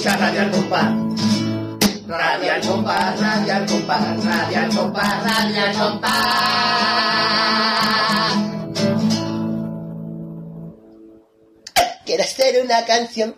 escucha 0.00 0.16
Radio 0.16 0.40
al 0.40 0.50
compás. 0.50 0.86
Radio 2.08 2.52
al 2.52 2.60
compás, 2.62 3.20
radio 3.20 3.54
al 3.54 3.66
compás, 3.66 4.16
radio 4.24 4.58
radio. 4.64 6.10
Quiero 12.06 12.22
hacer 12.24 12.64
una 12.64 12.84
canción 12.86 13.34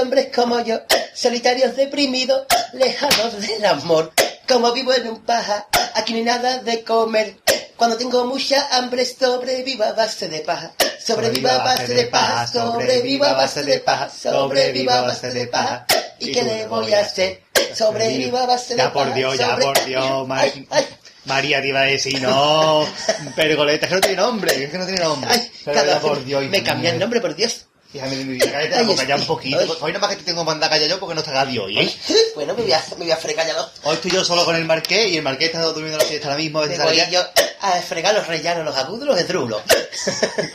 hombres 0.00 0.28
como 0.34 0.60
yo, 0.60 0.80
solitarios, 1.14 1.76
deprimidos, 1.76 2.46
lejanos 2.72 3.40
del 3.40 3.64
amor. 3.64 4.12
Como 4.48 4.72
vivo 4.72 4.92
en 4.92 5.08
un 5.08 5.20
paja, 5.24 5.66
aquí 5.94 6.12
no 6.12 6.18
hay 6.18 6.24
nada 6.24 6.58
de 6.58 6.82
comer. 6.82 7.36
Cuando 7.76 7.96
tengo 7.96 8.24
mucha 8.26 8.76
hambre, 8.76 9.04
sobrevivo 9.06 9.84
a 9.84 9.92
base 9.92 10.28
de 10.28 10.40
paja. 10.40 10.72
Sobrevivo 11.04 11.48
a 11.48 11.58
base 11.58 11.94
de 11.94 12.04
paja, 12.06 12.46
sobrevivo 12.46 13.24
a 13.24 13.32
base 13.34 13.62
de 13.62 13.78
paja, 13.78 14.10
sobrevivo 14.10 14.90
a 14.90 15.00
base 15.02 15.30
de 15.30 15.46
paja. 15.46 15.86
¿Y 16.18 16.32
qué 16.32 16.42
le 16.42 16.66
voy 16.66 16.92
a 16.92 17.00
hacer? 17.00 17.42
Sobrevivo 17.74 18.36
a 18.38 18.46
base 18.46 18.74
de 18.74 18.78
Ya 18.78 18.92
paja. 18.92 19.06
por 19.06 19.14
Dios, 19.14 19.38
ya 19.38 19.56
por 19.56 19.84
Dios, 19.84 20.28
ma- 20.28 20.40
Ay, 20.40 20.66
ay, 20.70 20.86
María 21.24 21.62
te 21.62 21.68
iba 21.68 21.80
a 21.80 21.84
decir, 21.84 22.20
no, 22.20 22.86
Pergoleta, 23.36 23.88
que 23.88 23.94
no 23.94 24.00
tiene 24.00 24.16
nombre, 24.16 24.64
es 24.64 24.70
que 24.70 24.78
no 24.78 24.84
tiene 24.86 25.00
nombre. 25.02 25.30
ay, 25.32 25.50
Pero 25.64 25.74
cada 25.74 25.86
ya 25.86 25.94
vez 25.94 26.02
por 26.02 26.24
Dios, 26.24 26.44
me 26.46 26.62
cambia 26.62 26.90
el 26.90 26.98
nombre, 26.98 27.20
por 27.20 27.34
Dios. 27.34 27.66
Fíjame 27.92 28.16
mi 28.16 28.34
vida, 28.34 28.52
cállate 28.52 28.76
la 28.76 28.82
boca 28.84 29.04
ya 29.04 29.16
un 29.16 29.26
poquito. 29.26 29.66
porque 29.66 29.84
Hoy 29.84 29.92
nada 29.92 30.06
más 30.06 30.10
que 30.16 30.22
te 30.22 30.30
tengo 30.30 30.44
mandar 30.44 30.70
callar 30.70 30.88
yo 30.88 31.00
porque 31.00 31.14
no 31.14 31.20
está 31.22 31.32
Gadi 31.32 31.58
hoy, 31.58 31.78
¿eh? 31.80 31.94
Bueno, 32.36 32.54
me 32.54 32.62
voy 32.62 32.72
a, 32.72 32.78
me 32.90 32.96
voy 33.04 33.10
a 33.10 33.16
fregar 33.16 33.46
ya 33.48 33.54
los... 33.54 33.66
Hoy 33.82 33.94
estoy 33.96 34.12
yo 34.12 34.24
solo 34.24 34.44
con 34.44 34.54
el 34.54 34.64
marqués 34.64 35.08
y 35.10 35.16
el 35.16 35.22
marqués 35.22 35.48
está 35.48 35.62
durmiendo 35.62 35.98
la 35.98 36.04
siesta 36.04 36.28
ahora 36.28 36.38
mismo. 36.38 36.60
A 36.60 36.62
Me 36.62 36.68
veces 36.68 36.84
voy 36.84 36.96
yo 37.12 37.20
a 37.62 37.72
fregar 37.82 38.14
los 38.14 38.26
rellanos, 38.28 38.64
los 38.64 38.76
agudos, 38.76 39.06
los 39.08 39.18
esdrújulos. 39.18 39.60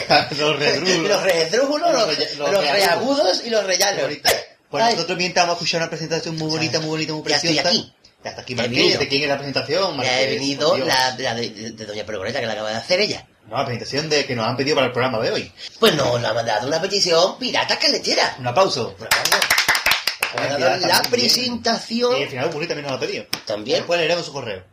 ya. 0.08 0.30
Los 0.38 0.58
redrulos. 0.60 1.10
los 1.10 1.24
redrújulos, 1.24 1.92
Los 1.92 2.08
los, 2.08 2.38
los 2.38 2.52
los 2.52 2.62
reagudos. 2.72 3.42
y 3.46 3.50
los 3.50 3.64
rellanos. 3.66 4.02
Bonita. 4.04 4.32
Pues 4.70 4.84
Ay. 4.84 4.94
nosotros 4.96 5.18
mientras 5.18 5.46
vamos 5.46 5.56
a 5.56 5.58
escuchar 5.64 5.82
una 5.82 5.90
presentación 5.90 6.38
muy 6.38 6.50
bonita, 6.50 6.80
muy 6.80 6.90
bonita, 6.90 7.14
muy 7.14 7.24
Ya 7.30 7.36
estoy 7.36 7.54
preciosa. 7.56 7.70
aquí. 7.70 7.94
Ya 8.24 8.30
está 8.32 8.42
aquí 8.42 8.56
Marqués. 8.56 8.98
¿De 9.00 9.08
quién 9.08 9.22
es 9.24 9.28
la 9.30 9.38
presentación? 9.38 10.02
Ya 10.02 10.22
he 10.22 10.28
venido 10.28 10.78
la, 10.78 11.16
la 11.20 11.36
de, 11.36 11.50
de 11.50 11.86
Doña 11.86 12.06
Pergoleta, 12.06 12.40
que 12.40 12.46
la 12.48 12.54
acaba 12.54 12.70
de 12.72 12.76
hacer 12.78 13.00
ella. 13.02 13.28
No, 13.48 13.58
la 13.58 13.66
presentación 13.66 14.10
de 14.10 14.26
que 14.26 14.36
nos 14.36 14.48
han 14.48 14.58
pedido 14.58 14.76
para 14.76 14.88
el 14.88 14.94
programa 14.94 15.20
de 15.20 15.32
hoy. 15.32 15.52
Pues 15.80 15.96
nos 15.96 16.22
la 16.22 16.30
ha 16.30 16.34
mandado 16.34 16.68
una 16.68 16.82
petición 16.82 17.38
pirata 17.38 17.78
calentera. 17.78 18.36
Un 18.40 18.48
aplauso. 18.48 18.96
Nos 19.00 20.52
ha 20.52 20.58
la 20.60 20.80
también. 20.80 21.12
presentación 21.12 22.20
Y 22.20 22.24
al 22.24 22.30
final 22.30 22.52
Muri 22.52 22.68
también 22.68 22.84
nos 22.84 22.92
lo 22.92 22.98
ha 22.98 23.00
pedido. 23.00 23.26
también. 23.46 23.78
Después 23.80 24.00
leeremos 24.00 24.26
su 24.26 24.34
correo. 24.34 24.64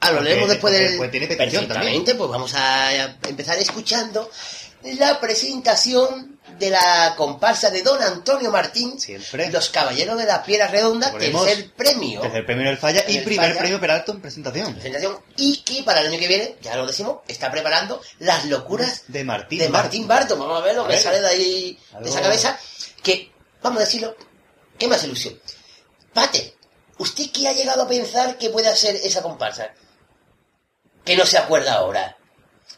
Ah, 0.00 0.12
lo 0.12 0.22
leemos 0.22 0.48
después 0.48 0.72
del... 0.72 0.88
después 0.88 1.10
tiene 1.10 1.26
petición 1.26 1.66
Perfectamente, 1.66 2.14
pues 2.14 2.30
vamos 2.30 2.54
a 2.54 3.18
empezar 3.28 3.58
escuchando 3.58 4.30
la 4.82 5.20
presentación 5.20 6.38
de 6.58 6.70
la 6.70 7.14
comparsa 7.16 7.70
de 7.70 7.82
Don 7.82 8.02
Antonio 8.02 8.50
Martín, 8.50 8.98
Siempre. 8.98 9.50
Los 9.50 9.70
Caballeros 9.70 10.18
de 10.18 10.24
la 10.26 10.42
Piedra 10.42 10.66
Redonda, 10.68 11.06
Recordemos, 11.06 11.44
tercer 11.46 11.70
premio. 11.72 12.20
Tercer 12.22 12.44
premio 12.46 12.62
en 12.62 12.68
el 12.70 12.78
falla 12.78 13.04
y 13.08 13.18
El 13.18 13.24
primer 13.24 13.48
Falla. 13.50 13.60
premio 13.60 13.80
Peralto 13.80 14.12
en 14.12 14.20
presentación. 14.20 14.72
presentación 14.74 15.18
y 15.36 15.58
que 15.62 15.82
para 15.82 16.00
el 16.00 16.08
año 16.08 16.18
que 16.18 16.28
viene, 16.28 16.56
ya 16.62 16.76
lo 16.76 16.86
decimos, 16.86 17.18
está 17.28 17.50
preparando 17.50 18.00
las 18.18 18.44
locuras 18.46 19.04
De 19.08 19.22
Martín. 19.24 19.58
de 19.58 19.68
Martín 19.68 20.06
Barton. 20.08 20.38
Vamos 20.38 20.60
a 20.60 20.64
ver 20.64 20.74
lo 20.76 20.82
A 20.82 20.86
que 20.88 20.94
ver. 20.94 21.02
sale 21.02 21.20
de 21.20 21.28
ahí, 21.28 21.78
de 22.00 22.08
esa 22.08 22.20
cabeza, 22.20 22.58
que, 23.02 23.32
vamos 23.62 23.78
a 23.82 23.84
decirlo, 23.84 24.16
¿qué 24.78 24.88
más 24.88 25.02
ilusión? 25.04 25.38
Pate, 26.12 26.56
¿usted 26.98 27.24
qué 27.32 27.48
ha 27.48 27.52
llegado 27.52 27.82
a 27.82 27.88
pensar 27.88 28.36
que 28.38 28.50
puede 28.50 28.68
hacer 28.68 28.96
esa 28.96 29.22
comparsa? 29.22 29.68
Que 31.04 31.16
no 31.16 31.24
se 31.24 31.38
acuerda 31.38 31.74
ahora. 31.74 32.16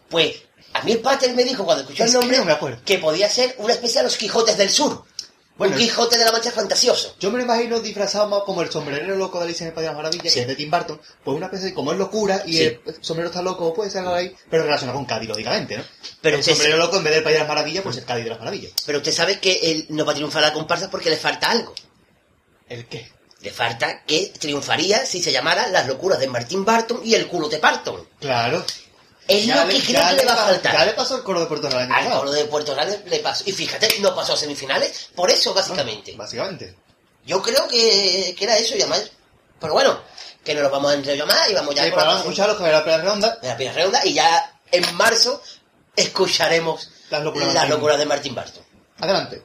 Pues, 0.09 0.37
a 0.75 0.83
mí 0.83 0.93
el 0.93 1.01
Pater 1.01 1.35
me 1.35 1.45
dijo 1.45 1.65
cuando 1.65 1.83
escuchó 1.83 2.05
Es 2.05 2.15
el 2.15 2.21
que 2.21 2.27
nombre 2.27 2.45
no 2.45 2.53
acuerdo. 2.53 2.79
que 2.85 2.99
podía 2.99 3.29
ser 3.29 3.55
una 3.59 3.73
especie 3.75 3.99
de 4.01 4.05
los 4.05 4.17
Quijotes 4.17 4.57
del 4.57 4.71
Sur. 4.71 5.05
Bueno, 5.59 5.75
un 5.77 5.81
Quijote 5.81 6.17
de 6.17 6.25
la 6.25 6.33
Mancha 6.33 6.51
fantasioso. 6.51 7.15
Yo 7.21 7.31
me 7.31 7.37
lo 7.39 7.45
imagino 7.45 7.79
disfrazado 7.79 8.27
más 8.27 8.43
como 8.45 8.63
el 8.63 8.71
sombrerero 8.71 9.15
loco 9.17 9.39
de 9.39 9.45
Alicia 9.45 9.65
en 9.65 9.69
el 9.69 9.75
País 9.75 9.85
de 9.85 9.89
las 9.91 9.97
Maravillas, 9.97 10.27
Sí. 10.33 10.35
que 10.35 10.41
es 10.41 10.49
de 10.49 10.55
Tim 10.57 10.71
Burton, 10.71 11.01
pues 11.23 11.37
una 11.37 11.47
especie 11.47 11.67
de 11.69 11.75
como 11.75 11.93
es 11.93 11.99
locura 11.99 12.43
y 12.47 12.57
Sí. 12.57 12.63
el 12.65 12.81
sombrero 13.03 13.29
está 13.29 13.43
loco, 13.43 13.73
puede 13.75 13.91
ser 13.91 14.01
algo 14.01 14.15
ahí, 14.15 14.35
pero 14.51 14.63
relacionado 14.65 14.97
con 14.99 15.05
Cádiz, 15.05 15.29
lógicamente, 15.29 15.77
¿no? 15.77 15.85
Pero 16.23 16.39
el 16.39 16.43
sombrero 16.43 16.79
loco 16.79 16.97
en 16.97 17.05
vez 17.05 17.15
del 17.15 17.23
País 17.23 17.35
de 17.35 17.41
las 17.41 17.49
Maravillas, 17.49 17.83
pues 17.85 17.99
el 17.99 18.05
Cádiz 18.07 18.25
de 18.25 18.31
las 18.31 18.39
Maravillas. 18.39 18.73
pero 18.87 18.99
usted 18.99 19.13
sabe 19.13 19.41
que 19.41 19.61
él 19.63 19.87
no 19.91 20.05
va 20.07 20.13
a 20.13 20.15
triunfar 20.15 20.43
la 20.43 20.53
comparsa 20.55 20.91
porque 20.91 21.11
le 21.11 21.17
falta 21.19 21.51
algo. 21.51 21.75
¿El 22.69 22.87
qué? 22.87 23.13
Le 23.43 23.51
falta 23.51 24.05
que 24.05 24.33
triunfaría 24.39 25.05
si 25.05 25.21
se 25.23 25.33
llamara 25.33 25.67
Las 25.69 25.87
locuras 25.87 26.19
de 26.19 26.29
Martín 26.29 26.65
Barton 26.65 27.01
y 27.05 27.15
el 27.15 27.27
culo 27.27 27.49
de 27.49 27.59
Parton. 27.59 28.09
Claro. 28.21 28.65
Es 29.39 29.47
lo 29.47 29.67
que 29.69 29.81
creo 29.81 30.09
que 30.09 30.15
le 30.17 30.25
va 30.25 30.33
a 30.33 30.37
faltar. 30.37 30.73
Ya 30.73 30.85
le 30.85 30.93
pasó 30.93 31.17
el 31.17 31.23
coro 31.23 31.41
de 31.41 31.47
Puerto 31.47 31.69
Real 31.71 31.91
Al 31.93 32.11
coro 32.11 32.31
de 32.33 32.45
Puerto 32.45 32.75
Real 32.75 33.03
le 33.07 33.19
pasó. 33.21 33.45
Y 33.47 33.53
fíjate, 33.53 33.99
no 34.01 34.15
pasó 34.15 34.35
a 34.35 34.37
semifinales 34.37 35.09
por 35.15 35.31
eso, 35.31 35.53
básicamente. 35.55 36.15
Básicamente. 36.17 36.77
Yo 37.25 37.41
creo 37.43 37.67
que, 37.69 38.35
que 38.37 38.45
era 38.45 38.57
eso 38.59 38.75
y 38.77 38.81
además. 38.81 39.11
Pero 39.61 39.75
bueno, 39.75 40.01
que 40.45 40.55
no 40.55 40.63
nos 40.63 40.73
vamos 40.73 40.91
a 40.91 40.95
enrollar 40.95 41.27
más 41.27 41.51
y 41.51 41.55
vamos 41.55 41.75
ya 41.75 41.85
Sí, 41.85 41.91
con 41.93 42.17
escuchar 42.17 42.49
los 42.49 42.57
que 42.59 42.65
la 42.65 42.83
Playa 42.83 42.99
Redonda. 42.99 43.37
de 43.41 43.49
la 43.49 43.57
Piedra 43.57 43.75
Redonda 43.75 44.01
y 44.05 44.13
ya 44.15 44.59
en 44.73 44.95
marzo 44.97 45.41
escucharemos 45.95 46.91
Las 47.11 47.23
locuras 47.23 47.49
de 47.49 47.55
las 47.55 47.63
Martín. 47.63 47.75
locuras 47.77 47.99
de 47.99 48.07
Martín 48.07 48.35
Barton. 48.35 48.65
Adelante. 48.99 49.43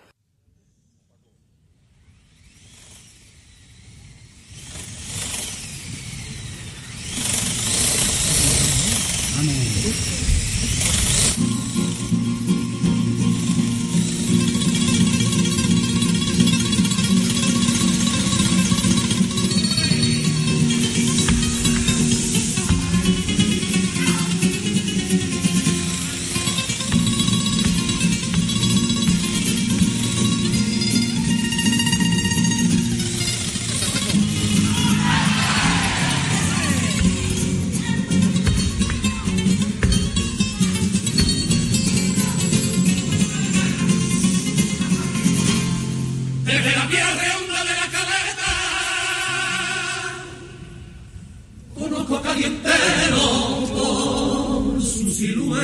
Conozco 52.08 52.22
calientero 52.22 53.68
por 53.74 54.82
su 54.82 55.12
silueta. 55.12 55.58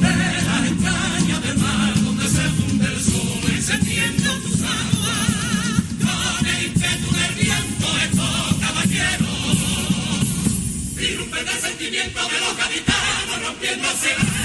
De 0.00 0.16
las 0.16 0.66
entrañas 0.68 1.42
del 1.42 1.58
mar 1.58 1.94
donde 2.04 2.24
se 2.28 2.42
funde 2.42 2.86
el 2.86 3.00
sol 3.00 3.80
tienden 3.84 4.42
tus 4.42 4.60
aguas, 4.62 5.30
con 6.00 6.46
el 6.46 6.64
ímpetu 6.66 7.14
del 7.14 7.34
viento 7.34 7.86
estos 8.04 8.56
caballeros, 8.60 9.56
irrumpen 11.00 11.48
el 11.48 11.60
sentimiento 11.60 12.20
de 12.28 12.40
los 12.40 12.56
gaditanos 12.56 13.46
rompiéndose 13.46 14.39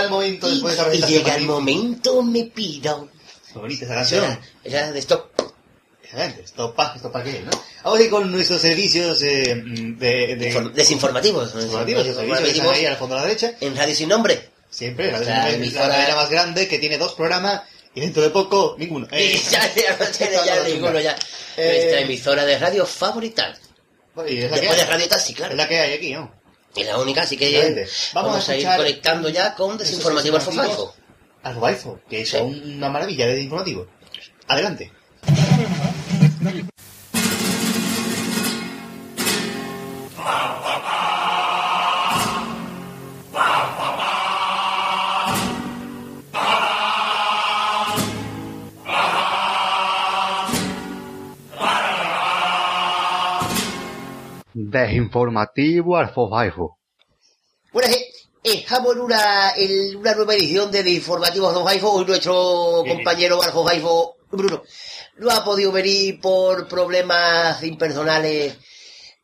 llega 0.00 0.04
el 0.04 0.10
momento 0.10 0.48
Y, 0.48 0.50
después 0.52 0.76
de 0.76 0.82
esa 0.82 0.94
y 0.94 1.12
llega 1.12 1.34
el 1.36 1.44
momento, 1.46 2.22
me 2.22 2.44
pido. 2.44 3.08
Bonita 3.54 3.84
esa 3.84 3.94
canción. 3.94 4.38
Era 4.64 4.92
de 4.92 4.98
stop. 5.00 5.30
Excelente. 6.02 6.42
Esto 6.42 6.74
pa, 6.74 6.92
esto 6.96 7.12
pa 7.12 7.22
qué, 7.22 7.40
¿no? 7.40 7.50
Vamos 7.84 8.00
a 8.00 8.02
ir 8.02 8.10
con 8.10 8.30
nuestros 8.32 8.60
servicios 8.60 9.22
eh, 9.22 9.54
de, 9.64 10.36
de, 10.36 10.52
Inform- 10.52 10.72
Desinformativos. 10.72 11.54
informativos, 11.54 12.06
los 12.06 12.16
servicios 12.16 12.42
que 12.42 12.50
están 12.50 12.68
ahí 12.74 12.86
al 12.86 12.96
fondo 12.96 13.14
a 13.14 13.18
la 13.20 13.26
derecha. 13.26 13.52
En 13.60 13.76
Radio 13.76 13.94
Sin 13.94 14.08
Nombre. 14.08 14.50
Siempre, 14.70 15.10
la, 15.12 15.20
O 15.20 15.24
sea, 15.24 15.48
la, 15.50 15.72
cadena 15.88 16.16
más 16.16 16.30
grande 16.30 16.66
que 16.68 16.78
tiene 16.78 16.96
dos 16.98 17.14
programas 17.14 17.62
y 17.94 18.00
dentro 18.00 18.22
de 18.22 18.30
poco 18.30 18.74
ninguno. 18.78 19.06
Y 19.12 19.38
ya, 19.38 19.72
ya 19.74 19.96
no 19.98 20.06
tiene 20.06 20.36
ya 20.44 20.62
ninguno 20.68 20.98
ya. 21.00 21.16
Eh, 21.56 21.74
Nuestra 21.76 22.00
emisora 22.00 22.44
de 22.44 22.58
radio 22.58 22.86
favorita. 22.86 23.56
Y 24.28 24.38
es 24.38 24.50
la 24.50 24.56
que 24.56 24.60
Después 24.62 24.76
de 24.78 24.82
hay. 24.82 24.90
Radio 24.90 25.08
Taxi, 25.08 25.34
claro. 25.34 25.52
Es 25.52 25.56
la 25.58 25.68
que 25.68 25.78
hay 25.78 25.92
aquí, 25.94 26.12
¿no? 26.12 26.39
Es 26.76 26.86
la 26.86 26.98
única, 26.98 27.22
así 27.22 27.36
que 27.36 27.50
vamos, 28.14 28.26
Vamos 28.32 28.48
a 28.48 28.52
a, 28.52 28.56
ir 28.56 28.66
conectando 28.66 29.28
ya 29.28 29.54
con 29.54 29.76
Desinformativo 29.76 30.36
informativos. 30.36 30.94
Alfafalfo, 31.42 32.00
que 32.08 32.24
son 32.24 32.76
una 32.76 32.88
maravilla 32.88 33.26
de 33.26 33.42
informativo. 33.42 33.86
Adelante. 34.46 34.92
Desinformativo 54.70 55.96
Alfofaijo. 55.96 56.78
Bueno, 57.72 57.88
eh, 57.92 58.06
estamos 58.42 58.94
en 58.94 59.00
una, 59.02 59.50
en 59.56 59.96
una 59.96 60.14
nueva 60.14 60.34
edición 60.34 60.70
de 60.70 60.88
Informativos 60.90 61.52
Don 61.52 61.64
Jaifo. 61.64 61.92
Hoy 61.92 62.04
nuestro 62.04 62.84
compañero 62.86 63.42
Alfo 63.42 63.64
Jaifo, 63.64 64.16
Bruno, 64.30 64.62
no 65.18 65.30
ha 65.30 65.44
podido 65.44 65.72
venir 65.72 66.20
por 66.20 66.68
problemas 66.68 67.62
impersonales 67.64 68.56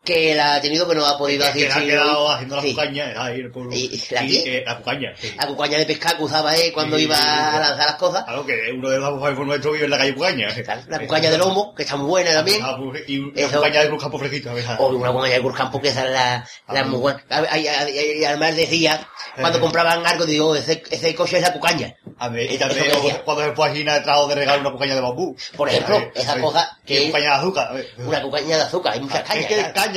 que 0.06 0.32
él 0.32 0.40
ha 0.40 0.58
tenido, 0.62 0.88
que 0.88 0.94
no 0.94 1.04
ha 1.04 1.18
podido 1.18 1.42
Que 1.42 1.48
asistir. 1.50 1.68
le 1.68 1.74
ha 1.74 1.86
quedado 2.02 2.30
haciendo 2.30 2.56
la 2.56 2.62
Sí. 2.62 2.70
cucaña. 2.70 3.12
ahí 3.16 3.42
pueblo. 3.48 3.70
¿Y 3.74 4.02
la 4.10 4.20
qué? 4.22 4.58
eh, 4.58 4.64
la 4.64 4.78
cucaña, 4.78 5.12
sí. 5.20 5.34
La 5.36 5.46
cucaña 5.46 5.78
de 5.78 5.84
pescar 5.86 6.16
que 6.16 6.22
usaba 6.22 6.54
él 6.56 6.72
cuando 6.72 6.96
Sí. 6.96 7.02
iba 7.04 7.16
a 7.18 7.58
lanzar 7.58 7.86
las 7.86 7.96
cosas. 7.96 8.24
Algo 8.26 8.46
que 8.46 8.54
uno 8.74 8.88
de 8.88 8.98
los 8.98 9.08
Alfafalfo 9.08 9.44
nuestros 9.44 9.72
vive 9.74 9.84
en 9.84 9.90
la 9.90 9.98
calle 9.98 10.14
Cucaña. 10.14 10.48
La 10.88 10.98
cucaña 11.00 11.30
de 11.30 11.36
lomo, 11.38 11.74
que 11.74 11.82
está 11.82 11.96
muy 11.96 12.08
buena 12.08 12.32
también. 12.32 12.60
Ah, 12.64 12.76
pues, 12.78 13.02
Y 13.08 13.18
una 13.18 13.32
Eso. 13.40 13.56
cucaña 13.58 13.80
de 13.82 13.88
Cruz 13.88 14.02
Campo 14.02 14.18
fresquito. 14.18 14.50
a 14.50 14.54
ver, 14.54 14.64
O 14.78 14.86
una 14.88 15.12
cucaña 15.12 15.34
de 15.34 15.40
Curcampo, 15.42 15.80
que 15.82 15.88
esa 15.88 16.04
es 16.06 16.12
la, 16.12 16.48
la 16.68 16.80
Ah, 16.80 16.84
muy 16.84 16.98
buena. 17.00 17.24
Y, 17.56 18.24
además 18.24 18.56
decía, 18.56 19.06
cuando 19.38 19.58
Eh. 19.58 19.60
compraban 19.60 20.06
algo, 20.06 20.24
digo, 20.24 20.54
ese, 20.56 20.82
ese 20.90 21.14
coche 21.14 21.36
es 21.36 21.42
la 21.42 21.52
cucaña. 21.52 21.96
A 22.18 22.28
ver, 22.30 22.50
y 22.50 22.56
también 22.56 22.84
que 22.84 22.90
decía. 22.96 23.22
cuando 23.24 23.42
después 23.42 23.74
China 23.74 24.02
trajo 24.02 24.26
de 24.28 24.34
regalo 24.36 24.60
una 24.62 24.70
cucaña 24.72 24.94
de 24.94 25.00
bambú. 25.02 25.36
Por 25.56 25.68
ejemplo, 25.68 25.96
A 25.96 26.18
esa 26.18 26.32
a 26.32 26.40
cosa 26.40 26.78
que 26.86 26.94
que 26.94 27.00
es- 27.00 27.06
cucaña 27.10 27.30
de 27.30 27.34
azúcar. 27.36 27.68
a. 27.76 28.02
Una 28.02 28.22
cucaña 28.22 28.56
de 28.56 28.62
azúcar, 28.62 28.92
hay 28.94 29.00
muchas 29.00 29.22
cañas. 29.22 29.46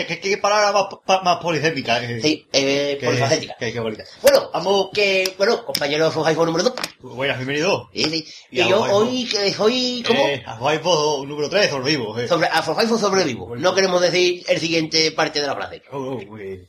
Que 0.07 0.19
que 0.19 0.37
palabra 0.37 0.71
más, 1.05 1.23
más 1.23 1.37
polisémica. 1.37 2.03
eh. 2.03 2.19
Sí, 2.21 2.47
eh, 2.53 2.97
Que- 2.99 3.05
polifacética. 3.05 3.55
Que, 3.59 3.73
que 3.73 3.79
bonita. 3.79 4.03
Bueno, 4.21 4.49
Vamos. 4.53 4.89
que, 4.93 5.33
bueno, 5.37 5.65
compañero 5.65 6.11
Sojaifo 6.11 6.45
número 6.45 6.63
2. 6.65 6.73
Buenas, 7.01 7.37
bienvenido. 7.37 7.89
Sí, 7.93 8.03
sí. 8.05 8.27
Y 8.51 8.61
Y, 8.61 8.69
yo 8.69 8.81
hoy, 8.81 9.25
que 9.25 9.55
hoy, 9.59 10.03
¿cómo? 10.05 10.19
Eh, 10.27 10.43
Alfafalfo 10.45 11.23
número 11.25 11.49
3, 11.49 11.69
sobrevivo. 11.69 12.17
Eh. 12.19 12.27
Sobre, 12.27 12.47
a 12.47 12.61
Sojaifo 12.63 12.97
sobrevivo. 12.97 13.55
No 13.55 13.73
queremos 13.75 14.01
decir 14.01 14.43
el 14.47 14.59
siguiente 14.59 15.11
parte 15.11 15.39
de 15.41 15.47
la 15.47 15.55
frase. 15.55 15.81
Oh, 15.91 16.19
oh, 16.29 16.37
eh. 16.37 16.65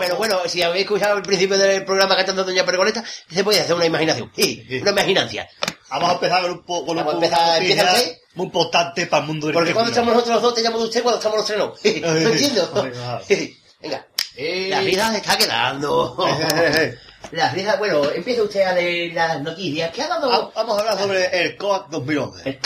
Pero 0.00 0.16
bueno. 0.16 0.38
si 0.46 0.62
habéis 0.62 0.84
escuchado 0.84 1.16
el 1.16 1.22
principio 1.22 1.58
del 1.58 1.84
programa 1.84 2.16
cantando 2.16 2.44
Doña 2.44 2.64
Pergoleta, 2.64 3.04
se 3.30 3.44
puede 3.44 3.60
hacer 3.60 3.74
una 3.74 3.86
imaginación. 3.86 4.30
Sí. 4.36 4.64
una 4.82 4.90
imaginancia. 4.90 5.48
Vamos 5.90 6.10
a 6.10 6.12
empezar 6.14 6.42
con 6.42 6.50
un 6.52 6.62
poco 6.64 6.86
con 6.86 6.98
un 6.98 7.04
Vamos 7.04 7.14
a 7.14 7.28
poco 7.28 7.56
empezar- 7.60 8.18
muy 8.34 8.46
importante 8.46 9.06
para 9.06 9.22
el 9.22 9.26
mundo 9.28 9.46
del 9.48 9.54
Porque 9.54 9.72
cuando 9.72 9.90
estamos 9.90 10.12
nosotros 10.14 10.34
los 10.36 10.42
dos 10.42 10.54
te 10.54 10.62
llamo 10.62 10.78
de 10.78 10.84
usted, 10.84 11.02
cuando 11.02 11.18
estamos 11.18 11.38
los 11.38 11.46
tres 11.46 11.58
no. 11.58 11.66
¿No 12.22 12.30
entiendo? 12.30 12.70
Venga. 12.82 13.22
Venga. 13.80 14.06
Eh, 14.36 14.68
La 14.70 14.80
risa 14.80 15.10
se 15.12 15.16
está 15.18 15.36
quedando. 15.36 16.16
eh, 16.28 16.48
eh, 16.54 16.72
eh. 16.76 16.98
La 17.32 17.50
risa, 17.50 17.76
bueno, 17.76 18.04
empieza 18.10 18.42
usted 18.44 18.62
a 18.62 18.72
leer 18.72 19.12
las 19.12 19.42
noticias. 19.42 19.90
¿Qué 19.92 20.02
ha 20.02 20.08
dado? 20.08 20.28
Va- 20.30 20.50
Vamos 20.54 20.76
a 20.76 20.80
hablar 20.80 20.98
sobre 20.98 21.40
el 21.40 21.56
COAC 21.56 21.88
2011. 21.88 22.60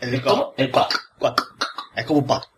El, 0.00 0.14
El 0.14 0.22
¿Cómo? 0.22 0.52
El. 0.58 0.70
Cuac. 0.70 1.42
Es 1.96 2.04
como 2.04 2.18
un 2.20 2.26
pack. 2.26 2.48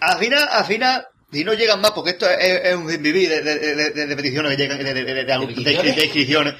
Al 0.00 0.18
final, 0.18 0.48
al 0.50 0.64
final, 0.66 1.06
si 1.32 1.44
no 1.44 1.54
llegan 1.54 1.80
más, 1.80 1.92
porque 1.92 2.10
esto 2.10 2.28
es, 2.28 2.60
es 2.64 2.74
un 2.76 2.86
vivir 3.02 3.28
de, 3.28 3.40
de, 3.42 3.58
de, 3.58 3.90
de- 4.06 4.16
peticiones 4.16 4.54
que 4.56 4.62
llegan, 4.62 4.78
de, 4.78 4.84
inscripciones. 5.44 5.96
Descripciones. 5.96 6.54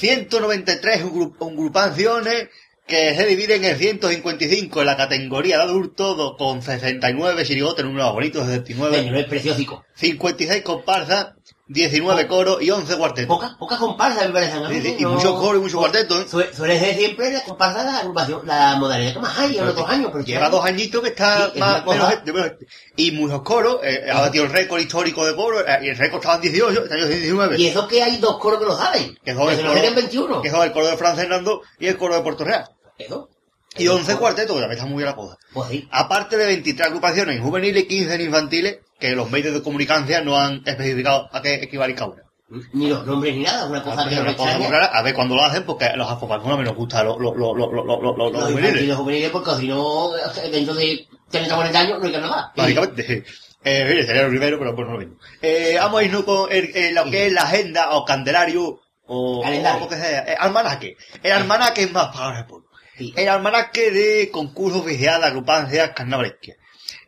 193 0.00 1.02
un, 1.04 1.36
un 1.38 1.52
agrupaciones 1.54 2.48
que 2.86 3.14
se 3.14 3.26
dividen 3.26 3.64
en 3.64 3.76
155 3.78 4.80
en 4.80 4.86
la 4.86 4.96
categoría 4.96 5.56
de 5.58 5.62
adultos, 5.64 6.16
do- 6.16 6.36
con 6.36 6.62
69 6.62 7.44
chirigotes, 7.44 7.84
números 7.84 8.12
bonitos, 8.12 8.46
79, 8.46 8.96
Señor, 8.96 9.16
es 9.16 9.26
preciosico. 9.26 9.84
56 9.94 10.62
comparsas, 10.62 11.28
19 11.68 12.26
coros 12.26 12.62
y 12.62 12.70
11 12.70 12.96
cuartetos. 12.96 13.28
Pocas, 13.36 13.54
pocas 13.56 13.78
comparsas 13.78 14.26
me 14.26 14.32
parecen 14.32 14.64
a 14.64 14.68
mí. 14.70 14.76
Sí, 14.76 14.80
sí, 14.82 14.88
¿eh? 14.88 14.96
y 14.98 15.02
No- 15.02 15.10
muchos 15.10 15.32
coros 15.38 15.60
y 15.60 15.62
muchos 15.64 15.78
cuartetos. 15.78 16.20
¿eh? 16.22 16.26
Sue- 16.28 16.54
Suele 16.54 16.78
ser 16.80 16.96
siempre 16.96 17.30
la 17.30 17.42
comparsa 17.42 17.84
la 17.84 17.98
agrupación, 17.98 18.40
la 18.46 18.76
modalidad 18.76 19.12
que 19.12 19.18
más 19.18 19.38
hay 19.38 19.58
en 19.58 19.68
otros 19.68 19.88
años. 19.88 20.10
Pero 20.12 20.24
Lleva 20.24 20.48
dos 20.48 20.64
añitos 20.64 21.02
que 21.02 21.08
está 21.10 21.50
Sí, 21.52 21.60
más, 21.60 21.84
menos 21.86 22.08
gente, 22.10 22.32
menos 22.32 22.48
gente. 22.48 22.66
Y 22.96 23.12
muchos 23.12 23.42
coros, 23.42 23.80
eh, 23.82 24.06
ha 24.10 24.20
batido 24.22 24.44
el 24.44 24.50
récord 24.52 24.80
histórico 24.80 25.26
de 25.26 25.36
coros, 25.36 25.62
eh, 25.68 25.78
y 25.82 25.88
el 25.90 25.96
récord 25.98 26.20
estaba 26.20 26.36
en 26.36 26.40
18, 26.40 26.82
este 26.84 26.94
año 26.94 27.04
es 27.04 27.10
19. 27.10 27.58
Y 27.60 27.66
eso 27.66 27.86
que 27.86 28.02
hay 28.02 28.16
dos 28.16 28.38
coros 28.38 28.58
que 28.60 28.64
lo 28.66 28.76
saben. 28.76 29.18
que 29.22 29.34
son 29.34 29.48
el 29.50 29.56
se 29.56 29.62
lo 29.62 29.68
coro, 29.68 29.74
serían 29.80 29.94
21. 29.94 30.42
que 30.42 30.50
son 30.50 30.62
el 30.62 30.72
coro 30.72 30.86
de 30.86 30.96
Fran 30.96 31.16
Fernando 31.16 31.62
y 31.78 31.86
el 31.86 31.98
coro 31.98 32.14
de 32.14 32.22
Puerto 32.22 32.44
Real. 32.44 32.64
Eso. 32.98 33.28
Y 33.78 33.88
11 33.88 34.16
cuartetos, 34.16 34.54
que 34.56 34.60
también 34.60 34.78
está 34.78 34.86
muy 34.86 34.96
bien 34.98 35.06
la 35.10 35.16
cosa. 35.16 35.36
Pues 35.52 35.68
sí. 35.70 35.88
Aparte 35.90 36.36
de 36.36 36.46
23 36.46 36.86
agrupaciones 36.88 37.36
en 37.36 37.42
juveniles 37.42 37.84
y 37.84 37.86
15 37.88 38.14
en 38.14 38.20
infantiles, 38.22 38.78
que 38.98 39.10
los 39.12 39.30
medios 39.30 39.54
de 39.54 39.62
comunicación 39.62 40.24
no 40.24 40.36
han 40.38 40.62
especificado 40.66 41.28
a 41.32 41.40
qué 41.42 41.54
equivale 41.54 41.94
cada 41.94 42.10
una. 42.10 42.22
Ni 42.72 42.88
los 42.88 43.04
nombres 43.06 43.36
ni 43.36 43.42
nada, 43.42 43.66
una 43.66 43.82
cosa 43.82 44.08
que 44.08 44.14
Una 44.18 44.34
cosa 44.34 44.56
muy 44.56 44.62
extraña. 44.64 44.70
rara, 44.86 44.86
a 44.98 45.02
ver 45.02 45.14
cuando 45.14 45.34
lo 45.36 45.44
hacen, 45.44 45.64
porque 45.64 45.90
los 45.96 46.10
afroparfunos 46.10 46.56
me 46.58 46.64
nos 46.64 46.74
gusta 46.74 47.04
los 47.04 47.18
lo, 47.18 47.34
lo, 47.34 47.54
lo, 47.54 47.70
lo, 47.70 47.84
lo, 47.84 48.00
lo- 48.00 48.16
los 48.16 48.32
Los 48.32 48.42
juveniles. 48.44 48.64
infantiles 48.70 48.96
juveniles, 48.96 49.30
porque 49.30 49.50
si 49.60 49.68
no, 49.68 50.10
dentro 50.50 50.74
de 50.74 51.06
30 51.30 51.52
o 51.54 51.56
40 51.58 51.78
años 51.78 51.98
no 52.00 52.06
hay 52.06 52.12
que 52.12 52.18
nada. 52.18 52.52
Básicamente. 52.56 53.24
Eh, 53.64 53.84
mire, 53.86 54.06
sería 54.06 54.22
el 54.22 54.28
primero, 54.30 54.58
pero 54.58 54.74
pues 54.74 54.86
no 54.86 54.94
lo 54.94 54.98
mismo. 55.00 55.16
Eh, 55.42 55.76
vamos 55.78 56.00
a 56.00 56.04
irnos 56.04 56.24
con 56.24 56.50
el, 56.50 56.74
el- 56.74 56.94
lo 56.94 57.04
que 57.10 57.26
es 57.26 57.32
la 57.34 57.42
agenda 57.42 57.90
o 57.90 58.04
candelario 58.06 58.80
o, 59.08 59.40
o 59.40 59.80
lo 59.80 59.88
que 59.88 59.96
sea. 59.96 60.20
El 60.20 60.36
almanaque. 60.38 60.96
El 61.22 61.32
almanaque 61.32 61.82
es 61.82 61.92
más 61.92 62.16
para 62.16 62.38
el 62.38 62.46
pueblo. 62.46 62.67
El 63.16 63.28
almanaque 63.28 63.90
de 63.90 64.30
concurso 64.30 64.78
oficial 64.80 65.20
de 65.20 65.26
agrupancias 65.28 65.90
carnavalescas. 65.94 66.56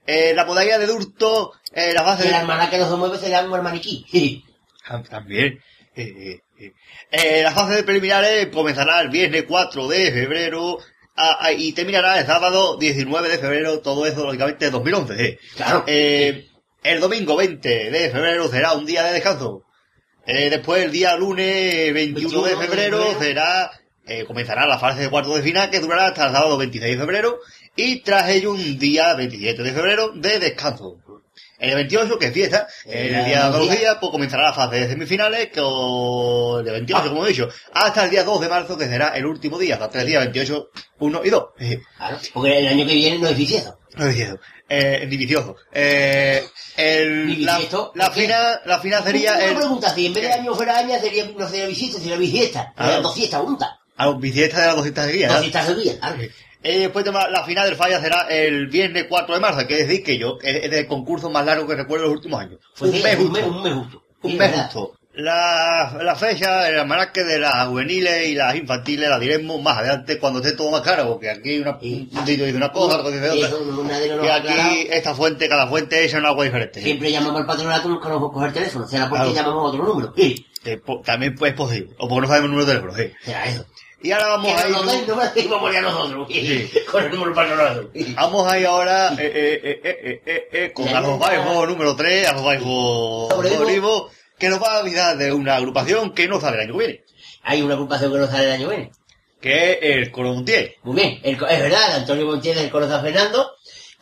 Eh, 0.06 0.32
la 0.35 0.44
modalidad 0.44 0.78
de 0.80 0.87
Durto, 0.87 1.52
eh, 1.73 1.92
la 1.94 2.02
base 2.02 2.25
Y 2.25 2.26
el 2.26 2.32
de... 2.32 2.38
hermana 2.40 2.68
que 2.70 2.78
no 2.78 2.88
se 2.90 2.97
mueve 2.97 3.18
se 3.18 3.30
llama 3.30 3.56
el 3.56 3.62
maniquí. 3.62 4.44
Tam- 4.88 5.09
También. 5.09 5.61
Eh, 5.94 6.40
eh, 6.59 6.73
eh. 7.12 7.42
La 7.42 7.50
fase 7.52 7.75
de 7.75 7.82
preliminares 7.85 8.47
comenzará 8.49 9.00
el 9.00 9.09
viernes 9.11 9.44
4 9.47 9.88
de 9.88 10.11
febrero 10.12 10.78
ah, 11.16 11.38
ah, 11.40 11.52
y 11.52 11.73
terminará 11.73 12.18
el 12.18 12.26
sábado 12.26 12.76
19 12.78 13.28
de 13.28 13.38
febrero, 13.38 13.80
todo 13.80 14.06
eso 14.06 14.25
lógicamente 14.25 14.66
de 14.66 14.70
2011. 14.70 15.14
eh. 15.25 15.38
Claro. 15.56 15.85
El 15.87 17.00
domingo 17.00 17.37
20 17.37 17.90
de 17.90 18.11
febrero 18.11 18.49
será 18.49 18.73
un 18.73 18.87
día 18.87 19.02
de 19.04 19.12
descanso. 19.12 19.64
Después 20.26 20.82
el 20.85 20.92
día 20.92 21.16
lunes 21.16 21.92
21 21.92 21.94
de 21.94 21.94
21 21.94 22.42
de 22.42 22.56
febrero 22.66 22.99
febrero. 22.99 23.20
será, 23.20 23.70
eh, 24.11 24.25
comenzará 24.26 24.67
la 24.67 24.79
fase 24.79 25.00
de 25.02 25.11
cuarto 25.11 25.35
de 25.35 25.43
final 25.43 25.71
que 25.71 25.81
durará 25.81 26.07
hasta 26.09 26.26
el 26.26 26.33
sábado 26.33 26.57
26 26.59 26.93
de 26.97 27.00
febrero 27.00 27.38
y 27.76 28.00
tras 28.00 28.29
ello 28.29 28.50
un 28.52 28.79
día 28.79 29.14
27 29.14 29.62
de 29.62 29.73
febrero 29.73 30.11
de 30.14 30.38
descanso. 30.38 30.97
El 31.59 31.75
28, 31.75 32.19
que 32.19 32.26
es 32.26 32.33
fiesta, 32.33 32.67
Eh, 32.87 33.09
el 33.19 33.25
día 33.26 33.45
de 33.45 33.45
dos 33.50 33.55
Andalucía, 33.61 34.00
pues 34.00 34.11
comenzará 34.12 34.45
la 34.45 34.52
fase 34.55 34.76
de 34.81 34.88
semifinales, 34.88 35.50
con 35.55 36.67
el 36.67 36.73
28, 36.73 37.02
Ah. 37.05 37.09
como 37.09 37.26
he 37.26 37.29
dicho, 37.29 37.49
hasta 37.75 38.05
el 38.05 38.11
día 38.11 38.25
2 38.25 38.40
de 38.40 38.49
marzo, 38.49 38.79
que 38.79 38.87
será 38.87 39.09
el 39.09 39.26
último 39.26 39.59
día, 39.59 39.75
hasta 39.75 39.90
tres 39.90 40.07
días, 40.07 40.21
28, 40.25 40.69
1 41.00 41.21
y 41.25 41.29
2. 41.31 41.45
Eh, 41.59 41.81
Claro. 41.99 42.19
Porque 42.33 42.59
el 42.61 42.67
año 42.69 42.87
que 42.87 42.95
viene 42.95 43.19
no 43.19 43.29
es 43.29 43.37
bisiesto. 43.37 43.79
no 43.95 44.07
es 44.07 44.17
cierto. 44.17 44.40
Eh, 44.71 45.05
ni 45.07 45.17
vicioso. 45.19 45.57
Eh, 45.73 46.43
el, 46.76 47.45
la, 47.45 47.61
la 47.95 48.11
final, 48.11 48.61
la 48.64 48.79
final 48.79 49.05
sería 49.05 49.35
Una 49.35 49.45
el, 49.45 49.57
pregunta, 49.57 49.95
si 49.95 50.07
en 50.07 50.14
vez 50.14 50.23
de 50.23 50.33
año 50.33 50.55
fuera 50.55 50.79
año 50.79 50.99
sería, 50.99 51.26
no 51.37 51.47
sería 51.49 51.67
bisiesto, 51.67 51.99
sería 51.99 52.17
bisiesta. 52.17 52.73
Serían 52.79 53.02
dos 53.02 53.14
fiestas 53.14 53.40
juntas. 53.43 53.69
A 54.00 54.07
los 54.07 54.21
bisiestas 54.21 54.61
de 54.61 54.66
las 54.66 54.76
200 54.76 55.07
de 55.07 55.12
guía. 55.12 55.26
Dos 55.28 55.37
¿no? 55.37 55.42
fiestas 55.42 55.66
seguidas. 55.66 55.97
claro. 55.97 56.16
Eh, 56.62 56.78
después 56.78 57.04
de 57.07 57.11
la 57.12 57.42
final 57.45 57.66
del 57.66 57.76
falla 57.76 58.00
será 58.00 58.26
el 58.28 58.66
viernes 58.66 59.07
4 59.09 59.35
de 59.35 59.40
marzo, 59.40 59.66
que 59.66 59.80
es 59.80 59.88
decir 59.88 60.04
que 60.04 60.19
yo, 60.19 60.38
es, 60.42 60.64
es 60.64 60.73
el 60.73 60.87
concurso 60.87 61.30
más 61.30 61.47
largo 61.47 61.66
que 61.66 61.75
recuerdo 61.75 62.04
en 62.04 62.11
los 62.11 62.16
últimos 62.19 62.40
años. 62.40 62.59
Pues 62.78 62.90
un 62.90 62.97
sí, 62.99 63.02
mes 63.02 63.16
un 63.19 63.28
justo. 63.28 63.33
mes, 63.40 63.47
un 63.50 63.62
mes 63.62 63.75
justo. 63.75 64.02
Un 64.23 64.30
Sí, 64.33 64.37
mes 64.37 64.50
verdad. 64.50 64.64
justo. 64.73 64.92
La, 65.12 65.99
la 66.02 66.14
fecha, 66.14 66.69
el 66.69 66.78
almanaque 66.78 67.25
de 67.25 67.38
las 67.38 67.66
juveniles 67.66 68.28
y 68.28 68.35
las 68.35 68.54
infantiles 68.54 69.09
la 69.09 69.19
diremos 69.19 69.61
más 69.61 69.78
adelante 69.78 70.19
cuando 70.19 70.38
esté 70.40 70.52
todo 70.52 70.71
más 70.71 70.83
claro, 70.83 71.09
porque 71.09 71.30
aquí 71.30 71.59
una, 71.59 71.78
Sí. 71.80 72.09
un 72.12 72.25
dice 72.25 72.54
una 72.54 72.71
cosa, 72.71 72.99
otro 72.99 73.11
dice 73.11 73.28
otra. 73.30 73.49
Y 74.25 74.28
aquí 74.28 74.87
esta 74.90 75.14
fuente, 75.14 75.49
cada 75.49 75.66
fuente 75.66 76.04
echa 76.04 76.19
un 76.19 76.26
agua 76.26 76.45
diferente. 76.45 76.80
Siempre 76.83 77.11
llamamos 77.11 77.40
al 77.40 77.47
patronato, 77.47 77.88
nunca 77.88 78.09
nos 78.09 78.16
vamos 78.21 78.30
a 78.30 78.35
coger 78.35 78.52
teléfono. 78.52 78.87
Será 78.87 79.09
porque 79.09 79.25
Claro. 79.33 79.37
llamamos 79.37 79.64
a 79.64 79.69
otro 79.69 79.85
número. 79.85 80.14
Eh, 80.16 80.76
po- 80.85 81.00
también 81.04 81.35
es 81.42 81.52
posible. 81.54 81.90
O 81.99 82.07
porque 82.09 82.21
no 82.21 82.26
sabemos 82.28 82.45
el 82.47 82.50
número 82.52 82.66
de 82.66 82.73
teléfono. 82.80 83.14
Será 83.25 83.45
eso. 83.47 83.66
Y 84.02 84.12
ahora 84.12 84.28
vamos 84.28 84.52
a 84.62 84.69
ir... 84.69 85.49
memoria 85.49 85.78
a 85.80 85.83
nosotros. 85.83 86.28
Sí. 86.30 86.71
Con 86.90 87.04
el 87.04 87.11
número 87.11 87.35
nosotros. 87.35 87.90
Vamos 88.14 88.50
a 88.50 88.59
ir 88.59 88.66
ahora 88.66 89.12
eh, 89.12 89.16
eh, 89.35 89.61
eh, 89.62 89.80
eh, 89.85 90.00
eh, 90.04 90.23
eh, 90.26 90.49
eh, 90.52 90.73
con. 90.73 91.19
Baijo 91.19 91.66
número 91.66 91.95
3, 91.97 92.28
Arroz 92.28 92.45
Baijo 92.45 93.28
Sobrevivo. 93.30 93.59
Sobrevivo, 93.61 94.11
que 94.38 94.49
nos 94.49 94.62
va 94.62 94.76
a 94.76 94.78
avisar 94.78 95.16
de 95.19 95.33
una 95.33 95.57
agrupación 95.57 96.14
que 96.14 96.28
no 96.28 96.40
sale 96.40 96.57
el 96.57 96.62
año 96.69 96.78
que 96.78 96.87
viene, 96.87 97.04
Hay 97.42 97.61
una 97.62 97.75
agrupación 97.75 98.12
que 98.12 98.19
no 98.19 98.26
sale 98.26 98.45
el 98.45 98.52
año 98.52 98.69
que 98.69 98.76
viene. 98.76 98.92
que 99.40 99.73
es 99.73 99.78
el 99.83 100.11
Coro 100.11 100.33
Montiel. 100.33 100.75
Muy 100.83 100.97
bien, 100.97 101.21
el 101.23 101.35
es 101.35 101.61
verdad, 101.61 101.97
Antonio 101.97 102.26
Montiel 102.26 102.57
del 102.57 102.71
Coro 102.71 102.88
San 102.88 103.02
Fernando, 103.02 103.52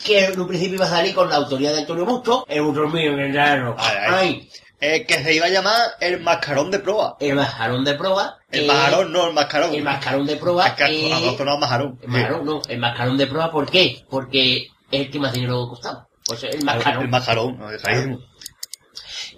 que 0.04 0.26
en 0.26 0.40
un 0.40 0.46
principio 0.46 0.76
iba 0.76 0.86
a 0.86 0.90
salir 0.90 1.12
con 1.14 1.28
la 1.28 1.36
autoría 1.36 1.72
de 1.72 1.80
Antonio 1.80 2.04
Busto, 2.04 2.46
el 2.48 2.60
otro 2.60 2.88
mío, 2.88 3.12
el 3.14 3.20
enano. 3.20 3.74
Ay, 3.78 3.96
ay. 4.00 4.14
Ay, 4.14 4.50
Eh, 4.80 5.04
que 5.06 5.22
se 5.24 5.34
iba 5.34 5.46
a 5.46 5.48
llamar 5.48 5.80
el 6.00 6.20
Mascarón 6.20 6.70
de 6.70 6.78
Proa. 6.78 7.16
el 7.18 7.34
mascarón 7.34 7.84
de 7.84 7.94
prueba. 7.94 8.38
El 8.50 8.60
que- 8.60 8.66
Mascarón, 8.68 9.12
no 9.12 9.26
el 9.26 9.32
Mascarón. 9.34 9.74
El 9.74 9.82
mascarón 9.82 10.26
de 10.26 10.36
prueba. 10.36 10.66
Es 10.68 10.72
que 10.74 11.08
nosotros 11.10 11.46
no 11.46 11.58
Mascarón. 11.58 11.98
el 12.00 12.08
mascarón, 12.08 12.44
no, 12.44 12.62
el 12.68 12.78
mascarón 12.78 13.16
de 13.18 13.26
prueba, 13.26 13.50
¿por 13.50 13.68
qué? 13.70 14.04
Porque 14.08 14.56
es 14.90 15.00
el 15.00 15.10
que 15.10 15.18
más 15.18 15.32
dinero 15.32 15.66
costaba. 15.68 16.06
Pues 16.24 16.44
el 16.44 16.62
mascarón. 16.64 17.02
El 17.02 17.08
Mascarón, 17.08 17.58
no, 17.58 17.66
carísimo. 17.82 18.20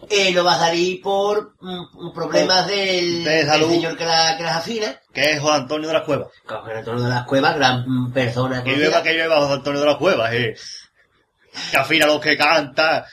Eh, 0.09 0.33
no 0.33 0.45
va 0.45 0.55
a 0.55 0.59
salir 0.59 1.01
por 1.03 1.55
mm, 1.61 2.13
problemas 2.15 2.67
del, 2.67 3.23
De 3.25 3.31
del 3.31 3.47
salud. 3.47 3.71
señor 3.71 3.97
que, 3.97 4.05
la, 4.07 4.37
que 4.37 4.43
las 4.43 4.57
afina. 4.57 4.99
Que 5.13 5.33
es 5.33 5.41
Juan 5.41 5.63
Antonio 5.63 5.89
de 5.89 5.95
las 5.95 6.05
Cuevas. 6.05 6.29
Con 6.47 6.71
Antonio 6.71 7.03
de 7.05 7.11
las 7.11 7.25
Cuevas, 7.25 7.55
gran 7.57 7.85
mm, 7.87 8.13
persona. 8.13 8.63
Que 8.65 8.77
llueva, 8.77 9.03
que 9.03 9.13
llueva 9.15 9.39
Juan 9.39 9.53
Antonio 9.53 9.81
de 9.81 9.87
las 9.87 9.97
Cuevas, 9.97 10.33
eh. 10.33 10.55
Que 11.71 11.77
afina 11.77 12.07
los 12.07 12.21
que 12.21 12.37
canta. 12.37 13.07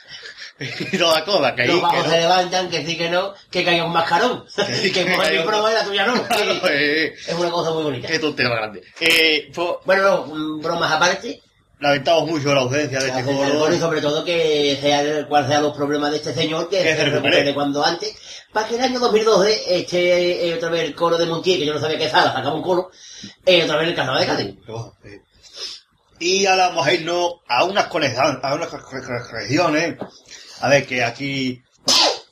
Y 0.92 0.98
todas 0.98 1.14
las 1.16 1.22
cosas, 1.24 1.52
que. 1.52 1.66
Los 1.66 1.76
que 1.76 1.82
bajos 1.82 2.04
no- 2.06 2.10
se 2.12 2.18
levantan, 2.20 2.68
que 2.70 2.84
sí 2.84 2.96
que 2.98 3.08
no, 3.10 3.32
que 3.50 3.64
caiga 3.64 3.84
un 3.84 3.92
mascarón. 3.92 4.44
sí, 4.82 4.90
que 4.92 5.04
que 5.04 5.14
coja 5.14 5.30
mi 5.30 5.38
un- 5.38 5.46
prueba 5.46 5.70
y 5.70 5.74
la 5.74 5.84
tuya 5.84 6.06
no. 6.06 6.22
Claro, 6.24 6.60
que 6.62 7.04
eh, 7.06 7.14
es 7.14 7.34
una 7.34 7.50
cosa 7.50 7.70
muy 7.70 7.82
bonita. 7.84 8.08
Qué 8.08 8.18
tontería 8.18 8.54
grande. 8.54 8.82
Eh, 9.00 9.50
pues, 9.54 9.68
Bueno, 9.84 10.02
no, 10.02 10.26
mm, 10.34 10.60
bromas 10.60 10.90
aparte. 10.92 11.40
lamentamos 11.80 12.28
mucho 12.28 12.52
la 12.54 12.62
ausencia 12.62 12.98
de 13.00 13.08
este 13.08 13.22
coro 13.24 13.72
y 13.72 13.78
sobre 13.78 14.00
todo 14.00 14.24
que 14.24 14.76
sea 14.80 15.26
cuál 15.28 15.46
sean 15.46 15.62
los 15.62 15.76
problemas 15.76 16.10
de 16.10 16.16
este 16.16 16.34
señor, 16.34 16.68
que 16.68 16.82
se 16.82 17.04
recupere. 17.04 17.12
recupere 17.12 17.54
cuando 17.54 17.84
antes, 17.84 18.16
para 18.52 18.66
que 18.66 18.74
el 18.74 18.80
año 18.82 18.98
2012 18.98 19.78
esté 19.78 20.48
eh, 20.48 20.54
otra 20.54 20.70
vez 20.70 20.82
el 20.82 20.94
coro 20.96 21.16
de 21.16 21.26
Montiel, 21.26 21.60
que 21.60 21.66
yo 21.66 21.74
no 21.74 21.80
sabía 21.80 21.98
que 21.98 22.10
sala, 22.10 22.32
sacaba 22.32 22.56
un 22.56 22.62
coro, 22.62 22.90
eh, 23.46 23.62
otra 23.62 23.76
vez 23.76 23.88
el 23.90 23.94
carnaval 23.94 24.20
de 24.22 24.26
Cádiz. 24.26 24.54
Eh, 25.04 25.20
Y 26.18 26.46
ahora 26.46 26.70
vamos 26.70 26.84
a 26.88 26.92
irnos 26.94 27.34
a 27.46 27.62
unas 27.62 27.84
a 28.42 28.54
unas 28.56 28.70
regiones. 29.30 29.96
A 30.60 30.68
ver, 30.68 30.86
que 30.86 31.02
aquí... 31.04 31.62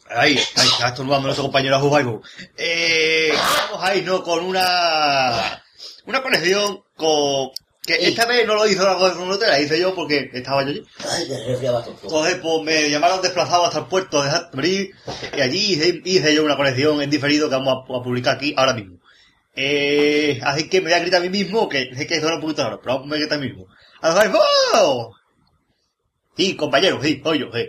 Ahí, 0.09 0.38
ahí 0.56 0.68
está 0.68 0.88
estornudando 0.88 1.26
nuestro 1.26 1.45
compañero 1.45 1.80
Jubaibu. 1.80 2.23
Eh, 2.56 3.33
vamos 3.71 3.85
a 3.85 3.95
irnos 3.95 4.21
con 4.23 4.45
una... 4.45 5.62
Una 6.06 6.23
conexión 6.23 6.83
con... 6.97 7.50
Que 7.85 7.95
Sí. 7.99 8.04
esta 8.06 8.26
vez 8.26 8.45
no 8.47 8.54
lo 8.54 8.66
hizo 8.66 8.83
la 8.85 8.97
comunidad, 8.97 9.47
la 9.49 9.61
hice 9.61 9.78
yo 9.80 9.95
porque 9.95 10.28
estaba 10.33 10.62
yo 10.64 10.71
allí. 10.71 10.83
Entonces, 12.02 12.37
pues 12.42 12.62
me 12.64 12.90
llamaron 12.90 13.23
desplazado 13.23 13.64
hasta 13.64 13.78
el 13.80 13.87
puerto 13.87 14.23
de 14.23 14.30
Santmarí 14.30 14.90
y 15.37 15.40
allí 15.40 15.73
hice, 15.75 16.00
hice 16.04 16.35
yo 16.35 16.45
una 16.45 16.56
conexión 16.56 17.00
en 17.00 17.11
diferido 17.11 17.49
que 17.49 17.54
vamos 17.54 17.75
a, 17.88 17.97
a 17.97 18.02
publicar 18.02 18.37
aquí 18.37 18.52
ahora 18.56 18.75
mismo. 18.75 18.99
Eh, 19.54 20.40
así 20.42 20.68
que 20.68 20.80
me 20.80 20.90
voy 20.90 20.95
a 20.95 21.00
gritar 21.00 21.21
a 21.21 21.23
mí 21.25 21.30
mismo, 21.30 21.68
que 21.68 21.95
sé 21.95 22.06
que 22.09 22.21
suena 22.21 22.37
un 22.37 22.42
poquito 22.42 22.64
raro, 22.64 22.80
pero 22.83 22.97
vamos 22.99 23.12
a 23.12 23.16
gritar 23.18 23.38
a 23.38 23.40
mí 23.40 23.49
mismo. 23.49 23.66
¡Alfaro! 24.00 25.12
Sí, 26.37 26.55
compañero, 26.57 27.00
sí, 27.02 27.21
soy 27.25 27.38
yo, 27.40 27.47
sí. 27.52 27.69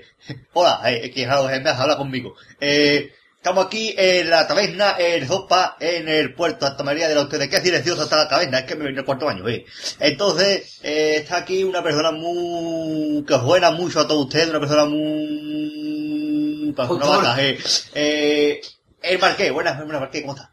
Hola, 0.53 0.81
eh, 0.85 1.01
es 1.05 1.11
que 1.13 1.25
me 1.25 1.31
has 1.69 1.79
hablado 1.79 1.97
conmigo. 1.99 2.35
Eh, 2.59 3.13
estamos 3.37 3.65
aquí 3.67 3.93
en 3.97 4.29
la 4.29 4.45
taberna, 4.45 4.95
en 4.99 5.25
Zopa, 5.25 5.77
en 5.79 6.09
el 6.09 6.33
puerto 6.33 6.65
de 6.65 6.69
Santa 6.71 6.83
María 6.83 7.07
de 7.07 7.15
la 7.15 7.21
Ustedes. 7.21 7.47
Qué 7.49 7.61
silenciosa 7.61 8.03
está 8.03 8.17
la 8.17 8.27
taberna, 8.27 8.59
es 8.59 8.65
que 8.65 8.75
me 8.75 8.83
viene 8.83 8.99
el 8.99 9.05
cuarto 9.05 9.25
baño, 9.25 9.47
eh. 9.47 9.65
Entonces, 10.01 10.79
eh, 10.83 11.15
está 11.21 11.37
aquí 11.37 11.63
una 11.63 11.81
persona 11.81 12.11
muy... 12.11 13.23
que 13.25 13.33
os 13.35 13.43
buena 13.43 13.71
mucho 13.71 14.01
a 14.01 14.07
todos 14.07 14.25
ustedes, 14.25 14.49
una 14.49 14.59
persona 14.59 14.83
muy... 14.85 16.73
para 16.75 16.89
una 16.91 17.05
vaca, 17.07 17.43
eh. 17.43 17.57
Eh, 17.93 18.61
el 19.01 19.19
Marqués, 19.19 19.51
buenas, 19.53 19.77
buenas 19.77 20.01
Marqués, 20.01 20.21
¿cómo 20.23 20.33
estás? 20.35 20.49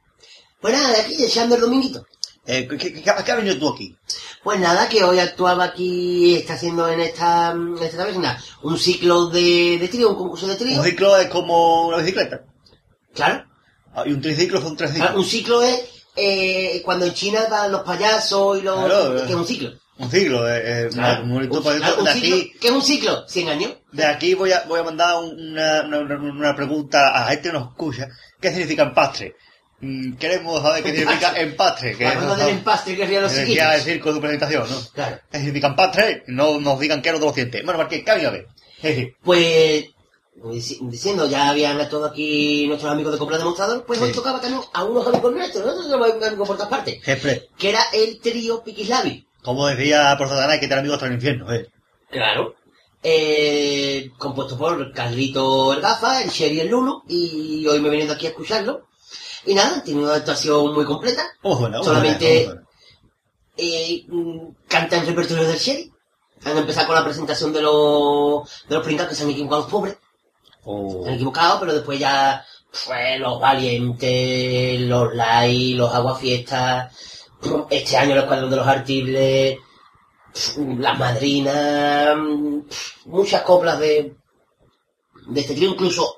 Pues 0.61 0.73
nada, 0.73 0.91
de 0.93 1.01
aquí 1.01 1.17
deseando 1.17 1.57
el 1.57 1.61
dominguito. 1.63 2.07
Eh, 2.47 2.69
¿qué, 2.69 2.77
qué, 2.77 3.03
qué- 3.03 3.11
a 3.11 3.25
qué 3.25 3.33
has 3.33 3.39
venido 3.39 3.59
tú 3.59 3.71
aquí? 3.73 3.97
Pues 4.45 4.61
nada, 4.61 4.89
que 4.91 5.03
hoy 5.03 5.19
actuaba 5.19 5.65
aquí, 5.65 6.37
está 6.37 6.53
haciendo 6.55 6.87
en 6.89 7.01
esta, 7.01 7.53
en 7.53 7.77
esta 7.81 7.97
taberna 7.97 8.39
un 8.63 8.79
ciclo 8.79 9.27
de, 9.29 9.79
de 9.81 9.89
trío, 9.89 10.11
un 10.11 10.17
concurso 10.17 10.47
de 10.47 10.57
trío. 10.57 10.79
Un 10.79 10.85
ciclo 10.85 11.17
es 11.17 11.29
como 11.29 11.89
una 11.89 11.97
bicicleta. 11.97 12.43
Claro. 13.15 13.47
Ah, 13.95 14.03
Y 14.07 14.13
un 14.13 14.21
triciclo 14.21 14.61
son 14.61 14.77
tres 14.77 14.91
Claro, 14.93 15.07
ciclos. 15.07 15.25
un 15.25 15.31
ciclo 15.31 15.63
es 15.63 15.81
eh, 16.17 16.83
cuando 16.85 17.07
en 17.07 17.15
China 17.15 17.41
van 17.51 17.73
los 17.73 17.83
payasos 17.83 18.59
y 18.59 18.63
los... 18.63 18.85
Claro, 18.85 19.17
que 19.27 19.33
es 19.33 19.35
un 19.35 19.47
ciclo. 19.47 19.73
Un 19.97 20.11
ciclo, 20.11 20.49
eh, 20.49 20.63
eh, 20.87 20.89
Claro, 20.93 21.23
un 21.23 21.33
bonito 21.35 21.55
un- 21.55 21.63
proyecto. 21.63 21.87
claro, 21.87 21.99
un 22.01 22.05
de 22.07 22.13
ciclo, 22.13 22.37
aquí, 22.37 22.53
¿Qué 22.61 22.69
es 22.69 22.75
un 22.75 22.83
ciclo? 22.83 23.27
¿100 23.27 23.49
años? 23.49 23.73
de 23.93 24.05
aquí 24.05 24.35
voy 24.35 24.51
a, 24.53 24.65
voy 24.69 24.81
a 24.81 24.83
mandar 24.83 25.17
una, 25.23 25.83
una, 25.87 25.99
una- 26.01 26.17
una 26.33 26.55
pregunta 26.57 27.09
a 27.15 27.21
la 27.21 27.27
gente 27.29 27.49
que 27.49 27.53
nos 27.55 27.69
escucha. 27.71 28.09
¿Qué 28.41 28.51
significa 28.51 28.83
empastre? 28.83 29.37
Mm, 29.85 30.17
Queremos 30.17 30.63
saber 30.63 30.83
qué 30.83 30.97
significa 30.97 31.33
empastre. 31.41 31.97
Que 31.97 32.05
del 32.07 32.49
empastre 32.49 32.97
que 32.97 33.07
rían 33.07 33.23
los 33.23 33.33
que 33.33 33.41
decía 33.41 33.75
el 33.75 33.81
chiquitos. 33.81 33.85
circo 33.93 34.09
de 34.09 34.15
su 34.15 34.21
presentación, 34.21 34.71
¿no? 34.71 34.77
Claro. 34.95 35.19
¿Qué 35.31 35.39
significa 35.39 35.67
empastre? 35.69 36.23
No 36.29 36.59
nos 36.61 36.79
digan 36.81 37.03
que 37.03 37.11
no 37.13 37.19
todos 37.19 37.29
los 37.31 37.37
dientes. 37.37 37.65
Bueno, 37.65 37.79
Marqués, 37.79 38.03
¿qué 38.05 38.11
había 38.11 38.29
a 38.29 38.33
ver? 38.33 38.47
Jeje. 38.81 39.17
Pues, 39.23 39.85
dici- 40.43 40.79
diciendo, 40.91 41.27
ya 41.29 41.49
habían 41.51 41.89
todo 41.89 42.07
aquí 42.07 42.67
nuestros 42.67 42.91
amigos 42.93 43.13
de 43.13 43.19
compra 43.19 43.39
demostrador, 43.39 43.85
pues 43.87 43.99
Sí. 43.99 44.05
hoy 44.07 44.13
tocaba 44.13 44.41
también 44.41 44.63
a 44.73 44.85
unos 44.85 45.07
amigos 45.07 45.33
nuestros, 45.33 45.65
nosotros 45.65 45.87
tenemos 45.91 46.27
amigos 46.27 46.49
por 46.49 46.57
todas 46.57 46.71
partes, 46.71 47.03
Siempre, 47.05 47.49
que 47.59 47.69
era 47.71 47.81
el 47.93 48.19
trío 48.21 48.63
Piquislavi. 48.65 49.27
como 49.43 49.67
decía 49.69 50.15
por 50.19 50.29
Satanás, 50.29 50.57
que 50.59 50.67
tener 50.67 50.79
amigos 50.81 50.97
hasta 50.97 51.07
el 51.07 51.15
infierno, 51.15 51.53
eh. 51.53 51.69
Claro. 52.11 52.55
Eh, 53.03 54.11
compuesto 54.19 54.57
por 54.57 54.91
Carlito 54.93 55.73
el 55.75 55.81
Gafa, 55.83 56.23
el 56.23 56.31
Sherry 56.31 56.61
el 56.61 56.69
Lulu, 56.69 57.03
y 57.09 57.67
hoy 57.67 57.79
me 57.81 57.89
he 57.89 57.91
venido 57.91 58.15
aquí 58.15 58.27
a 58.27 58.31
escucharlo. 58.31 58.87
Y 59.47 59.55
nada, 59.55 59.83
tiene 59.83 60.03
una 60.03 60.15
actuación 60.15 60.73
muy 60.75 60.85
completa. 60.85 61.23
¿Cómo 61.43 61.59
suena? 61.59 61.79
¿Cómo 61.79 61.85
Solamente- 61.91 62.45
suena? 62.47 62.63
Eh, 63.57 64.05
mm, 64.09 64.49
canta 64.69 64.97
el 64.99 65.07
repertorio 65.07 65.47
del 65.47 65.59
Sherry. 65.59 65.93
Han 66.45 66.59
empezado 66.59 66.89
con 66.89 66.97
la 66.97 67.05
presentación 67.05 67.53
de 67.53 67.63
los, 67.63 68.65
de 68.69 68.75
los 68.75 68.85
pringados 68.85 69.11
que 69.11 69.15
se 69.17 69.23
han 69.23 69.31
equivocado 69.31 69.63
los 69.63 69.71
pobres. 69.71 69.97
Oh. 70.65 71.03
Se 71.05 71.09
han 71.09 71.15
equivocado, 71.15 71.61
pero 71.61 71.73
después 71.75 71.99
ya, 71.99 72.45
pues, 72.87 73.21
los 73.21 73.41
valientes, 73.41 74.81
los 74.81 75.15
light, 75.15 75.77
los 75.77 75.95
aguafiestas, 75.95 76.95
este 77.71 77.97
año 77.97 78.13
el 78.13 78.19
escuadrón 78.21 78.51
de 78.51 78.57
los 78.57 78.67
artibles, 78.67 79.59
las 80.79 80.99
madrinas, 80.99 82.17
muchas 83.07 83.43
coplas 83.43 83.79
de, 83.79 84.17
de 85.29 85.41
este 85.41 85.55
trío, 85.55 85.71
incluso 85.71 86.17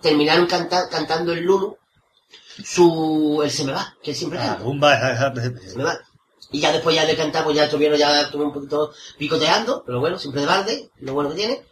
terminaron 0.00 0.46
canta- 0.46 0.88
cantando 0.90 1.32
el 1.32 1.40
Lulu, 1.42 1.76
su, 2.64 3.40
el 3.44 3.50
se 3.50 3.64
me 3.64 3.72
va, 3.72 3.94
que 4.02 4.14
siempre 4.14 4.38
Ah, 4.40 4.58
canta, 4.62 5.12
esa- 5.12 5.34
se 5.34 5.76
me 5.76 5.84
va. 5.84 5.98
Y 6.52 6.60
ya 6.60 6.72
después 6.72 6.94
ya 6.94 7.04
de 7.04 7.16
cantar, 7.16 7.44
pues 7.44 7.56
ya 7.56 7.64
estuvieron, 7.64 7.98
ya 7.98 8.20
estuve 8.22 8.44
un 8.44 8.52
poquito 8.52 8.92
picoteando, 9.18 9.82
pero 9.84 9.98
bueno, 10.00 10.18
siempre 10.18 10.42
de 10.42 10.46
balde, 10.46 10.90
lo 11.00 11.12
bueno 11.14 11.30
que 11.30 11.36
tiene. 11.36 11.62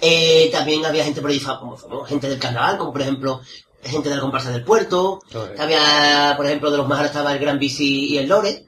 Eh, 0.00 0.48
también 0.52 0.84
había 0.84 1.04
gente 1.04 1.20
por 1.20 1.30
ahí, 1.30 1.40
como 1.40 1.76
gente 2.04 2.28
del 2.28 2.38
carnaval, 2.38 2.78
como 2.78 2.92
por 2.92 3.02
ejemplo, 3.02 3.40
gente 3.82 4.08
de 4.08 4.16
la 4.16 4.20
comparsa 4.22 4.50
del 4.50 4.64
puerto. 4.64 5.20
Había, 5.58 6.34
por 6.36 6.46
ejemplo, 6.46 6.70
de 6.70 6.78
los 6.78 6.88
más 6.88 7.04
estaba 7.04 7.32
el 7.32 7.38
Gran 7.38 7.58
Bici 7.58 8.06
y 8.14 8.18
el 8.18 8.28
Lore, 8.28 8.66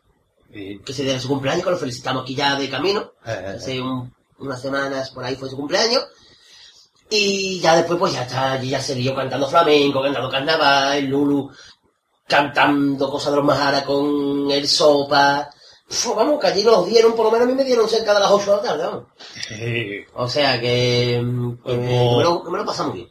Sí. 0.52 0.80
que 0.84 0.92
se 0.92 1.02
dieron 1.02 1.20
su 1.20 1.28
cumpleaños, 1.28 1.64
que 1.64 1.70
lo 1.70 1.76
felicitamos 1.78 2.22
aquí 2.22 2.34
ya 2.34 2.54
de 2.56 2.70
camino. 2.70 3.12
Eh, 3.26 3.30
eh, 3.32 3.42
eh. 3.44 3.54
Hace 3.56 3.80
un- 3.80 4.14
unas 4.38 4.60
semanas 4.60 5.10
por 5.10 5.24
ahí 5.24 5.36
fue 5.36 5.48
su 5.50 5.56
cumpleaños. 5.56 6.04
Y 7.10 7.60
ya 7.60 7.76
después, 7.76 7.98
pues 7.98 8.12
ya 8.14 8.22
está, 8.22 8.52
allí 8.52 8.70
ya 8.70 8.80
se 8.80 8.94
lió 8.96 9.14
cantando 9.14 9.48
flamenco, 9.48 10.02
cantando 10.02 10.28
carnaval, 10.30 11.04
Lulu 11.04 11.50
cantando 12.26 13.08
cosas 13.10 13.30
de 13.32 13.36
los 13.36 13.46
Mahara 13.46 13.84
con 13.84 14.50
el 14.50 14.66
Sopa. 14.68 15.48
Vamos, 16.16 16.40
que 16.40 16.48
allí 16.48 16.64
nos 16.64 16.84
dieron, 16.86 17.14
por 17.14 17.26
lo 17.26 17.30
menos 17.30 17.46
a 17.46 17.50
mí 17.50 17.54
me 17.56 17.62
dieron 17.64 17.88
cerca 17.88 18.12
de 18.12 18.18
las 18.20 18.30
8 18.30 18.50
de 18.50 18.56
la 18.56 18.62
tarde, 18.62 18.84
vamos. 18.84 19.04
Eh, 19.50 20.06
O 20.14 20.28
sea 20.28 20.60
que, 20.60 21.22
Pues, 21.62 21.78
me, 21.78 21.84
que 21.86 22.16
me 22.16 22.22
lo, 22.24 22.42
que 22.42 22.50
me 22.50 22.58
lo 22.58 22.66
pasamos 22.66 22.94
bien. 22.94 23.08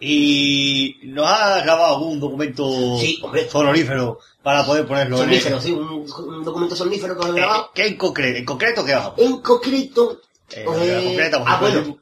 ¿Y 0.00 0.96
nos 1.04 1.26
has 1.26 1.64
grabado 1.64 1.96
algún 1.96 2.20
documento 2.20 2.70
Sí, 2.98 3.20
sonorífero 3.50 4.18
para 4.42 4.64
poder 4.64 4.86
ponerlo 4.86 5.22
en 5.24 5.30
el- 5.32 5.60
sí, 5.60 5.72
un, 5.72 6.06
un 6.28 6.44
documento 6.44 6.76
somnífero 6.76 7.18
que 7.18 7.26
lo 7.26 7.32
he 7.34 7.38
Eh, 7.38 7.40
grabado. 7.40 7.70
¿Qué 7.74 7.86
en 7.88 7.96
concreto? 7.96 8.38
¿En 8.38 8.44
concreto 8.44 8.84
qué 8.84 8.94
vamos? 8.94 9.14
En 9.16 9.40
concreto, 9.40 10.20
Eh, 10.50 10.64
concreta, 10.64 11.38
por 11.40 11.48
ah, 11.48 11.58
bueno, 11.60 11.96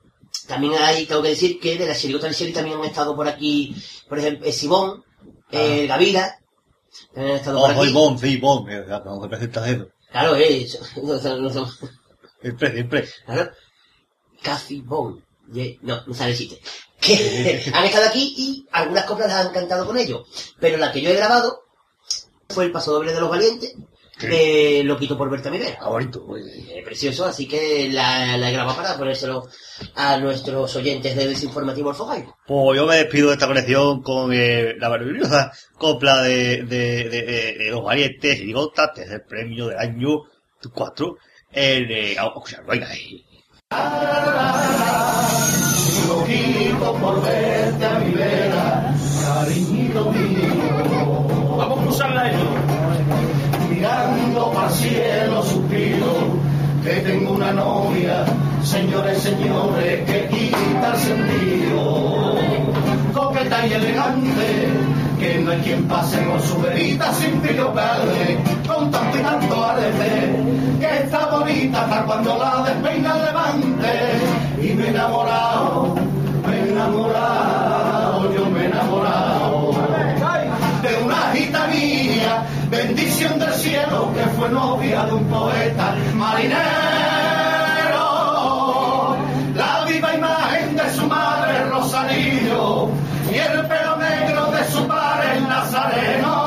también 0.47 0.75
hay, 0.75 1.07
tengo 1.07 1.23
que 1.23 1.31
decir 1.31 1.59
que 1.61 1.76
de 1.76 1.87
la 1.87 1.95
chirigota 1.97 2.26
del 2.26 2.35
Sherry 2.35 2.53
también 2.53 2.79
han 2.79 2.85
estado 2.85 3.15
por 3.17 3.29
aquí, 3.29 3.75
por 4.09 4.19
ejemplo, 4.19 4.50
Sibón, 4.53 5.05
el 5.50 5.87
Gavira, 5.88 6.38
también 7.15 7.33
han 7.35 7.41
estado 7.41 7.61
por 7.61 7.71
Ojo, 7.73 7.83
y 7.85 7.87
aquí. 7.87 7.95
Bon, 7.95 8.19
sí, 8.19 8.37
Bon, 8.37 8.71
eh, 8.71 8.85
eso. 8.87 9.88
Claro, 10.11 10.37
eh, 10.37 10.67
no, 11.03 11.37
no 11.38 11.50
son- 11.53 11.71
Siempre, 12.41 12.73
siempre. 12.73 13.09
claro. 13.25 13.50
Casi 14.43 14.81
Bon. 14.81 15.23
No, 15.83 16.03
no 16.07 16.15
sale 16.15 16.33
el 16.33 16.38
chiste. 16.38 16.61
que 17.00 17.71
han 17.75 17.85
estado 17.85 18.07
aquí 18.09 18.35
y 18.37 18.67
algunas 18.73 19.05
coplas 19.05 19.29
las 19.29 19.47
han 19.47 19.53
cantado 19.53 19.87
con 19.87 19.97
ellos. 19.99 20.26
Pero 20.59 20.76
la 20.76 20.91
que 20.93 21.00
yo 21.00 21.11
he 21.11 21.15
grabado 21.15 21.62
fue 22.49 22.65
el 22.65 22.73
Paso 22.73 22.93
Doble 22.93 23.12
de 23.12 23.21
los 23.21 23.31
Valientes, 23.31 23.75
de 24.20 24.82
Loquito 24.85 25.16
por 25.18 25.28
Berta 25.30 25.50
Miguel. 25.50 25.75
Ah, 25.80 25.88
bonito. 25.90 26.26
Eh, 26.37 26.82
precioso, 26.85 27.25
así 27.26 27.46
que 27.46 27.88
la, 27.90 28.37
la 28.37 28.49
he 28.50 28.52
grabado 28.52 28.76
para 28.76 28.96
ponérselo 28.96 29.46
a 29.94 30.16
nuestros 30.18 30.75
oyentes 30.76 31.14
de 31.14 31.28
Desinformativo 31.28 31.90
Alfogay. 31.90 32.25
Pues 32.46 32.78
yo 32.78 32.87
me 32.87 32.96
despido 32.96 33.28
de 33.28 33.35
esta 33.35 33.46
conexión 33.46 34.02
con 34.02 34.32
eh, 34.32 34.75
la 34.78 34.88
maravillosa 34.88 35.52
copla 35.76 36.23
de, 36.23 36.62
de, 36.64 37.04
de, 37.08 37.23
de- 37.23 37.54
de 37.58 37.70
los 37.70 37.82
valientes 37.85 38.40
y 38.40 38.52
gotas 38.52 38.90
desde 38.96 39.14
el 39.16 39.23
premio 39.23 39.66
del 39.68 39.78
año 39.78 40.23
4 40.73 41.16
en 41.52 41.90
eh, 41.90 42.16
o 42.35 42.46
sea, 42.46 42.61
venga 42.62 42.88
ahí. 42.88 43.25
Vamos 50.80 51.25
a 51.25 51.25
cielo 54.70 55.42
suspiro 55.42 56.37
que 56.87 57.00
tengo 57.00 57.32
una 57.32 57.52
novia, 57.52 58.25
señores, 58.62 59.18
señores, 59.18 60.02
que 60.08 60.28
quita 60.28 60.92
el 60.94 60.99
sentido. 60.99 62.37
Coqueta 63.12 63.66
y 63.66 63.73
elegante, 63.73 64.68
que 65.18 65.38
no 65.40 65.50
hay 65.50 65.58
quien 65.58 65.82
pase 65.88 66.25
con 66.25 66.40
su 66.40 66.61
verita 66.61 67.12
sin 67.14 67.40
piropearle, 67.40 68.38
con 68.68 68.90
tanto 68.92 69.18
y 69.18 69.20
tanto 69.20 69.64
arete, 69.64 70.37
que 70.78 70.96
está 71.04 71.26
bonita 71.26 71.82
hasta 71.82 72.04
cuando 72.04 72.38
la 72.38 72.62
despeina 72.70 73.16
levante. 73.16 74.62
Y 74.62 74.75
me 74.75 74.85
he 74.85 74.88
enamorado, 74.90 75.96
me 76.46 76.56
he 76.56 76.70
enamorado, 76.70 77.65
bendición 82.76 83.38
del 83.38 83.52
cielo 83.54 84.12
que 84.14 84.25
fue 84.37 84.49
novia 84.50 85.04
de 85.04 85.12
un 85.14 85.25
poeta 85.26 85.95
marinero. 86.14 86.56
La 89.54 89.85
viva 89.87 90.14
imagen 90.14 90.76
de 90.76 90.90
su 90.95 91.06
madre 91.06 91.64
Rosario 91.71 92.90
y 93.33 93.37
el 93.37 93.66
pelo 93.66 93.97
negro 93.97 94.50
de 94.50 94.64
su 94.71 94.87
padre 94.87 95.40
Nazareno. 95.40 96.46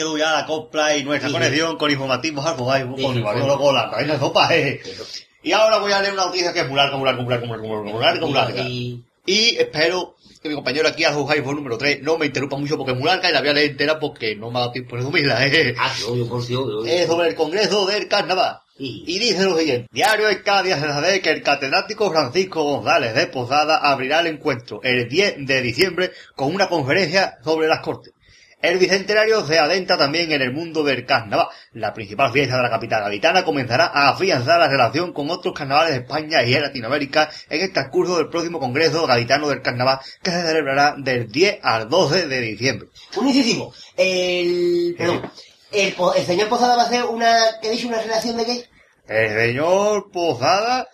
Quedó 0.00 0.16
ya 0.16 0.32
la 0.32 0.46
copla 0.46 0.96
y 0.96 1.04
nuestra 1.04 1.28
Sí. 1.28 1.34
conexión 1.34 1.76
con 1.76 1.78
con 1.78 1.90
Sí. 1.90 2.26
informativos 2.26 3.56
con 3.58 3.74
la 3.74 4.18
sopa, 4.18 4.54
eh. 4.56 4.80
Y 5.42 5.52
ahora 5.52 5.78
voy 5.78 5.92
a 5.92 6.00
leer 6.00 6.14
una 6.14 6.26
noticia 6.26 6.52
que 6.52 6.60
es 6.60 6.68
muy 6.68 6.76
larga, 6.76 6.96
muy 6.96 7.06
larga, 7.06 7.26
muy 7.46 8.32
larga. 8.32 8.62
Y- 9.26 9.56
espero 9.58 10.16
que 10.42 10.48
mi 10.48 10.54
compañero 10.54 10.88
aquí, 10.88 11.04
Alfogay, 11.04 11.42
por 11.42 11.54
número 11.54 11.76
3, 11.76 12.02
no 12.02 12.16
me 12.18 12.26
interrumpa 12.26 12.56
mucho 12.56 12.76
porque 12.76 12.92
es 12.92 12.98
muy 12.98 13.06
larga 13.06 13.28
y 13.28 13.32
la 13.32 13.40
voy 13.40 13.50
a 13.50 13.52
leer 13.52 13.70
entera 13.72 14.00
porque 14.00 14.34
no 14.34 14.50
me 14.50 14.56
ha 14.58 14.60
dado 14.60 14.72
tiempo 14.72 14.96
de 14.96 15.02
resumirla, 15.02 15.46
eh. 15.46 15.74
Ah, 15.78 15.92
sí, 15.94 16.04
obvio, 16.08 16.26
por 16.28 16.46
Dios, 16.46 16.60
obvio. 16.62 16.86
Es 16.86 17.06
sobre 17.06 17.28
el 17.28 17.34
Congreso 17.34 17.86
del 17.86 18.08
Carnaval. 18.08 18.58
Y 18.82 19.18
dice 19.18 19.44
lo 19.44 19.58
siguiente. 19.58 19.88
Diario 19.92 20.26
Cádiz 20.42 20.74
se 20.76 20.80
sabe 20.80 21.20
que 21.20 21.28
el 21.28 21.42
catedrático 21.42 22.10
Francisco 22.10 22.62
González 22.62 23.14
de 23.14 23.26
Posada 23.26 23.76
abrirá 23.76 24.20
el 24.20 24.28
encuentro 24.28 24.80
el 24.82 25.06
10 25.06 25.34
de 25.46 25.60
diciembre 25.60 26.12
con 26.34 26.54
una 26.54 26.66
conferencia 26.66 27.36
sobre 27.44 27.68
las 27.68 27.80
Cortes. 27.80 28.14
El 28.62 28.78
bicentenario 28.78 29.46
se 29.46 29.58
adentra 29.58 29.96
también 29.96 30.30
en 30.32 30.42
el 30.42 30.52
mundo 30.52 30.82
del 30.82 31.06
carnaval. 31.06 31.48
La 31.72 31.94
principal 31.94 32.30
fiesta 32.30 32.56
de 32.56 32.62
la 32.62 32.68
capital 32.70 33.04
gaditana 33.04 33.42
comenzará 33.42 33.86
a 33.86 34.10
afianzar 34.10 34.60
la 34.60 34.68
relación 34.68 35.14
con 35.14 35.30
otros 35.30 35.54
carnavales 35.54 35.92
de 35.92 36.00
España 36.00 36.42
y 36.42 36.52
de 36.52 36.60
Latinoamérica 36.60 37.30
en 37.48 37.62
el 37.62 37.72
transcurso 37.72 38.18
del 38.18 38.28
próximo 38.28 38.60
Congreso 38.60 39.06
Gaditano 39.06 39.48
del 39.48 39.62
Carnaval 39.62 40.00
que 40.22 40.30
se 40.30 40.42
celebrará 40.42 40.94
del 40.98 41.30
10 41.32 41.60
al 41.62 41.88
12 41.88 42.26
de 42.26 42.40
diciembre. 42.42 42.88
Incisivo. 43.16 43.72
El... 43.96 44.94
Perdón. 44.98 45.30
El, 45.72 45.94
el 46.16 46.26
señor 46.26 46.48
Posada 46.48 46.76
va 46.76 46.82
a 46.82 46.86
hacer 46.86 47.04
una... 47.04 47.32
¿Qué 47.62 47.70
dicho? 47.70 47.88
¿Una 47.88 48.02
relación 48.02 48.36
de 48.36 48.44
qué? 48.44 48.64
El 49.08 49.46
señor 49.46 50.10
Posada 50.10 50.86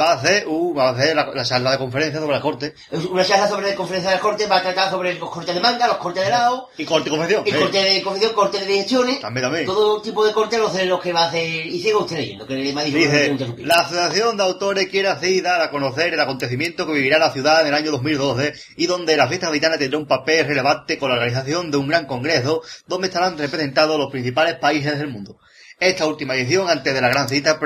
va 0.00 0.12
a 0.12 0.14
hacer, 0.14 0.46
uh, 0.46 0.74
va 0.74 0.88
a 0.88 0.92
hacer 0.92 1.14
la, 1.16 1.26
la 1.34 1.44
charla 1.44 1.72
de 1.72 1.78
conferencia 1.78 2.20
sobre 2.20 2.36
la 2.36 2.40
corte. 2.40 2.74
Una 3.10 3.24
charla 3.24 3.48
sobre 3.48 3.74
conferencia 3.74 4.12
de 4.12 4.20
corte, 4.20 4.46
va 4.46 4.58
a 4.58 4.62
tratar 4.62 4.90
sobre 4.90 5.14
los 5.14 5.28
cortes 5.28 5.54
de 5.54 5.60
manga, 5.60 5.88
los 5.88 5.96
cortes 5.96 6.22
de 6.24 6.30
lado, 6.30 6.68
Y 6.78 6.84
corte 6.84 7.08
y 7.08 7.10
confección. 7.10 7.42
eh. 7.46 7.58
corte 7.58 7.78
de 7.82 8.02
confección, 8.02 8.32
corte 8.34 8.58
de 8.60 8.66
direcciones, 8.66 9.20
También, 9.20 9.44
también. 9.44 9.66
todo 9.66 10.00
tipo 10.00 10.24
de 10.24 10.32
cortes 10.32 10.60
los, 10.60 10.72
de 10.72 10.86
los 10.86 11.00
que 11.00 11.12
va 11.12 11.24
a 11.24 11.28
hacer... 11.28 11.66
Y 11.66 11.80
siga 11.80 11.98
usted 11.98 12.16
leyendo, 12.16 12.46
que 12.46 12.54
me 12.54 12.80
ha 12.80 12.84
dicho 12.84 12.96
que 12.96 13.04
Dice, 13.04 13.26
interrumpí. 13.26 13.64
la 13.64 13.74
Asociación 13.74 14.36
de 14.36 14.42
Autores 14.44 14.88
quiere 14.88 15.08
así 15.08 15.40
dar 15.40 15.60
a 15.60 15.70
conocer 15.70 16.14
el 16.14 16.20
acontecimiento 16.20 16.86
que 16.86 16.92
vivirá 16.92 17.18
la 17.18 17.32
ciudad 17.32 17.60
en 17.62 17.66
el 17.68 17.74
año 17.74 17.90
2012 17.90 18.52
y 18.76 18.86
donde 18.86 19.16
la 19.16 19.26
fiesta 19.26 19.48
gaditana 19.48 19.78
tendrá 19.78 19.98
un 19.98 20.06
papel 20.06 20.46
relevante 20.46 20.96
con 20.96 21.08
la 21.10 21.16
organización 21.16 21.70
de 21.72 21.76
un 21.78 21.88
gran 21.88 22.06
congreso 22.06 22.62
donde 22.86 23.08
estarán 23.08 23.36
representados 23.36 23.98
los 23.98 24.10
principales 24.12 24.54
países 24.56 24.96
del 24.98 25.08
mundo. 25.08 25.36
Esta 25.82 26.06
última 26.06 26.36
edición, 26.36 26.70
antes 26.70 26.94
de 26.94 27.00
la 27.00 27.08
gran 27.08 27.28
cita, 27.28 27.58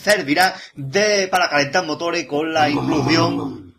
servirá 0.00 0.54
de, 0.76 1.26
para 1.26 1.50
calentar 1.50 1.84
motores 1.84 2.24
con 2.26 2.54
la 2.54 2.70
inclusión 2.70 3.74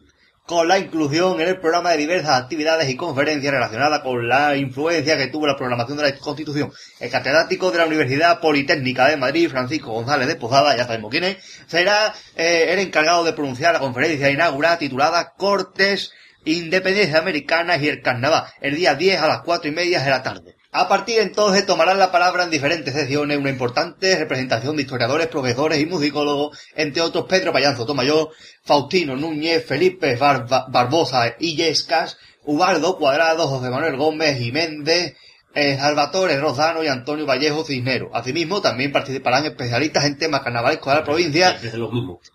con 0.46 0.68
la 0.68 0.80
inclusión 0.80 1.40
en 1.40 1.48
el 1.48 1.60
programa 1.62 1.92
de 1.92 1.98
diversas 1.98 2.42
actividades 2.42 2.90
y 2.90 2.98
conferencias 2.98 3.54
relacionadas 3.54 4.02
con 4.02 4.28
la 4.28 4.58
influencia 4.58 5.16
que 5.16 5.28
tuvo 5.28 5.48
la 5.48 5.56
programación 5.56 5.98
de 5.98 6.12
la 6.12 6.18
Constitución. 6.18 6.74
El 7.00 7.10
catedrático 7.10 7.72
de 7.72 7.78
la 7.78 7.86
Universidad 7.86 8.42
Politécnica 8.42 9.08
de 9.08 9.16
Madrid, 9.16 9.50
Francisco 9.50 9.94
González 9.94 10.28
de 10.28 10.36
Posada, 10.36 10.76
ya 10.76 10.86
sabemos 10.86 11.10
quién 11.10 11.24
es, 11.24 11.38
será 11.68 12.14
eh, 12.36 12.74
el 12.74 12.80
encargado 12.80 13.24
de 13.24 13.32
pronunciar 13.32 13.74
la 13.74 13.80
conferencia 13.80 14.30
inaugural 14.30 14.78
titulada 14.78 15.36
Cortes, 15.38 16.12
Independencia 16.44 17.20
Americanas 17.20 17.82
y 17.82 17.88
el 17.88 18.02
Carnaval, 18.02 18.44
el 18.60 18.76
día 18.76 18.96
10 18.96 19.22
a 19.22 19.28
las 19.28 19.42
cuatro 19.44 19.70
y 19.70 19.74
media 19.74 20.04
de 20.04 20.10
la 20.10 20.22
tarde. 20.22 20.59
A 20.72 20.88
partir 20.88 21.16
de 21.16 21.24
entonces 21.24 21.66
tomarán 21.66 21.98
la 21.98 22.12
palabra 22.12 22.44
en 22.44 22.52
diferentes 22.52 22.94
secciones 22.94 23.38
una 23.38 23.50
importante 23.50 24.16
representación 24.18 24.76
de 24.76 24.84
historiadores, 24.84 25.28
profesores 25.28 25.80
y 25.80 25.88
musicólogos, 25.88 26.60
entre 26.76 27.02
otros 27.02 27.26
Pedro 27.26 27.52
Payán 27.52 27.76
Sotomayor, 27.76 28.30
Faustino 28.64 29.16
Núñez, 29.16 29.66
Felipe 29.66 30.16
Bar- 30.16 30.48
Bar- 30.48 30.66
Barbosa 30.70 31.34
Illescas, 31.40 32.18
Ubaldo 32.44 32.98
Cuadrado, 32.98 33.48
José 33.48 33.70
Manuel 33.72 33.98
Gómez 33.98 34.40
y 34.42 34.52
Méndez, 34.52 35.16
eh, 35.56 35.76
Salvatore 35.78 36.40
Rozano 36.40 36.84
y 36.84 36.88
Antonio 36.88 37.26
Vallejo 37.26 37.64
Cisnero. 37.66 38.12
Asimismo, 38.14 38.62
también 38.62 38.92
participarán 38.92 39.46
especialistas 39.46 40.06
en 40.06 40.20
temas 40.20 40.42
carnavalescos 40.42 40.94
de 40.94 41.00
la 41.00 41.04
provincia, 41.06 41.58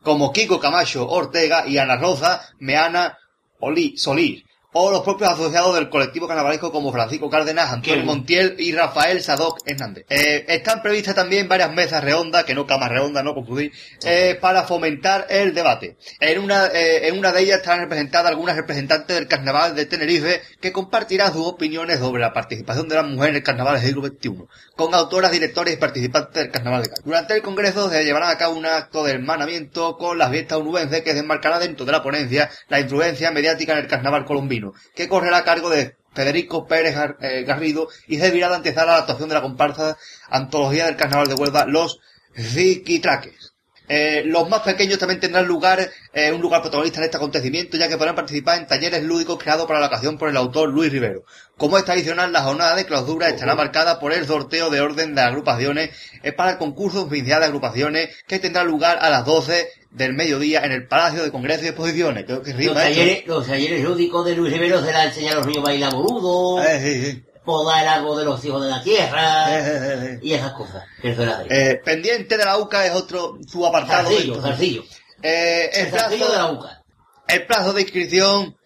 como 0.03 0.33
Kiko 0.33 0.59
Camacho 0.59 1.09
Ortega 1.09 1.65
y 1.69 1.79
Ana 1.79 1.97
Rosa 1.97 2.43
Meana 2.59 3.17
Oli 3.61 3.97
Solís, 3.97 4.44
o 4.75 4.91
los 4.91 5.03
propios 5.03 5.31
asociados 5.31 5.75
del 5.77 5.89
colectivo 5.89 6.27
carnavalesco 6.27 6.73
como 6.73 6.93
Francisco 6.93 7.31
Cárdenas, 7.31 7.73
Antonio 7.73 8.01
Qué 8.01 8.05
Montiel 8.05 8.57
y 8.59 8.73
Rafael 8.73 9.23
Sadoc 9.23 9.61
Hernández. 9.65 10.05
Eh, 10.09 10.45
están 10.49 10.83
previstas 10.83 11.15
también 11.15 11.49
varias 11.49 11.73
mesas 11.73 12.03
redondas, 12.03 12.45
que 12.45 12.55
no 12.55 12.67
camas 12.67 12.91
redondas, 12.91 13.23
no 13.23 13.35
confundir, 13.35 13.73
eh, 14.05 14.37
para 14.41 14.65
fomentar 14.65 15.27
el 15.31 15.55
debate. 15.55 15.97
En 16.19 16.41
una, 16.41 16.67
eh, 16.67 17.09
en 17.09 17.19
una 17.19 17.33
de 17.33 17.43
ellas 17.43 17.59
están 17.59 17.81
representadas 17.81 18.31
algunas 18.31 18.57
representantes 18.57 19.17
del 19.17 19.29
carnaval 19.29 19.77
de 19.77 19.87
Tenerife 19.87 20.43
que 20.61 20.73
compartirán 20.73 21.33
sus 21.33 21.47
opiniones 21.47 22.01
sobre 22.01 22.21
la 22.21 22.33
participación 22.33 22.89
de 22.89 22.97
las 22.97 23.07
mujeres 23.07 23.31
en 23.31 23.37
el 23.37 23.43
carnaval 23.45 23.75
del 23.75 23.87
siglo 23.87 24.07
XXI, 24.07 24.45
con 24.75 24.93
autoras, 24.95 25.31
directores 25.31 25.75
y 25.75 25.77
participantes 25.77 26.35
del 26.35 26.51
carnaval 26.51 26.83
de 26.83 26.89
Cádiz. 26.89 27.05
Durante 27.05 27.35
el 27.35 27.43
congreso 27.43 27.89
se 27.91 28.05
llevará 28.05 28.31
a 28.31 28.39
cabo 28.39 28.57
un 28.57 28.67
acto 28.67 29.05
de 29.05 29.13
hermanamiento 29.13 29.97
con 29.97 30.19
las 30.19 30.31
fiestas 30.31 30.59
onubenses 30.59 31.03
que 31.03 31.15
desmarcará 31.15 31.61
dentro 31.61 31.87
de 31.87 31.93
la 31.93 32.03
ponencia 32.03 32.51
la 32.69 32.81
influencia 32.81 33.31
mediática 33.31 33.73
en 33.73 33.79
el 33.79 33.87
carnaval 33.87 34.25
colombino, 34.25 34.64
que 34.95 35.09
correrá 35.09 35.39
a 35.39 35.45
cargo 35.45 35.69
de 35.71 35.97
Federico 36.15 36.67
Pérez 36.67 36.97
eh, 37.21 37.45
Garrido 37.45 37.89
y 38.07 38.19
servirá 38.19 38.49
de 38.49 38.57
antesala 38.57 38.93
a 38.93 38.95
la 38.97 39.01
actuación 39.01 39.29
de 39.29 39.35
la 39.35 39.43
comparsa 39.43 39.97
Antología 40.29 40.87
del 40.87 40.97
Carnaval 40.97 41.29
de 41.29 41.35
Huelva, 41.35 41.67
Los 41.67 42.01
Ziquitraques. 42.37 43.55
Eh, 43.87 44.23
los 44.25 44.49
más 44.49 44.63
pequeños 44.63 44.99
también 44.99 45.21
tendrán 45.21 45.47
lugar, 45.47 45.91
eh, 46.15 46.33
un 46.33 46.41
lugar 46.41 46.63
protagonista 46.63 47.01
en 47.01 47.05
este 47.05 47.19
acontecimiento, 47.19 47.77
ya 47.77 47.87
que 47.87 47.99
podrán 47.99 48.15
participar 48.15 48.59
en 48.59 48.67
talleres 48.67 49.03
lúdicos 49.03 49.39
creados 49.39 49.67
para 49.67 49.79
la 49.79 49.89
ocasión 49.89 50.17
por 50.17 50.31
el 50.31 50.37
autor 50.39 50.71
Luis 50.71 50.91
Rivero. 50.91 51.25
Como 51.59 51.77
es 51.77 51.85
tradicional, 51.85 52.33
la 52.33 52.43
jornada 52.43 52.77
de 52.77 52.87
clausura 52.87 53.29
estará 53.29 53.55
marcada 53.55 54.01
por 54.01 54.15
el 54.15 54.27
sorteo 54.27 54.71
de 54.71 54.81
orden 54.81 55.15
de 55.15 55.21
agrupaciones 55.21 55.91
eh, 56.23 56.33
para 56.33 56.53
el 56.53 56.59
concurso 56.59 57.03
oficial 57.03 57.41
de 57.41 57.47
agrupaciones 57.47 58.17
que 58.27 58.39
tendrá 58.39 58.65
lugar 58.65 58.99
a 59.03 59.11
las 59.11 59.27
12 59.27 59.69
del 59.95 60.13
mediodía 60.13 60.61
en 60.65 60.73
el 60.73 60.87
Palacio 60.87 61.23
de 61.23 61.31
Congresos 61.31 61.65
y 61.65 61.69
Exposiciones. 61.69 62.25
Creo 62.25 62.43
que 62.43 62.51
Los 62.51 62.59
rima 62.59 62.75
talleres, 62.75 63.27
los 63.27 63.47
talleres 63.47 63.83
lúdicos 63.85 64.27
de 64.27 64.35
Luis 64.37 64.53
Rivero 64.53 64.85
será 64.85 65.05
enseñar 65.05 65.35
a 65.35 65.37
los 65.37 65.47
niños 65.47 65.63
a 65.63 65.67
bailar 65.67 65.93
boludo, 65.95 66.63
Eh, 66.63 66.81
sí, 66.81 67.11
sí. 67.13 67.25
podar 67.45 67.87
árbol 67.87 68.19
de 68.19 68.25
los 68.25 68.45
hijos 68.45 68.63
de 68.65 68.71
la 68.71 68.83
tierra 68.83 69.47
Eh, 69.51 70.19
y 70.23 70.33
esas 70.33 70.53
cosas. 70.53 70.85
que 71.01 71.15
eh, 71.49 71.81
pendiente 71.85 72.37
de 72.37 72.45
la 72.45 72.59
UCA 72.59 72.87
es 72.87 72.93
otro 72.93 73.39
Zarcillo, 73.87 74.43
zarcillo. 74.43 74.83
Eh, 75.23 75.71
el, 75.73 75.91
de 75.91 75.97
la 75.97 76.09
plazo, 76.09 76.53
UCA. 76.53 76.83
el 77.29 77.47
plazo 77.47 77.73
de 77.73 77.83
inscripción. 77.83 78.57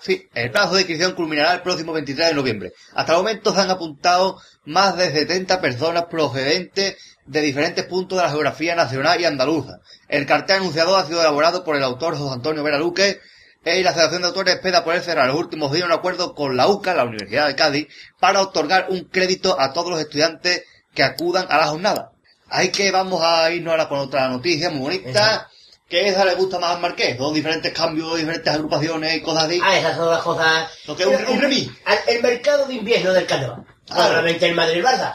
Sí, 0.00 0.28
el 0.34 0.50
plazo 0.50 0.74
de 0.74 0.80
inscripción 0.82 1.12
culminará 1.12 1.54
el 1.54 1.62
próximo 1.62 1.92
23 1.92 2.28
de 2.28 2.34
noviembre. 2.34 2.72
Hasta 2.94 3.12
el 3.12 3.18
momento 3.18 3.52
se 3.52 3.60
han 3.60 3.70
apuntado 3.70 4.40
más 4.64 4.96
de 4.96 5.10
70 5.10 5.60
personas 5.60 6.04
procedentes 6.04 6.96
de 7.26 7.40
diferentes 7.42 7.84
puntos 7.84 8.16
de 8.18 8.24
la 8.24 8.30
geografía 8.30 8.74
nacional 8.74 9.20
y 9.20 9.24
andaluza. 9.24 9.80
El 10.08 10.26
cartel 10.26 10.56
anunciador 10.56 10.98
ha 11.00 11.06
sido 11.06 11.20
elaborado 11.20 11.64
por 11.64 11.76
el 11.76 11.82
autor 11.84 12.16
José 12.16 12.32
Antonio 12.34 12.62
Vera 12.62 12.78
Luque 12.78 13.20
eh, 13.64 13.78
y 13.80 13.82
la 13.82 13.90
Asociación 13.90 14.22
de 14.22 14.28
Autores 14.28 14.54
espera 14.54 14.84
poder 14.84 15.02
cerrar 15.02 15.26
los 15.28 15.36
últimos 15.36 15.70
días 15.72 15.84
un 15.86 15.92
acuerdo 15.92 16.34
con 16.34 16.56
la 16.56 16.66
UCA, 16.68 16.94
la 16.94 17.04
Universidad 17.04 17.46
de 17.46 17.54
Cádiz, 17.56 17.88
para 18.18 18.40
otorgar 18.40 18.86
un 18.88 19.04
crédito 19.04 19.60
a 19.60 19.72
todos 19.72 19.90
los 19.90 20.00
estudiantes 20.00 20.62
que 20.94 21.02
acudan 21.02 21.46
a 21.50 21.58
la 21.58 21.66
jornada. 21.66 22.12
Así 22.48 22.70
que 22.70 22.90
vamos 22.90 23.20
a 23.22 23.50
irnos 23.50 23.72
ahora 23.72 23.88
con 23.88 23.98
otra 23.98 24.28
noticia 24.28 24.70
muy 24.70 24.98
bonita, 24.98 25.48
que 25.88 26.08
esa 26.08 26.24
le 26.24 26.34
gusta 26.34 26.58
más 26.58 26.76
al 26.76 26.80
Marqués, 26.80 27.18
dos 27.18 27.34
diferentes 27.34 27.72
cambios, 27.72 28.16
diferentes 28.16 28.52
agrupaciones 28.54 29.14
y 29.16 29.20
cosas 29.22 29.44
así. 29.44 29.60
Ah, 29.62 29.76
esas 29.76 29.96
son 29.96 30.10
las 30.10 30.22
cosas... 30.22 30.68
Lo 30.86 30.96
que 30.96 31.02
es 31.02 31.08
un- 31.08 31.26
un 31.34 31.40
remix. 31.40 31.70
El, 31.86 32.16
el 32.16 32.22
mercado 32.22 32.66
de 32.66 32.74
invierno 32.74 33.12
del 33.12 33.26
carnaval. 33.26 33.64
Ah. 33.90 34.06
Solamente 34.06 34.46
el 34.46 34.54
Madrid-Barça. 34.54 35.14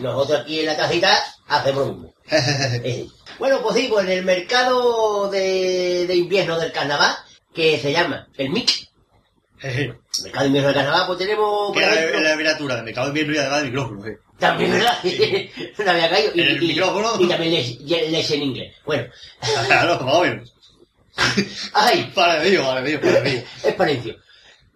Nosotros 0.00 0.40
aquí 0.42 0.60
en 0.60 0.66
la 0.66 0.76
casita 0.76 1.18
hacemos 1.48 1.86
lo 1.86 1.92
mismo. 1.94 2.14
Bueno, 3.38 3.60
pues 3.62 3.76
sí, 3.76 3.86
pues 3.88 4.04
en 4.06 4.12
el 4.12 4.24
mercado 4.24 5.30
de, 5.30 6.06
de 6.06 6.14
invierno 6.16 6.58
del 6.58 6.72
carnaval, 6.72 7.14
que 7.54 7.78
se 7.78 7.92
llama 7.92 8.28
el 8.36 8.50
MIC, 8.50 8.88
el 9.62 9.94
mercado 10.24 10.40
de 10.42 10.46
invierno 10.46 10.68
del 10.68 10.76
carnaval, 10.76 11.06
pues 11.06 11.18
tenemos, 11.18 11.72
que 11.72 11.80
ejemplo, 11.82 12.20
la 12.20 12.36
miniatura 12.36 12.76
de 12.76 12.82
mercado 12.82 13.06
de 13.12 13.20
invierno 13.20 13.34
y 13.34 13.38
además 13.38 13.62
de 13.62 13.68
micrófono. 13.70 14.06
eh. 14.06 14.18
también, 14.38 14.70
¿verdad? 14.72 14.98
no 15.84 15.90
había 15.90 16.10
caído. 16.10 16.32
Y, 16.34 16.40
El 16.40 16.62
y- 16.62 16.66
micrófono. 16.68 17.12
y 17.20 17.28
también 17.28 17.52
leche, 17.54 18.08
leche 18.10 18.34
en 18.36 18.42
inglés. 18.42 18.76
Bueno, 18.84 19.08
Claro, 19.66 19.98
ay, 21.74 22.12
Vale, 22.14 22.48
mío, 22.50 22.64
vale, 22.64 22.80
mío, 22.88 23.00
vale, 23.02 23.20
mío. 23.30 23.42
es 23.64 23.74
parecio. 23.74 24.16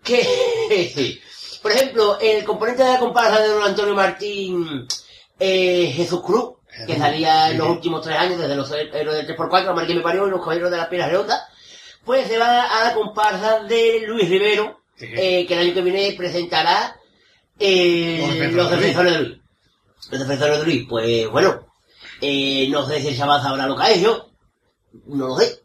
Que, 0.03 0.91
sí. 0.95 1.21
Por 1.63 1.71
ejemplo, 1.71 2.19
el 2.21 2.43
componente 2.45 2.83
de 2.83 2.89
la 2.93 2.99
comparsa 2.99 3.41
de 3.41 3.49
don 3.49 3.63
Antonio 3.63 3.95
Martín, 3.95 4.89
eh, 5.39 5.93
Jesús 5.95 6.21
Cruz, 6.23 6.55
que 6.87 6.97
salía 6.99 7.51
en 7.51 7.59
los 7.59 7.69
últimos 7.69 8.03
tres 8.03 8.17
años, 8.19 8.39
desde 8.41 8.57
los 8.57 8.71
héroes 8.73 9.27
del 9.27 9.37
3x4, 9.37 9.69
Amar 9.69 9.87
que 9.87 9.95
me 9.95 10.01
parió 10.01 10.27
y 10.27 10.31
los 10.31 10.41
caballeros 10.41 10.71
de 10.71 10.77
las 10.79 10.89
piedras 10.89 11.11
redondas, 11.11 11.43
pues 12.05 12.27
se 12.29 12.39
va 12.39 12.65
a 12.65 12.85
la 12.85 12.95
comparsa 12.95 13.61
de 13.65 14.05
Luis 14.07 14.29
Rivero, 14.29 14.81
Sí. 14.97 15.07
eh, 15.17 15.47
que 15.47 15.55
el 15.55 15.61
año 15.61 15.75
que 15.75 15.83
viene 15.83 16.15
presentará 16.17 16.97
eh, 17.59 18.19
Los 18.53 18.71
defensores 18.71 19.13
de 19.13 19.19
Luis. 19.21 19.39
Los 20.11 20.21
defensores 20.21 20.59
de 20.59 20.65
Luis, 20.65 20.87
pues 20.89 21.29
bueno, 21.31 21.67
eh, 22.21 22.69
no 22.71 22.87
sé 22.87 23.01
si 23.01 23.09
el 23.09 23.17
chaval 23.17 23.43
sabrá 23.43 23.67
lo 23.67 23.77
que 23.77 23.83
ha 23.83 23.91
hecho, 23.93 24.31
no 25.07 25.29
lo 25.29 25.37
sé. 25.37 25.61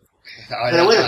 Ah, 0.50 0.67
Pero 0.72 0.86
bueno. 0.86 1.02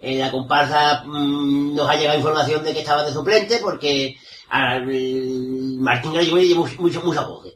En 0.00 0.18
la 0.18 0.30
comparsa 0.30 1.02
mm, 1.06 1.74
nos 1.74 1.88
ha 1.88 1.96
llegado 1.96 2.18
información 2.18 2.62
de 2.64 2.72
que 2.74 2.80
estaba 2.80 3.04
de 3.04 3.12
suplente 3.12 3.58
porque 3.58 4.16
Martín 4.50 6.12
Gallego 6.12 6.36
le 6.36 6.46
llevó 6.48 6.66
mucho, 6.78 7.00
mucha 7.02 7.22
voz. 7.22 7.46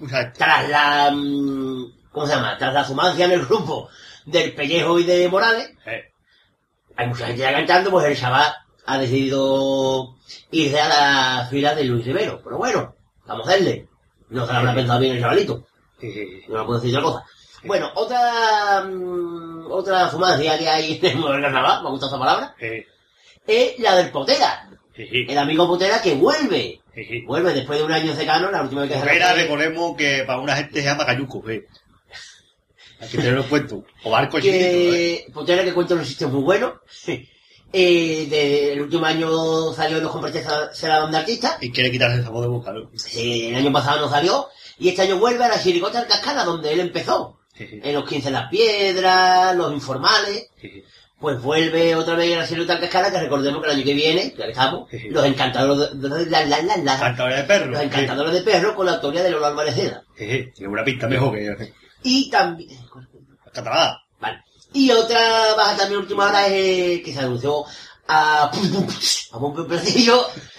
O 0.00 0.08
sea, 0.08 0.32
Tras 0.32 0.68
la, 0.68 1.10
mm, 1.10 2.10
¿cómo 2.10 2.26
se 2.26 2.34
llama? 2.34 2.56
Tras 2.58 2.74
la 2.74 2.84
sumancia 2.84 3.24
en 3.26 3.32
el 3.32 3.46
grupo 3.46 3.88
del 4.24 4.54
Pellejo 4.54 4.98
y 4.98 5.04
de 5.04 5.28
Morales, 5.28 5.72
eh, 5.86 6.12
hay 6.96 7.06
mucha 7.08 7.26
gente 7.26 7.42
ya 7.42 7.52
cantando, 7.52 7.90
pues 7.90 8.06
el 8.06 8.16
chaval 8.16 8.52
ha 8.86 8.98
decidido 8.98 10.16
irse 10.50 10.80
a 10.80 10.88
la 10.88 11.46
fila 11.50 11.74
de 11.74 11.84
Luis 11.84 12.04
Rivero. 12.04 12.40
Pero 12.42 12.58
bueno, 12.58 12.94
vamos 13.26 13.46
a 13.46 13.50
hacerle. 13.50 13.88
No 14.28 14.46
se 14.46 14.52
lo 14.52 14.58
habrá 14.58 14.74
pensado 14.74 15.00
bien 15.00 15.16
el 15.16 15.22
chavalito. 15.22 15.66
No 16.48 16.66
puedo 16.66 16.80
decir 16.80 16.96
otra 16.96 17.10
cosa. 17.10 17.26
Bueno, 17.64 17.90
otra, 17.94 18.82
mm, 18.84 19.70
otra 19.70 20.10
sumancia 20.10 20.58
que 20.58 20.68
hay 20.68 20.98
en 21.02 21.18
el 21.18 21.42
carnaval, 21.42 21.82
me 21.82 21.90
gusta 21.90 22.06
esa 22.06 22.18
palabra, 22.18 22.54
es 23.46 23.78
la 23.78 23.96
del 23.96 24.10
Potera. 24.10 24.68
El 24.96 25.38
amigo 25.38 25.66
Potera 25.66 26.00
que 26.00 26.14
vuelve. 26.14 26.80
Vuelve 27.26 27.52
después 27.52 27.78
de 27.78 27.84
un 27.84 27.92
año 27.92 28.14
secano, 28.14 28.50
la 28.50 28.62
última 28.62 28.82
vez 28.82 28.90
que 28.92 28.96
se 28.98 29.04
Potera, 29.04 29.30
fue- 29.32 29.42
recordemos 29.42 29.96
que 29.96 30.22
para 30.26 30.40
una 30.40 30.56
gente 30.56 30.80
se 30.80 30.86
llama 30.86 31.04
cayuco, 31.06 31.42
eh. 31.50 31.66
Hay 33.00 33.08
que 33.08 33.16
tenerlo 33.18 33.42
en 33.42 33.48
cuenta. 33.48 33.74
O 34.04 34.10
barco 34.10 34.38
chiquito, 34.38 34.64
eh. 34.64 35.24
que 35.26 35.32
Potera 35.32 35.64
que 35.64 35.74
cuenta 35.74 35.94
unos 35.94 36.06
chistes 36.06 36.28
muy 36.28 36.42
buenos. 36.42 36.74
Eh, 37.76 38.28
de- 38.30 38.72
el 38.74 38.82
último 38.82 39.04
año 39.04 39.72
salió 39.72 39.96
en 39.96 40.04
los 40.04 40.12
compartes 40.12 40.46
ser 40.74 40.90
la 40.90 41.00
banda 41.00 41.18
artista. 41.18 41.58
Y 41.60 41.72
quiere 41.72 41.90
quitarse 41.90 42.18
el 42.18 42.22
sabor 42.22 42.42
de 42.42 42.46
boca, 42.48 42.72
¿no? 42.72 42.88
Eh, 43.16 43.48
el 43.48 43.54
año 43.56 43.72
pasado 43.72 44.00
no 44.02 44.08
salió. 44.08 44.46
Y 44.78 44.90
este 44.90 45.02
año 45.02 45.18
vuelve 45.18 45.42
a 45.42 45.48
la 45.48 45.60
chiricota 45.60 45.98
del 45.98 46.06
Cascada, 46.06 46.44
donde 46.44 46.72
él 46.72 46.78
empezó. 46.78 47.40
En 47.58 47.92
los 47.94 48.08
15 48.08 48.30
las 48.30 48.48
piedras, 48.48 49.56
los 49.56 49.72
informales. 49.72 50.50
Pues 51.20 51.40
vuelve 51.40 51.94
otra 51.94 52.16
vez 52.16 52.36
a 52.36 52.40
la 52.40 52.46
del 52.46 52.80
Cascada, 52.80 53.10
que 53.10 53.20
recordemos 53.20 53.62
que 53.62 53.70
el 53.70 53.76
año 53.76 53.84
que 53.84 53.94
viene, 53.94 54.34
que 54.34 54.48
estamos, 54.50 54.90
Sí, 54.90 54.98
sí. 54.98 55.08
los 55.10 55.24
encantadores 55.24 55.98
de, 56.00 56.08
de- 56.08 56.26
la, 56.30 56.44
la, 56.44 56.60
la, 56.62 56.76
la- 56.76 56.98
Cantadores 56.98 57.36
de 57.38 57.44
perro. 57.44 57.66
los 57.70 57.78
sí. 57.80 57.84
encantadores 57.86 58.32
de 58.34 58.40
perros 58.42 58.72
con 58.74 58.86
la 58.86 58.92
autoría 58.94 59.22
de 59.22 59.30
Lola 59.30 59.46
Álvarez 59.48 59.74
Seda. 59.74 60.02
Sí. 60.18 60.50
Tiene 60.54 60.72
una 60.72 60.84
pista 60.84 61.06
mejor 61.08 61.34
que 61.34 61.44
yo. 61.46 61.52
Y 62.02 62.28
también... 62.30 62.68
Catalán. 63.52 63.94
Vale. 64.20 64.42
Y 64.72 64.90
otra 64.90 65.20
baja 65.56 65.76
también 65.76 66.00
última 66.00 66.26
hora 66.28 66.46
es 66.48 67.00
que 67.02 67.12
se 67.12 67.20
anunció 67.20 67.64
a 68.06 68.44
a 68.44 69.38
Pompe 69.38 69.62
Platillo 69.64 70.26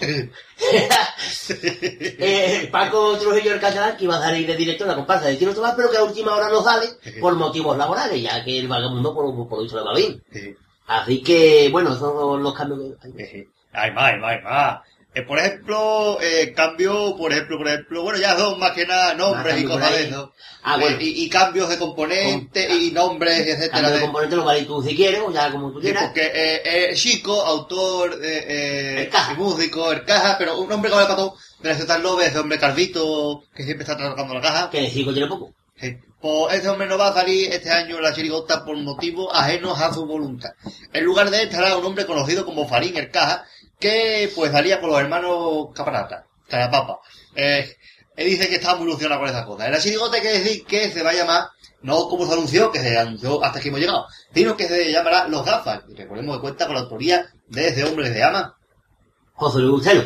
eh, 1.48 2.68
Paco 2.72 3.16
Trujillo 3.18 3.54
el 3.54 3.60
catalán 3.60 3.96
que 3.96 4.04
iba 4.04 4.16
a 4.16 4.20
salir 4.20 4.46
de 4.46 4.56
directo 4.56 4.84
en 4.84 4.90
la 4.90 4.96
comparsa 4.96 5.26
de 5.26 5.36
Tino 5.36 5.54
Tomás 5.54 5.74
pero 5.76 5.90
que 5.90 5.96
a 5.96 6.04
última 6.04 6.34
hora 6.34 6.48
no 6.48 6.62
sale 6.62 6.88
por 7.20 7.34
motivos 7.36 7.76
laborales 7.76 8.20
ya 8.20 8.44
que 8.44 8.58
el 8.58 8.68
vagabundo 8.68 9.14
por, 9.14 9.48
por 9.48 9.62
lo 9.72 9.94
bien 9.94 10.22
Sí, 10.32 10.40
sí. 10.40 10.56
así 10.86 11.22
que 11.22 11.68
bueno 11.70 11.90
esos 11.90 12.12
son 12.12 12.42
los 12.42 12.54
cambios 12.54 12.96
que 13.00 13.22
hay. 13.22 13.48
Hay 13.72 13.90
más, 13.92 14.12
hay 14.12 14.20
más, 14.20 14.30
hay 14.30 14.42
más. 14.42 14.80
Eh, 15.16 15.22
por 15.22 15.38
ejemplo, 15.38 16.18
eh, 16.20 16.52
cambio, 16.54 17.16
por 17.16 17.32
ejemplo, 17.32 17.56
por 17.56 17.68
ejemplo, 17.68 18.02
bueno, 18.02 18.18
ya 18.18 18.36
son 18.36 18.58
más 18.58 18.72
que 18.72 18.86
nada 18.86 19.14
nombres 19.14 19.54
y 19.58 19.64
cambios 19.64 19.78
cosas 19.80 19.92
de 19.96 20.04
eso. 20.08 20.32
Ah, 20.62 20.76
bueno. 20.76 20.96
Eh, 20.98 21.04
y, 21.04 21.24
y 21.24 21.28
cambios 21.30 21.70
de 21.70 21.78
componentes 21.78 22.66
Com- 22.68 22.76
y 22.82 22.90
nombres, 22.90 23.40
etcétera. 23.40 23.70
cambio 23.70 23.90
de 23.92 23.96
de- 23.96 24.02
componente 24.04 24.36
lo 24.36 24.44
vale 24.44 24.62
tú 24.64 24.82
si 24.82 24.94
quieres 24.94 25.20
o 25.26 25.32
ya 25.32 25.50
como 25.50 25.72
tú 25.72 25.78
Sí, 25.80 25.84
quieras 25.86 26.04
porque 26.04 26.26
eh, 26.34 26.62
eh, 26.90 26.94
Chico, 26.94 27.40
autor 27.40 28.18
eh, 28.22 29.10
El 29.30 29.36
músico, 29.38 29.90
el 29.90 30.04
caja, 30.04 30.36
pero 30.38 30.58
un 30.58 30.70
hombre 30.70 30.90
que 30.90 30.96
vale 30.96 31.06
para 31.08 31.16
todo, 31.18 31.36
de 31.60 31.68
la 31.70 31.74
ciudad 31.76 31.98
Lobe, 32.02 32.26
ese 32.26 32.38
hombre 32.38 32.58
calvito 32.58 33.42
que 33.54 33.62
siempre 33.64 33.84
está 33.84 33.96
tocando 33.96 34.34
la 34.34 34.42
caja. 34.42 34.70
que 34.70 34.80
que 34.86 34.92
tiene 34.92 35.26
poco 35.28 35.50
Sí. 35.80 35.94
Pues 36.20 36.54
este 36.56 36.68
hombre 36.70 36.88
no 36.88 36.96
va 36.96 37.08
a 37.08 37.12
salir 37.14 37.52
este 37.52 37.70
año 37.70 37.96
en 37.96 38.02
la 38.02 38.12
chirigota 38.14 38.64
por 38.64 38.74
motivos 38.78 39.28
ajenos 39.34 39.78
a 39.78 39.92
su 39.92 40.06
voluntad. 40.06 40.50
En 40.92 41.04
lugar 41.04 41.28
de 41.30 41.42
él 41.42 41.48
estará 41.48 41.76
un 41.76 41.84
hombre 41.84 42.06
conocido 42.06 42.44
como 42.46 42.66
Farín 42.66 42.96
el 42.96 43.10
Caja, 43.10 43.44
que 43.78 44.30
pues 44.34 44.52
salía 44.52 44.80
con 44.80 44.90
los 44.90 45.00
hermanos 45.00 45.68
Caparata, 45.74 46.26
Carapapa. 46.48 47.00
Eh, 47.34 47.76
él 48.16 48.30
dice 48.30 48.48
que 48.48 48.56
está 48.56 48.74
muy 48.76 48.88
ilusionado 48.88 49.20
con 49.20 49.30
esas 49.30 49.44
cosas. 49.44 49.66
En 49.66 49.72
la 49.72 49.80
chirigota 49.80 50.16
hay 50.16 50.22
que 50.22 50.38
decir 50.38 50.64
que 50.64 50.90
se 50.90 51.02
va 51.02 51.10
a 51.10 51.14
llamar, 51.14 51.48
no 51.82 52.08
como 52.08 52.26
se 52.26 52.32
anunció, 52.32 52.72
que 52.72 52.80
se 52.80 52.98
anunció 52.98 53.44
hasta 53.44 53.60
que 53.60 53.68
hemos 53.68 53.80
llegado, 53.80 54.06
sino 54.34 54.56
que 54.56 54.66
se 54.68 54.90
llamará 54.90 55.28
Los 55.28 55.44
Gafas. 55.44 55.82
Y 55.88 55.94
recordemos 55.94 56.36
que 56.36 56.40
cuenta 56.42 56.66
con 56.66 56.74
la 56.74 56.82
autoría 56.82 57.26
de 57.48 57.68
ese 57.68 57.84
hombre 57.84 58.12
se 58.12 58.18
llama. 58.18 58.56
José 59.34 59.58
Luis 59.58 59.70
Bustelo 59.70 60.04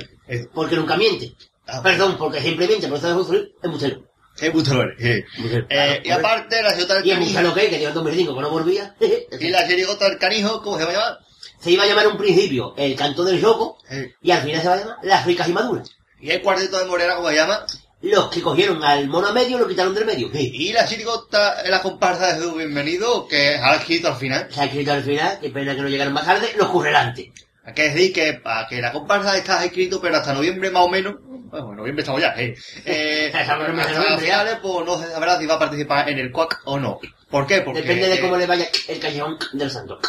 porque 0.54 0.76
nunca 0.76 0.96
miente 0.96 1.34
ah, 1.66 1.82
perdón 1.82 2.16
porque 2.18 2.40
siempre 2.40 2.66
miente 2.66 2.86
pero 2.86 2.96
está 2.96 3.14
José 3.14 3.32
Luis 3.32 3.48
es 3.62 3.70
Bustelo 3.70 4.04
Es 4.40 4.52
Bustelo, 4.52 4.84
eh. 4.98 5.24
Bustelo. 5.38 5.66
Eh, 5.68 6.02
y 6.04 6.10
aparte, 6.10 6.62
la 6.62 6.70
chirigota 6.70 6.94
del 6.94 7.06
Y 7.06 7.10
el 7.10 7.16
Canijo. 7.16 7.32
Bustelo 7.32 7.54
que, 7.54 7.70
que 7.70 7.78
lleva 7.78 7.92
2005 7.92 8.34
que 8.34 8.40
no 8.40 8.50
volvía, 8.50 8.96
Y 9.40 9.48
la 9.48 9.66
chirigota 9.66 10.08
del 10.08 10.18
Canijo, 10.18 10.62
¿cómo 10.62 10.78
se 10.78 10.84
va 10.84 10.90
a 10.90 10.94
llamar? 10.94 11.18
Se 11.60 11.70
iba 11.70 11.84
a 11.84 11.86
llamar 11.86 12.06
en 12.06 12.12
un 12.12 12.18
principio 12.18 12.74
el 12.76 12.96
canto 12.96 13.22
del 13.24 13.40
yoco 13.40 13.78
Eh, 13.90 14.14
y 14.22 14.30
al 14.30 14.42
final 14.42 14.62
se 14.62 14.68
va 14.68 14.74
a 14.74 14.78
llamar 14.78 14.96
las 15.02 15.26
ricas 15.26 15.48
y 15.48 15.52
maduras. 15.52 15.90
Y 16.20 16.30
el 16.30 16.42
cuarteto 16.42 16.78
de 16.78 16.86
Morena, 16.86 17.16
¿cómo 17.16 17.28
se 17.28 17.36
llama? 17.36 17.64
Los 18.02 18.30
que 18.30 18.40
cogieron 18.40 18.82
al 18.82 19.08
mono 19.08 19.28
a 19.28 19.32
medio 19.32 19.58
lo 19.58 19.68
quitaron 19.68 19.94
del 19.94 20.06
medio. 20.06 20.30
Sí. 20.32 20.50
Y 20.54 20.72
la 20.72 20.86
chirigota, 20.86 21.62
la 21.68 21.82
comparsa 21.82 22.34
de 22.34 22.42
su 22.42 22.54
bienvenido, 22.54 23.28
que 23.28 23.56
ha 23.56 23.74
escrito 23.76 24.08
al 24.08 24.16
final. 24.16 24.48
Se 24.50 24.60
ha 24.60 24.64
escrito 24.64 24.92
al 24.92 25.02
final, 25.02 25.38
qué 25.40 25.50
pena 25.50 25.74
que 25.74 25.82
no 25.82 25.88
llegaron 25.88 26.14
más 26.14 26.24
tarde, 26.24 26.52
los 26.56 26.68
currelantes. 26.68 27.28
Hay 27.64 27.74
que 27.74 27.90
decir 27.90 28.12
que, 28.12 28.32
para 28.34 28.66
que 28.68 28.80
la 28.80 28.90
comparsa 28.90 29.36
está 29.36 29.62
escrito, 29.64 30.00
pero 30.00 30.16
hasta 30.16 30.32
noviembre 30.32 30.70
más 30.70 30.82
o 30.82 30.88
menos, 30.88 31.16
bueno, 31.20 31.70
en 31.70 31.76
noviembre 31.76 32.00
estamos 32.00 32.22
ya, 32.22 32.34
eh, 32.38 32.56
eh, 32.86 33.30
hasta 33.34 33.56
noviembre, 33.56 33.84
finales, 34.18 34.58
pues 34.62 34.86
no 34.86 34.98
se 34.98 35.10
sabrá 35.10 35.38
si 35.38 35.46
va 35.46 35.54
a 35.54 35.58
participar 35.58 36.08
en 36.08 36.18
el 36.18 36.32
CUAC 36.32 36.62
o 36.64 36.78
no. 36.78 36.98
¿Por 37.28 37.46
qué? 37.46 37.60
Porque, 37.60 37.82
Depende 37.82 38.08
de 38.08 38.20
cómo 38.20 38.36
eh, 38.36 38.38
le 38.38 38.46
vaya 38.46 38.66
el 38.88 38.98
callejón 38.98 39.38
del 39.52 39.70
santo. 39.70 40.00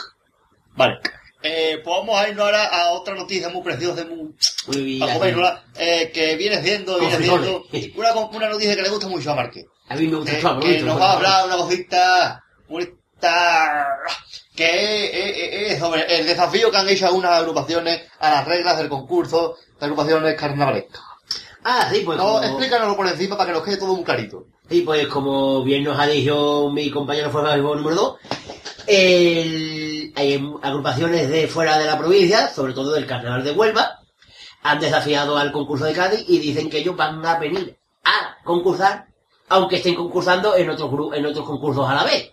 Vale. 0.76 1.00
Eh, 1.44 1.82
pues 1.84 1.96
vamos 1.98 2.20
a 2.20 2.30
irnos 2.30 2.46
ahora 2.46 2.66
a 2.66 2.92
otra 2.92 3.16
noticia 3.16 3.50
muy 3.50 3.62
preciosa, 3.64 4.06
muy, 4.06 4.36
comérnosla, 5.00 5.64
eh, 5.76 6.12
que 6.14 6.36
viene 6.36 6.62
siendo, 6.62 7.00
viene 7.00 7.18
siendo 7.18 7.64
una, 7.96 8.14
una 8.14 8.50
noticia 8.50 8.76
que 8.76 8.82
le 8.84 8.90
gusta 8.90 9.08
mucho 9.08 9.32
a 9.32 9.36
Marqués. 9.36 9.66
A 9.90 9.96
mí 9.96 10.08
me 10.08 10.18
gusta 10.18 10.32
Eh, 10.34 10.60
que 10.62 10.82
nos 10.84 11.00
va 11.02 11.12
a 11.12 11.14
hablar 11.14 11.46
una 11.48 11.58
cosita 11.58 12.44
que 14.56 14.66
es, 14.66 15.14
es- 15.14 15.72
es 15.74 15.80
sobre 15.80 16.04
el 16.20 16.26
desafío 16.26 16.70
que 16.72 16.78
han 16.78 16.90
hecho 16.90 17.08
algunas 17.08 17.32
agrupaciones 17.32 18.02
a 18.20 18.30
las 18.32 18.46
reglas 18.46 18.78
del 18.78 18.90
concurso 18.90 19.56
de 19.80 19.86
agrupaciones 19.86 20.36
carnavalescas. 20.40 21.02
Ah, 21.64 21.90
sí, 21.92 22.02
pues 22.06 22.18
No, 22.18 22.24
como, 22.26 22.44
explícanoslo 22.44 22.96
por 22.96 23.08
encima 23.08 23.38
para 23.38 23.48
que 23.52 23.54
nos 23.58 23.64
quede 23.64 23.78
todo 23.78 23.96
muy 23.96 24.04
clarito. 24.04 24.46
sí, 24.70 24.82
pues 24.82 25.08
como 25.08 25.64
bien 25.64 25.84
nos 25.84 26.00
ha 26.00 26.08
dicho 26.08 26.70
mi 26.74 26.90
compañero 26.90 27.30
fuera 27.30 27.52
del 27.52 27.62
número 27.64 27.96
2, 27.96 28.16
hay 28.88 30.54
agrupaciones 30.62 31.30
de 31.30 31.48
fuera 31.48 31.78
de 31.78 31.86
la 31.86 31.98
provincia, 31.98 32.50
sobre 32.50 32.74
todo 32.74 32.94
del 32.94 33.06
Carnaval 33.06 33.44
de 33.44 33.52
Huelva, 33.52 34.00
han 34.64 34.80
desafiado 34.80 35.38
al 35.38 35.52
concurso 35.52 35.86
de 35.86 35.94
Cádiz 35.94 36.24
y 36.28 36.40
dicen 36.40 36.70
que 36.70 36.80
ellos 36.80 36.96
van 36.96 37.26
a 37.26 37.40
venir 37.40 37.78
a 38.04 38.38
concursar, 38.44 39.08
aunque 39.50 39.78
estén 39.78 39.96
concursando 39.96 40.56
en 40.56 40.70
otros, 40.70 40.92
en 41.14 41.26
otros 41.26 41.46
concursos 41.46 41.90
a 41.90 41.96
la 41.96 42.04
vez. 42.04 42.32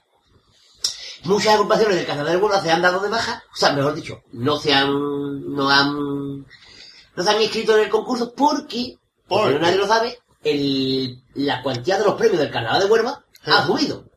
Muchas 1.25 1.55
agrupaciones 1.55 1.97
del 1.97 2.07
Carnaval 2.07 2.33
de 2.33 2.39
Huelva 2.39 2.61
se 2.61 2.71
han 2.71 2.83
dado 2.83 3.01
de 3.01 3.09
baja, 3.09 3.43
o 3.53 3.57
sea, 3.57 3.73
mejor 3.73 3.95
dicho, 3.95 4.23
no 4.33 4.57
se 4.57 4.73
han, 4.73 5.55
no 5.55 5.69
han, 5.69 6.39
no 6.39 7.23
se 7.23 7.31
han 7.31 7.43
inscrito 7.43 7.77
en 7.77 7.85
el 7.85 7.91
concurso 7.91 8.33
porque, 8.35 8.97
¿Por 9.27 9.43
porque 9.43 9.59
nadie 9.59 9.77
lo 9.77 9.87
sabe, 9.87 10.19
el, 10.45 11.23
la 11.35 11.63
cuantía 11.63 11.99
de 11.99 12.05
los 12.05 12.15
premios 12.15 12.39
del 12.39 12.51
Carnaval 12.51 12.81
de 12.81 12.87
Huelva 12.87 13.25
ha 13.47 13.67
subido. 13.67 14.08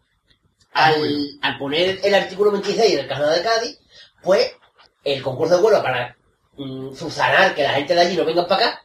Ha 0.73 0.85
Al, 0.87 1.39
al 1.41 1.57
poner 1.57 1.99
el 2.03 2.15
artículo 2.15 2.51
26 2.51 2.95
del 2.97 3.07
Carnaval 3.07 3.35
de 3.35 3.41
Cádiz, 3.43 3.79
pues 4.23 4.51
el 5.03 5.21
concurso 5.21 5.57
de 5.57 5.63
Huelva 5.63 5.83
para 5.83 6.15
mm, 6.55 6.93
subsanar 6.95 7.53
que 7.55 7.63
la 7.63 7.71
gente 7.73 7.93
de 7.93 8.01
allí 8.01 8.15
no 8.15 8.23
venga 8.25 8.47
para 8.47 8.67
acá, 8.67 8.81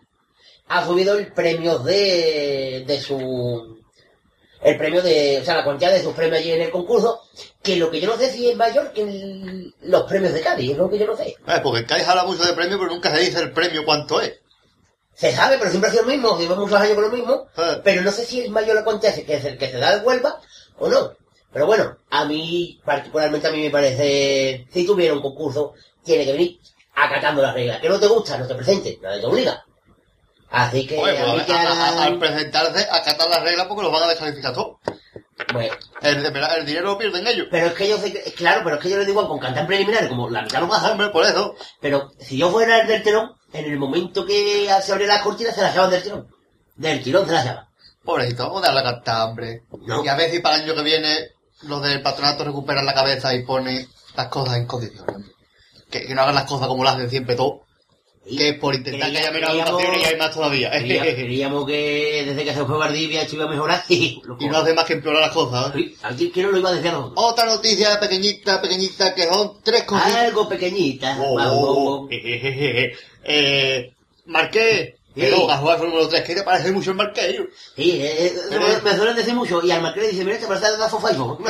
ha 0.68 0.85
subido 0.85 1.16
el 1.16 1.33
premio 1.33 1.79
de, 1.79 2.83
de 2.87 3.01
su, 3.01 3.79
el 4.62 4.77
premio 4.77 5.01
de, 5.01 5.38
o 5.40 5.44
sea, 5.44 5.55
la 5.57 5.62
cuantía 5.64 5.90
de 5.90 6.03
sus 6.03 6.12
premios 6.14 6.40
allí 6.40 6.51
en 6.53 6.62
el 6.62 6.70
concurso, 6.70 7.20
que 7.62 7.77
lo 7.77 7.88
que 7.90 8.01
yo 8.01 8.09
no 8.09 8.16
sé 8.16 8.33
si 8.33 8.51
es 8.51 8.57
mayor 8.57 8.92
que 8.92 9.03
el- 9.03 9.75
los 9.83 10.03
premios 10.05 10.33
de 10.33 10.40
Cádiz, 10.40 10.72
es 10.72 10.77
lo 10.79 10.90
que 10.90 10.99
yo 10.99 11.07
no 11.07 11.16
sé. 11.16 11.29
Eh, 11.46 11.61
porque 11.62 11.81
en 11.81 11.87
Cádiz 11.87 12.09
habla 12.09 12.25
mucho 12.25 12.42
de 12.44 12.53
premio, 12.55 12.79
pero 12.79 12.90
nunca 12.90 13.14
se 13.14 13.22
dice 13.22 13.38
el 13.38 13.53
premio 13.53 13.85
cuánto 13.85 14.20
es. 14.20 14.35
Se 15.14 15.31
sabe, 15.33 15.57
pero 15.59 15.70
siempre 15.70 15.88
ha 15.88 15.92
sido 15.92 16.05
lo 16.05 16.11
mismo, 16.11 16.37
lleva 16.38 16.57
muchos 16.57 16.81
años 16.81 16.94
con 16.94 17.05
lo 17.05 17.11
mismo, 17.11 17.46
Eh. 17.57 17.81
pero 17.85 18.03
no 18.03 18.11
sé 18.11 18.25
si 18.27 18.40
es 18.40 18.51
mayor 18.51 18.75
la 18.75 18.85
cuantía 18.85 19.14
que 19.14 19.35
es 19.37 19.44
el 19.44 19.57
que 19.57 19.70
se 19.70 19.79
da 19.79 19.92
el 19.94 20.05
Huelva 20.05 20.40
o 20.79 20.88
no. 20.88 21.12
Pero 21.57 21.64
bueno, 21.69 21.97
a 22.11 22.27
mí, 22.27 22.79
particularmente 22.85 23.49
a 23.49 23.51
mí 23.51 23.62
me 23.62 23.71
parece, 23.71 24.66
si 24.71 24.85
tuviera 24.85 25.14
un 25.14 25.23
concurso, 25.23 25.73
tiene 26.05 26.27
que 26.27 26.33
venir 26.33 26.61
acatando 26.95 27.40
las 27.40 27.55
reglas. 27.55 27.81
Que 27.81 27.88
no 27.88 27.99
te 27.99 28.07
gusta, 28.09 28.37
no 28.37 28.47
te 28.47 28.55
presentes, 28.55 29.01
nadie 29.01 29.21
te 29.21 29.27
obliga. 29.27 29.64
Así 30.51 30.87
que 30.87 30.99
Oye, 30.99 31.19
a 31.19 31.25
mí 31.25 31.33
pues, 31.33 31.45
que 31.47 31.53
hagan- 31.55 31.99
al 31.99 32.19
presentarse, 32.19 32.87
acatar 32.90 33.31
las 33.31 33.42
reglas 33.42 33.69
porque 33.69 33.85
los 33.85 33.90
van 33.90 34.03
a 34.03 34.09
descalificar 34.09 34.53
todos. 34.53 34.77
Pues, 35.51 35.71
El, 36.03 36.27
el 36.27 36.66
dinero 36.66 36.88
lo 36.88 36.99
pierden 36.99 37.27
ellos. 37.27 37.47
pero 37.51 37.69
es 37.69 37.73
que 37.73 37.88
yo 37.88 37.97
sé 37.97 38.12
claro, 38.37 38.61
pero 38.62 38.77
es 38.77 38.83
que 38.83 38.90
yo 38.90 38.99
les 38.99 39.07
digo 39.07 39.27
con 39.27 39.38
cantar 39.38 39.66
preliminar, 39.66 40.07
como 40.11 40.29
la 40.29 40.42
mitad 40.42 40.61
no 40.61 40.69
pasa, 40.69 40.92
Hombre, 40.92 41.09
por 41.09 41.25
eso. 41.25 41.55
pero 41.81 42.12
si 42.21 42.37
yo 42.37 42.51
fuera 42.51 42.83
el 42.83 42.87
del 42.87 43.03
telón, 43.03 43.33
en 43.55 43.64
el 43.64 43.79
momento 43.79 44.27
que 44.27 44.69
se 44.83 44.92
abre 44.92 45.07
las 45.07 45.23
cortinas 45.23 45.55
se 45.55 45.62
las 45.62 45.75
llaman 45.75 45.90
del 45.90 46.03
tirón. 46.03 46.29
Del 46.77 47.03
tirón 47.03 47.27
se 47.27 47.33
las 47.33 47.47
llaman. 47.47 47.66
Pobrecito, 48.05 48.42
vamos 48.42 48.62
a 48.62 48.66
darle 48.66 48.81
a 48.81 48.92
cantar, 48.92 49.29
hombre. 49.31 49.62
No. 49.87 50.05
Y 50.05 50.09
a 50.09 50.16
ver 50.16 50.31
si 50.31 50.40
para 50.40 50.57
el 50.57 50.62
año 50.64 50.75
que 50.75 50.83
viene 50.83 51.31
los 51.62 51.83
del 51.83 52.03
patronato 52.03 52.45
recuperan 52.45 52.87
la 52.87 52.95
cabeza 52.95 53.35
y 53.35 53.45
ponen 53.45 53.87
las 54.16 54.29
cosas 54.29 54.57
en 54.57 54.66
condiciones. 54.66 55.27
Que, 55.90 56.07
que 56.07 56.14
no 56.14 56.23
hagan 56.23 56.35
las 56.35 56.45
cosas 56.45 56.69
como 56.69 56.83
las 56.85 56.97
hacen 56.97 57.11
siempre 57.11 57.37
todo. 57.37 57.62
Que 58.29 58.55
por 58.55 58.75
intentar 58.75 59.09
que 59.12 59.19
haya 59.19 59.31
menos 59.31 59.51
educación 59.55 60.01
y 60.01 60.05
hay 60.05 60.16
más 60.16 60.33
todavía. 60.33 60.71
Creíamos 60.73 61.64
que 61.69 62.25
desde 62.27 62.45
que 62.45 62.55
se 62.55 62.64
fue 62.64 62.77
Valdivia 62.77 63.23
esto 63.23 63.37
iba 63.37 63.45
a 63.45 63.49
mejorar 63.49 63.85
y, 63.88 64.21
y 64.40 64.49
no 64.49 64.59
hace 64.59 64.75
más 64.75 64.85
que 64.85 64.95
empeorar 64.95 65.21
las 65.23 65.31
cosas. 65.31 65.77
¿eh? 65.77 65.95
Aquí 66.03 66.33
quién 66.35 66.47
no 66.47 66.53
lo 66.53 66.59
iba 66.59 66.71
a 66.71 66.73
decir 66.73 66.88
a 66.88 66.95
nosotros. 66.95 67.25
Otra 67.25 67.47
noticia 67.47 68.01
pequeñita, 68.01 68.61
pequeñita, 68.61 69.14
que 69.14 69.29
son 69.29 69.61
tres 69.62 69.85
cositas. 69.85 70.16
Algo 70.16 70.49
pequeñita. 70.49 71.16
Oh, 71.21 71.37
vamos, 71.37 71.55
oh, 71.57 71.95
vamos. 71.95 72.11
jejeje. 72.11 72.97
eh, 73.23 73.92
Marqués, 74.25 74.95
Sí. 75.16 75.22
que 75.22 75.31
no, 75.31 75.50
a 75.50 75.57
jugar 75.57 75.79
Fórmula 75.79 76.09
3, 76.09 76.22
que 76.24 76.35
te 76.35 76.42
parece 76.42 76.72
mucho 76.72 76.90
el 76.90 76.96
Marqués. 76.98 77.37
Sí, 77.74 77.90
eh, 78.02 78.26
eh, 78.26 78.35
Pero- 78.50 78.83
me 78.85 78.96
suelen 78.96 79.16
decir 79.16 79.35
mucho. 79.35 79.62
Y 79.64 79.70
al 79.70 79.81
marqués 79.83 80.02
le 80.02 80.11
dice, 80.11 80.24
mira, 80.24 80.38
te 80.38 80.46
parece 80.46 80.70
de 80.72 80.79
la 80.79 80.88
Fofaibo. 80.88 81.38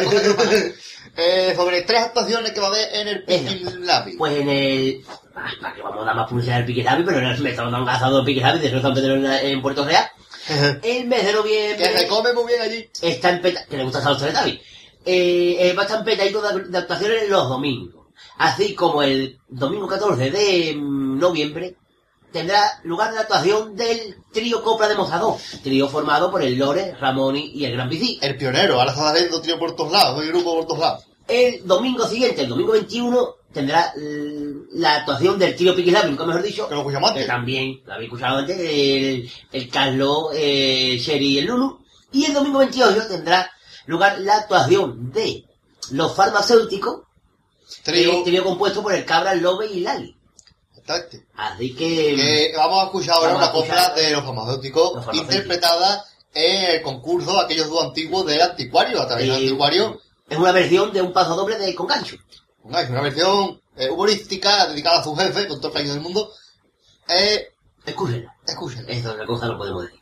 Que 1.16 1.50
eh, 1.50 1.55
sobre 1.57 1.83
tres 1.83 2.02
actuaciones 2.02 2.52
que 2.52 2.61
va 2.61 2.66
a 2.66 2.70
haber 2.70 2.94
en 2.94 3.09
el. 3.09 3.24
Piquín 3.24 3.87
Labi. 3.87 4.16
Pues 4.16 4.37
en 4.37 4.48
el... 4.48 5.05
Ah, 5.35 5.50
¿Para 5.61 5.74
que 5.74 5.83
vamos 5.83 6.02
a 6.02 6.05
dar 6.07 6.16
más 6.16 6.29
publicidad 6.29 6.57
al 6.59 6.64
Pique 6.66 6.85
Sabi? 6.85 7.05
Pero 7.05 7.18
en 7.18 7.24
el 7.26 7.40
me 7.40 7.50
estamos 7.50 7.72
dando 7.72 7.90
asado 7.90 8.24
Pique 8.24 8.40
Sabi 8.40 8.59
de 8.59 8.83
San 8.83 8.94
Pedro 8.94 9.14
en, 9.14 9.24
en 9.26 9.62
Puerto 9.62 9.85
Real. 9.85 10.07
El 10.83 11.07
mes 11.07 11.24
de 11.24 11.33
que 11.33 11.33
noviembre 11.33 11.98
se 11.98 12.07
come 12.07 12.33
muy 12.35 12.46
bien 12.46 12.61
allí. 12.61 12.88
está 13.02 13.31
en 13.31 13.42
peta... 13.42 13.64
Que 13.68 13.79
le 13.79 13.85
gusta 13.85 13.98
asado 13.98 14.16
de 14.16 14.33
David. 14.33 14.59
Eh, 15.05 15.57
eh, 15.59 15.72
va 15.72 15.83
a 15.83 15.85
estar 15.87 15.98
en 16.00 16.05
petadito 16.05 16.42
de, 16.42 16.64
de 16.64 16.79
actuaciones 16.79 17.29
los 17.29 17.48
domingos. 17.48 18.07
Así 18.38 18.74
como 18.74 19.02
el 19.02 19.38
domingo 19.48 19.87
14 19.88 20.31
de 20.31 20.74
mm, 20.76 21.18
noviembre 21.18 21.76
tendrá 22.37 22.81
lugar 22.85 23.14
la 23.14 23.22
actuación 23.22 23.75
del 23.77 24.14
trío 24.31 24.62
Copla 24.62 24.88
de 24.88 24.94
Mozador. 24.94 25.38
Trío 25.62 25.88
formado 25.88 26.31
por 26.31 26.42
el 26.42 26.59
Lore, 26.59 26.94
Ramoni 27.01 27.53
y 27.55 27.64
el 27.64 27.72
Gran 27.72 27.88
Bici. 27.88 28.18
El 28.20 28.37
pionero, 28.37 28.79
ahora 28.79 28.90
está 28.90 29.05
saliendo 29.05 29.40
tío 29.40 29.59
por 29.59 29.75
todos 29.75 29.90
lados, 29.90 30.22
el 30.22 30.29
grupo 30.29 30.55
por 30.55 30.66
todos 30.66 30.81
lados. 30.81 31.05
El 31.27 31.66
domingo 31.66 32.07
siguiente, 32.07 32.42
el 32.42 32.51
domingo 32.51 32.72
21, 32.72 33.37
tendrá 33.55 33.90
la 34.75 34.96
actuación 34.96 35.38
del 35.38 35.57
trío 35.57 35.75
Piquislavi, 35.75 36.11
nunca 36.11 36.27
mejor 36.27 36.42
dicho. 36.42 36.68
Que 36.68 36.75
lo 36.75 36.81
escuchamos 36.81 37.12
Que 37.12 37.25
también, 37.25 37.81
lo 37.87 37.94
habéis 37.94 38.09
escuchado 38.09 38.38
antes, 38.40 38.59
el, 38.61 39.31
el 39.53 39.70
Carlos, 39.70 40.27
eh, 40.35 40.99
Sherry 41.01 41.29
y 41.29 41.38
el 41.38 41.46
Lulu. 41.46 41.81
Y 42.12 42.27
el 42.27 42.35
domingo 42.35 42.59
28 42.59 43.09
tendrá 43.09 43.51
lugar 43.87 44.18
la 44.18 44.37
actuación 44.37 45.11
de 45.11 45.42
los 45.92 46.14
farmacéuticos, 46.14 47.01
Trío. 47.83 48.18
el 48.18 48.25
trío 48.25 48.44
compuesto 48.44 48.83
por 48.83 48.92
el 48.92 49.07
Cabra, 49.07 49.33
el 49.33 49.40
Lobe 49.40 49.68
y 49.68 49.81
Lali. 49.81 50.16
Así 51.37 51.75
que... 51.75 52.14
Que 52.16 52.53
vamos 52.57 52.81
a 52.83 52.85
escuchar 52.87 53.14
ahora 53.16 53.37
una 53.37 53.51
copla 53.53 53.90
de 53.94 54.12
los 54.12 54.25
farmacéuticos 54.25 54.94
Los 54.94 55.05
farmacéuticos. 55.05 55.35
interpretada 55.35 56.05
en 56.35 56.70
el 56.77 56.83
concurso 56.83 57.40
aquellos 57.40 57.68
dos 57.68 57.85
antiguos 57.85 58.27
del 58.27 58.40
anticuario, 58.42 59.01
a 59.01 59.07
través 59.07 59.27
del 59.27 59.35
anticuario. 59.37 60.01
Es 60.29 60.37
una 60.38 60.53
versión 60.53 60.92
de 60.92 61.03
un 61.03 61.12
paso 61.12 61.35
doble 61.35 61.57
de 61.59 61.75
con 61.75 61.87
gancho. 61.87 62.16
Una 62.62 62.83
versión 63.01 63.61
eh, 63.77 63.88
humorística 63.90 64.66
dedicada 64.66 65.01
a 65.01 65.05
su 65.05 65.14
jefe, 65.16 65.46
con 65.49 65.59
todo 65.59 65.68
el 65.68 65.75
cariño 65.75 65.92
del 65.94 66.03
mundo. 66.03 66.31
Eh, 67.09 67.49
Escúchenla. 67.85 68.35
escúchenlo. 68.46 68.88
Eso 68.88 69.09
es 69.11 69.14
una 69.14 69.27
cosa 69.27 69.46
no 69.46 69.57
podemos 69.59 69.85
decir. 69.85 70.01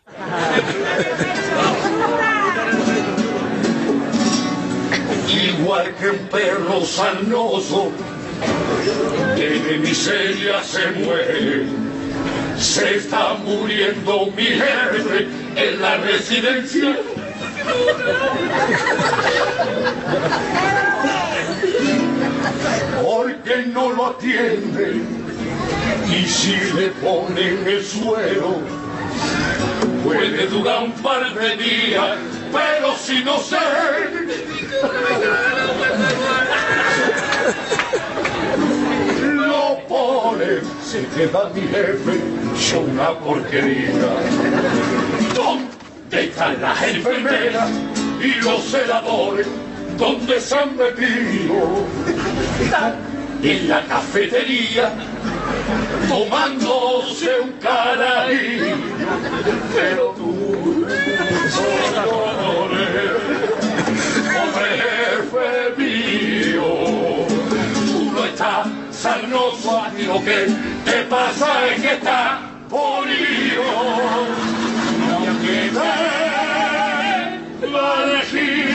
igual 5.28 5.94
que 5.96 6.10
un 6.10 6.18
perro 6.28 6.84
sanoso 6.84 7.90
de 9.36 9.78
miseria 9.78 10.62
se 10.62 10.90
muere. 10.90 11.66
Se 12.58 12.96
está 12.96 13.34
muriendo 13.34 14.26
mi 14.36 14.44
jefe 14.44 15.28
en 15.56 15.80
la 15.80 15.96
residencia. 15.96 16.96
Porque 23.02 23.66
no 23.72 23.90
lo 23.90 24.06
atienden 24.06 25.24
y 26.08 26.26
si 26.26 26.56
le 26.76 26.88
ponen 27.02 27.66
el 27.66 27.84
suelo 27.84 28.60
puede 30.04 30.46
durar 30.46 30.84
un 30.84 30.92
par 30.92 31.34
de 31.34 31.56
días, 31.56 32.18
pero 32.52 32.96
si 32.96 33.24
no 33.24 33.38
sé 33.38 33.56
pone, 39.94 40.60
se 40.82 41.06
queda 41.14 41.50
mi 41.54 41.60
jefe, 41.62 42.14
yo 42.68 42.80
una 42.80 43.10
porquería. 43.20 44.10
¿Dónde 45.34 46.24
están 46.24 46.60
las 46.60 46.82
enfermeras 46.82 47.70
y 48.20 48.42
los 48.42 48.60
celadores? 48.64 49.46
¿Dónde 49.96 50.40
se 50.40 50.56
han 50.56 50.76
metido? 50.76 51.58
Están 52.60 52.94
en 53.42 53.68
la 53.68 53.82
cafetería 53.86 54.92
tomándose 56.08 57.30
un 57.40 57.52
carají. 57.60 58.58
Pero 59.74 60.14
tú, 60.16 60.86
dolores, 62.04 63.12
pobre 64.34 64.70
jefe 64.82 65.46
mío, 65.78 66.68
tú 67.86 68.12
no 68.12 68.24
estás 68.24 68.66
sarnoso, 69.04 69.70
a 69.82 69.90
ti 69.90 70.04
lo 70.04 70.18
que 70.24 70.46
te 70.86 71.02
pasa 71.10 71.66
es 71.68 71.82
que 71.82 71.92
estás 71.92 72.40
morido. 72.70 73.64
Aunque 75.14 75.70
te 77.60 77.66
la 77.66 77.86
elegir, 78.04 78.70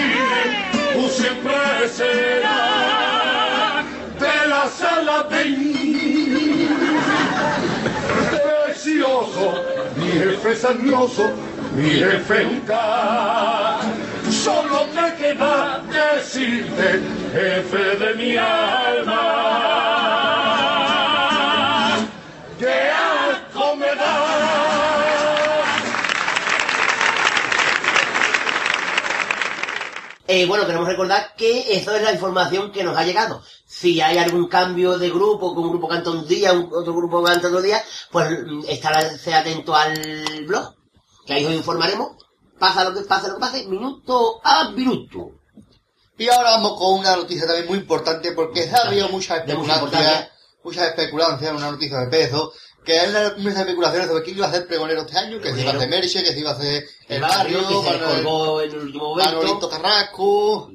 tú 0.94 1.04
siempre 1.10 1.90
serás 1.98 3.86
de 4.24 4.36
la 4.54 4.64
sala 4.68 5.18
de 5.32 5.42
precioso, 8.68 9.46
mi 9.98 10.10
jefe 10.12 10.56
sarnoso, 10.56 11.26
mi 11.76 11.90
jefe. 11.90 12.40
Solo 14.30 14.78
me 14.94 15.08
queda 15.16 15.82
decirte, 15.90 16.88
jefe 17.34 17.84
de 17.98 18.10
mi 18.14 18.38
alma. 18.38 19.49
Bueno, 30.48 30.66
queremos 30.66 30.88
recordar 30.88 31.34
que 31.36 31.74
eso 31.76 31.96
es 31.96 32.04
la 32.04 32.12
información 32.14 32.72
que 32.72 32.84
nos 32.84 32.96
ha 32.98 33.04
llegado. 33.04 33.42
Si 33.66 34.00
hay 34.02 34.18
algún 34.18 34.48
cambio 34.48 34.98
de 34.98 35.10
grupo, 35.10 35.54
que 35.54 35.60
un 35.60 35.70
grupo 35.70 35.88
canta 35.88 36.12
un 36.12 36.28
día, 36.28 36.54
un- 36.54 36.70
otro 36.72 36.94
grupo 36.94 37.24
canta 37.24 37.48
otro 37.48 37.62
día, 37.62 37.84
pues 38.12 38.30
mm, 38.46 38.62
estarse 38.68 39.34
atento 39.34 39.76
al 39.76 40.46
blog, 40.46 40.76
que 41.26 41.34
ahí 41.34 41.46
os 41.46 41.54
informaremos. 41.54 42.12
Pasa 42.60 42.84
lo 42.84 42.94
que 42.94 43.02
pase, 43.02 43.28
lo 43.30 43.36
que 43.36 43.40
pase, 43.40 43.66
minuto 43.68 44.40
a 44.44 44.70
minuto. 44.70 45.32
Y 46.18 46.28
ahora 46.30 46.52
vamos 46.52 46.78
con 46.78 47.00
una 47.00 47.16
noticia 47.16 47.48
también 47.48 47.68
muy 47.68 47.78
importante 47.80 48.34
porque 48.34 48.70
ha 48.70 48.88
habido 48.88 49.08
mucha 49.10 49.40
De 49.40 49.56
mucha 49.56 49.74
especulancia, 49.74 50.00
importancia. 50.10 50.32
mucha 50.64 50.86
especulancia 50.88 51.50
en 51.50 51.56
una 51.56 51.72
noticia 51.72 51.98
de 52.00 52.08
peso, 52.08 52.52
que 52.86 53.00
hay 53.00 53.10
una- 53.10 53.34
muchas 53.38 53.60
especulaciones 53.60 54.08
sobre 54.08 54.24
quién 54.24 54.38
iba 54.38 54.48
a 54.48 54.52
ser 54.52 54.68
pregonero 54.68 55.02
este 55.02 55.18
año, 55.18 55.40
que 55.40 55.54
se 55.54 55.62
iba 55.62 55.72
a 55.72 55.76
hacer 55.76 55.90
Pregonero. 55.90 56.02
Merche, 56.02 56.24
que 56.24 56.34
se 56.34 56.40
iba 56.40 56.50
a 56.52 56.54
hacer 56.54 56.86
el, 57.08 57.22
barrio, 57.22 57.62
barrio, 57.62 57.82
que 57.84 57.90
se 57.92 58.04
colgó 58.24 58.62
en 58.62 58.72
el 58.72 58.78
último 58.80 59.10
momento. 59.10 59.32
Manolito 59.36 59.70
Carrasco. 59.70 60.72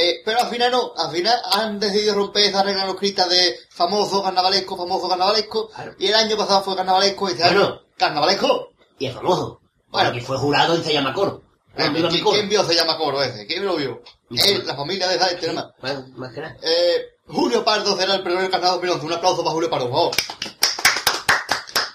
Eh, 0.00 0.22
pero 0.24 0.40
al 0.40 0.48
final 0.48 0.70
no, 0.70 0.92
al 0.96 1.10
final 1.10 1.40
han 1.52 1.80
decidido 1.80 2.14
romper 2.14 2.44
esa 2.44 2.62
regla 2.62 2.84
no 2.84 2.92
escrita 2.92 3.26
de 3.26 3.58
famoso 3.70 4.22
carnavalesco, 4.22 4.76
famoso 4.76 5.08
carnavalesco. 5.08 5.70
Claro. 5.70 5.94
Y 5.98 6.06
el 6.06 6.14
año 6.14 6.36
pasado 6.36 6.62
fue 6.62 6.76
carnavalesco 6.76 7.28
y 7.28 7.32
este 7.32 7.42
Bueno. 7.44 7.64
año 7.66 7.80
carnavalesco. 7.96 8.68
Y 9.00 9.06
es 9.06 9.14
famoso. 9.14 9.60
Bueno. 9.88 10.12
Que 10.12 10.20
fue 10.20 10.36
jurado 10.38 10.74
en. 10.76 10.82
¿Quién, 10.82 11.94
Viva 11.94 12.08
mi 12.08 12.14
quién- 12.14 12.24
coro. 12.24 12.34
quién 12.36 12.48
vio 12.48 12.64
se 12.64 12.74
llama 12.74 12.96
coro 12.98 13.22
ese? 13.22 13.46
¿Quién 13.46 13.64
lo 13.64 13.76
vio? 13.76 14.02
Él, 14.30 14.54
coro. 14.56 14.66
la 14.66 14.76
familia 14.76 15.08
de 15.08 15.16
esa 15.16 15.26
gente, 15.28 15.52
nada 15.52 15.74
más. 15.80 15.94
Bueno, 15.94 16.06
más 16.16 16.32
que 16.32 16.40
nada. 16.40 16.56
Eh, 16.62 17.06
Julio 17.28 17.64
Pardo 17.64 17.96
será 17.96 18.14
el 18.16 18.22
primer 18.22 18.50
carnaval 18.50 18.76
2011. 18.80 19.06
Un 19.06 19.12
aplauso 19.12 19.42
para 19.44 19.52
Julio 19.54 19.70
Pardo, 19.70 19.88
por 19.90 19.94
favor. 19.96 20.14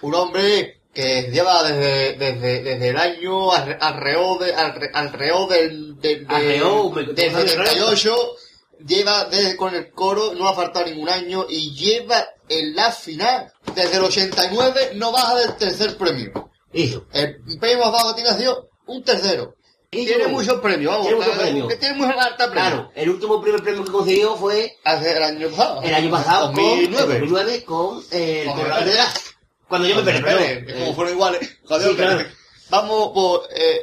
Un 0.04 0.16
hombre 0.16 0.82
que 0.94 1.24
lleva 1.32 1.64
desde, 1.64 2.14
desde, 2.18 2.62
desde 2.62 2.90
el 2.90 2.98
año 2.98 3.52
alre- 3.52 3.78
alrededor, 3.80 4.40
de, 4.40 4.56
alre- 4.56 4.92
alrededor 4.94 5.50
del, 5.50 6.00
del, 6.00 6.28
del- 6.28 6.48
del 6.92 7.16
¿tú 7.16 7.22
sabes 7.32 7.52
78, 7.52 8.16
lleva 8.86 9.26
desde 9.26 9.56
con 9.56 9.74
el 9.74 9.90
coro, 9.92 10.34
no 10.36 10.48
ha 10.48 10.54
faltado 10.54 10.86
ningún 10.86 11.10
año 11.10 11.46
y 11.50 11.74
lleva 11.74 12.24
en 12.50 12.76
la 12.76 12.92
final, 12.92 13.52
desde 13.74 13.98
el 13.98 14.04
89, 14.04 14.92
no 14.96 15.12
baja 15.12 15.36
del 15.36 15.56
tercer 15.56 15.98
premio. 15.98 16.50
Hijo. 16.74 17.06
El 17.14 17.38
premio 17.60 17.80
más 17.86 17.92
bajo 17.92 18.14
tiene 18.16 18.30
ha 18.30 18.38
sido 18.38 18.70
un 18.86 19.04
tercero. 19.04 19.56
Y 19.90 20.06
Tiene 20.08 20.26
muchos 20.28 20.60
premios, 20.60 20.92
vamos. 20.92 21.08
Tiene 21.08 21.22
muchos 21.24 21.38
premios. 21.40 21.68
Que 21.70 21.76
tiene 21.76 21.96
muy 21.96 22.08
alta 22.08 22.50
premio. 22.50 22.54
Claro, 22.54 22.92
el 22.96 23.10
último 23.12 23.42
primer 23.42 23.62
premio 23.62 23.84
que 23.86 23.92
consiguió 23.92 24.36
fue 24.36 24.76
Hace 24.84 25.18
el 25.18 25.24
año 25.24 25.50
pasado. 25.50 25.82
el 25.84 25.94
año 25.94 26.10
pasado 26.12 26.48
2009. 26.48 26.88
con, 27.06 27.12
el 27.14 27.20
2009 27.30 27.64
con 27.64 28.04
eh, 28.12 28.42
el 28.42 28.52
Con 28.52 28.60
el- 28.60 28.98
Cuando 29.68 29.88
yo 29.88 29.96
me 30.04 30.12
espere, 30.12 30.62
perdón. 30.62 30.80
como 30.82 30.94
fueron 30.96 31.14
iguales. 31.14 31.58
Joder, 31.66 31.90
sí, 31.90 31.96
claro. 31.96 32.26
Vamos 32.70 33.10
por... 33.14 33.44
Eh, 33.56 33.82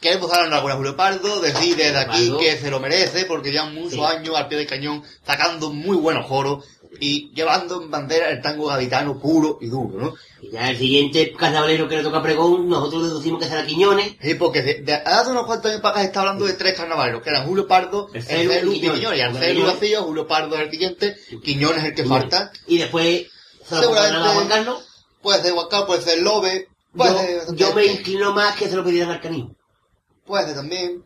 queremos 0.00 0.30
dar 0.30 0.40
enhorabuena 0.46 0.74
a 0.74 0.76
Julio 0.78 0.96
Pardo, 0.96 1.40
decir 1.40 1.76
desde 1.76 1.98
aquí 1.98 2.32
que 2.38 2.56
se 2.56 2.70
lo 2.70 2.80
merece, 2.80 3.24
porque 3.24 3.50
llevan 3.50 3.74
muchos 3.74 3.92
Sí. 3.94 4.00
años 4.02 4.36
al 4.36 4.48
pie 4.48 4.58
del 4.58 4.66
cañón, 4.66 5.02
sacando 5.26 5.70
muy 5.72 5.96
buenos 5.96 6.26
joros 6.26 6.64
y 7.00 7.30
llevando 7.34 7.82
en 7.82 7.90
bandera 7.90 8.30
el 8.30 8.40
tango 8.40 8.66
gaditano 8.68 9.18
puro 9.18 9.58
y 9.60 9.66
duro, 9.68 9.98
¿no? 10.00 10.14
y 10.40 10.50
ya 10.52 10.70
el 10.70 10.78
siguiente 10.78 11.32
carnavalero 11.32 11.88
que 11.88 11.96
le 11.96 12.02
toca 12.02 12.18
a 12.18 12.22
pregón, 12.22 12.68
nosotros 12.68 13.04
deducimos 13.04 13.42
que 13.42 13.48
será 13.48 13.66
Quiñones. 13.66 14.16
Sí, 14.22 14.34
porque 14.34 14.62
de, 14.62 14.74
de- 14.82 14.94
hace 14.94 15.30
unos 15.30 15.44
cuantos 15.46 15.70
años 15.70 15.82
para 15.82 15.92
acá 15.92 16.00
se 16.00 16.06
está 16.06 16.20
hablando 16.20 16.44
de 16.46 16.54
tres 16.54 16.74
carnavaleros, 16.74 17.22
que 17.22 17.30
eran 17.30 17.46
Julio 17.46 17.66
Pardo, 17.66 18.08
el 18.14 18.20
El 18.28 18.48
Celu 18.48 18.72
y 18.72 18.80
Quiñones. 18.80 18.98
Quiñones. 19.00 19.18
Y 19.42 19.54
Quiñones- 19.54 19.66
vacío, 19.74 20.02
Julio 20.04 20.26
Pardo 20.26 20.54
es 20.56 20.60
el 20.62 20.70
siguiente, 20.70 21.16
Quiñones 21.42 21.78
es 21.78 21.84
el 21.84 21.94
que 21.94 22.04
falta. 22.04 22.50
Y 22.66 22.78
después 22.78 23.26
se 23.66 23.74
lo 23.74 23.80
Seguramente- 23.82 24.14
pondrán 24.14 24.22
a 24.30 24.34
Juan 24.34 24.48
Carlos. 24.48 24.85
Puede 25.26 25.42
ser 25.42 25.54
Huacal, 25.54 25.86
puede 25.86 26.02
ser 26.02 26.22
Lobe, 26.22 26.68
puede 26.96 27.34
Yo, 27.34 27.46
ser... 27.46 27.54
yo 27.56 27.74
me 27.74 27.84
inclino 27.84 28.32
más 28.32 28.54
que 28.54 28.68
se 28.68 28.76
lo 28.76 28.84
pidieran 28.84 29.10
al 29.10 29.20
Canismo. 29.20 29.56
Puede 30.24 30.54
también. 30.54 31.02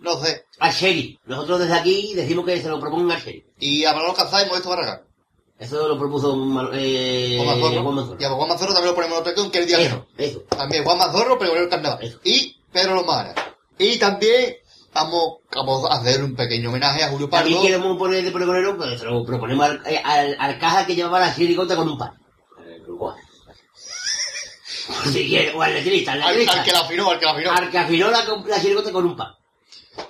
No 0.00 0.22
sé. 0.22 0.44
Al 0.58 0.70
Sherry. 0.70 1.18
Nosotros 1.24 1.60
desde 1.60 1.72
aquí 1.72 2.12
decimos 2.14 2.44
que 2.44 2.60
se 2.60 2.68
lo 2.68 2.78
propongan 2.78 3.12
al 3.16 3.22
Sherry. 3.22 3.42
Y 3.58 3.86
a 3.86 3.94
Manolo 3.94 4.12
Cazá 4.12 4.42
y 4.44 4.48
Modesto 4.50 4.68
Barragán. 4.68 5.00
Eso 5.58 5.88
lo 5.88 5.98
propuso 5.98 6.34
eh, 6.74 7.38
Juan 7.42 7.58
Mazorro. 7.58 7.82
Juan 7.84 7.94
Mazorro. 7.94 8.16
Y 8.20 8.24
a 8.24 8.28
Juan 8.28 8.48
Mazorro 8.50 8.72
también 8.74 8.90
lo 8.90 8.94
ponemos 8.96 9.16
en 9.18 9.22
otro 9.32 9.50
que 9.50 9.58
el 9.60 9.66
día 9.66 9.76
que 9.78 9.84
Eso, 9.86 9.96
no. 9.96 10.06
eso. 10.18 10.40
También 10.50 10.84
Juan 10.84 10.98
Mazorro, 10.98 11.38
pregonero 11.38 11.62
del 11.62 11.70
carnaval. 11.70 11.98
Eso. 12.02 12.18
Y 12.24 12.54
Pedro 12.70 12.96
Lomara. 12.96 13.34
Y 13.78 13.96
también 13.98 14.56
vamos, 14.92 15.38
vamos 15.54 15.90
a 15.90 15.94
hacer 15.94 16.22
un 16.22 16.36
pequeño 16.36 16.68
homenaje 16.68 17.02
a 17.02 17.08
Julio 17.08 17.30
También 17.30 17.56
Pardo. 17.56 17.66
queremos 17.66 17.96
poner 17.96 18.22
de 18.24 18.30
pregonero, 18.30 18.76
pues 18.76 19.00
se 19.00 19.06
lo 19.06 19.24
proponemos 19.24 19.64
al, 19.64 19.82
eh, 19.86 20.02
al, 20.04 20.36
al 20.38 20.58
caja 20.58 20.84
que 20.84 20.94
llevaba 20.94 21.20
la 21.20 21.34
chiricota 21.34 21.76
con 21.76 21.88
un 21.88 21.96
pan. 21.96 22.12
Si 25.12 25.28
quiere, 25.28 25.52
o 25.54 25.62
al 25.62 25.74
letrista, 25.74 26.12
al 26.12 26.22
Al, 26.22 26.30
letrista. 26.32 26.58
al 26.60 26.64
que 26.64 26.72
la 26.72 26.80
afinó, 26.80 27.10
al 27.10 27.18
que 27.18 27.24
la 27.24 27.30
afinó. 27.32 27.52
Al 27.52 27.70
que 27.70 27.78
afinó 27.78 28.10
la, 28.10 28.24
la 28.24 28.92
con 28.92 29.06
un 29.06 29.16
pan. 29.16 29.32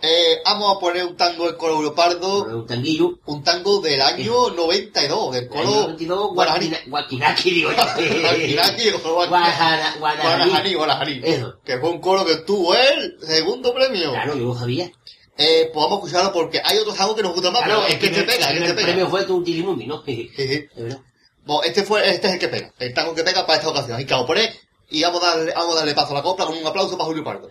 Eh, 0.01 0.41
vamos 0.45 0.77
a 0.77 0.81
poner 0.81 1.05
un 1.05 1.17
tango 1.17 1.47
del 1.47 1.57
coro 1.57 1.77
Julio 1.77 1.95
Pardo. 1.95 2.45
Un 2.45 2.67
tanguillo. 2.67 3.19
Un 3.27 3.43
tango 3.43 3.81
del 3.81 4.01
año 4.01 4.51
92, 4.57 5.33
del 5.35 5.43
El 5.45 5.49
coro 5.51 5.61
año 5.69 5.87
22, 5.89 6.31
Guarajani. 6.35 6.67
Guaquina- 6.69 6.91
Guaquinaki, 6.91 7.51
digo. 7.51 7.71
Guaquinaki 7.75 8.89
o. 9.05 9.29
Guarajani. 9.29 11.21
Eso. 11.25 11.59
Que 11.65 11.79
fue 11.79 11.91
un 11.91 12.01
coro 12.01 12.25
que 12.25 12.37
tuvo 12.37 12.75
el 12.75 13.17
segundo 13.27 13.75
premio. 13.75 14.11
Claro, 14.13 14.37
yo 14.37 14.45
lo 14.47 14.55
sabía. 14.55 14.91
Eh, 15.37 15.71
pues 15.73 15.83
vamos 15.85 15.93
a 15.93 16.07
escucharlo 16.07 16.33
porque 16.33 16.61
hay 16.63 16.79
otros 16.79 16.95
tangos 16.97 17.17
que 17.17 17.23
nos 17.23 17.33
gustan 17.33 17.53
más, 17.55 17.63
Claro, 17.63 17.81
pero 17.81 17.89
es 17.89 17.95
el 17.95 18.01
que 18.01 18.09
primer- 18.09 18.27
pega, 18.27 18.51
el 18.51 18.57
este 18.57 18.59
primer 18.59 18.75
pega. 18.77 18.87
premio 18.87 19.09
fue 19.09 19.25
tu 19.25 19.43
Tilimundi, 19.43 19.87
¿no? 19.87 20.03
Sí, 20.05 20.31
sí. 20.37 20.47
De 20.47 20.69
verdad. 20.77 21.01
Bueno, 21.45 21.63
este 21.65 21.83
fue, 21.83 22.09
este 22.09 22.29
es 22.29 22.35
el 22.35 22.39
que 22.39 22.49
pega, 22.49 22.73
el 22.79 22.95
tango 22.95 23.15
que 23.15 23.25
pega 23.25 23.45
para 23.45 23.59
esta 23.59 23.71
ocasión. 23.71 23.97
Así 23.97 24.07
que 24.07 24.15
a 24.15 24.25
poner 24.25 24.55
y 24.91 25.03
vamos 25.03 25.23
a 25.25 25.37
darle, 25.37 25.53
vamos 25.55 25.75
a 25.75 25.79
darle 25.81 25.95
paso 25.95 26.13
a 26.13 26.15
la 26.15 26.23
copla 26.23 26.47
con 26.47 26.57
un 26.57 26.67
aplauso 26.67 26.97
para 26.97 27.07
Julio 27.07 27.25
Pardo. 27.25 27.51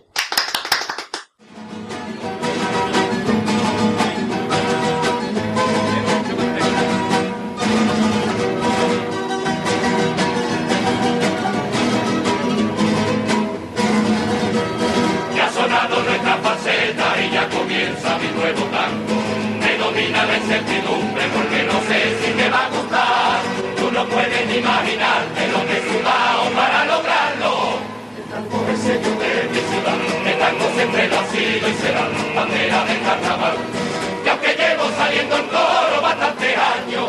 Y 31.34 31.74
será 31.80 32.08
bandera 32.34 32.84
del 32.84 33.00
carnaval. 33.00 33.56
Y 34.24 34.28
aunque 34.28 34.48
llevo 34.48 34.84
saliendo 34.96 35.36
en 35.36 35.46
coro 35.46 36.02
bastantes 36.02 36.56
años, 36.58 37.08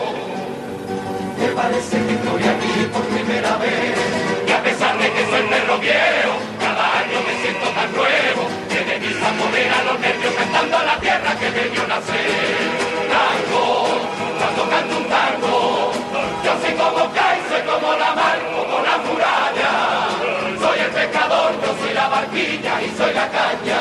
me 1.39 1.47
parece 1.49 1.97
que 2.05 2.13
estoy 2.13 2.43
aquí 2.43 2.88
por 2.93 3.03
primera 3.03 3.57
vez. 3.57 3.97
Y 4.47 4.51
a 4.51 4.63
pesar 4.63 4.97
de 4.97 5.11
que 5.11 5.26
soy 5.26 5.41
perro 5.49 5.78
viejo, 5.80 6.34
cada 6.59 6.99
año 6.99 7.19
me 7.28 7.41
siento 7.41 7.67
tan 7.69 7.91
nuevo, 7.91 8.47
que 8.69 8.80
de 8.86 8.99
mis 8.99 9.17
a 9.21 9.84
los 9.84 9.99
nervios 9.99 10.34
cantando 10.36 10.78
a 10.78 10.84
la 10.84 10.99
tierra 10.99 11.36
que 11.39 11.49
me 11.51 11.69
vio 11.69 11.88
nacer. 11.88 12.83
Y 22.36 22.98
soy 22.98 23.14
la 23.14 23.30
caña. 23.30 23.80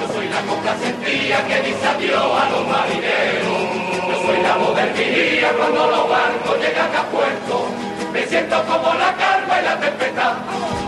Yo 0.00 0.12
soy 0.12 0.28
la 0.28 0.40
copla 0.42 0.74
sentía 0.82 1.46
que 1.46 1.60
dice 1.62 1.86
adiós 1.86 2.40
a 2.42 2.50
los 2.50 2.66
marineros. 2.66 3.62
Yo 4.08 4.26
soy 4.26 4.42
la 4.42 4.56
modernidad 4.56 5.52
cuando 5.56 5.86
los 5.86 6.08
barcos 6.08 6.58
llegan 6.58 6.96
a 6.96 7.02
puerto. 7.04 7.66
Me 8.12 8.26
siento 8.26 8.62
como 8.64 8.94
la 8.94 9.14
calma 9.14 9.60
y 9.60 9.64
la 9.64 9.78
tempestad. 9.78 10.34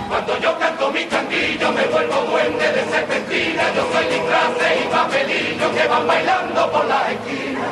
Cuando 0.08 0.38
yo 0.38 0.58
canto 0.58 0.90
mi 0.90 1.04
cantillo 1.04 1.72
me 1.72 1.84
vuelvo 1.86 2.22
duende 2.30 2.72
de 2.72 2.84
serpentina. 2.90 3.62
Yo 3.74 3.82
soy 3.92 4.06
disfraces 4.06 4.72
y 4.82 4.88
papelillos 4.88 5.70
que 5.70 5.86
van 5.86 6.06
bailando 6.06 6.72
por 6.72 6.84
las 6.86 7.10
esquinas. 7.10 7.70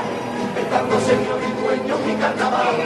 El 0.58 0.66
tango 0.66 1.00
señor 1.00 1.40
y 1.42 1.52
dueño 1.60 1.98
mi 2.06 2.14
carnaval. 2.14 2.76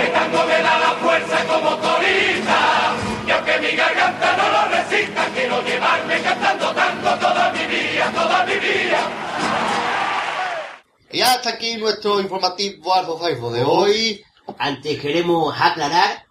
El 0.00 0.12
tango 0.12 0.46
me 0.46 0.62
da 0.62 0.78
la 0.78 0.92
fuerza 1.02 1.44
como 1.44 1.76
torita. 1.76 2.65
Mi 3.66 3.74
garganta 3.74 4.36
no 4.36 4.48
lo 4.48 4.68
resista, 4.76 5.28
quiero 5.34 5.60
llevarme 5.62 6.22
cantando 6.22 6.72
tango 6.72 7.10
toda 7.18 7.52
mi 7.52 7.66
vida, 7.66 8.12
toda 8.12 8.44
mi 8.44 8.54
vida. 8.54 9.10
Y 11.10 11.20
hasta 11.20 11.50
aquí 11.50 11.74
nuestro 11.76 12.20
informativo 12.20 12.94
Ardo 12.94 13.18
Faifo 13.18 13.50
de 13.50 13.64
hoy. 13.64 14.22
Antes 14.58 15.00
queremos 15.00 15.52
aclarar 15.58 16.26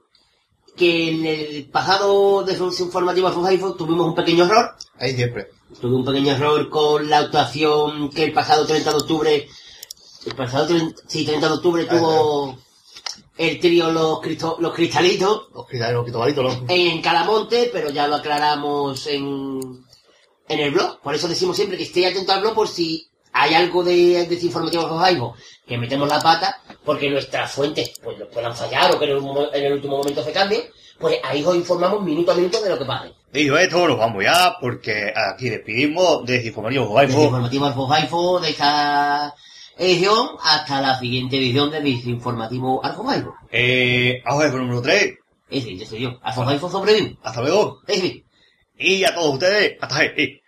que 0.77 1.09
en 1.09 1.25
el 1.25 1.69
pasado 1.69 2.43
de 2.43 2.55
su 2.55 2.73
informativo 2.79 3.27
Alfonso 3.27 3.75
tuvimos 3.75 4.07
un 4.07 4.15
pequeño 4.15 4.45
error. 4.45 4.73
Ahí 4.97 5.13
siempre. 5.13 5.49
Tuve 5.81 5.93
un 5.93 6.05
pequeño 6.05 6.31
error 6.31 6.69
con 6.69 7.09
la 7.09 7.17
actuación 7.17 8.11
que 8.11 8.23
el 8.23 8.31
pasado 8.31 8.65
30 8.65 8.91
de 8.91 8.95
octubre, 8.95 9.49
el 10.25 10.36
pasado 10.36 10.67
30, 10.67 11.01
sí, 11.05 11.25
30 11.25 11.47
de 11.47 11.53
octubre 11.53 11.83
tuvo 11.83 12.57
el 13.38 13.59
trío 13.59 13.91
Los, 13.91 14.21
Cristo- 14.21 14.57
los 14.59 14.73
Cristalitos 14.73 15.47
Los 15.53 15.65
los... 16.45 16.57
en 16.69 17.01
Calamonte, 17.01 17.69
pero 17.71 17.89
ya 17.89 18.07
lo 18.07 18.15
aclaramos 18.15 19.05
en, 19.07 19.59
en 20.47 20.59
el 20.59 20.71
blog. 20.71 20.99
Por 21.01 21.15
eso 21.15 21.27
decimos 21.27 21.55
siempre 21.55 21.77
que 21.77 21.83
esté 21.83 22.07
atento 22.07 22.31
al 22.31 22.41
blog 22.41 22.53
por 22.55 22.67
si 22.67 23.07
hay 23.33 23.53
algo 23.53 23.83
de 23.83 24.25
desinformativo 24.27 24.83
Alfofaibo 24.83 25.36
que 25.67 25.77
metemos 25.77 26.07
la 26.07 26.21
pata 26.21 26.61
porque 26.86 27.09
nuestras 27.09 27.51
fuentes 27.51 27.91
pues 28.03 28.17
nos 28.17 28.29
puedan 28.29 28.55
fallar 28.55 28.93
o 28.93 28.99
que 28.99 29.05
en 29.05 29.11
el, 29.11 29.49
en 29.53 29.65
el 29.65 29.73
último 29.73 29.97
momento 29.97 30.23
se 30.23 30.31
cambien, 30.31 30.61
pues 30.99 31.17
ahí 31.23 31.43
os 31.43 31.55
informamos 31.55 32.01
minuto 32.03 32.31
a 32.31 32.36
minuto 32.36 32.61
de 32.61 32.69
lo 32.69 32.77
que 32.79 32.86
pase. 32.86 33.11
Dicho 33.33 33.57
esto, 33.57 33.86
nos 33.88 33.97
vamos 33.97 34.23
ya, 34.23 34.55
porque 34.61 35.11
aquí 35.33 35.49
despedimos 35.49 36.25
de 36.25 36.45
Informativo 36.45 36.86
Guayfo. 36.86 37.17
Desinformativo 37.17 37.65
Alfofaibo 37.65 38.39
de 38.39 38.49
esta 38.51 39.36
edición 39.78 40.30
hasta 40.43 40.82
la 40.82 40.99
siguiente 40.99 41.38
edición 41.38 41.71
de 41.71 41.82
Desinformativo 41.82 42.84
Alfofaibo. 42.84 43.36
Eh, 43.51 44.21
Alfofaibo 44.26 44.57
número 44.57 44.82
3. 44.82 45.15
Ese, 45.49 45.78
yo 45.78 45.86
soy 45.86 46.01
yo. 46.01 46.19
Alfofaibo 46.21 46.69
sobrevive. 46.69 47.17
Hasta 47.23 47.41
luego. 47.41 47.82
Ese. 47.88 48.23
Y 48.78 49.03
a 49.03 49.13
todos 49.15 49.34
ustedes, 49.34 49.78
hasta 49.82 49.97
ahí. 49.97 50.41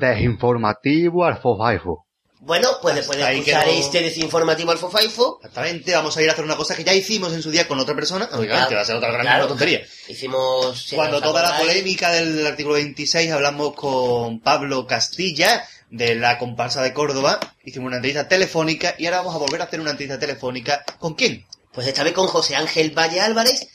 Desinformativo 0.00 1.24
Alfofaibo. 1.24 2.06
Bueno, 2.42 2.68
pues 2.80 2.94
después 2.94 3.18
de 3.18 3.32
escuchar 3.34 3.66
quedó. 3.66 3.74
este 3.78 4.00
Desinformativo 4.02 4.70
Alfofaibo, 4.70 5.38
Exactamente, 5.42 5.94
vamos 5.94 6.16
a 6.16 6.22
ir 6.22 6.30
a 6.30 6.32
hacer 6.32 6.44
una 6.44 6.56
cosa 6.56 6.74
que 6.74 6.84
ya 6.84 6.94
hicimos 6.94 7.34
en 7.34 7.42
su 7.42 7.50
día 7.50 7.68
con 7.68 7.78
otra 7.78 7.94
persona. 7.94 8.28
Obviamente, 8.32 8.74
va 8.74 8.80
a 8.80 8.84
ser 8.84 8.96
otra 8.96 9.10
gran 9.12 9.22
Claro. 9.22 9.46
tontería. 9.48 9.82
hicimos... 10.08 10.82
si 10.82 10.96
Cuando 10.96 11.20
toda 11.20 11.42
la 11.42 11.58
polémica 11.58 12.10
del 12.12 12.46
artículo 12.46 12.76
26 12.76 13.30
hablamos 13.30 13.74
con 13.74 14.40
Pablo 14.40 14.86
Castilla 14.86 15.64
de 15.90 16.14
la 16.14 16.38
comparsa 16.38 16.82
de 16.82 16.94
Córdoba, 16.94 17.38
hicimos 17.62 17.88
una 17.88 17.96
entrevista 17.96 18.26
telefónica 18.26 18.94
y 18.96 19.04
ahora 19.04 19.18
vamos 19.18 19.34
a 19.34 19.38
volver 19.38 19.60
a 19.60 19.64
hacer 19.64 19.80
una 19.80 19.90
entrevista 19.90 20.18
telefónica. 20.18 20.82
¿Con 20.98 21.14
quién? 21.14 21.44
Pues 21.74 21.86
esta 21.86 22.02
vez 22.04 22.14
con 22.14 22.26
José 22.26 22.56
Ángel 22.56 22.96
Valle 22.98 23.20
Álvarez, 23.20 23.68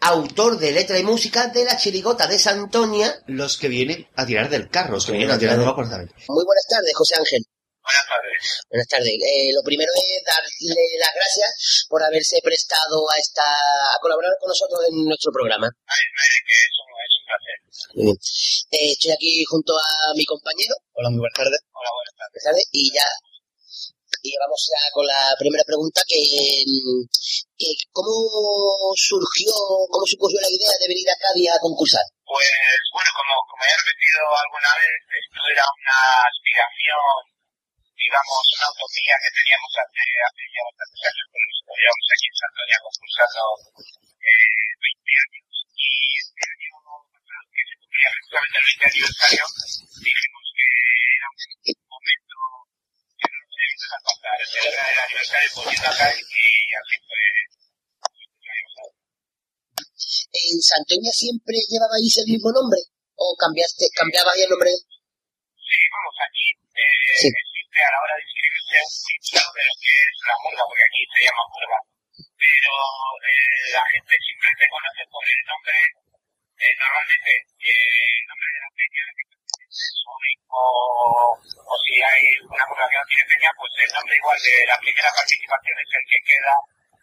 autor 0.00 0.58
de 0.58 0.72
letra 0.72 0.98
y 0.98 1.02
música 1.02 1.48
de 1.48 1.64
la 1.64 1.76
chirigota 1.76 2.26
de 2.26 2.38
Santonia. 2.38 3.22
Los 3.26 3.56
que 3.58 3.68
vienen 3.68 4.08
a 4.16 4.26
tirar 4.26 4.48
del 4.48 4.68
carro, 4.70 4.94
los 4.94 5.06
que 5.06 5.12
vienen 5.12 5.30
a 5.30 5.38
tirar 5.38 5.56
que- 5.56 5.64
del 5.64 5.74
carro. 5.74 6.06
Muy 6.28 6.44
buenas 6.44 6.66
tardes, 6.68 6.92
José 6.94 7.14
Ángel. 7.18 7.42
Buenas 7.82 8.04
tardes. 8.06 8.38
Buenas 8.68 8.88
tardes. 8.88 9.12
Eh, 9.16 9.48
lo 9.54 9.62
primero 9.64 9.88
es 9.96 10.20
darle 10.20 10.84
las 11.00 11.08
gracias 11.14 11.86
por 11.88 12.02
haberse 12.04 12.36
prestado 12.44 13.08
a 13.08 13.16
esta 13.18 13.42
a 13.42 13.96
colaborar 14.02 14.32
con 14.40 14.48
nosotros 14.48 14.78
en 14.90 15.04
nuestro 15.06 15.32
programa. 15.32 15.66
De 15.68 16.38
qué, 16.44 16.58
es 16.68 16.76
un, 16.84 16.88
es 17.00 17.14
un 17.16 17.24
placer. 17.24 17.56
Muy 17.96 18.04
bien. 18.12 18.16
Eh, 18.76 18.92
estoy 18.92 19.10
aquí 19.12 19.42
junto 19.48 19.72
a 19.78 20.12
mi 20.14 20.24
compañero, 20.26 20.74
Hola, 21.00 21.08
muy 21.10 21.20
buenas 21.20 21.36
tardes. 21.36 21.60
Hola, 21.72 21.90
buenas 21.96 22.14
tardes. 22.20 22.42
¿sabes? 22.44 22.64
y 22.72 22.92
ya 22.92 23.08
y 24.22 24.30
vamos 24.38 24.60
ya 24.66 24.82
con 24.92 25.06
la 25.06 25.34
primera 25.38 25.64
pregunta 25.64 26.02
que, 26.06 26.20
mm, 26.66 27.02
que 27.58 27.70
cómo 27.92 28.92
surgió, 28.96 29.52
cómo 29.90 30.04
surgió 30.06 30.38
la 30.40 30.50
idea 30.50 30.74
de 30.78 30.90
venir 30.90 31.06
a 31.10 31.18
Cádiz 31.18 31.50
a 31.50 31.62
concursar. 31.62 32.06
Pues 32.26 32.82
bueno, 32.92 33.10
como, 33.14 33.34
como 33.48 33.62
he 33.64 33.74
repetido 33.78 34.22
alguna 34.28 34.70
vez, 34.78 34.98
esto 35.08 35.40
era 35.48 35.64
una 35.64 35.98
aspiración, 36.28 37.02
digamos, 37.96 38.42
una 38.58 38.68
utopía 38.68 39.14
que 39.22 39.32
teníamos 39.32 39.72
hace, 39.80 40.02
hace 40.02 40.42
ya 40.50 40.62
bastantes 40.68 41.02
años, 41.08 41.26
llevamos 41.78 42.08
aquí 42.10 42.26
en 42.28 42.36
Santoña 42.38 42.78
concursando 42.82 43.42
eh, 44.18 44.68
20 44.82 45.22
años. 45.24 45.46
Y 45.78 45.90
este 46.18 46.42
año 46.42 46.74
que 47.54 47.62
se 47.64 47.74
cumplía 47.78 48.08
precisamente 48.12 48.56
el 48.58 48.66
20 48.68 48.88
aniversario, 48.88 49.44
dijimos 50.04 50.46
que 50.52 50.68
era 50.68 51.26
un 51.30 51.88
momento 51.88 52.36
¿En 60.48 60.62
Santoña 60.62 61.12
siempre 61.12 61.56
llevabais 61.68 62.16
el 62.24 62.28
mismo 62.32 62.50
nombre? 62.52 62.80
¿O 63.18 63.36
cambiaste, 63.36 63.84
cambiabais 63.94 64.42
el 64.42 64.50
nombre? 64.50 64.70
Sí, 64.70 65.78
vamos, 65.92 66.16
aquí 66.24 66.46
eh, 66.72 67.14
Sí. 67.18 67.28
existe 67.28 67.78
a 67.84 67.90
la 67.92 67.98
hora 68.00 68.14
de 68.16 68.24
inscribirse 68.24 68.76
un 68.80 68.92
filtro 69.04 69.42
de 69.52 69.62
lo 69.68 69.74
que 69.76 69.92
es 69.92 70.16
la 70.24 70.36
murga, 70.40 70.62
porque 70.64 70.86
aquí 70.88 71.02
se 71.04 71.20
llama 71.26 71.44
murga. 71.52 71.78
Pero 72.38 72.72
eh, 73.28 73.60
la 73.76 73.84
gente 73.92 74.14
siempre 74.18 74.50
te 74.56 74.66
conoce 74.72 75.02
por 75.10 75.24
el 75.28 75.40
nombre, 75.44 75.76
eh, 76.58 76.74
normalmente 76.78 77.32
eh, 77.68 78.14
el 78.18 78.26
nombre 78.30 78.48
de 78.54 78.60
la 78.64 78.70
peña 78.78 79.02
que 79.18 79.24
o, 80.48 80.62
o 81.36 81.74
si 81.84 81.94
hay 82.00 82.22
una 82.44 82.64
murga 82.66 82.88
que 82.88 82.98
no 82.98 83.06
tiene 83.08 83.28
peña, 83.28 83.50
pues 83.58 83.72
el 83.84 83.92
nombre 83.92 84.16
igual 84.16 84.38
de 84.40 84.54
la 84.66 84.78
primera 84.80 85.10
participación 85.12 85.76
es 85.78 85.90
el 85.92 86.04
que 86.08 86.20
queda 86.24 86.54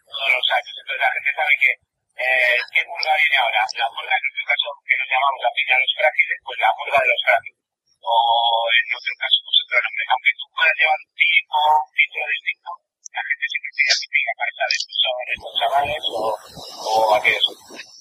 todos 0.06 0.30
los 0.34 0.46
años. 0.50 0.74
Entonces 0.76 1.02
la 1.06 1.14
gente 1.14 1.30
sabe 1.36 1.54
que 1.62 1.72
eh, 2.16 2.58
¿qué 2.72 2.80
murga 2.88 3.12
viene 3.16 3.36
ahora? 3.38 3.60
La 3.76 3.88
murga 3.92 4.14
en 4.16 4.24
nuestro 4.26 4.44
caso, 4.50 4.68
que 4.82 4.96
nos 4.96 5.08
llamamos 5.10 5.40
la 5.46 5.52
peña 5.54 5.74
de 5.76 5.82
los 5.84 5.94
frágiles, 5.94 6.38
pues 6.42 6.58
la 6.58 6.72
murga 6.74 6.98
de 7.02 7.10
los 7.12 7.22
frágiles 7.22 7.66
o 8.06 8.14
en 8.70 8.86
otro 8.94 9.14
caso 9.18 9.36
pues 9.42 9.56
otro 9.66 9.78
nombre. 9.82 10.02
Aunque 10.06 10.32
tú 10.38 10.44
puedas 10.54 10.76
llevar 10.78 10.98
un 11.02 11.12
tipo, 11.16 11.58
un 11.66 11.92
título 11.96 12.24
distinto, 12.30 12.70
la 13.16 13.22
gente 13.26 13.44
siempre 13.46 13.70
te 13.76 13.82
identifica 13.86 14.32
para 14.36 14.52
saber 14.56 14.78
si 14.86 14.94
son 14.96 15.16
estos 15.26 15.52
chavales 15.58 16.04
o, 16.06 16.22
o 16.86 17.14
aquellos. 17.14 17.95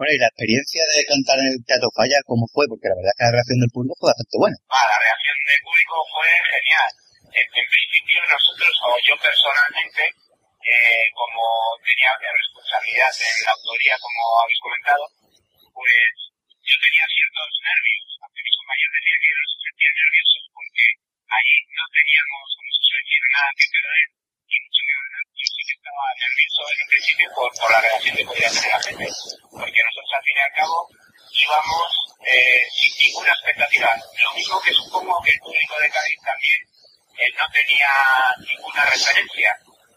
Bueno, 0.00 0.16
y 0.16 0.24
la 0.24 0.32
experiencia 0.32 0.80
de 0.80 1.04
cantar 1.12 1.36
en 1.44 1.52
el 1.52 1.60
Teatro 1.60 1.92
Falla, 1.92 2.24
¿cómo 2.24 2.48
fue? 2.48 2.64
Porque 2.64 2.88
la 2.88 2.96
verdad 2.96 3.12
es 3.12 3.20
que 3.20 3.28
la 3.28 3.36
reacción 3.36 3.60
del 3.60 3.68
público 3.68 3.92
fue 4.00 4.08
bastante 4.08 4.36
buena. 4.40 4.56
Ah, 4.72 4.88
la 4.88 4.96
reacción 4.96 5.36
del 5.44 5.60
público 5.60 5.96
fue 6.08 6.28
genial. 6.40 6.90
En, 7.36 7.46
en 7.52 7.66
principio 7.68 8.16
nosotros, 8.24 8.72
o 8.80 8.96
yo 9.04 9.14
personalmente, 9.20 10.02
eh, 10.08 11.04
como 11.12 11.44
tenía 11.84 12.16
responsabilidad 12.16 13.12
en 13.12 13.44
la 13.44 13.52
autoría, 13.52 13.94
como 14.00 14.20
habéis 14.40 14.60
comentado, 14.64 15.04
pues 15.68 16.12
yo 16.64 16.76
tenía 16.80 17.04
ciertos 17.04 17.50
nervios. 17.60 18.04
Aunque 18.24 18.40
mis 18.40 18.56
compañeros 18.56 18.96
decían 18.96 19.20
que 19.20 19.28
ellos 19.28 19.44
no 19.44 19.52
se 19.52 19.60
sentían 19.68 19.94
nerviosos 20.00 20.42
porque 20.56 20.84
ahí 21.28 21.52
no 21.76 21.84
teníamos, 21.92 22.44
como 22.56 22.70
se 22.72 22.82
suele 22.88 23.04
decir, 23.04 23.20
nada 23.36 23.50
que 23.52 23.68
perder 23.68 24.06
estaba 25.80 26.04
nervioso 26.18 26.60
en 26.70 26.78
un 26.82 26.88
principio 26.90 27.26
por, 27.34 27.48
por 27.56 27.70
la 27.70 27.80
reacción 27.80 28.16
que 28.16 28.24
podía 28.24 28.50
tener 28.50 28.70
la 28.70 28.82
gente. 28.82 29.06
Porque 29.50 29.80
nosotros 29.86 30.12
al 30.14 30.24
fin 30.24 30.36
y 30.36 30.44
al 30.44 30.54
cabo 30.54 30.76
íbamos 31.30 31.88
eh, 32.26 32.62
sin 32.74 32.92
ninguna 33.00 33.32
expectativa. 33.32 33.88
Lo 33.96 34.30
mismo 34.34 34.60
que 34.60 34.72
supongo 34.74 35.14
que 35.24 35.30
el 35.30 35.40
público 35.40 35.74
de 35.80 35.90
Cádiz 35.90 36.20
también 36.20 36.60
eh, 37.16 37.30
no 37.38 37.44
tenía 37.52 37.90
ninguna 38.38 38.82
referencia. 38.86 39.50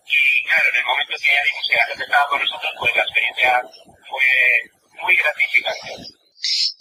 Y 0.04 0.44
claro, 0.46 0.66
en 0.70 0.78
el 0.78 0.86
momento 0.86 1.14
que 1.18 1.32
ya 1.34 1.44
vimos 1.44 1.66
que 1.68 1.78
la 1.78 1.88
gente 1.88 2.04
estaba 2.04 2.28
con 2.28 2.40
nosotros, 2.40 2.72
pues 2.78 2.92
la 2.96 3.04
experiencia 3.04 3.52
fue 4.10 4.30
muy 5.02 5.16
gratificante. 5.16 5.90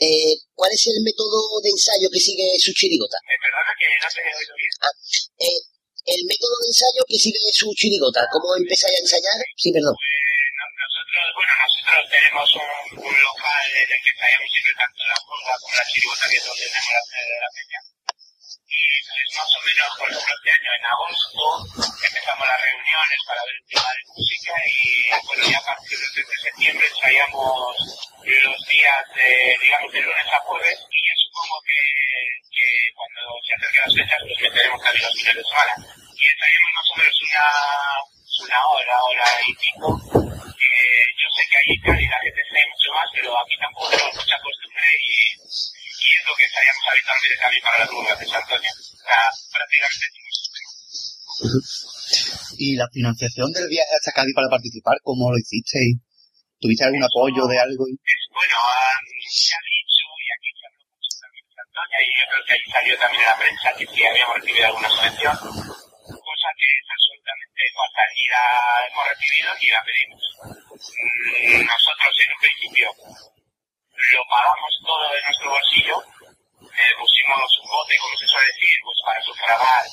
Eh, 0.02 0.34
¿Cuál 0.54 0.72
es 0.72 0.82
el 0.90 0.98
método 1.06 1.60
de 1.62 1.70
ensayo 1.70 2.10
que 2.10 2.18
sigue 2.18 2.58
su 2.58 2.74
chirigota? 2.74 3.16
Me 3.22 3.38
perdona 3.38 3.72
que 3.78 3.86
no 3.86 4.08
te 4.10 4.20
he 4.20 4.34
oído 4.34 4.54
bien. 4.58 4.72
Ah, 4.82 4.94
eh, 5.38 5.60
el 6.04 6.20
método 6.26 6.54
de 6.62 6.68
ensayo 6.68 7.02
que 7.06 7.18
sigue 7.18 7.38
su 7.52 7.70
chirigota, 7.74 8.26
¿cómo 8.32 8.56
empezáis 8.56 8.98
a 8.98 9.02
ensayar? 9.02 9.38
Sí, 9.56 9.70
perdón. 9.72 9.94
Pues 9.94 10.50
no- 10.58 10.72
nosotros, 10.82 11.24
bueno, 11.38 11.52
nosotros 11.62 12.02
tenemos 12.10 12.48
un, 12.58 13.14
local 13.22 13.66
en 13.70 13.88
el 13.92 14.00
que 14.02 14.10
ensayamos 14.10 14.48
siempre 14.50 14.74
tanto 14.82 15.00
la 15.06 15.18
pulga 15.22 15.54
como 15.62 15.74
la 15.78 15.84
chirigota, 15.86 16.24
que 16.30 16.36
es 16.36 16.44
donde 16.46 16.66
tenemos 16.66 16.92
la 16.92 17.02
la 17.42 17.50
peña. 17.54 17.80
Más 18.82 19.48
o 19.48 19.60
menos, 19.64 19.88
por 19.96 20.10
ejemplo, 20.10 20.34
este 20.34 20.50
año 20.52 20.70
en 20.76 20.84
agosto 20.84 21.42
empezamos 22.04 22.46
las 22.46 22.60
reuniones 22.62 23.20
para 23.26 23.40
ver 23.46 23.56
el 23.56 23.66
tema 23.70 23.90
de 23.94 24.02
música 24.12 24.52
y 24.66 24.82
bueno, 25.24 25.42
ya 25.48 25.58
a 25.58 25.66
partir 25.72 25.98
del 25.98 26.12
3 26.12 26.26
de 26.26 26.36
septiembre 26.42 26.86
ensayamos 26.86 27.76
los 28.22 28.60
días 28.68 29.02
de, 29.14 29.56
digamos, 29.62 29.92
de 29.92 30.00
lunes 30.02 30.26
a 30.26 30.40
jueves 30.44 30.78
y 30.90 30.98
ya 31.00 31.14
supongo 31.16 31.56
que, 31.64 31.80
que 32.50 32.66
cuando 32.92 33.20
se 33.46 33.52
acerquen 33.54 33.82
las 33.86 33.94
fechas 33.94 34.20
pues 34.20 34.38
meteremos 34.42 34.80
también 34.82 35.04
los 35.06 35.16
fines 35.16 35.36
de 35.36 35.44
semana. 35.48 35.74
Y 36.12 36.22
ensayamos 36.28 36.70
más 36.76 36.88
o 36.92 36.94
menos 36.98 37.16
una, 37.22 37.46
una 38.42 38.60
hora, 38.68 38.96
hora 39.06 39.28
y 39.46 39.52
pico. 39.56 39.88
que 40.58 40.72
yo 41.16 41.28
sé 41.32 41.42
que 41.48 41.56
ahí 41.56 41.70
en 41.72 41.82
Cádiz 41.82 42.10
la 42.10 42.20
gente 42.20 42.40
ensaya 42.42 42.66
mucho 42.68 42.88
más, 42.92 43.08
pero 43.14 43.28
aquí 43.38 43.54
tampoco 43.56 43.86
tenemos 43.90 44.14
mucha 44.18 44.36
costumbre 44.42 44.86
y 45.00 45.40
es 46.22 46.28
lo 46.30 46.34
que 46.38 46.46
ensayamos 46.46 46.84
habitualmente 46.86 47.36
también 47.42 47.62
para 47.62 47.78
las 47.82 47.90
burgas 47.90 48.18
de 48.22 48.26
Santoña. 48.30 48.70
O 48.70 48.96
sea, 49.02 49.22
prácticamente. 49.50 50.06
¿Y 52.58 52.76
la 52.76 52.86
financiación 52.92 53.50
del 53.50 53.66
viaje 53.66 53.90
hasta 53.98 54.14
Cádiz 54.14 54.34
para 54.34 54.46
participar, 54.46 54.94
cómo 55.02 55.32
lo 55.32 55.38
hicisteis? 55.38 55.98
¿Tuviste 56.62 56.86
algún 56.86 57.02
apoyo 57.02 57.42
de 57.50 57.58
algo? 57.58 57.82
Es, 57.90 58.22
bueno, 58.30 58.54
ah, 58.62 58.94
se 59.26 59.50
ha 59.50 59.62
dicho, 59.66 60.06
y 60.06 60.28
aquí 60.30 60.50
se 60.54 60.62
habló 60.70 60.86
mucho 60.86 61.10
también 61.18 61.42
de 61.42 61.52
Santoña, 61.58 61.98
y 61.98 62.10
yo 62.14 62.24
creo 62.30 62.42
que 62.46 62.54
ahí 62.54 62.64
salió 62.70 62.94
también 63.02 63.22
en 63.26 63.30
la 63.34 63.38
prensa 63.42 63.66
que 63.74 63.86
sí 63.90 64.00
habíamos 64.06 64.34
recibido 64.38 64.66
alguna 64.70 64.90
subvención, 64.94 65.34
cosa 65.42 66.48
que 66.54 66.68
es 66.70 66.86
absolutamente 66.86 67.62
fatalidad 67.74 68.86
hemos 68.86 69.04
recibido 69.10 69.48
y 69.58 69.66
la 69.74 69.82
pedimos. 69.82 70.22
Mm, 71.02 71.66
Nosotros 71.66 72.12
en 72.22 72.28
un 72.30 72.38
principio 72.38 72.86
lo 74.10 74.24
pagamos 74.28 74.72
todo 74.84 75.04
de 75.14 75.22
nuestro 75.22 75.50
bolsillo, 75.50 75.96
eh, 76.62 76.94
pusimos 76.98 77.58
un 77.62 77.68
bote, 77.68 77.96
como 77.98 78.16
se 78.16 78.26
suele 78.26 78.46
decir, 78.46 78.76
pues 78.82 78.98
para 79.04 79.22
sufragar 79.22 79.84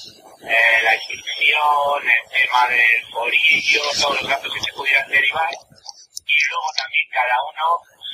eh, 0.48 0.84
la 0.84 0.96
inscripción, 0.96 2.02
el 2.04 2.26
tema 2.32 2.68
del 2.68 3.06
forillo, 3.12 3.82
todos 4.02 4.22
los 4.22 4.30
gastos 4.30 4.54
que 4.54 4.62
se 4.62 4.74
pudieran 4.74 5.10
derivar. 5.10 5.50
Y 5.52 6.38
luego 6.50 6.70
también 6.78 7.06
cada 7.12 7.36
uno 7.44 7.66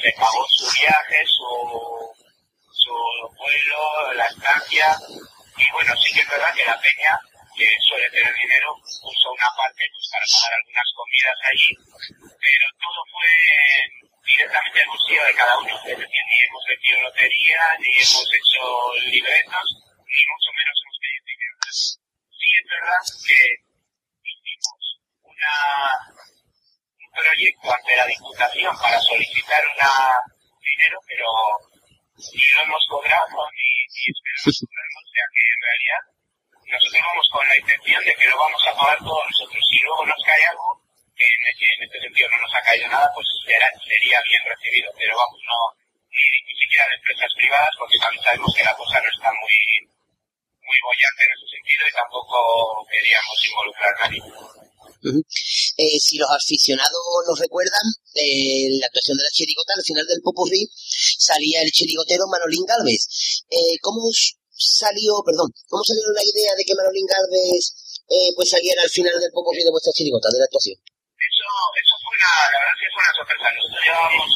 se 0.02 0.12
pagó 0.14 0.46
su 0.50 0.66
viaje, 0.82 1.26
su, 1.28 1.46
su 2.72 2.96
vuelo, 3.38 4.14
la 4.14 4.26
estancia. 4.26 4.98
Y 5.58 5.72
bueno, 5.72 5.96
sí 5.98 6.14
que 6.14 6.22
es 6.22 6.30
verdad 6.30 6.54
que 6.54 6.66
la 6.66 6.80
peña, 6.80 7.20
que 7.56 7.68
suele 7.88 8.10
tener 8.12 8.34
dinero, 8.36 8.76
puso 8.84 9.32
una 9.32 9.50
parte 9.56 9.84
pues 9.96 10.08
para 10.12 10.26
pagar 10.28 10.54
algunas 10.60 10.90
comidas 10.92 11.38
allí, 11.48 11.74
pero 12.36 12.66
todo 12.76 13.00
fue 13.16 13.32
directamente 14.28 14.82
al 14.84 14.92
bolsillo 14.92 15.24
de 15.24 15.36
cada 15.40 15.56
uno. 15.58 15.76
Es 15.88 15.98
ni 15.98 16.38
hemos 16.44 16.64
metido 16.68 17.00
lotería, 17.00 17.62
ni 17.80 17.92
hemos 17.96 18.28
hecho 18.28 18.64
libretos, 19.08 19.68
ni 20.04 20.22
mucho 20.28 20.50
menos 20.52 20.76
hemos 20.84 20.98
pedido 21.00 21.24
dinero. 21.32 21.56
Sí 21.72 22.48
es 22.60 22.66
verdad 22.68 23.04
que 23.24 23.40
hicimos 24.20 24.84
una, 25.24 25.56
un 27.00 27.10
proyecto 27.16 27.68
ante 27.72 27.96
la 27.96 28.06
Diputación 28.06 28.74
para 28.76 29.00
solicitar 29.00 29.64
una 29.64 29.92
dinero, 30.60 31.00
pero 31.08 31.28
ni 32.20 32.44
lo 32.52 32.64
hemos 32.68 32.84
cobrado, 32.90 33.40
ni, 33.56 33.70
ni 33.88 34.04
esperamos 34.12 34.60
cobrarlo, 34.60 35.00
o 35.00 35.10
sea 35.16 35.26
que 35.32 35.44
en 35.46 35.62
realidad 35.64 36.15
nosotros 36.66 37.02
vamos 37.06 37.28
con 37.32 37.44
la 37.48 37.58
intención 37.58 38.02
de 38.06 38.14
que 38.16 38.30
lo 38.30 38.38
vamos 38.38 38.62
a 38.68 38.74
pagar 38.76 38.98
todos 39.00 39.26
nosotros. 39.30 39.62
Si 39.70 39.78
luego 39.86 40.02
nos 40.06 40.22
cae 40.26 40.44
algo, 40.52 40.70
que 41.16 41.26
en, 41.26 41.80
este 41.86 42.00
sentido 42.02 42.28
no 42.34 42.38
nos 42.44 42.54
ha 42.56 42.62
caído 42.66 42.88
nada, 42.90 43.08
pues 43.16 43.26
será, 43.46 43.68
sería 43.86 44.18
bien 44.26 44.42
recibido. 44.46 44.88
Pero 44.98 45.14
vamos, 45.16 45.40
no, 45.46 45.60
ni, 46.12 46.26
ni 46.48 46.54
siquiera 46.60 46.86
de 46.90 46.96
empresas 47.00 47.32
privadas, 47.38 47.74
porque 47.80 47.98
también 48.02 48.24
sabemos 48.24 48.50
que 48.56 48.64
la 48.68 48.76
cosa 48.76 48.96
no 49.00 49.10
está 49.14 49.30
muy, 49.32 49.56
muy 50.66 50.80
bollante 50.84 51.22
en 51.26 51.32
ese 51.38 51.48
sentido 51.56 51.82
y 51.86 51.94
tampoco 51.96 52.38
queríamos 52.90 53.38
involucrar 53.46 53.92
a 53.94 54.00
nadie. 54.06 54.22
Eh, 55.78 56.00
si 56.02 56.18
los 56.18 56.32
aficionados 56.32 57.06
nos 57.28 57.38
recuerdan, 57.40 57.86
eh, 58.16 58.74
la 58.82 58.88
actuación 58.88 59.18
de 59.18 59.24
la 59.24 59.30
chirigota, 59.38 59.74
al 59.78 59.84
final 59.86 60.06
del 60.08 60.22
Popurrí, 60.26 60.66
salía 60.74 61.62
el 61.62 61.72
chirigotero 61.72 62.26
Manolín 62.28 62.66
Galvez. 62.66 63.46
Eh, 63.50 63.78
¿Cómo 63.82 64.10
s- 64.10 64.34
salió, 64.56 65.20
perdón, 65.22 65.52
cómo 65.68 65.84
salió 65.84 66.08
la 66.16 66.24
idea 66.24 66.56
de 66.56 66.64
que 66.64 66.76
Manolín 66.76 67.06
Galvez 67.06 67.76
eh, 68.08 68.32
pues 68.36 68.50
saliera 68.50 68.82
al 68.82 68.90
final 68.90 69.14
del 69.20 69.32
Popurrí 69.36 69.64
de 69.64 69.72
vuestra 69.72 69.92
chirigota, 69.92 70.32
de 70.32 70.40
la 70.40 70.48
actuación? 70.48 70.78
Eso, 70.80 71.50
eso 71.76 71.94
fue 72.00 72.12
una, 72.16 72.32
la 72.54 72.60
verdad 72.64 72.78
que 72.80 72.90
fue 72.94 73.02
una 73.04 73.16
sorpresa. 73.18 73.46
Nosotros 73.52 73.82
llevábamos 73.84 74.30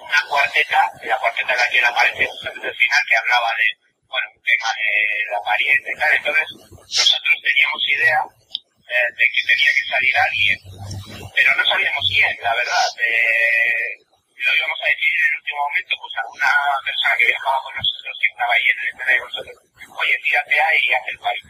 una 0.00 0.22
cuarteta, 0.26 0.80
la 1.04 1.18
cuarteta 1.18 1.52
en 1.52 1.60
la 1.60 1.68
que 1.70 1.78
él 1.78 1.86
aparece 1.86 2.22
justamente 2.26 2.66
al 2.66 2.76
final, 2.76 3.00
que 3.06 3.16
hablaba 3.16 3.50
de, 3.54 3.66
bueno, 4.06 4.26
un 4.34 4.42
tema 4.42 4.70
de 4.74 4.90
la 5.30 5.40
pariente 5.44 5.88
y 5.92 5.98
tal. 5.98 6.10
Entonces, 6.16 6.48
nosotros 6.72 7.36
teníamos 7.42 7.82
idea 7.86 8.20
eh, 8.26 9.10
de 9.12 9.24
que 9.28 9.42
tenía 9.44 9.70
que 9.76 9.84
salir 9.86 10.14
alguien, 10.16 10.58
pero 11.36 11.50
no 11.52 11.64
sabíamos 11.68 12.02
quién, 12.06 12.32
la 12.40 12.54
verdad. 12.54 12.88
Eh, 12.96 14.06
lo 14.42 14.56
íbamos 14.56 14.78
a 14.82 14.88
decidir 14.90 15.16
en 15.16 15.26
el 15.26 15.38
último 15.40 15.60
momento, 15.66 15.92
pues 15.96 16.12
alguna 16.16 16.52
persona 16.84 17.14
que 17.16 17.26
viajaba 17.26 17.62
con 17.62 17.74
nosotros, 17.76 18.12
que 18.20 18.28
estaba 18.28 18.52
ahí 18.52 18.66
en 18.66 18.78
el 18.78 18.88
escenario 18.88 19.20
con 19.22 19.30
nosotros, 19.32 19.56
oye, 19.96 20.14
tírate 20.22 20.54
ahí 20.60 20.80
y 20.82 20.92
haz 20.92 21.06
el 21.08 21.18
país. 21.18 21.44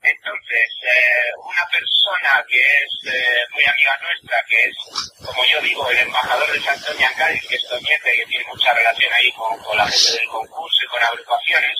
Entonces, 0.00 0.68
eh, 0.80 1.30
una 1.44 1.64
persona 1.68 2.32
que 2.48 2.56
es 2.56 2.92
eh, 3.12 3.44
muy 3.52 3.62
amiga 3.62 4.00
nuestra, 4.00 4.42
que 4.48 4.56
es, 4.56 4.76
como 5.20 5.44
yo 5.44 5.60
digo, 5.60 5.90
el 5.90 5.98
embajador 5.98 6.50
de 6.50 6.56
en 6.56 7.14
Cádiz, 7.14 7.46
que 7.46 7.56
es 7.56 7.68
Toñete, 7.68 8.12
que 8.12 8.26
tiene 8.26 8.44
mucha 8.48 8.72
relación 8.72 9.12
ahí 9.12 9.30
con, 9.32 9.76
la 9.76 9.86
gente 9.86 10.12
del 10.18 10.28
concurso 10.28 10.84
y 10.84 10.88
con 10.88 11.02
agrupaciones, 11.04 11.76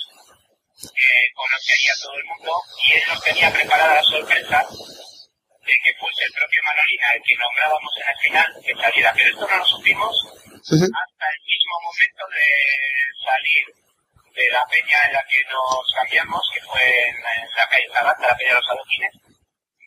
eh, 0.85 1.25
conoce 1.33 1.73
ahí 1.73 1.87
a 1.89 2.01
todo 2.01 2.13
el 2.13 2.25
mundo, 2.25 2.63
y 2.85 2.93
él 2.93 3.03
nos 3.07 3.23
tenía 3.23 3.51
preparada 3.51 3.95
la 3.95 4.03
sorpresa 4.03 4.67
de 5.71 5.79
que 5.83 5.95
fuese 5.95 6.23
el 6.27 6.33
propio 6.35 6.61
Manolina 6.67 7.07
el 7.15 7.23
que 7.23 7.35
nombrábamos 7.39 7.93
en 7.95 8.07
el 8.11 8.19
final 8.19 8.47
que 8.59 8.75
saliera. 8.75 9.13
Pero 9.15 9.29
esto 9.31 9.47
no 9.47 9.57
lo 9.57 9.65
supimos 9.65 10.13
hasta 10.51 11.25
el 11.31 11.41
mismo 11.47 11.75
momento 11.87 12.23
de 12.27 12.47
salir 13.23 13.65
de 14.35 14.45
la 14.51 14.63
peña 14.67 14.99
en 15.07 15.13
la 15.15 15.23
que 15.27 15.39
nos 15.47 15.83
cambiamos, 15.95 16.43
que 16.53 16.61
fue 16.67 16.83
en, 16.83 17.15
en 17.15 17.47
la 17.55 17.67
calle 17.67 17.87
Zagata, 17.91 18.27
la 18.27 18.37
peña 18.37 18.51
de 18.55 18.59
los 18.59 18.71
adoquines. 18.71 19.13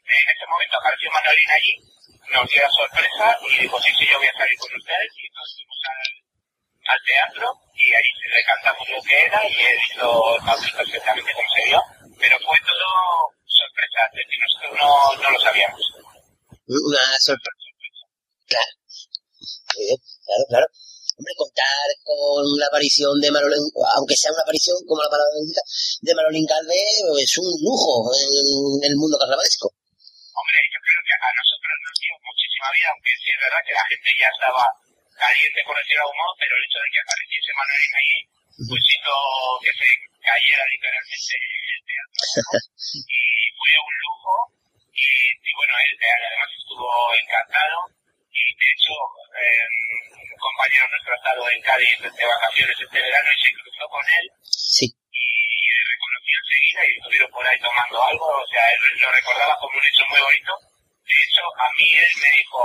En 0.05 0.27
ese 0.29 0.47
momento 0.49 0.77
apareció 0.77 1.11
Manolina 1.11 1.55
allí, 1.55 1.75
nos 2.33 2.49
dio 2.49 2.61
la 2.61 2.73
sorpresa 2.73 3.27
y 3.41 3.63
dijo, 3.65 3.81
sí, 3.81 3.93
sí, 3.97 4.05
yo 4.09 4.19
voy 4.19 4.29
a 4.29 4.37
salir 4.37 4.57
con 4.59 4.73
ustedes. 4.77 5.11
Y 5.17 5.25
nos 5.33 5.49
fuimos 5.57 5.81
al, 5.85 6.11
al 6.93 7.01
teatro 7.05 7.47
y 7.77 7.85
ahí 7.93 8.11
le 8.21 8.43
cantamos 8.45 8.89
lo 8.89 9.01
que 9.03 9.17
era 9.21 9.41
y 9.49 9.57
él 9.65 9.79
hizo 9.89 10.37
el 10.37 10.45
papel 10.45 10.73
perfectamente 10.77 11.33
como 11.33 11.49
se 11.57 11.65
vio. 11.65 11.81
Pero 12.21 12.37
fue 12.41 12.59
todo 12.69 12.89
sorpresa, 13.55 13.99
es 14.11 14.17
decir, 14.19 14.39
nosotros 14.43 14.73
no, 14.75 14.91
no 15.23 15.29
lo 15.31 15.39
sabíamos. 15.39 15.83
Una 16.67 17.05
sorpresa. 17.23 17.65
Claro. 18.51 18.73
Muy 19.75 19.85
bien, 19.87 20.01
claro, 20.27 20.45
claro. 20.49 20.67
Hombre, 21.15 21.35
contar 21.39 21.87
con 22.03 22.43
la 22.59 22.67
aparición 22.67 23.15
de 23.23 23.31
Manolín, 23.31 23.63
aunque 23.95 24.19
sea 24.19 24.35
una 24.35 24.43
aparición, 24.43 24.75
como 24.83 24.99
la 24.99 25.11
palabra 25.15 25.31
de 25.39 26.15
Manolín 26.15 26.43
Galvez, 26.43 27.07
es 27.23 27.39
un 27.39 27.55
lujo 27.63 28.11
en 28.11 28.83
el 28.83 28.99
mundo 28.99 29.15
carnavalesco. 29.15 29.71
Hombre, 29.71 30.59
yo 30.75 30.81
creo 30.83 31.01
que 31.07 31.15
a 31.15 31.31
nosotros 31.39 31.75
nos 31.87 31.97
dio 32.03 32.15
muchísima 32.19 32.67
vida, 32.75 32.89
aunque 32.91 33.13
sí 33.15 33.29
es 33.31 33.39
verdad 33.39 33.63
que 33.63 33.79
la 33.79 33.87
gente 33.87 34.11
ya 34.19 34.31
estaba 34.35 34.65
caliente 35.15 35.61
por 35.63 35.75
decir 35.79 35.97
algún 36.03 36.19
modo, 36.19 36.35
pero 36.35 36.53
el 36.59 36.67
hecho 36.67 36.81
de 36.83 36.91
que 36.91 37.01
apareciese 37.07 37.51
Manuel 37.55 37.95
ahí, 37.95 38.15
pues 38.75 38.83
hizo 38.83 39.15
que 39.63 39.73
se 39.75 39.89
cayera 40.19 40.65
literalmente 40.67 41.35
el 41.39 41.83
teatro. 41.87 42.23
¿no? 42.35 42.59
y 43.07 43.44
fue 43.57 43.71
un 43.81 43.95
lujo, 44.05 44.35
y, 44.95 45.07
y 45.39 45.51
bueno, 45.55 45.75
él 45.75 45.93
además 46.01 46.51
estuvo 46.59 46.89
encantado, 47.15 47.77
y 48.35 48.43
de 48.55 48.67
hecho, 48.75 48.95
eh, 49.39 49.67
un 50.15 50.39
compañero 50.39 50.85
nuestro 50.91 51.11
ha 51.15 51.19
estado 51.23 51.43
en 51.51 51.61
Cádiz 51.63 51.99
de 52.03 52.25
vacaciones 52.27 52.77
este 52.79 52.99
verano 53.01 53.29
y 53.31 53.39
se 53.43 53.51
cruzó 53.55 53.85
con 53.89 54.05
él, 54.05 54.27
Sí. 54.43 54.87
y 54.91 55.25
le 55.71 55.83
reconoció 55.87 56.35
enseguida 56.35 56.81
y 56.83 56.93
estuvieron 56.99 57.31
por 57.31 57.45
ahí 57.47 57.59
tomando 57.63 57.97
algo, 58.03 58.27
o 58.27 58.47
sea, 58.51 58.65
él 58.75 58.99
lo 58.99 59.09
recordaba 59.11 59.55
como 59.59 59.75
un 59.79 59.87
hecho 59.87 60.05
muy 60.11 60.21
bonito. 60.21 60.53
De 61.05 61.17
hecho, 61.21 61.43
a 61.47 61.67
mí 61.79 61.87
él 61.95 62.15
me 62.23 62.31
dijo, 62.39 62.61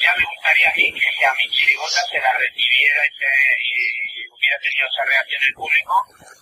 ya 0.00 0.10
me 0.16 0.24
gustaría 0.24 0.68
a 0.68 0.74
mí 0.74 0.86
que 0.92 1.24
a 1.26 1.34
mi 1.34 1.44
chirigota 1.50 2.00
se 2.10 2.18
la 2.18 2.32
recibiera 2.34 3.00
y, 3.06 3.12
se, 3.20 3.28
y, 3.60 3.72
y 4.16 4.20
hubiera 4.32 4.56
tenido 4.60 4.84
esa 4.88 5.04
reacción 5.04 5.42
el 5.44 5.54
público 5.54 5.94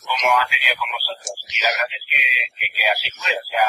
como 0.06 0.26
ha 0.40 0.46
tenido 0.48 0.74
con 0.78 0.88
vosotros. 0.90 1.34
Y 1.50 1.58
la 1.62 1.70
verdad 1.70 1.90
es 1.98 2.04
que, 2.08 2.22
que, 2.58 2.66
que 2.72 2.84
así 2.88 3.08
fue, 3.18 3.32
o 3.34 3.46
sea, 3.50 3.68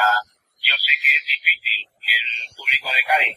yo 0.62 0.74
sé 0.78 0.92
que 1.02 1.10
es 1.16 1.24
difícil 1.26 1.78
que 2.00 2.14
el 2.14 2.28
público 2.56 2.88
de 2.94 3.02
Cádiz 3.04 3.36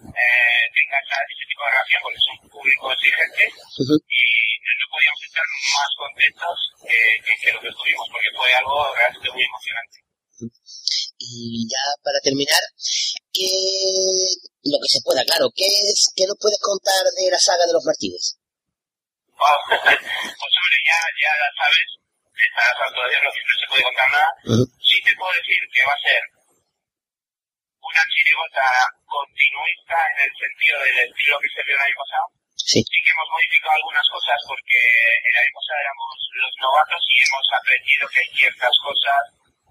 eh, 0.00 0.64
tenga 0.72 0.96
esa- 1.04 1.24
ese 1.28 1.44
tipo 1.46 1.62
de 1.64 1.70
reacción 1.70 2.00
porque 2.02 2.18
es 2.18 2.28
un 2.32 2.40
público 2.50 2.84
exigente 2.92 3.42
y 4.08 4.24
no, 4.64 4.70
no 4.80 4.86
podíamos 4.90 5.20
estar 5.28 5.44
más 5.76 5.90
contentos 6.00 6.56
que, 6.88 6.98
que, 7.20 7.32
que 7.40 7.52
lo 7.52 7.60
que 7.60 7.68
estuvimos 7.68 8.06
porque 8.10 8.30
fue 8.34 8.48
algo 8.54 8.76
realmente 8.96 9.28
muy 9.30 9.44
emocionante. 9.44 9.96
Y 11.20 11.68
ya 11.68 11.84
para 12.00 12.16
terminar, 12.24 12.64
¿qué, 13.28 13.44
lo 14.64 14.80
que 14.80 14.88
se 14.88 15.04
pueda, 15.04 15.20
claro, 15.28 15.52
¿qué, 15.52 15.68
es, 15.68 16.08
¿qué 16.16 16.24
nos 16.24 16.40
puedes 16.40 16.56
contar 16.64 17.04
de 17.04 17.28
la 17.28 17.36
saga 17.36 17.68
de 17.68 17.76
los 17.76 17.84
Martínez? 17.84 18.40
Wow. 19.36 19.60
pues 19.84 20.52
hombre, 20.56 20.78
ya, 20.80 20.96
ya 21.20 21.32
sabes, 21.60 21.88
estarás 22.40 22.72
harto 22.72 23.04
de 23.04 23.20
no, 23.20 23.28
no 23.28 23.54
se 23.60 23.68
puede 23.68 23.84
contar 23.84 24.08
nada. 24.16 24.30
Ujú. 24.48 24.64
Sí 24.80 24.96
te 25.04 25.12
puedo 25.12 25.32
decir 25.36 25.60
que 25.68 25.84
va 25.84 25.92
a 25.92 26.04
ser 26.08 26.22
una 27.84 28.02
chirigota 28.08 28.66
continuista 29.04 29.96
en 30.16 30.18
el 30.24 30.32
sentido 30.40 30.76
del 30.88 30.98
estilo 31.04 31.36
que 31.36 31.52
se 31.52 31.60
vio 31.68 31.76
el 31.76 31.84
año 31.84 31.98
pasado. 32.00 32.26
Sí. 32.56 32.80
Sí 32.80 32.98
que 33.04 33.12
hemos 33.12 33.28
modificado 33.28 33.76
algunas 33.76 34.08
cosas 34.08 34.38
porque 34.48 34.80
el 35.20 35.36
año 35.36 35.52
pasado 35.52 35.84
éramos 35.84 36.12
los 36.32 36.54
novatos 36.64 37.02
y 37.12 37.16
hemos 37.20 37.46
aprendido 37.60 38.02
que 38.08 38.20
hay 38.24 38.30
ciertas 38.40 38.74
cosas 38.80 39.22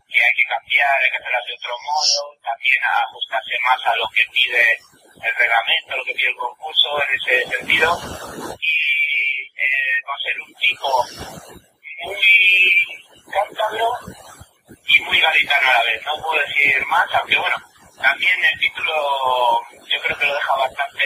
que 0.10 0.20
hay 0.20 0.34
que 0.36 0.50
cambiar, 0.50 0.98
hay 0.98 1.10
que 1.12 1.18
hacerlas 1.18 1.46
de 1.46 1.54
otro 1.54 1.76
modo, 1.86 2.22
también 2.42 2.80
ajustarse 2.84 3.56
más 3.62 3.80
a 3.86 3.96
lo 3.96 4.08
que 4.10 4.26
pide 4.34 4.64
el 5.22 5.36
reglamento, 5.36 5.98
lo 5.98 6.06
que 6.06 6.14
pide 6.14 6.30
el 6.30 6.36
concurso 6.36 6.90
en 7.04 7.10
ese 7.16 7.36
sentido. 7.46 7.90
Y 8.60 8.80
eh, 9.54 9.96
va 10.08 10.14
a 10.14 10.24
ser 10.26 10.36
un 10.42 10.54
tipo 10.56 10.90
muy 12.04 12.26
cántabro 13.30 13.88
y 14.88 15.00
muy 15.02 15.20
gaditano 15.20 15.68
a 15.70 15.78
la 15.78 15.84
vez. 15.84 16.02
No 16.06 16.22
puedo 16.22 16.42
decir 16.42 16.86
más, 16.88 17.08
aunque 17.14 17.38
bueno, 17.38 17.58
también 18.02 18.46
el 18.46 18.60
título 18.60 19.62
yo 19.86 20.02
creo 20.02 20.18
que 20.18 20.26
lo 20.26 20.34
deja 20.34 20.56
bastante 20.56 21.06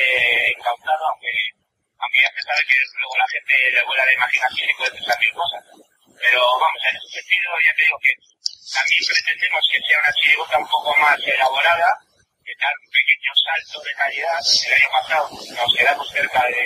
encauzado, 0.51 1.03
aunque, 1.11 1.33
aunque 1.99 2.21
ya 2.23 2.31
se 2.35 2.43
sabe 2.47 2.61
que 2.67 2.77
luego 2.99 3.17
la 3.17 3.27
gente 3.27 3.53
le 3.71 3.83
vuela 3.83 4.05
la 4.05 4.13
imaginación 4.13 4.69
y 4.69 4.73
puede 4.75 4.91
pensar 4.91 5.19
mil 5.19 5.33
cosas. 5.33 5.63
Pero 6.21 6.39
vamos, 6.39 6.81
en 6.87 6.95
ese 6.95 7.19
sentido 7.19 7.51
ya 7.65 7.73
te 7.75 7.83
digo 7.83 7.97
que 7.99 8.13
también 8.71 9.03
pretendemos 9.03 9.63
que 9.71 9.79
sea 9.83 9.99
una 9.99 10.13
chirigota 10.13 10.57
un 10.57 10.67
poco 10.67 10.95
más 10.99 11.19
elaborada, 11.19 11.89
que 12.43 12.53
dar 12.59 12.75
un 12.79 12.89
pequeño 12.91 13.31
salto 13.43 13.77
de 13.83 13.93
calidad. 13.95 14.39
El 14.39 14.73
año 14.73 14.89
pasado 14.91 15.23
nos 15.31 15.71
quedamos 15.75 16.07
cerca 16.11 16.41
de, 16.47 16.63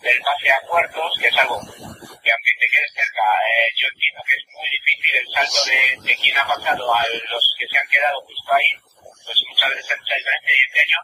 del 0.00 0.20
pase 0.22 0.50
a 0.50 0.60
cuartos, 0.64 1.12
que 1.20 1.28
es 1.28 1.36
algo 1.36 1.60
que 1.60 2.30
aunque 2.32 2.54
te 2.58 2.68
quedes 2.72 2.92
cerca, 2.92 3.26
eh, 3.52 3.68
yo 3.76 3.86
entiendo 3.86 4.20
que 4.26 4.36
es 4.36 4.44
muy 4.48 4.68
difícil 4.70 5.12
el 5.16 5.28
salto 5.32 5.60
de, 6.04 6.16
quién 6.16 6.36
ha 6.38 6.46
pasado 6.46 6.94
a 6.94 7.02
los 7.04 7.44
que 7.58 7.68
se 7.68 7.78
han 7.78 7.88
quedado 7.88 8.20
justo 8.24 8.50
ahí, 8.52 8.72
pues 9.24 9.38
muchas 9.48 9.70
veces 9.76 9.96
mucha 10.00 10.16
diferencia 10.16 10.52
y 10.56 10.64
este 10.66 10.80
año 10.80 11.00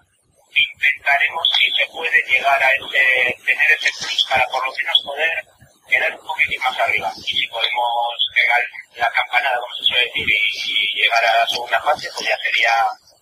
intentaremos 0.52 1.48
si 1.56 1.70
se 1.72 1.86
puede 1.88 2.18
llegar 2.28 2.62
a 2.62 2.68
ese, 2.72 3.36
tener 3.46 3.70
ese 3.72 3.90
plus 4.00 4.24
para 4.28 4.46
por 4.48 4.64
lo 4.66 4.72
menos 4.72 4.96
poder 5.04 5.61
quedar 5.88 6.12
un 6.18 6.26
poquitín 6.26 6.60
más 6.60 6.78
arriba. 6.78 7.12
Y 7.16 7.22
si 7.22 7.46
podemos 7.48 8.14
pegar 8.34 8.60
la 8.96 9.10
campanada, 9.12 9.58
como 9.60 9.74
se 9.76 9.84
suele 9.84 10.04
decir, 10.06 10.26
y, 10.28 10.36
y 10.72 11.02
llegar 11.02 11.24
a 11.24 11.38
la 11.38 11.46
segunda 11.46 11.80
fase, 11.82 12.08
pues 12.14 12.28
ya 12.28 12.36
sería 12.42 12.74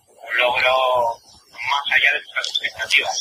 un 0.07 0.37
logro 0.37 0.73
más 1.51 1.85
allá 1.95 2.09
de 2.13 2.19
nuestras 2.21 2.47
expectativas. 2.49 3.17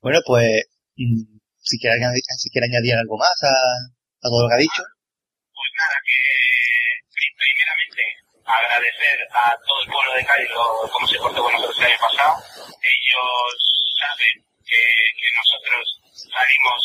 Bueno, 0.00 0.20
pues, 0.26 0.48
mm, 0.96 1.22
si 1.60 1.78
quiere, 1.78 1.96
añadir- 1.96 2.24
si 2.38 2.50
quiere 2.50 2.66
añadir 2.68 2.94
algo 2.96 3.16
más 3.18 3.36
a, 3.42 3.52
a 3.52 4.26
todo 4.28 4.42
lo 4.44 4.48
que 4.48 4.54
ha 4.54 4.64
dicho. 4.66 4.82
Pues 5.52 5.70
nada, 5.76 5.96
que 6.04 6.18
pri- 7.12 7.34
primeramente 7.36 8.02
agradecer 8.44 9.16
a 9.32 9.56
todo 9.64 9.78
el 9.84 9.88
pueblo 9.92 10.12
de 10.14 10.24
Cádiz 10.24 10.50
cómo 10.92 11.06
se 11.08 11.18
portó 11.18 11.42
con 11.42 11.52
nosotros 11.52 11.78
el 11.80 11.86
año 11.86 12.00
pasado. 12.00 12.34
Ellos 12.68 13.48
saben 14.00 14.34
que, 14.64 14.80
que 15.16 15.28
nosotros 15.36 15.84
salimos 16.12 16.80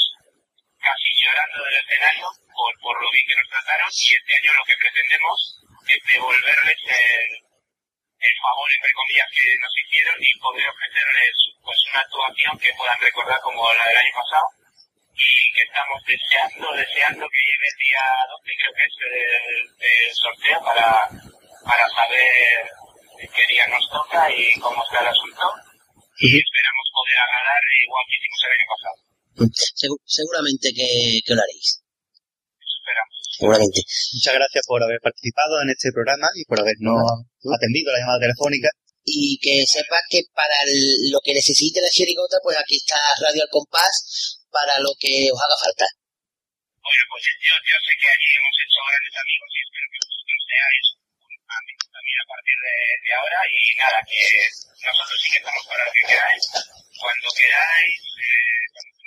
casi 0.90 1.10
llorando 1.22 1.58
del 1.66 1.78
escenario 1.86 2.26
por, 2.50 2.72
por 2.82 2.96
lo 2.98 3.10
bien 3.14 3.28
que 3.30 3.38
nos 3.38 3.50
trataron. 3.50 3.90
Y 3.94 4.10
este 4.18 4.32
año 4.42 4.52
lo 4.58 4.66
que 4.66 4.82
pretendemos 4.82 5.38
es 5.86 6.00
devolverles 6.10 6.82
el, 6.90 7.30
el 8.20 8.36
favor, 8.42 8.68
entre 8.74 8.94
comillas, 8.98 9.30
que 9.30 9.46
nos 9.62 9.74
hicieron 9.78 10.18
y 10.18 10.40
poder 10.42 10.66
ofrecerles 10.66 11.36
pues 11.62 11.80
una 11.94 12.02
actuación 12.02 12.54
que 12.58 12.74
puedan 12.74 13.00
recordar 13.00 13.40
como 13.42 13.62
la 13.74 13.86
del 13.86 14.02
año 14.02 14.16
pasado. 14.18 14.48
Y 15.20 15.52
que 15.52 15.64
estamos 15.68 16.00
deseando, 16.08 16.66
deseando 16.80 17.28
que 17.28 17.44
llegue 17.44 17.68
el 17.70 17.78
día 17.84 18.04
12, 18.24 18.56
creo 18.56 18.74
que 18.74 18.86
es 18.88 18.96
el, 19.04 19.62
el 19.84 20.12
sorteo 20.16 20.58
para, 20.64 20.88
para 21.68 21.86
saber 21.92 22.72
qué 23.28 23.44
día 23.52 23.68
nos 23.68 23.84
toca 23.92 24.32
y 24.32 24.58
cómo 24.64 24.80
está 24.80 25.04
el 25.04 25.12
asunto. 25.12 25.44
Y 26.24 26.40
esperamos 26.40 26.88
poder 26.96 27.18
agradar 27.20 27.64
igual 27.84 28.06
que 28.08 28.16
hicimos 28.16 28.40
el 28.48 28.52
año 28.56 28.68
pasado. 28.72 29.09
Segu- 29.48 30.02
seguramente 30.06 30.74
que, 30.74 31.20
que 31.26 31.34
lo 31.36 31.42
haréis. 31.42 31.82
Seguramente. 33.40 33.80
Muchas 34.14 34.34
gracias 34.36 34.64
por 34.68 34.84
haber 34.84 35.00
participado 35.00 35.62
en 35.64 35.70
este 35.70 35.92
programa 35.96 36.28
y 36.36 36.44
por 36.46 36.60
habernos 36.60 37.00
atendido 37.56 37.92
la 37.94 38.00
llamada 38.00 38.20
telefónica. 38.20 38.70
Y 39.06 39.40
que 39.40 39.64
sepas 39.66 40.04
que 40.10 40.22
para 40.36 40.54
el- 40.68 41.10
lo 41.12 41.20
que 41.24 41.34
necesite 41.34 41.80
la 41.82 41.90
chirigota, 41.90 42.38
pues 42.44 42.58
aquí 42.60 42.76
está 42.78 43.00
Radio 43.24 43.44
Al 43.44 43.50
Compás 43.50 44.44
para 44.52 44.78
lo 44.84 44.92
que 45.00 45.32
os 45.32 45.40
haga 45.40 45.56
falta. 45.56 45.88
Bueno, 46.84 47.04
pues 47.16 47.22
yo, 47.40 47.54
yo 47.56 47.76
sé 47.80 47.94
que 47.96 48.08
allí 48.12 48.30
hemos 48.40 48.56
hecho 48.60 48.80
grandes 48.82 49.16
amigos 49.24 49.50
y 49.56 49.60
espero 49.64 49.88
que 49.94 50.00
vosotros 50.04 50.40
seáis 50.50 50.86
un 51.20 51.52
amigo 51.60 51.84
también 51.96 52.18
a 52.20 52.28
partir 52.30 52.58
de, 52.60 52.76
de 53.08 53.12
ahora 53.20 53.40
y 53.50 53.60
nada, 53.80 54.00
que 54.10 54.22
nosotros 54.84 55.18
sí 55.22 55.28
que 55.32 55.40
estamos 55.40 55.64
para 55.70 55.82
lo 55.86 55.92
que 55.96 56.04
queráis. 56.10 56.44
Cuando 57.00 57.28
queráis, 57.40 58.00
eh, 58.20 58.64
cuando 58.74 58.99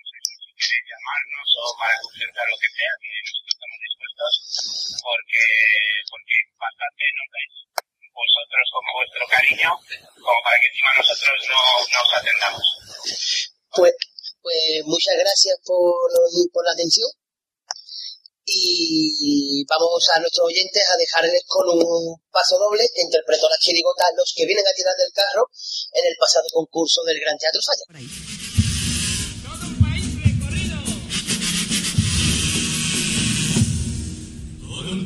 llamarnos 0.62 1.48
o 1.58 1.64
para 1.78 1.94
concertar 2.02 2.46
lo 2.46 2.58
que 2.58 2.70
sea, 2.70 2.92
que 3.02 3.10
nosotros 3.22 3.52
estamos 3.52 3.78
dispuestos 3.82 4.32
porque, 5.02 5.44
porque 6.10 6.36
bastante 6.58 7.02
nos 7.18 7.28
dais 7.32 7.52
vosotros 8.12 8.64
como 8.72 8.88
vuestro 9.00 9.24
cariño, 9.26 9.70
como 10.20 10.38
para 10.44 10.56
que 10.60 10.68
encima 10.68 10.90
nosotros 11.00 11.36
no 11.48 11.60
nos 11.88 12.08
atendamos. 12.12 12.66
Pues, 13.72 13.92
pues 14.42 14.84
muchas 14.84 15.16
gracias 15.16 15.56
por, 15.64 16.08
por 16.52 16.64
la 16.64 16.72
atención. 16.72 17.08
Y 18.44 19.64
vamos 19.70 20.02
a 20.12 20.18
nuestros 20.18 20.46
oyentes 20.46 20.82
a 20.90 20.96
dejarles 20.96 21.44
con 21.46 21.68
un 21.78 22.20
paso 22.30 22.58
doble 22.58 22.84
que 22.92 23.02
interpretó 23.02 23.48
la 23.48 23.56
chirigota 23.56 24.04
Los 24.16 24.34
que 24.36 24.44
vienen 24.44 24.66
a 24.66 24.74
tirar 24.74 24.94
del 24.96 25.12
carro 25.14 25.48
en 25.92 26.04
el 26.04 26.16
pasado 26.18 26.44
concurso 26.52 27.02
del 27.04 27.20
Gran 27.20 27.38
Teatro 27.38 27.60
Falla. 27.64 28.41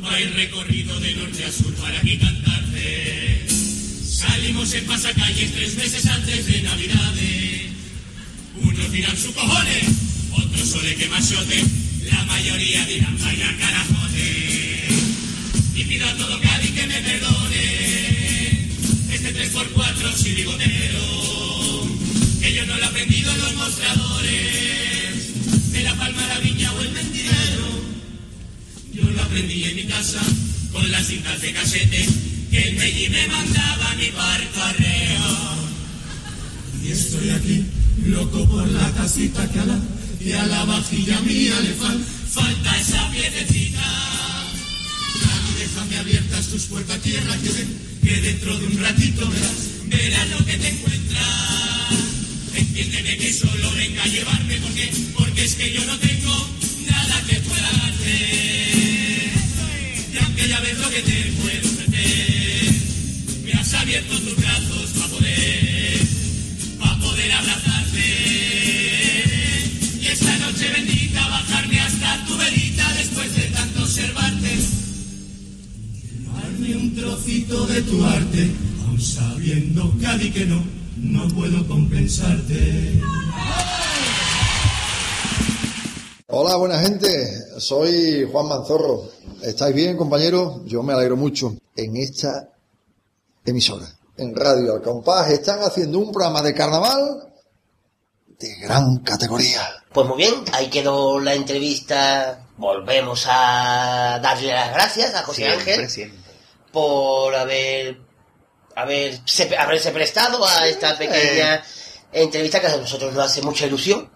País 0.09 0.33
recorrido 0.35 0.97
de 1.01 1.15
norte 1.15 1.43
a 1.43 1.51
sur 1.51 1.73
para 1.75 1.99
aquí 1.99 2.17
cantarte. 2.17 3.45
Salimos 4.03 4.73
en 4.73 4.85
pasacalles 4.85 5.51
tres 5.51 5.75
meses 5.75 6.05
antes 6.05 6.45
de 6.45 6.61
Navidades. 6.61 7.61
Unos 8.55 8.91
dirán 8.91 9.17
su 9.17 9.33
cojones, 9.33 9.83
otros 10.31 10.69
sole 10.69 10.95
que 10.95 11.07
machote. 11.09 11.61
La 12.09 12.23
mayoría 12.23 12.85
dirán 12.85 13.17
vaya 13.19 13.57
carajones. 13.59 14.56
Las 30.97 31.07
cintas 31.07 31.39
de 31.41 31.53
casete 31.53 32.07
que 32.49 32.69
el 32.69 32.75
Melli 32.75 33.09
me 33.09 33.27
mandaba 33.27 33.91
a 33.91 33.95
mi 33.95 34.07
parto 34.07 34.63
arreo. 34.63 35.37
Y 36.83 36.91
estoy 36.91 37.29
aquí, 37.29 37.65
loco 38.07 38.49
por 38.49 38.67
la 38.67 38.91
casita 38.93 39.47
que 39.51 39.59
a 39.59 39.65
la, 39.65 39.79
que 40.19 40.33
a 40.33 40.45
la 40.47 40.65
vajilla 40.65 41.19
mía 41.21 41.59
le 41.61 41.73
fal, 41.73 42.03
falta 42.31 42.79
esa 42.79 43.11
piedecita. 43.11 43.85
Dani, 45.21 45.59
déjame 45.59 45.97
abiertas 45.97 46.47
tus 46.47 46.63
puertas 46.63 46.99
tierra 47.01 47.35
que 47.43 48.21
dentro 48.21 48.57
de 48.57 48.65
un 48.65 48.77
ratito 48.79 49.29
verás, 49.29 49.57
verás 49.85 50.29
lo 50.31 50.45
que 50.45 50.57
te 50.57 50.67
encuentras. 50.69 51.93
Entiéndeme 52.55 53.17
que 53.17 53.33
solo 53.33 53.71
venga 53.75 54.01
a 54.01 54.07
llevarme 54.07 54.57
porque, 54.63 54.91
porque 55.15 55.45
es 55.45 55.53
que 55.53 55.73
yo 55.73 55.85
no 55.85 55.95
tengo 55.99 56.56
Darme 76.57 76.75
un 76.75 76.95
trocito 76.95 77.67
de 77.67 77.81
tu 77.83 78.03
arte, 78.03 78.51
aun 78.87 78.99
sabiendo 78.99 79.83
que 80.33 80.45
no, 80.45 80.63
no 80.97 81.27
puedo 81.35 81.67
compensarte. 81.67 82.99
Hola, 86.25 86.55
buena 86.55 86.79
gente. 86.79 87.07
Soy 87.59 88.27
Juan 88.31 88.47
Manzorro. 88.47 89.03
¿Estáis 89.43 89.75
bien, 89.75 89.97
compañeros? 89.97 90.61
Yo 90.65 90.81
me 90.81 90.93
alegro 90.93 91.15
mucho. 91.15 91.53
En 91.75 91.95
esta 91.95 92.49
emisora, 93.45 93.85
en 94.17 94.35
Radio 94.35 94.73
Al 94.73 94.81
Compás, 94.81 95.29
están 95.29 95.59
haciendo 95.59 95.99
un 95.99 96.11
programa 96.11 96.41
de 96.41 96.55
carnaval 96.55 97.33
de 98.39 98.55
gran 98.61 98.97
categoría. 99.03 99.61
Pues 99.93 100.07
muy 100.07 100.17
bien, 100.17 100.33
ahí 100.53 100.71
quedó 100.71 101.19
la 101.19 101.35
entrevista. 101.35 102.47
Volvemos 102.57 103.27
a 103.29 104.19
darle 104.23 104.53
las 104.53 104.73
gracias 104.73 105.13
a 105.13 105.21
José 105.21 105.43
Siempre, 105.43 105.73
Ángel 105.73 105.89
siempre. 105.91 106.26
Por 106.77 107.33
haber, 107.33 107.97
haberse, 108.75 109.57
haberse 109.57 109.89
prestado 109.89 110.45
a 110.45 110.67
esta 110.67 110.95
pequeña 110.95 111.63
entrevista 112.11 112.61
que 112.61 112.67
a 112.67 112.77
nosotros 112.77 113.13
nos 113.13 113.25
hace 113.25 113.41
mucha 113.41 113.65
ilusión. 113.65 114.07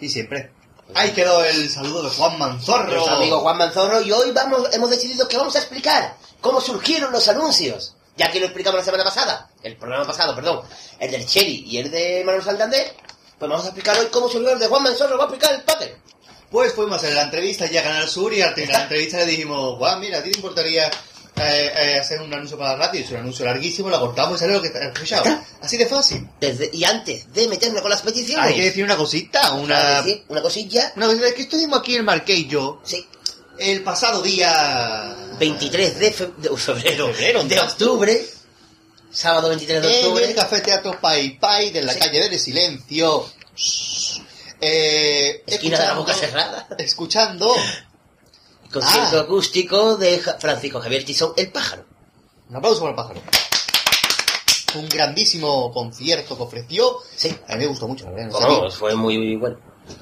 Sí, 0.00 0.08
siempre. 0.08 0.50
Ahí 0.94 1.10
quedó 1.10 1.44
el 1.44 1.68
saludo 1.68 2.04
de 2.04 2.08
Juan 2.08 2.38
Manzorro. 2.38 2.90
Nuestro 2.90 3.16
amigo 3.16 3.40
Juan 3.40 3.58
Manzorro 3.58 4.00
y 4.00 4.12
hoy 4.12 4.30
vamos, 4.30 4.66
hemos 4.72 4.88
decidido 4.88 5.28
que 5.28 5.36
vamos 5.36 5.56
a 5.56 5.58
explicar 5.58 6.16
cómo 6.40 6.58
surgieron 6.62 7.12
los 7.12 7.28
anuncios. 7.28 7.94
Ya 8.16 8.30
que 8.30 8.40
lo 8.40 8.46
explicamos 8.46 8.80
la 8.80 8.84
semana 8.86 9.04
pasada, 9.04 9.50
el 9.62 9.76
programa 9.76 10.06
pasado, 10.06 10.34
perdón, 10.34 10.62
el 10.98 11.10
del 11.10 11.26
Cherry 11.26 11.64
y 11.66 11.76
el 11.76 11.90
de 11.90 12.22
Manuel 12.24 12.42
Santander, 12.42 12.96
pues 13.38 13.50
vamos 13.50 13.66
a 13.66 13.68
explicar 13.68 13.98
hoy 13.98 14.06
cómo 14.10 14.30
surgió 14.30 14.52
el 14.52 14.58
de 14.58 14.68
Juan 14.68 14.84
Manzorro, 14.84 15.18
va 15.18 15.24
a 15.24 15.26
explicar 15.26 15.54
el 15.54 15.64
pater. 15.64 15.98
Pues 16.50 16.72
fuimos 16.72 16.94
a 16.94 16.96
hacer 16.96 17.14
la 17.14 17.24
entrevista 17.24 17.66
ya 17.66 17.80
a 17.80 17.84
Canal 17.84 18.08
Sur 18.08 18.32
y 18.32 18.40
al 18.40 18.54
la 18.56 18.82
entrevista 18.84 19.18
le 19.18 19.26
dijimos, 19.26 19.76
guau, 19.76 19.98
mira, 19.98 20.20
¿a 20.20 20.22
ti 20.22 20.30
te 20.30 20.38
importaría 20.38 20.90
eh, 21.36 21.72
eh, 21.76 21.98
hacer 22.00 22.20
un 22.22 22.32
anuncio 22.32 22.56
para 22.58 22.76
la 22.76 22.86
radio? 22.86 23.00
Es 23.00 23.10
un 23.10 23.18
anuncio 23.18 23.44
larguísimo, 23.44 23.88
lo 23.90 24.00
cortamos 24.00 24.36
y 24.36 24.40
sale 24.40 24.52
lo 24.54 24.62
que 24.62 24.68
has 24.68 24.74
escuchado. 24.94 25.38
Así 25.60 25.76
de 25.76 25.86
fácil. 25.86 26.26
Desde- 26.40 26.70
y 26.72 26.84
antes 26.84 27.32
de 27.32 27.46
meterme 27.48 27.80
con 27.82 27.90
las 27.90 28.02
peticiones, 28.02 28.46
Hay 28.46 28.54
que 28.54 28.62
decir 28.64 28.84
una 28.84 28.96
cosita, 28.96 29.52
una... 29.52 30.02
decir 30.02 30.24
una 30.28 30.42
cosilla, 30.42 30.92
Una 30.96 31.06
cosita, 31.06 31.26
es 31.28 31.34
que 31.34 31.42
estuvimos 31.42 31.78
aquí 31.80 31.92
en 31.92 31.98
el 31.98 32.04
Marqués 32.04 32.38
y 32.38 32.46
yo, 32.48 32.80
sí, 32.84 33.06
el 33.58 33.82
pasado 33.82 34.22
día... 34.22 35.14
23 35.38 35.98
de, 35.98 36.12
fe- 36.12 36.30
de 36.38 36.56
febrero, 36.56 37.06
Febrero, 37.12 37.44
de 37.44 37.60
octubre, 37.60 38.26
sábado 39.10 39.48
23 39.50 39.82
de 39.82 39.88
En 40.00 40.04
octubre, 40.06 40.24
el 40.26 40.34
Café 40.34 40.60
Teatro 40.62 40.98
Pai 41.00 41.38
Pai 41.38 41.70
de 41.70 41.82
la 41.82 41.92
Sí. 41.92 41.98
calle 41.98 42.28
del 42.28 42.40
Silencio. 42.40 43.26
Eh, 44.60 45.42
Esquina 45.46 45.78
de 45.78 45.86
la 45.86 45.94
boca 45.94 46.14
cerrada. 46.14 46.66
Escuchando 46.78 47.54
Concierto 48.72 49.18
Ah. 49.18 49.20
acústico 49.22 49.96
de 49.96 50.18
Francisco 50.38 50.80
Javier 50.80 51.04
Tizón, 51.04 51.32
El 51.36 51.50
Pájaro. 51.50 51.84
Un 52.50 52.56
aplauso 52.56 52.80
para 52.80 52.90
el 52.90 52.96
pájaro. 52.96 53.20
Un 54.76 54.88
grandísimo 54.88 55.72
concierto 55.72 56.36
que 56.36 56.42
ofreció. 56.42 56.96
Sí. 57.14 57.34
A 57.48 57.52
mí 57.54 57.60
me 57.60 57.66
gustó 57.66 57.88
mucho, 57.88 58.04
la 58.06 58.10
verdad. 58.12 58.40
no 58.40 58.66
ti. 58.68 58.74
fue 58.76 58.94
muy, 58.94 59.16
muy 59.18 59.36
bueno. 59.36 59.56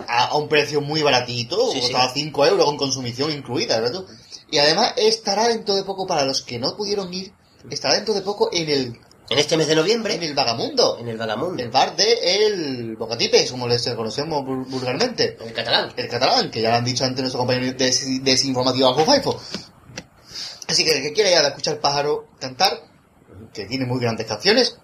a, 0.09 0.25
a 0.27 0.37
un 0.37 0.49
precio 0.49 0.81
muy 0.81 1.03
baratito, 1.03 1.57
Sí, 1.71 1.75
sí. 1.75 1.81
costaba 1.83 2.13
5 2.13 2.47
euros 2.47 2.65
con 2.67 2.77
consumición 2.77 3.31
incluida, 3.31 3.79
¿verdad? 3.81 4.03
Y 4.51 4.59
además 4.59 4.95
estará 4.97 5.49
dentro 5.49 5.75
de 5.75 5.85
poco, 5.85 6.07
para 6.07 6.25
los 6.25 6.43
que 6.43 6.59
no 6.59 6.77
pudieron 6.77 7.13
ir, 7.15 7.33
estará 7.71 7.95
dentro 7.95 8.15
de 8.15 8.23
poco 8.23 8.49
en 8.53 8.69
el, 8.69 9.01
En 9.31 9.39
este 9.39 9.57
mes 9.57 9.67
de 9.67 9.75
noviembre, 9.75 10.15
en 10.15 10.23
el 10.23 10.35
Vagamundo, 10.35 10.99
en 10.99 11.09
el 11.09 11.17
Vagamundo, 11.17 11.63
el 11.63 11.71
bar 11.71 11.97
de 11.97 12.13
El 12.47 12.97
Bocatipes, 12.97 13.51
como 13.51 13.67
les 13.67 13.83
conocemos 13.89 14.43
vul- 14.45 14.67
vulgarmente. 14.69 15.37
en 15.41 15.53
catalán. 15.53 15.93
El 15.97 16.09
catalán, 16.09 16.51
que 16.51 16.61
ya 16.61 16.71
lo 16.71 16.77
han 16.77 16.85
dicho 16.85 17.05
antes 17.05 17.21
nuestro 17.23 17.39
compañero 17.41 17.73
des- 17.77 18.23
desinformativo 18.23 18.89
Aljo 18.89 19.05
Faifo. 19.07 19.41
Así 20.67 20.85
que 20.85 20.93
el 20.99 21.03
que 21.03 21.13
quiera 21.15 21.31
ir 21.31 21.37
a 21.39 21.49
escuchar 21.49 21.81
Pájaro 21.81 22.29
cantar, 22.39 22.81
que 23.53 23.65
tiene 23.67 23.87
muy 23.87 23.99
grandes 24.01 24.27
canciones, 24.27 24.77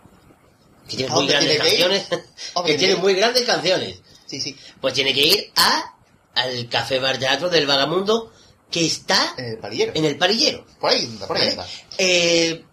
Que 0.89 0.97
tiene 0.97 1.13
¿A 1.13 1.15
muy 1.17 1.27
grandes 1.29 1.51
tiene 1.51 1.65
canciones. 1.69 2.07
¿A 2.13 2.17
dónde 2.55 2.73
que 2.73 2.79
tiene 2.79 2.97
muy 2.97 3.15
grandes 3.15 3.45
canciones. 3.45 4.01
sí, 4.27 4.41
sí, 4.41 4.57
Pues 4.81 4.95
tiene 4.95 5.13
que 5.15 5.21
ir 5.27 5.53
a 5.57 5.95
al 6.35 6.69
Café 6.69 6.99
Bar 6.99 7.19
Teatro 7.19 7.49
del 7.51 7.67
Vagamundo, 7.67 8.33
que 8.71 8.87
está 8.87 9.35
en 9.37 9.45
el 9.47 9.59
palillero. 9.59 9.93
en 9.95 10.05
el 10.07 10.17
Parillero. 10.17 10.65
Por 10.81 10.91
ahí, 10.91 11.07
por 11.27 11.37
ahí 11.37 11.55
¿vale? 11.57 11.69
Eh, 11.99 12.65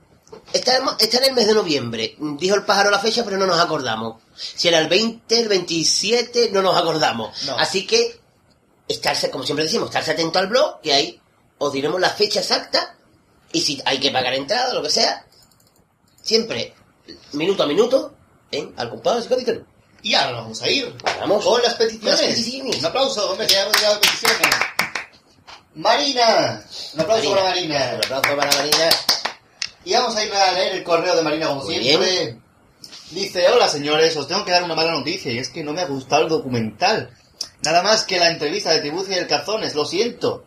está, 0.54 0.80
está 1.00 1.18
en 1.18 1.24
el 1.26 1.34
mes 1.34 1.48
de 1.48 1.54
noviembre. 1.54 2.16
Dijo 2.20 2.56
el 2.56 2.66
pájaro 2.66 2.92
la 2.92 3.00
fecha, 3.00 3.24
pero 3.24 3.38
no 3.38 3.46
nos 3.46 3.60
acordamos. 3.60 4.22
Si 4.36 4.68
era 4.68 4.80
el 4.80 4.88
20, 4.88 5.40
el 5.40 5.48
27, 5.48 6.50
no 6.52 6.62
nos 6.62 6.78
acordamos. 6.78 7.44
No. 7.44 7.58
Así 7.58 7.86
que, 7.86 8.20
estarse, 8.88 9.30
como 9.30 9.44
siempre 9.44 9.66
decimos, 9.66 9.90
estarse 9.90 10.12
atento 10.12 10.40
al 10.40 10.48
blog, 10.48 10.82
que 10.82 10.94
ahí 10.94 11.22
os 11.58 11.74
diremos 11.74 12.00
la 12.00 12.10
fecha 12.10 12.40
exacta. 12.40 12.96
Y 13.52 13.62
si 13.62 13.82
hay 13.86 14.00
que 14.00 14.12
pagar 14.12 14.34
entrada, 14.34 14.74
lo 14.74 14.82
que 14.84 14.90
sea, 14.90 15.26
siempre, 16.22 16.74
minuto 17.34 17.64
a 17.64 17.68
minuto, 17.68 18.14
en 18.52 18.74
Al 18.78 18.92
y 18.94 19.28
Capitán. 19.28 19.66
Y 20.04 20.14
ahora 20.14 20.42
vamos 20.42 20.62
a 20.62 20.70
ir 20.70 20.96
Vamos. 21.20 21.44
con 21.44 21.62
las 21.62 21.74
peticiones. 21.74 22.20
Las 22.20 22.30
peticiones. 22.30 22.78
Un 22.80 22.86
aplauso, 22.86 23.32
hombre, 23.32 23.48
que 23.48 23.54
ya 23.54 23.64
hemos 23.64 23.76
llegado 23.76 23.96
a 23.96 24.00
peticiones. 24.00 24.48
Marina, 25.76 26.66
un 26.94 27.02
aplauso 27.02 27.30
para 27.32 27.44
Marina. 27.44 27.92
Un 27.94 28.06
aplauso 28.06 28.38
para 28.38 28.52
Marina. 28.58 28.90
Y 29.86 29.94
vamos 29.94 30.16
a 30.16 30.26
ir 30.26 30.34
a 30.34 30.52
leer 30.52 30.76
el 30.76 30.84
correo 30.84 31.16
de 31.16 31.22
Marina 31.22 31.48
como 31.48 31.66
siempre. 31.66 32.38
Dice, 33.12 33.48
hola 33.48 33.70
señores, 33.70 34.16
os 34.18 34.28
tengo 34.28 34.44
que 34.44 34.52
dar 34.52 34.64
una 34.64 34.76
mala 34.76 34.92
noticia 34.92 35.32
y 35.32 35.38
es 35.38 35.50
que 35.50 35.64
no 35.64 35.74
me 35.74 35.82
ha 35.82 35.86
gustado 35.86 36.24
el 36.24 36.30
documental. 36.30 37.10
Nada 37.64 37.82
más 37.82 38.04
que 38.04 38.20
la 38.20 38.30
entrevista 38.30 38.72
de 38.72 38.82
Tibucia 38.82 39.16
y 39.16 39.20
el 39.20 39.28
Cazones, 39.28 39.76
lo 39.76 39.86
siento. 39.86 40.46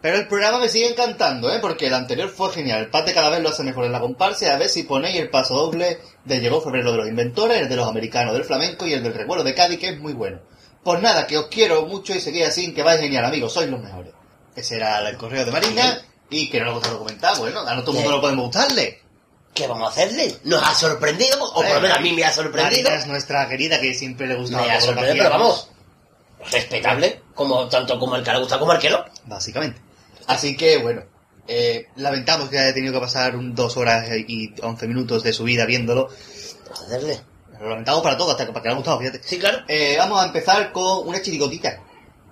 Pero 0.00 0.16
el 0.16 0.26
programa 0.26 0.58
me 0.58 0.68
sigue 0.68 0.88
encantando, 0.88 1.52
¿eh? 1.52 1.58
Porque 1.60 1.86
el 1.86 1.94
anterior 1.94 2.28
fue 2.28 2.50
genial. 2.50 2.80
El 2.80 2.90
Pate 2.90 3.14
cada 3.14 3.30
vez 3.30 3.40
lo 3.40 3.50
hace 3.50 3.62
mejor 3.62 3.84
en 3.84 3.92
la 3.92 4.00
comparsa 4.00 4.46
y 4.46 4.48
a 4.48 4.56
ver 4.56 4.68
si 4.68 4.82
ponéis 4.82 5.16
el 5.20 5.30
paso 5.30 5.54
doble 5.54 5.98
de 6.24 6.40
Llegó 6.40 6.60
Febrero 6.60 6.90
de 6.92 6.96
los 6.96 7.08
Inventores, 7.08 7.58
el 7.58 7.68
de 7.68 7.76
los 7.76 7.86
americanos 7.86 8.32
del 8.32 8.44
flamenco 8.44 8.86
y 8.86 8.94
el 8.94 9.02
del 9.02 9.14
recuerdo 9.14 9.44
de 9.44 9.54
Cádiz, 9.54 9.78
que 9.78 9.90
es 9.90 9.98
muy 10.00 10.14
bueno. 10.14 10.40
Pues 10.82 11.00
nada, 11.00 11.26
que 11.26 11.38
os 11.38 11.46
quiero 11.46 11.86
mucho 11.86 12.14
y 12.14 12.20
seguid 12.20 12.42
así, 12.42 12.74
que 12.74 12.82
vais 12.82 13.00
genial, 13.00 13.24
amigos, 13.24 13.52
sois 13.52 13.70
los 13.70 13.80
mejores. 13.80 14.12
Ese 14.56 14.76
era 14.76 15.08
el 15.08 15.16
correo 15.16 15.44
de 15.44 15.52
Marina 15.52 16.02
y 16.32 16.50
que 16.50 16.58
no 16.60 16.66
le 16.66 16.72
gusta 16.72 16.88
el 16.88 16.94
documental. 16.94 17.38
Bueno, 17.38 17.60
a 17.60 17.74
no 17.74 17.82
todo 17.82 17.92
el 17.92 17.98
mundo 17.98 18.16
lo 18.16 18.20
podemos 18.20 18.46
gustarle. 18.46 19.00
¿Qué 19.54 19.66
vamos 19.66 19.88
a 19.88 19.90
hacerle? 19.90 20.34
Nos 20.44 20.62
ha 20.62 20.74
sorprendido, 20.74 21.44
o 21.44 21.54
por 21.54 21.68
lo 21.68 21.80
menos 21.80 21.98
a 21.98 22.00
mí 22.00 22.12
me 22.12 22.24
ha 22.24 22.32
sorprendido. 22.32 22.82
Marina 22.82 22.94
es 22.94 23.06
nuestra 23.06 23.48
querida 23.48 23.80
que 23.80 23.92
siempre 23.94 24.26
le 24.26 24.36
gusta. 24.36 24.62
Me 24.62 24.70
ha 24.70 24.80
sorprendido, 24.80 25.24
pero 25.24 25.30
vamos, 25.38 25.68
respetable, 26.50 27.22
como 27.34 27.68
tanto 27.68 27.98
como 27.98 28.16
el 28.16 28.22
que 28.22 28.32
le 28.32 28.38
gusta 28.38 28.58
como 28.58 28.72
el 28.72 28.78
que 28.78 28.90
no. 28.90 29.04
Básicamente. 29.26 29.80
Así 30.26 30.56
que, 30.56 30.78
bueno, 30.78 31.02
eh, 31.46 31.88
lamentamos 31.96 32.48
que 32.48 32.58
haya 32.58 32.72
tenido 32.72 32.94
que 32.94 33.00
pasar 33.00 33.36
un, 33.36 33.54
dos 33.54 33.76
horas 33.76 34.08
y 34.26 34.54
once 34.62 34.88
minutos 34.88 35.22
de 35.22 35.32
su 35.34 35.44
vida 35.44 35.66
viéndolo. 35.66 36.08
Joderle. 36.70 37.20
Lo 37.60 37.68
lamentamos 37.68 38.02
para 38.02 38.16
todos, 38.16 38.32
hasta 38.32 38.46
que 38.46 38.52
para 38.52 38.62
que 38.62 38.68
le 38.70 38.72
ha 38.72 38.76
gustado, 38.76 38.98
fíjate. 38.98 39.20
Sí, 39.22 39.38
claro. 39.38 39.58
Eh, 39.68 39.96
vamos 39.98 40.20
a 40.20 40.26
empezar 40.26 40.72
con 40.72 41.06
una 41.06 41.20
chirigotita. 41.20 41.78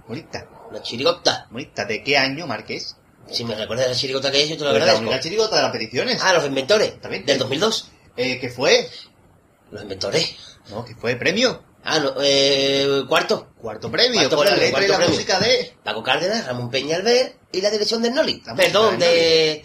Bonita, 0.08 0.48
La 0.72 0.82
chirigota. 0.82 1.46
bonita. 1.50 1.84
¿De 1.84 2.02
qué 2.02 2.16
año, 2.16 2.46
Marqués? 2.46 2.96
Si 3.32 3.44
me 3.44 3.54
recuerdas 3.54 3.88
la 3.88 3.94
chirigota 3.94 4.30
que 4.30 4.42
es, 4.42 4.48
yo 4.48 4.56
te 4.56 4.64
lo 4.64 4.70
la 4.70 4.76
agradezco. 4.76 5.00
única 5.00 5.20
chirigota 5.20 5.56
de 5.56 5.62
las 5.62 5.72
peticiones. 5.72 6.20
Ah, 6.22 6.32
los 6.32 6.44
inventores. 6.44 7.00
También. 7.00 7.24
Del 7.26 7.38
2002. 7.38 7.88
Eh, 8.16 8.38
¿Qué 8.40 8.48
fue? 8.50 8.88
Los 9.70 9.82
inventores. 9.82 10.34
No, 10.68 10.84
que 10.84 10.94
fue 10.94 11.16
premio. 11.16 11.62
Ah, 11.84 11.98
no, 11.98 12.14
eh, 12.22 13.04
cuarto. 13.08 13.48
Cuarto 13.56 13.90
premio, 13.90 14.20
Cuarto 14.20 14.36
con 14.36 14.44
la 14.46 14.50
premio, 14.52 14.66
letra 14.66 14.84
y 14.84 14.88
la 14.88 14.96
premio. 14.96 15.14
música 15.14 15.38
de... 15.40 15.74
Paco 15.82 16.02
Cárdenas, 16.02 16.46
Ramón 16.46 16.70
Peña 16.70 16.96
Alver 16.96 17.36
y 17.52 17.60
la 17.60 17.70
dirección 17.70 18.02
de 18.02 18.10
Noli. 18.10 18.42
La 18.44 18.54
Perdón, 18.54 18.98
de. 18.98 19.64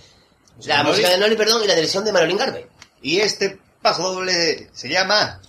Noli. 0.57 0.67
La 0.67 0.83
música 0.83 1.09
de 1.09 1.17
Noli, 1.17 1.35
perdón, 1.35 1.63
y 1.63 1.67
la 1.67 1.75
dirección 1.75 2.05
de 2.05 2.13
Manolín 2.13 2.37
Garbe. 2.37 2.69
Y 3.01 3.19
este 3.19 3.59
paso 3.81 4.13
doble 4.13 4.69
se 4.73 4.87
llama... 4.89 5.41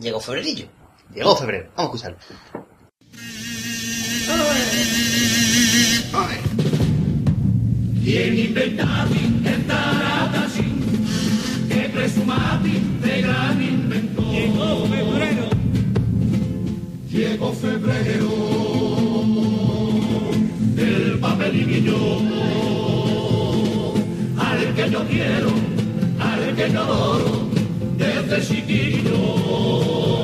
Llegó 0.00 0.18
febrerillo. 0.20 0.66
Llegó 1.14 1.36
febrero. 1.36 1.70
Vamos 1.76 2.02
a 2.04 2.08
escucharlo. 2.08 2.66
Quien 8.02 8.38
inventati 8.38 9.40
e 9.44 9.66
taratasi, 9.66 10.64
che 11.68 11.90
presumati 11.92 12.96
de 12.98 13.20
gran 13.20 13.60
inventor. 13.60 14.24
Llegó 14.32 14.86
febrero. 14.86 15.48
Llegó 17.10 17.52
febrero. 17.52 18.28
Del 20.74 21.18
papel 21.20 21.56
y 21.56 21.64
guiñón. 21.64 22.32
Al 24.38 24.74
que 24.74 24.90
yo 24.90 25.06
quiero, 25.06 25.52
al 26.18 26.56
que 26.56 26.72
yo 26.72 26.80
adoro, 26.80 27.48
desde 27.98 28.40
chiquillo. 28.46 30.19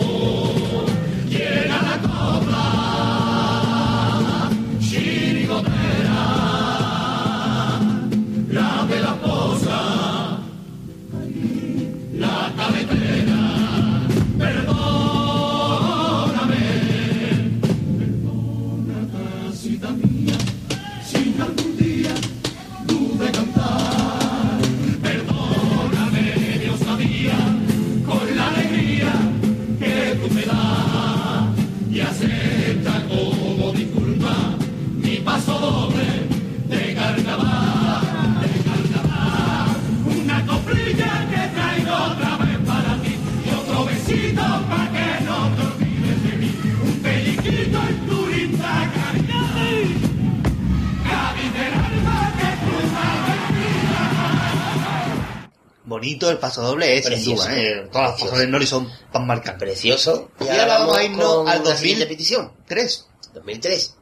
Bonito 55.96 56.28
el 56.30 56.36
paso 56.38 56.60
doble 56.62 56.98
es, 56.98 57.04
sin 57.04 57.12
Precioso. 57.14 57.44
duda. 57.48 57.56
¿eh? 57.58 57.88
Todas 57.90 58.10
las 58.10 58.20
pasos 58.20 58.38
de 58.38 58.46
Nori 58.48 58.66
son 58.66 58.90
pan 59.10 59.26
marcadas. 59.26 59.58
Precioso. 59.58 60.30
Y 60.40 60.48
ahora 60.48 60.78
vamos 60.78 60.96
a 60.98 61.02
irnos 61.04 61.48
al 61.48 61.64
la 61.64 61.74
siguiente 61.76 62.04
2000. 62.04 62.08
petición. 62.08 62.52
3. 62.66 63.06
2003. 63.34 63.94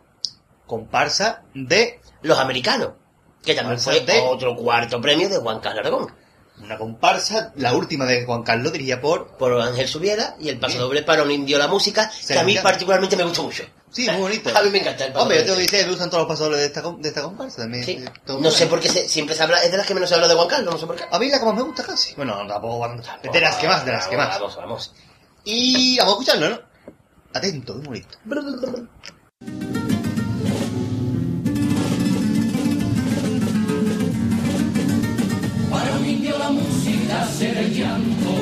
Comparsa 0.67 1.43
de 1.55 2.01
Los 2.23 2.39
americanos. 2.39 2.91
Que 3.45 3.55
también 3.55 3.79
fue 3.79 4.01
de- 4.01 4.21
otro 4.21 4.57
cuarto 4.57 5.01
premio 5.01 5.29
de 5.29 5.37
Juan 5.37 5.61
Carlos 5.61 5.81
Aragón. 5.81 6.13
una 6.63 6.79
comparsa, 6.79 7.53
la 7.57 7.75
última 7.75 8.07
de 8.07 8.25
Juan 8.25 8.43
Carlos, 8.43 8.73
dirigida 8.73 9.01
por... 9.01 9.37
Por 9.37 9.61
Ángel 9.61 9.87
Subiera 9.87 10.37
y 10.41 10.49
el 10.49 10.59
paso 10.59 10.79
doble 10.79 11.03
para 11.03 11.23
un 11.23 11.31
indio 11.31 11.59
la 11.59 11.69
música, 11.69 12.11
que 12.27 12.39
a 12.39 12.43
mí 12.45 12.57
particularmente 12.63 13.17
me 13.17 13.25
gustó 13.25 13.43
mucho. 13.43 13.65
Sí, 13.95 14.07
muy 14.11 14.21
bonito. 14.21 14.51
A 14.57 14.63
mí 14.63 14.71
me 14.71 14.79
encanta 14.81 15.05
el 15.07 15.13
paso 15.13 15.23
Hombre, 15.23 15.39
yo 15.39 15.45
tengo 15.45 15.57
que 15.57 15.63
decir, 15.63 15.83
me 15.85 15.91
gustan 15.91 16.11
todos 16.11 16.23
los 16.23 16.29
pasos 16.29 16.47
dobles 16.47 16.61
de 16.61 16.67
esta, 16.67 16.83
de 16.83 17.09
esta 17.09 17.23
comparsa. 17.23 17.57
también. 17.63 17.85
Sí. 17.85 17.93
Eh, 17.93 18.05
todo 18.27 18.41
No 18.41 18.51
sé 18.51 18.67
por 18.67 18.81
qué 18.81 18.89
se- 18.89 19.09
siempre 19.09 19.35
se 19.37 19.43
habla, 19.45 19.63
es 19.63 19.71
de 19.71 19.77
las 19.79 19.87
que 19.87 19.95
menos 19.95 20.09
se 20.09 20.17
habla 20.17 20.27
de 20.29 20.35
Juan 20.35 20.49
Carlos, 20.49 20.75
no 20.75 20.81
sé 20.81 20.87
por 20.87 20.97
qué. 20.97 21.05
A 21.11 21.19
mí 21.19 21.29
la 21.31 21.39
que 21.39 21.45
más 21.45 21.55
me 21.55 21.63
gusta 21.63 21.85
casi. 21.85 22.15
Bueno, 22.15 22.37
tampoco 22.49 22.79
van... 22.81 23.01
De 23.33 23.41
las 23.41 23.57
que 23.57 23.69
más, 23.69 23.85
de 23.85 23.93
las 23.93 24.07
que 24.09 24.17
más. 24.17 24.39
Vamos, 24.41 24.57
vamos. 24.57 24.93
Y 25.45 25.97
vamos 25.99 26.13
a 26.13 26.21
escucharlo, 26.21 26.49
¿no? 26.51 26.61
Atento, 27.33 27.75
muy 27.75 27.87
bonito. 27.87 28.19
Para 35.71 35.93
un 35.97 36.07
indio 36.07 36.39
la 36.39 36.51
música 36.51 37.27
será 37.27 37.61
el 37.61 37.75
llanto, 37.75 38.33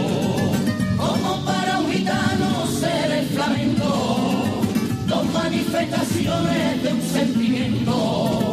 de 6.22 6.92
un 6.92 7.02
sentimiento, 7.02 8.52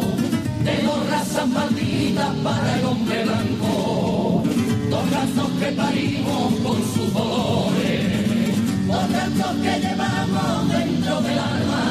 de 0.64 0.82
dos 0.82 1.08
razas 1.08 1.46
malditas 1.46 2.34
para 2.42 2.78
el 2.78 2.84
hombre 2.84 3.24
blanco, 3.24 4.42
dos 4.90 5.10
razas 5.10 5.48
que 5.60 5.66
parimos 5.76 6.52
con 6.64 6.76
sus 6.92 7.12
dolores, 7.12 8.86
dos 8.88 9.12
razas 9.12 9.56
que 9.62 9.80
llevamos 9.86 10.68
dentro 10.68 11.20
del 11.20 11.38
alma. 11.38 11.84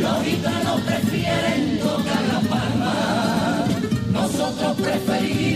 Los 0.00 0.24
gitanos 0.24 0.80
prefieren 0.80 1.78
tocar 1.78 2.22
la 2.32 2.40
palma, 2.48 3.64
nosotros 4.12 4.76
preferimos 4.78 5.55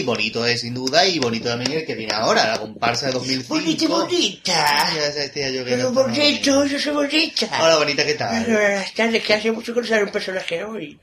Y 0.00 0.02
bonito 0.02 0.46
es 0.46 0.62
sin 0.62 0.72
duda, 0.72 1.04
y 1.04 1.18
bonito 1.18 1.50
también 1.50 1.72
el 1.72 1.84
que 1.84 1.94
viene 1.94 2.14
ahora, 2.14 2.48
la 2.48 2.58
comparsa 2.58 3.08
de 3.08 3.12
2005. 3.12 3.54
Bonita 3.54 3.86
bonita. 3.86 4.88
Ya 4.94 5.10
decía 5.10 5.50
yo 5.50 5.62
que 5.62 5.72
Pero 5.72 5.92
no 5.92 6.04
bonito, 6.04 6.64
yo 6.64 6.78
soy 6.78 6.94
bonita. 6.94 7.46
Hola, 7.60 7.76
bonita, 7.76 8.06
¿qué 8.06 8.14
tal? 8.14 8.46
Buenas 8.46 8.94
tardes, 8.94 9.22
que 9.22 9.34
hace 9.34 9.52
mucho 9.52 9.74
que 9.74 9.82
no 9.82 9.86
sale 9.86 10.04
un 10.04 10.10
personaje 10.10 10.64
hoy. 10.64 10.98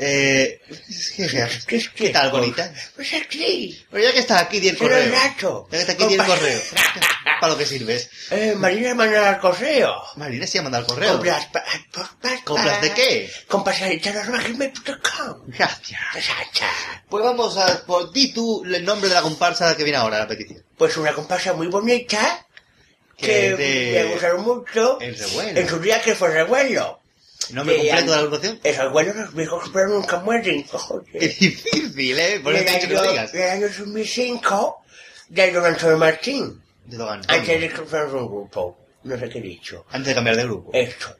Eh, 0.00 0.60
¿qué, 1.66 1.82
qué, 1.94 2.10
tal, 2.10 2.30
bonita? 2.30 2.72
Pues 2.94 3.12
aquí. 3.14 3.84
Pero 3.90 4.04
ya 4.04 4.12
que 4.12 4.20
estás 4.20 4.42
aquí, 4.42 4.60
di 4.60 4.68
el 4.68 4.76
Pero 4.76 4.90
correo. 4.94 5.10
Nacho. 5.12 5.66
Ya 5.70 5.78
que 5.78 5.80
estás 5.82 5.94
aquí, 5.96 6.06
di 6.06 6.14
el 6.14 6.24
correo. 6.24 6.60
Para 7.40 7.52
lo 7.52 7.58
que 7.58 7.66
sirves. 7.66 8.08
Eh, 8.30 8.54
Marina 8.56 8.94
manda 8.94 9.28
al 9.28 9.38
correo. 9.38 9.94
Marina 10.16 10.46
se 10.46 10.58
ha 10.58 10.62
mandado 10.62 10.84
el 10.84 10.88
correo. 10.88 11.12
Compras, 11.12 11.46
pa- 11.46 11.64
pa- 11.92 12.16
pa- 12.20 12.44
¿Compras 12.44 12.80
de 12.80 12.92
qué? 12.94 13.30
Compras.com. 13.46 15.42
Gracias. 15.46 16.00
Chacha. 16.14 16.70
Pues 17.08 17.24
vamos 17.24 17.56
a... 17.56 17.84
Por, 17.84 18.12
di 18.12 18.32
tú 18.32 18.64
el 18.64 18.84
nombre 18.84 19.08
de 19.08 19.14
la 19.14 19.22
comparsa 19.22 19.76
que 19.76 19.84
viene 19.84 19.98
ahora, 19.98 20.18
la 20.18 20.28
petición. 20.28 20.62
Pues 20.76 20.96
una 20.96 21.12
comparsa 21.12 21.52
muy 21.54 21.66
bonita. 21.68 22.46
Que 23.16 23.26
Que 23.26 23.56
de- 23.56 24.02
me 24.04 24.12
gustaron 24.12 24.42
mucho. 24.42 25.00
El 25.00 25.16
revuelo. 25.18 25.60
En 25.60 25.68
su 25.68 25.78
día 25.80 26.00
que 26.02 26.14
fue 26.14 26.30
revuelo. 26.30 27.00
¿Nombre 27.52 27.76
Que 27.76 27.88
completo 27.88 28.10
de 28.10 28.16
la 28.16 28.22
agrupación? 28.22 28.60
Esos 28.62 28.80
abuelos 28.80 29.16
los 29.16 29.34
viejos 29.34 29.70
pero 29.72 29.88
nunca 29.88 30.18
mueren. 30.20 30.64
Qué 31.12 31.18
difícil, 31.40 32.18
¿eh? 32.18 32.40
Por 32.40 32.54
eso 32.54 32.64
te 32.64 32.70
he 32.70 32.74
dicho 32.74 32.88
que 32.88 32.94
lo 32.94 33.10
digas. 33.10 33.34
En 33.34 33.42
el 33.42 33.50
año 33.50 33.68
2005, 33.68 34.82
de 35.28 35.52
Don 35.52 35.64
Antonio 35.64 35.98
Martín. 35.98 36.62
De 36.84 36.96
Don 36.96 37.08
Antonio. 37.08 37.40
Antes 37.40 37.60
de 37.60 37.70
fuéramos 37.70 38.14
un 38.14 38.28
grupo. 38.28 38.78
No 39.04 39.18
sé 39.18 39.28
qué 39.28 39.38
he 39.38 39.42
dicho. 39.42 39.86
Antes 39.90 40.08
de 40.08 40.14
cambiar 40.14 40.36
de 40.36 40.44
grupo. 40.44 40.70
Esto. 40.74 41.16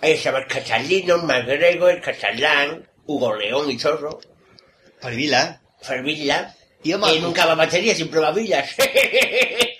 Ahí 0.00 0.12
estaba 0.12 0.38
el 0.38 0.46
Catalino, 0.46 1.16
el 1.16 1.22
Magrego, 1.24 1.88
el 1.88 2.00
Catalán, 2.00 2.88
Hugo 3.06 3.34
León 3.34 3.70
y 3.70 3.78
Zorro, 3.78 4.20
Parvila. 5.00 5.60
Farvilla. 5.82 6.54
Y. 6.82 6.92
Y 6.92 7.20
nunca 7.20 7.46
va 7.46 7.54
batería, 7.54 7.94
siempre 7.94 8.20
va 8.20 8.32
villas. 8.32 8.74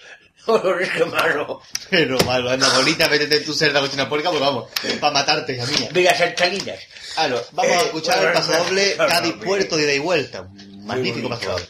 malo. 1.07 1.62
Pero 1.88 2.18
malo, 2.20 2.51
anda 2.51 2.68
bonita, 2.76 3.09
métete 3.09 3.36
en 3.36 3.44
tu 3.44 3.55
cerda 3.55 3.80
cochina 3.80 4.09
puerca, 4.09 4.30
pues 4.30 4.40
vamos, 4.40 4.70
para 5.01 5.12
matarte, 5.12 5.55
hija 5.55 5.66
mía. 5.66 5.88
Villas 5.92 6.20
alcalinas. 6.20 6.78
Claro, 7.14 7.42
vamos 7.53 7.72
a 7.72 7.80
escuchar 7.80 8.16
bueno, 8.16 8.28
el 8.28 8.34
paso 8.34 8.64
doble 8.64 8.96
Cádiz 9.09 9.36
no, 9.36 9.42
Puerto 9.42 9.76
de 9.76 9.82
ida 9.84 9.92
y 9.94 9.98
vuelta. 9.98 10.42
Un 10.42 10.86
magnífico 10.86 11.28
paso 11.28 11.51
doble. 11.51 11.66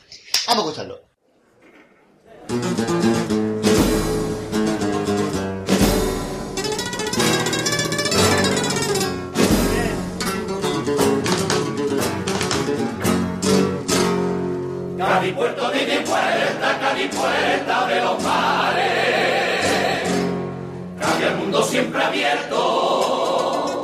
Vamos 0.46 0.64
a 0.64 0.68
escucharlo. 0.68 1.10
Cádiz 14.98 15.34
puerto 15.34 15.70
de 15.70 15.82
ida 15.82 15.94
y 15.94 16.04
vuelta, 16.04 16.78
Cádiz 16.80 17.14
puerta 17.14 17.86
de 17.86 18.00
los 18.00 18.22
mares. 18.22 18.69
Siempre 21.80 22.04
abierto. 22.04 23.82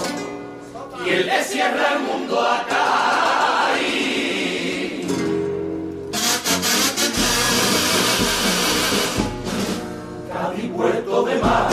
Y 1.04 1.08
él 1.10 1.26
le 1.26 1.42
cierra 1.44 1.94
el 1.94 2.00
mundo 2.00 2.40
a 2.40 2.64
Cádiz. 2.68 4.16
Puerto 10.76 11.22
de 11.22 11.36
mar, 11.36 11.70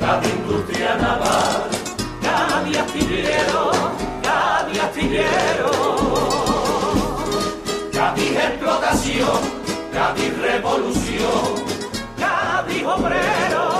Cádiz 0.00 0.32
industria 0.32 0.94
naval, 0.96 1.68
Cádiz 2.22 2.78
astillero, 2.78 3.72
Cádiz 4.22 4.80
astillero. 4.80 5.70
Cádiz 7.92 8.36
explotación, 8.38 9.40
Cádiz 9.92 10.38
revolución, 10.38 11.64
Cádiz 12.18 12.84
obrero, 12.86 13.71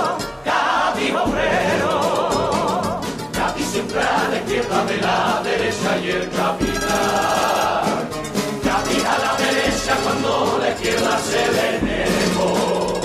Obrero. 1.43 3.01
Cádiz 3.31 3.67
siempre 3.67 3.99
a 3.99 4.27
la 4.29 4.37
izquierda 4.37 4.85
de 4.85 4.97
la 4.97 5.41
derecha 5.43 5.97
y 5.97 6.09
el 6.09 6.29
capital. 6.29 7.83
Cádiz 8.63 9.05
a 9.05 9.17
la 9.23 9.33
derecha 9.45 9.93
cuando 10.03 10.57
la 10.61 10.69
izquierda 10.69 11.19
se 11.19 11.41
le 11.55 11.67
negó. 11.81 12.99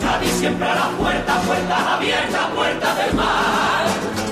Cádiz 0.00 0.32
siempre 0.32 0.68
a 0.68 0.74
la 0.74 0.88
puerta, 0.98 1.40
puertas 1.46 1.82
abiertas, 1.94 2.46
puertas 2.54 2.96
del 2.98 3.14
mar. 3.14 3.84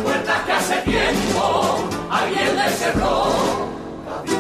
Puertas 0.03 0.43
que 0.45 0.53
hace 0.53 0.77
tiempo 0.83 1.89
alguien 2.11 2.57
le 2.57 2.69
cerró. 2.71 3.73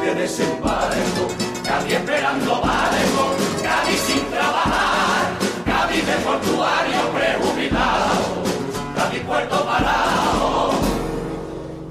De 0.02 0.14
desembarco, 0.14 1.28
Cádiz 1.64 1.94
esperando 1.94 2.60
barco, 2.60 3.24
Cádiz 3.62 4.00
sin 4.00 4.24
trabajar, 4.30 5.24
Cádiz 5.64 6.06
de 6.06 6.14
portuario 6.24 6.81
parado. 9.82 10.70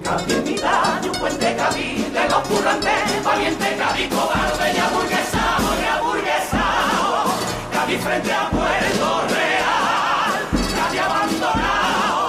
Cádiz 0.03 0.43
mitad 0.43 1.01
de 1.01 1.09
un 1.09 1.15
de 2.13 2.29
los 2.29 2.41
currantes, 2.47 3.23
valiente 3.23 3.77
Cádiz 3.77 4.09
cobarde 4.09 4.73
y 4.73 4.77
aburguesado, 4.79 5.67
y 5.81 5.85
aburguesado. 5.85 6.71
Frente 7.91 8.31
a 8.31 8.49
Puerto 8.49 9.21
Real, 9.35 10.31
Cádiz 10.77 11.01
abandonado. 11.01 12.21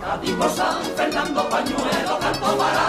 Cádiz 0.00 0.34
por 0.36 0.50
San 0.50 0.82
Fernando, 0.96 1.48
pañuelo, 1.48 2.18
canto 2.20 2.56
para 2.56 2.79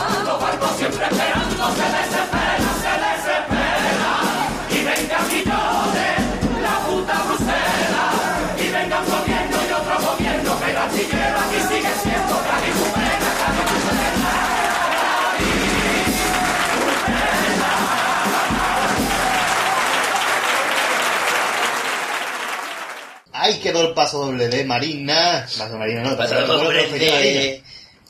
el 23.80 23.94
paso 23.94 24.26
doble 24.26 24.50
de 24.50 24.66
Marina. 24.66 25.48
Paso 25.58 25.78
Marina, 25.78 26.02
no, 26.04 26.18
paso 26.18 26.36
Paso 26.36 26.58
doble 26.58 26.88
de. 26.90 27.64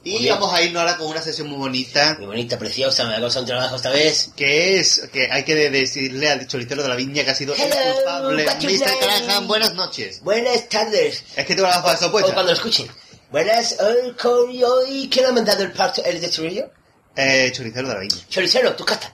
Muy 0.04 0.16
Y 0.16 0.20
bien. 0.24 0.34
vamos 0.34 0.52
a 0.52 0.64
irnos 0.64 0.82
ahora 0.82 0.98
con 0.98 1.08
una 1.08 1.22
sesión 1.22 1.48
muy 1.48 1.60
bonita. 1.60 2.16
Muy 2.18 2.26
bonita, 2.26 2.58
preciosa, 2.58 3.06
me 3.06 3.16
ha 3.16 3.20
costado 3.22 3.44
un 3.44 3.48
trabajo 3.50 3.76
esta 3.76 3.92
vez. 3.92 4.32
Que 4.36 4.80
es, 4.80 5.08
que 5.14 5.30
hay 5.32 5.44
que 5.44 5.54
de- 5.54 5.70
decirle 5.70 6.28
al 6.28 6.48
choricero 6.48 6.82
de 6.82 6.90
la 6.90 6.96
viña 6.96 7.24
que 7.24 7.30
ha 7.30 7.36
sido 7.36 7.54
Hello, 7.54 7.66
el 7.76 7.94
culpable. 7.94 8.46
Mr. 8.46 9.00
Callahan, 9.00 9.48
buenas 9.48 9.76
noches. 9.76 10.22
Buenas 10.24 10.68
tardes. 10.70 11.24
Es 11.36 11.46
que 11.46 11.54
tengo 11.54 11.68
las 11.68 11.84
gafas 11.84 12.02
O 12.02 12.12
puestas. 12.12 12.34
cuando 12.34 12.52
lo 12.52 12.58
escuchen. 12.58 12.88
Buenas, 13.30 13.78
hoy 13.80 15.08
¿quién 15.12 15.26
ha 15.28 15.32
mandado 15.32 15.62
el 15.64 15.72
parto, 15.72 16.04
el 16.04 16.20
de 16.20 16.30
Chorrillo? 16.32 16.72
Eh, 17.16 17.52
choricero 17.54 17.88
de 17.88 17.94
la 17.94 18.00
viña. 18.00 18.16
Choricero, 18.28 18.74
tu 18.76 18.84
casta. 18.84 19.14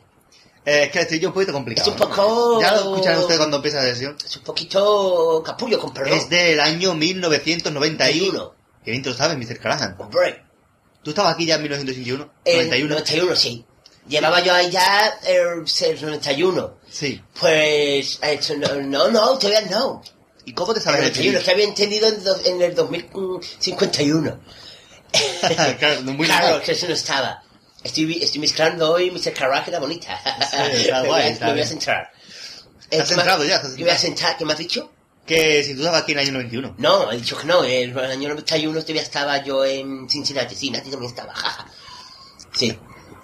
Eh, 0.69 0.83
es 0.83 0.91
que 0.91 0.97
el 0.99 1.03
estribillo 1.03 1.27
es 1.27 1.29
un 1.29 1.33
poquito 1.33 1.53
complicado. 1.53 1.89
Es 1.89 1.93
un 1.93 1.97
poco- 2.09 2.59
Ya 2.61 2.71
lo 2.73 2.77
escucharán 2.79 3.19
ustedes 3.19 3.37
cuando 3.39 3.55
empiece 3.57 3.77
la 3.77 3.83
sesión. 3.83 4.17
Es 4.25 4.35
un 4.35 4.43
poquito 4.43 5.41
capullo, 5.45 5.79
con 5.79 5.93
perdón. 5.93 6.17
Es 6.17 6.29
del 6.29 6.59
año 6.59 6.93
1991. 6.93 7.73
91. 8.33 8.53
Que 8.83 8.91
bien 8.91 9.01
te 9.03 9.09
lo 9.09 9.15
sabes, 9.15 9.37
Mr. 9.37 9.59
Callahan. 9.59 9.95
Hombre, 9.97 10.43
¿Tú 11.03 11.11
estabas 11.11 11.35
aquí 11.35 11.45
ya 11.45 11.55
en 11.55 11.61
1961? 11.61 12.29
el 12.43 12.57
91. 12.57 12.89
91, 12.95 13.35
sí. 13.37 13.65
Llevaba 14.09 14.41
yo 14.41 14.53
ahí 14.53 14.69
ya 14.69 15.17
el, 15.25 15.63
el 15.85 16.01
91. 16.01 16.73
Sí. 16.89 17.21
Pues, 17.39 18.19
no, 18.57 18.75
no, 18.75 19.07
no, 19.09 19.37
todavía 19.37 19.61
no. 19.69 20.01
¿Y 20.45 20.53
cómo 20.53 20.73
te 20.73 20.79
sabes 20.81 20.99
el 21.01 21.07
91, 21.11 21.39
es 21.39 21.43
que 21.45 21.51
había 21.51 21.65
entendido 21.65 22.07
en, 22.09 22.23
do- 22.23 22.39
en 22.45 22.61
el 22.61 22.75
2051. 22.75 24.39
Claro, 25.79 26.01
muy 26.03 26.25
claro, 26.27 26.61
que 26.61 26.73
eso 26.73 26.87
no 26.87 26.93
estaba. 26.93 27.41
Estoy, 27.83 28.21
estoy 28.21 28.39
mezclando 28.41 28.91
hoy 28.91 29.11
Mr. 29.11 29.33
Caraca 29.33 29.69
era 29.69 29.79
bonita. 29.79 30.15
está 30.41 31.01
me, 31.01 31.07
guay, 31.07 31.31
voy 31.33 31.39
me 31.41 31.51
voy 31.53 31.61
a 31.61 31.67
centrar. 31.67 32.11
Te 32.89 32.97
Eh, 32.97 33.01
has 33.01 33.09
¿qué 33.09 33.15
me- 33.15 33.21
centrado 33.21 33.43
ya, 33.45 33.55
has 33.57 33.61
¿Qué 33.61 33.67
centrado. 33.69 33.99
centrar? 33.99 34.37
¿Qué 34.37 34.45
me 34.45 34.53
has 34.53 34.59
dicho? 34.59 34.91
Que 35.25 35.61
si 35.63 35.73
tú 35.73 35.81
estabas 35.81 36.03
aquí 36.03 36.13
en 36.13 36.19
el 36.19 36.25
año 36.25 36.33
91. 36.33 36.75
No, 36.77 37.11
he 37.11 37.17
dicho 37.17 37.37
que 37.37 37.45
no. 37.45 37.63
En 37.63 37.91
el 37.91 37.99
año 38.11 38.29
91 38.29 38.81
todavía 38.81 39.01
estaba 39.01 39.43
yo 39.43 39.65
en 39.65 40.09
Cincinnati. 40.09 40.55
Sí, 40.55 40.71
Nati 40.71 40.89
también 40.89 41.09
estaba. 41.09 41.33
jaja. 41.35 41.67
Sí. 42.53 42.77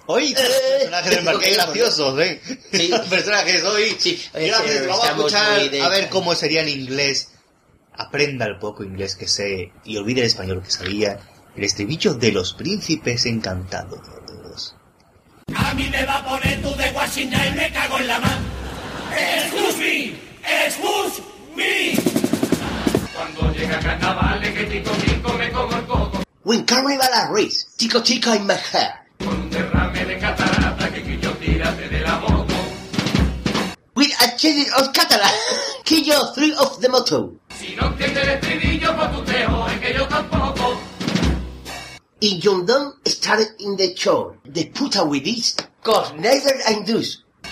Hoy, 0.06 0.32
Eh, 0.32 0.34
personajes 0.80 1.10
del 1.16 1.24
marqués 1.24 1.56
graciosos, 1.56 2.20
¿eh? 2.20 2.40
Sí. 2.72 2.88
Los 2.90 3.00
personajes 3.08 3.62
hoy. 3.64 3.96
Sí, 3.98 4.22
Gracias, 4.34 4.70
eh, 4.82 4.86
vamos 4.86 5.04
a 5.04 5.08
escuchar 5.12 5.70
de- 5.70 5.80
a 5.82 5.88
ver 5.88 6.08
cómo 6.10 6.34
sería 6.34 6.60
en 6.60 6.68
inglés. 6.68 7.28
Aprenda 7.96 8.44
el 8.44 8.58
poco 8.58 8.84
inglés 8.84 9.14
que 9.16 9.26
sé 9.26 9.72
y 9.84 9.96
olvide 9.96 10.20
el 10.20 10.26
español 10.26 10.62
que 10.62 10.70
sabía. 10.70 11.18
El 11.56 11.64
estribillo 11.64 12.12
de 12.14 12.32
los 12.32 12.52
príncipes 12.52 13.24
encantados. 13.24 14.00
A 15.52 15.74
mí 15.74 15.88
me 15.90 16.04
va 16.06 16.16
a 16.18 16.24
poner 16.24 16.62
tú 16.62 16.74
de 16.76 16.90
Washington 16.90 17.40
y 17.52 17.56
me 17.56 17.72
cago 17.72 17.98
en 17.98 18.06
la 18.06 18.18
mano. 18.18 18.42
Excuse 19.12 19.78
me, 19.78 20.14
excuse 20.42 21.22
me. 21.54 21.94
Cuando 23.14 23.52
llega 23.52 23.78
carnaval, 23.80 24.40
que 24.40 24.64
tico 24.64 24.90
tico 24.92 25.32
me 25.34 25.50
como 25.52 25.76
el 25.76 25.84
coco. 25.86 26.22
When 26.44 26.64
Carnival 26.64 27.08
Race, 27.30 27.66
Tico 27.76 28.02
Tico 28.02 28.34
in 28.34 28.46
my 28.46 28.54
hair. 28.54 29.00
Con 29.18 29.28
un 29.28 29.50
derrame 29.50 30.04
de 30.04 30.18
catarata 30.18 30.90
que 30.92 31.02
quillo 31.02 31.32
tírate 31.38 31.88
de 31.88 32.00
la 32.00 32.18
moto. 32.20 32.54
With 33.96 34.12
a 34.20 34.36
change 34.36 34.68
of 34.76 34.92
Catalan. 34.92 35.30
Kill 35.84 36.04
you 36.04 36.34
three 36.34 36.52
of 36.58 36.80
the 36.80 36.88
motto. 36.88 37.34
Si 37.58 37.74
no 37.76 37.86
entiendes 37.86 38.24
el 38.24 38.30
estribillo, 38.30 38.94
pues 38.96 39.12
tú 39.12 39.22
te 39.24 39.44
jodes 39.46 39.80
que 39.80 39.94
yo 39.94 40.06
tampoco. 40.08 40.73
Y 42.24 42.40
John 42.40 42.64
Donne 42.64 42.94
started 43.04 43.48
in 43.58 43.76
the 43.76 43.94
show. 43.94 44.36
The 44.46 44.70
puta 44.72 45.04
with 45.04 45.24
this. 45.24 45.56
Cause 45.82 46.14
neither 46.14 46.54
I 46.66 46.82
do. 46.82 47.02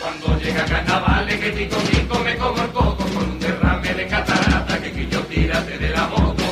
Cuando 0.00 0.40
llega 0.40 0.64
carnaval, 0.64 1.28
que 1.28 1.50
tico 1.50 1.76
tico 1.76 2.18
me 2.20 2.38
como 2.38 2.62
el 2.62 2.72
coco. 2.72 3.04
Con 3.04 3.32
un 3.32 3.38
derrame 3.38 3.92
de 3.92 4.08
catarata 4.08 4.80
que 4.80 4.92
quillo 4.92 5.20
tírate 5.26 5.76
de 5.76 5.90
la 5.90 6.08
moto. 6.08 6.44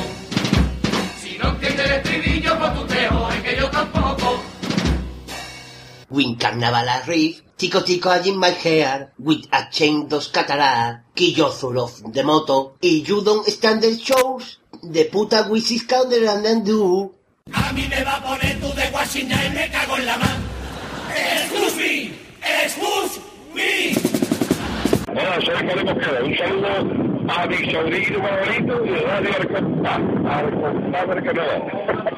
Si 1.19 1.35
no 1.39 1.49
entiendes 1.49 1.83
el 1.83 1.91
estribillo, 1.93 2.59
pues 2.59 2.73
tú 2.75 2.85
te 2.85 3.07
jodes 3.07 3.41
que 3.41 3.55
yo 3.59 3.71
tampoco. 3.71 4.39
Win 6.11 6.35
Carnival 6.35 6.89
Reef, 7.07 7.41
Tico 7.57 7.83
Tico 7.83 8.13
in 8.23 8.37
my 8.37 8.51
hair, 8.51 9.13
with 9.17 9.47
a 9.51 9.67
chain 9.71 10.07
dos 10.07 10.31
catara, 10.31 11.05
Kill 11.15 11.49
full 11.49 11.79
of 11.79 12.03
the 12.13 12.21
moto, 12.23 12.75
y 12.81 13.01
you 13.01 13.23
don't 13.23 13.47
stand 13.47 13.81
the 13.81 13.97
shows, 13.97 14.59
the 14.83 15.05
puta 15.05 15.47
with 15.49 15.71
is 15.71 15.87
counter 15.87 16.27
and 16.27 16.45
then 16.45 16.63
do. 16.63 17.15
A 17.51 17.73
mí 17.73 17.87
me 17.89 18.03
va 18.03 18.17
a 18.17 18.23
poner 18.23 18.59
tú 18.59 18.71
de 18.73 18.87
Washington 18.89 19.39
y 19.47 19.49
me 19.49 19.69
cago 19.71 19.97
en 19.97 20.05
la 20.05 20.17
mano. 20.17 20.39
Excuse 21.15 21.75
me, 21.75 22.13
excuse 22.63 23.19
me. 23.53 23.95
Hola, 25.07 25.39
soy 25.43 25.55
Juan 25.55 25.85
Mosqueda. 25.85 26.23
Un 26.23 26.37
saludo 26.37 26.67
a 27.29 27.47
mi 27.47 27.71
sobrino 27.71 28.21
favorito 28.21 28.85
y 28.85 28.89
Radio 28.91 29.35
Arcontá. 29.35 29.95
Arcontá, 30.29 31.33
no. 31.33 32.11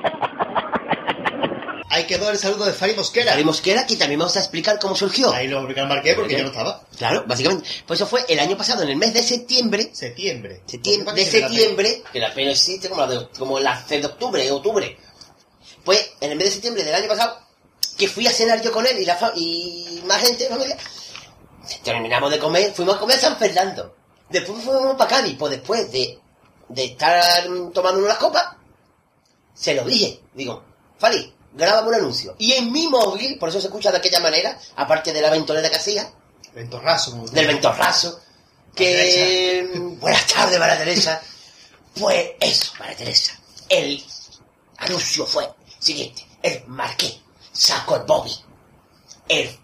Ahí 1.90 2.06
quedó 2.06 2.32
el 2.32 2.38
saludo 2.40 2.66
de 2.66 2.74
Fari 2.74 2.96
Mosquera. 2.96 3.34
Harry 3.34 3.44
Mosquera, 3.44 3.86
que 3.86 3.96
también 3.96 4.20
vamos 4.20 4.36
a 4.36 4.40
explicar 4.40 4.80
cómo 4.80 4.96
surgió. 4.96 5.32
Ahí 5.32 5.48
lo 5.48 5.62
marqués 5.62 6.16
porque 6.16 6.38
yo 6.38 6.44
no 6.44 6.50
estaba. 6.50 6.84
Claro, 6.98 7.24
básicamente. 7.28 7.70
Pues 7.86 8.00
eso 8.00 8.08
fue 8.08 8.26
el 8.28 8.40
año 8.40 8.58
pasado, 8.58 8.82
en 8.82 8.90
el 8.90 8.96
mes 8.96 9.14
de 9.14 9.22
septiembre, 9.22 9.92
Septiembre. 9.94 10.62
septiembre 10.66 11.14
de 11.14 11.24
septiembre, 11.26 12.02
que 12.12 12.20
la 12.20 12.34
pena 12.34 12.52
existe 12.52 12.90
como 12.90 13.02
la 13.06 13.08
de, 13.08 13.28
como 13.38 13.60
la 13.60 13.80
de 13.88 14.06
octubre, 14.06 14.52
octubre. 14.52 14.98
Pues 15.84 16.12
en 16.22 16.32
el 16.32 16.38
mes 16.38 16.48
de 16.48 16.52
septiembre 16.54 16.84
del 16.84 16.96
año 16.96 17.08
pasado, 17.08 17.40
que 17.98 18.08
fui 18.08 18.26
a 18.28 18.32
cenar 18.32 18.62
yo 18.62 18.72
con 18.72 18.86
él 18.86 19.00
y, 19.00 19.06
la 19.06 19.16
fa- 19.16 19.34
y 19.36 20.02
más 20.06 20.22
gente, 20.22 20.48
familia, 20.48 20.78
terminamos 21.84 22.32
de 22.32 22.40
comer, 22.40 22.74
fuimos 22.74 22.96
a 22.96 23.00
comer 23.00 23.18
a 23.18 23.22
San 23.22 23.38
Fernando. 23.38 23.96
Después 24.30 24.64
fuimos 24.64 24.96
para 24.96 25.10
Cádiz, 25.10 25.36
pues 25.38 25.52
después 25.52 25.92
de, 25.92 26.20
de 26.70 26.86
estar 26.86 27.44
tomando 27.74 28.00
unas 28.04 28.18
copas, 28.18 28.56
se 29.54 29.74
lo 29.76 29.84
dije. 29.86 30.22
Digo, 30.34 30.64
Fali, 30.98 31.34
grábame 31.54 31.90
un 31.90 31.96
anuncio. 31.96 32.36
Y 32.40 32.54
en 32.54 32.72
mi 32.72 32.88
móvil, 32.88 33.38
por 33.38 33.50
eso 33.50 33.60
se 33.62 33.68
escucha 33.68 33.92
de 33.92 33.98
aquella 33.98 34.20
manera, 34.22 34.58
aparte 34.78 35.14
de 35.14 35.22
la 35.22 35.30
ventonera 35.30 35.70
que 35.70 35.76
hacía, 35.76 36.12
Ventorrazo. 36.54 37.26
del 37.32 37.48
ventorrazo, 37.48 38.20
que... 38.76 39.68
Buenas 40.00 40.28
tardes, 40.28 40.58
María 40.60 40.78
Teresa. 40.78 41.22
Pues 42.00 42.32
eso, 42.40 42.72
María 42.80 42.96
Teresa. 42.98 43.38
El 43.70 44.04
anuncio 44.78 45.26
fue 45.28 45.48
siguiente. 45.84 46.26
El 46.42 46.66
marqués 46.68 47.20
sacó 47.52 47.96
el 47.96 48.04
Bobby. 48.04 48.32
Él 49.28 49.58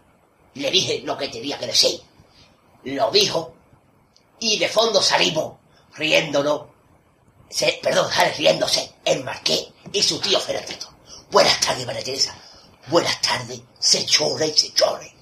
le 0.56 0.72
dije 0.72 1.02
lo 1.04 1.18
que 1.18 1.30
tenía 1.30 1.58
que 1.58 1.68
decir. 1.68 2.02
Lo 2.84 3.12
dijo. 3.12 3.54
Y 4.40 4.58
de 4.58 4.70
fondo 4.70 5.02
salimos 5.02 5.58
riéndonos. 5.96 6.64
Se, 7.50 7.80
perdón, 7.82 8.12
sale 8.12 8.32
riéndose 8.34 8.94
el 9.04 9.24
marqués 9.24 9.68
y 9.92 10.04
su 10.04 10.20
tío 10.20 10.40
Fernandito. 10.40 10.88
Buenas 11.32 11.60
tardes, 11.60 11.86
María 11.86 12.04
Teresa. 12.04 12.36
Buenas 12.88 13.22
tardes, 13.22 13.60
se 13.80 14.06
chorre 14.06 14.48
y 14.48 14.58
se 14.58 14.74
chorre. 14.74 15.14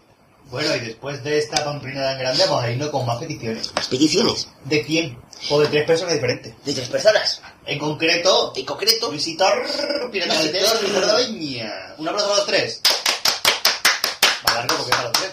Bueno, 0.49 0.75
y 0.75 0.79
después 0.79 1.23
de 1.23 1.37
esta 1.39 1.63
pamplina 1.63 2.01
tan 2.03 2.19
grande 2.19 2.45
vamos 2.45 2.63
a 2.63 2.71
irnos 2.71 2.89
con 2.89 3.05
más 3.05 3.17
peticiones. 3.19 3.71
Las 3.75 3.87
peticiones 3.87 4.47
¿De 4.63 4.83
quién? 4.83 5.19
O 5.49 5.59
de 5.59 5.67
tres 5.67 5.85
personas 5.85 6.13
diferentes. 6.13 6.53
de 6.63 6.73
tres 6.73 6.89
personas. 6.89 7.41
En 7.65 7.77
concreto, 7.77 8.53
En 8.55 8.65
concreto, 8.65 9.09
Luisito 9.09 9.45
Pirata. 10.11 10.33
Luisito 10.33 10.79
Ricardo 10.81 11.17
Viña. 11.17 11.95
Un 11.97 12.07
aplauso 12.07 12.27
para 12.27 12.37
los 12.39 12.47
tres. 12.47 12.81
Más 14.45 14.55
largo 14.55 14.75
porque 14.77 14.91
es 14.91 14.97
para 14.97 15.09
los 15.09 15.17
tres. 15.19 15.31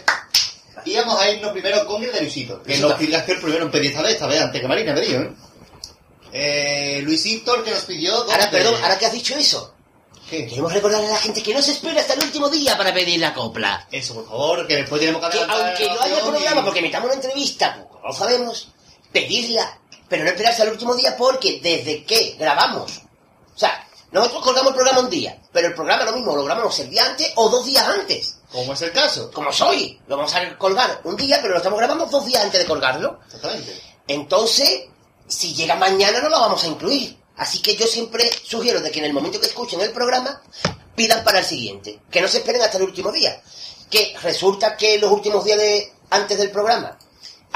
Y 0.85 0.97
vamos 0.97 1.19
a 1.19 1.31
irnos 1.31 1.53
primero 1.53 1.87
con 1.87 2.03
el 2.03 2.13
de 2.13 2.21
Luisito. 2.21 2.63
Que 2.63 2.79
nos 2.79 2.95
pidió 2.95 3.17
el 3.17 3.25
primero 3.25 3.65
en 3.65 3.71
pedir 3.71 3.91
esta 3.91 4.03
vez, 4.03 4.15
esta 4.15 4.27
vez 4.27 4.41
antes 4.41 4.61
que 4.61 4.69
Marina, 4.69 4.95
pedido, 4.95 5.23
¿eh? 5.23 5.33
Eh, 6.33 7.01
Luisito, 7.03 7.63
que 7.63 7.71
nos 7.71 7.85
pidió... 7.85 8.13
ahora 8.13 8.51
perdón, 8.51 8.75
ahora 8.83 8.99
que 8.99 9.07
has 9.07 9.13
dicho 9.13 9.37
eso, 9.37 9.74
¿Qué? 10.29 10.47
queremos 10.47 10.73
recordarle 10.73 11.09
a 11.09 11.11
la 11.13 11.19
gente 11.19 11.43
que 11.43 11.55
no 11.55 11.63
se 11.63 11.73
espera 11.73 12.01
hasta 12.01 12.15
el 12.15 12.23
último 12.23 12.49
día 12.49 12.77
para 12.77 12.93
pedir 12.93 13.21
la 13.21 13.35
copla. 13.35 13.87
Eso, 13.91 14.15
por 14.15 14.27
favor, 14.27 14.67
que 14.67 14.77
después 14.77 15.01
tenemos 15.01 15.23
que 15.23 15.31
Que 15.31 15.39
adelantar 15.39 15.67
aunque 15.69 15.87
la 15.87 15.95
no 15.95 16.03
haya 16.03 16.21
programa, 16.21 16.65
porque 16.65 16.79
emitamos 16.81 17.07
una 17.07 17.15
entrevista, 17.15 17.87
pues, 17.91 18.03
no 18.03 18.13
sabemos, 18.13 18.69
pedirla, 19.13 19.79
pero 20.09 20.25
no 20.25 20.31
esperarse 20.31 20.63
al 20.63 20.71
último 20.71 20.95
día 20.95 21.17
porque 21.17 21.61
desde 21.63 22.05
que 22.05 22.37
grabamos, 22.39 23.03
o 23.55 23.59
sea, 23.59 23.87
nosotros 24.15 24.45
colgamos 24.45 24.71
el 24.71 24.77
programa 24.77 25.01
un 25.01 25.11
día, 25.11 25.37
pero 25.53 25.69
el 25.69 25.75
programa 25.75 26.05
lo 26.05 26.13
mismo, 26.13 26.37
lo 26.37 26.45
grabamos 26.45 26.79
el 26.79 26.89
día 26.89 27.05
antes 27.05 27.33
o 27.35 27.49
dos 27.49 27.67
días 27.67 27.85
antes. 27.87 28.37
Como 28.53 28.73
es 28.73 28.83
el 28.83 28.93
caso. 28.93 29.29
Como 29.33 29.53
soy, 29.53 30.01
lo 30.07 30.17
vamos 30.17 30.33
a 30.37 30.57
colgar 30.57 31.01
un 31.03 31.17
día, 31.17 31.39
pero 31.43 31.55
lo 31.55 31.57
estamos 31.57 31.79
grabando 31.81 32.07
dos 32.07 32.25
días 32.25 32.45
antes 32.45 32.61
de 32.61 32.67
colgarlo. 32.67 33.19
Exactamente. 33.27 33.83
Entonces, 34.07 34.85
si 35.27 35.53
llega 35.55 35.75
mañana 35.75 36.21
no 36.21 36.29
lo 36.29 36.39
vamos 36.39 36.63
a 36.63 36.69
incluir. 36.69 37.17
Así 37.37 37.61
que 37.61 37.77
yo 37.77 37.87
siempre 37.87 38.31
sugiero 38.45 38.81
de 38.81 38.91
que 38.91 39.01
en 39.01 39.07
el 39.07 39.13
momento 39.13 39.41
que 39.41 39.47
escuchen 39.47 39.81
el 39.81 39.91
programa, 39.91 40.41
pidan 40.95 41.25
para 41.25 41.41
el 41.41 41.45
siguiente. 41.45 42.01
Que 42.11 42.21
no 42.21 42.29
se 42.29 42.39
esperen 42.39 42.63
hasta 42.63 42.79
el 42.79 42.85
último 42.85 43.11
día. 43.11 43.43
Que 43.91 44.15
resulta 44.23 44.77
que 44.77 44.99
los 44.99 45.11
últimos 45.11 45.45
días 45.45 45.59
de 45.59 45.93
antes 46.11 46.39
del 46.39 46.51
programa 46.51 46.97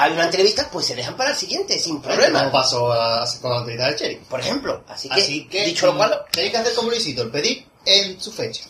hay 0.00 0.12
una 0.12 0.24
entrevista, 0.26 0.68
pues 0.70 0.86
se 0.86 0.94
dejan 0.94 1.16
para 1.16 1.30
el 1.30 1.36
siguiente, 1.36 1.76
sin 1.80 1.96
Como 2.00 2.02
problema. 2.14 2.52
pasó 2.52 2.92
a, 2.92 3.26
con 3.40 3.50
la 3.50 3.58
autoridad 3.58 3.86
del 3.86 3.96
Cherry. 3.96 4.16
Por 4.28 4.38
ejemplo. 4.38 4.84
Así 4.86 5.08
que, 5.08 5.20
Así 5.20 5.48
que, 5.48 5.64
dicho 5.66 5.86
lo 5.86 5.96
cual, 5.96 6.22
tenéis 6.30 6.52
que 6.52 6.58
hacer 6.58 6.74
como 6.74 6.90
Luisito, 6.90 7.22
el 7.22 7.30
pedir 7.30 7.66
en 7.84 8.20
su 8.20 8.30
fecha. 8.30 8.62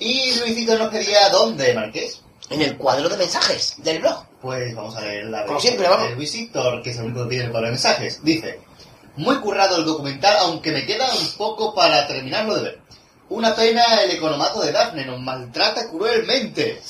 Y 0.00 0.34
Luisito 0.40 0.76
nos 0.76 0.90
pedía 0.90 1.28
dónde, 1.28 1.72
Marqués. 1.74 2.22
en 2.50 2.60
el 2.60 2.76
cuadro 2.76 3.08
de 3.08 3.16
mensajes 3.18 3.74
del 3.78 4.00
blog. 4.00 4.26
Pues 4.40 4.74
vamos 4.74 4.96
a 4.96 5.00
leer 5.02 5.26
la 5.26 5.46
Como 5.46 5.60
siempre, 5.60 5.88
vamos. 5.88 6.10
Luisito, 6.16 6.82
que 6.82 6.90
es 6.90 6.96
el 6.96 7.04
único 7.04 7.22
que 7.22 7.28
tiene 7.30 7.44
el 7.44 7.50
cuadro 7.52 7.66
de 7.66 7.72
mensajes. 7.74 8.24
Dice, 8.24 8.60
Muy 9.16 9.36
currado 9.40 9.76
el 9.76 9.84
documental, 9.84 10.36
aunque 10.40 10.72
me 10.72 10.86
queda 10.86 11.12
un 11.14 11.32
poco 11.36 11.74
para 11.74 12.06
terminarlo 12.06 12.56
de 12.56 12.62
ver. 12.62 12.80
Una 13.28 13.54
pena 13.54 14.02
el 14.02 14.10
economato 14.12 14.60
de 14.60 14.72
Daphne, 14.72 15.04
nos 15.04 15.20
maltrata 15.20 15.88
cruelmente. 15.88 16.80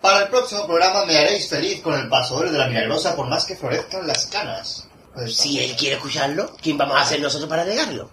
Para 0.00 0.24
el 0.24 0.28
próximo 0.28 0.66
programa 0.66 1.06
me 1.06 1.16
haréis 1.16 1.48
feliz 1.48 1.80
con 1.80 1.94
el 1.94 2.08
paso 2.08 2.36
doble 2.36 2.52
de 2.52 2.58
la 2.58 2.68
milagrosa 2.68 3.16
por 3.16 3.26
más 3.26 3.46
que 3.46 3.56
florezcan 3.56 4.06
las 4.06 4.26
canas. 4.26 4.86
Pues, 5.14 5.36
Si 5.36 5.62
él 5.62 5.74
quiere 5.76 5.96
escucharlo, 5.96 6.54
¿quién 6.60 6.76
vamos 6.76 6.96
a 6.96 7.02
hacer 7.02 7.20
nosotros 7.20 7.48
para 7.48 7.64
negarlo? 7.64 8.10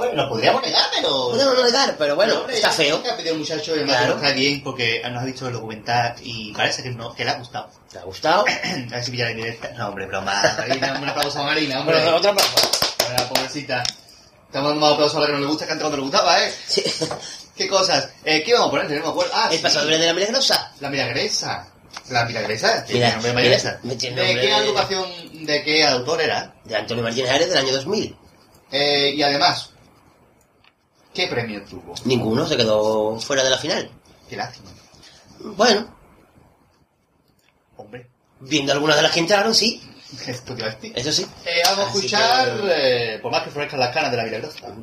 Ver, 0.00 0.14
lo 0.14 0.28
podríamos 0.28 0.60
negar, 0.62 0.82
pero... 0.94 1.08
Podemos 1.30 1.54
no 1.54 1.64
negar, 1.64 1.94
pero 1.96 2.16
bueno, 2.16 2.40
hombre, 2.40 2.56
está 2.56 2.70
feo. 2.70 2.96
Ha 3.10 3.16
pedido 3.16 3.32
el 3.34 3.38
muchacho 3.40 3.76
y 3.76 3.84
Claro. 3.84 4.16
está 4.16 4.30
bien 4.32 4.62
porque 4.62 5.00
nos 5.08 5.22
ha 5.22 5.24
visto 5.26 5.46
el 5.46 5.52
documental 5.52 6.14
y 6.22 6.52
parece 6.52 6.82
que, 6.82 6.90
no, 6.90 7.14
que 7.14 7.24
le 7.24 7.30
ha 7.30 7.34
gustado. 7.34 7.70
¿Te 7.90 7.98
ha 7.98 8.02
gustado? 8.02 8.44
A 8.90 8.94
ver 8.94 9.04
si 9.04 9.10
pilla 9.12 9.26
la 9.26 9.30
indirecta. 9.32 9.70
No, 9.76 9.88
hombre, 9.88 10.06
broma. 10.06 10.42
Marina, 10.58 10.98
un 11.00 11.08
aplauso 11.08 11.38
a 11.40 11.44
Marina, 11.44 11.80
hombre. 11.80 11.96
Bueno, 12.00 12.16
otra 12.16 12.32
más. 12.32 12.44
Hola, 13.08 13.28
pobrecita. 13.28 13.82
Estamos 14.46 14.70
dando 14.70 14.80
más 14.86 14.92
aplausos 14.94 15.16
a 15.16 15.20
la 15.20 15.26
que 15.26 15.32
no 15.32 15.38
le 15.40 15.46
gusta, 15.46 15.66
canta 15.66 15.82
cuando 15.82 15.96
le 15.98 16.02
gustaba, 16.02 16.44
¿eh? 16.44 16.52
Sí. 16.66 16.82
¿Qué 17.56 17.68
cosas? 17.68 18.08
Eh, 18.24 18.42
¿Qué 18.42 18.50
íbamos 18.50 18.68
a 18.68 18.70
poner? 18.72 18.90
No 18.90 19.04
me 19.04 19.08
acuerdo. 19.10 19.32
Ah, 19.34 19.48
El 19.50 19.56
sí. 19.58 19.62
pasador 19.62 19.90
de 19.90 19.98
la 19.98 20.12
milagrosa. 20.12 20.72
La 20.80 20.90
milagresa. 20.90 21.68
¿La 22.10 22.24
milagresa? 22.24 22.84
Sí, 22.86 22.94
Mira, 22.94 23.08
el 23.08 23.14
nombre 23.14 23.32
milagresa. 23.32 23.80
tiene 23.98 24.22
¿De 24.22 24.40
qué 24.40 24.52
agrupación, 24.52 25.46
de 25.46 25.62
qué 25.62 25.86
autor 25.86 26.20
era? 26.20 26.52
De 26.64 26.74
Antonio 26.76 27.04
Martínez 27.04 27.30
Ares 27.30 27.48
del 27.48 27.58
año 27.58 27.72
2000. 27.72 28.16
Eh, 28.72 29.12
y 29.14 29.22
además, 29.22 29.70
¿qué 31.12 31.26
premio 31.28 31.64
tuvo? 31.64 31.94
Ninguno 32.04 32.46
se 32.46 32.56
quedó 32.56 33.18
fuera 33.20 33.42
de 33.44 33.50
la 33.50 33.58
final. 33.58 33.90
Qué 34.28 34.36
lástima. 34.36 34.70
Bueno, 35.40 35.94
Hombre, 37.76 38.08
viendo 38.40 38.72
algunas 38.72 38.96
de 38.96 39.02
las 39.02 39.12
que 39.12 39.20
entraron, 39.20 39.54
sí. 39.54 39.82
esto 40.26 40.54
te 40.54 40.62
iba 40.62 40.70
a 40.70 40.74
decir. 40.74 40.92
Eso 40.96 41.12
sí. 41.12 41.26
Eh, 41.44 41.60
vamos 41.64 41.78
a 41.78 41.88
Así 41.88 41.96
escuchar, 41.98 42.60
que- 42.60 43.14
eh, 43.14 43.18
por 43.18 43.32
más 43.32 43.42
que 43.42 43.50
florezcan 43.50 43.80
las 43.80 43.92
canas 43.92 44.10
de 44.12 44.16
la 44.16 44.24
milagrosa. 44.24 44.74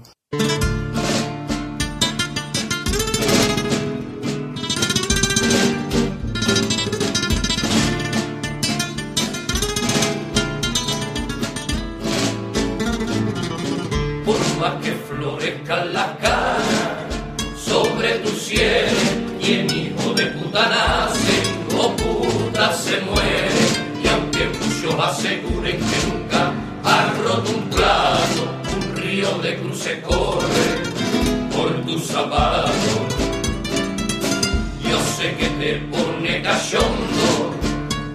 Cachondo 36.42 37.56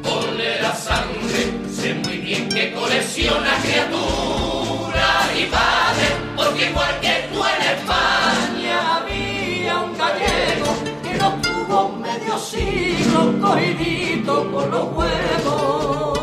oler 0.05 0.65
a 0.65 0.75
sangre, 0.75 1.53
sé 1.71 1.95
muy 1.95 2.19
bien 2.19 2.49
que 2.49 2.73
colecciona 2.73 3.57
criaturas 3.63 5.27
y 5.39 5.45
padres, 5.45 6.13
porque 6.37 6.71
igual 6.71 7.01
que 7.01 7.29
tú 7.33 7.45
en 7.45 7.63
España 7.77 8.97
había 8.97 9.79
un 9.79 9.97
gallego 9.97 10.75
que 11.03 11.15
no 11.19 11.29
tuvo 11.41 11.89
medio 11.93 12.39
siglo 12.39 13.39
cogidito 13.41 14.51
por 14.51 14.67
los 14.69 14.85
huevos. 14.97 16.17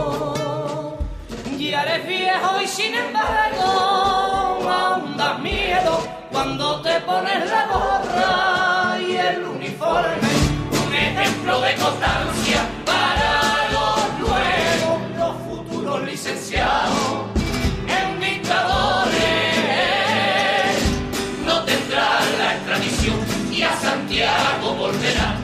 Ya 1.57 1.83
eres 1.83 2.07
viejo 2.07 2.61
y 2.61 2.67
sin 2.67 2.93
embargo 2.93 4.69
aún 4.69 5.17
das 5.17 5.39
miedo 5.39 6.05
cuando 6.31 6.81
te 6.81 6.99
pones 7.01 7.49
la 7.49 7.65
gorra 7.67 8.99
y 8.99 9.15
el 9.15 9.43
uniforme. 9.43 10.32
Ejemplo 11.43 11.59
de 11.59 11.75
constancia 11.75 12.69
para 12.85 13.69
los 13.73 14.19
nuevos, 14.19 15.01
los 15.17 15.35
futuros 15.43 16.01
licenciados 16.03 17.25
en 17.85 18.17
dictadores. 18.21 19.11
No 21.45 21.61
tendrás 21.65 22.23
la 22.37 22.55
extradición 22.55 23.17
y 23.51 23.61
a 23.61 23.75
Santiago 23.75 24.73
volverá, 24.73 25.35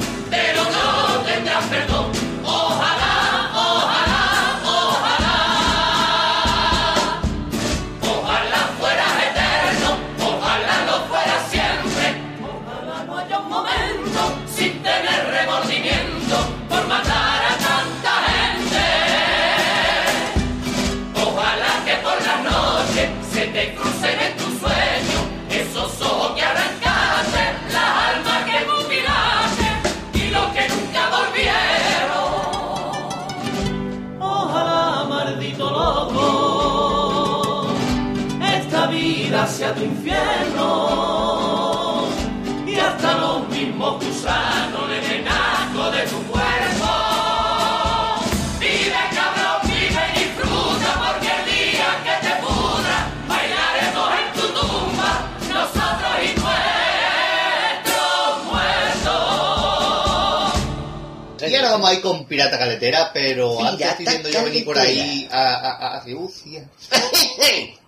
muertos. 61.69 61.69
Y 61.69 61.71
ahora 61.71 61.71
vamos 61.71 61.89
a 61.89 61.93
ir 61.93 62.01
con 62.01 62.25
Pirata 62.25 62.57
Caletera, 62.59 63.11
pero 63.13 63.57
Pirata 63.57 63.71
antes 63.71 63.89
estoy 63.89 64.05
viendo 64.07 64.29
yo 64.29 64.43
venir 64.43 64.65
por 64.65 64.77
ahí 64.79 65.27
a, 65.31 65.53
a, 65.55 65.97
a 65.97 66.03
Tribucia. 66.03 66.69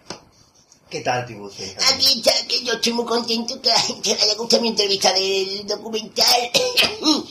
¿Qué 0.89 0.99
tal, 1.01 1.25
Tribucia? 1.25 1.65
Aquí 1.93 2.17
está, 2.17 2.31
que 2.47 2.63
yo 2.65 2.73
estoy 2.73 2.91
muy 2.93 3.05
contento 3.05 3.61
que 3.61 3.71
a 3.71 3.75
la 3.75 3.79
gente 3.79 4.13
le 4.13 4.21
haya 4.21 4.35
gustado 4.35 4.61
mi 4.61 4.67
entrevista 4.69 5.13
del 5.13 5.65
documental. 5.67 6.51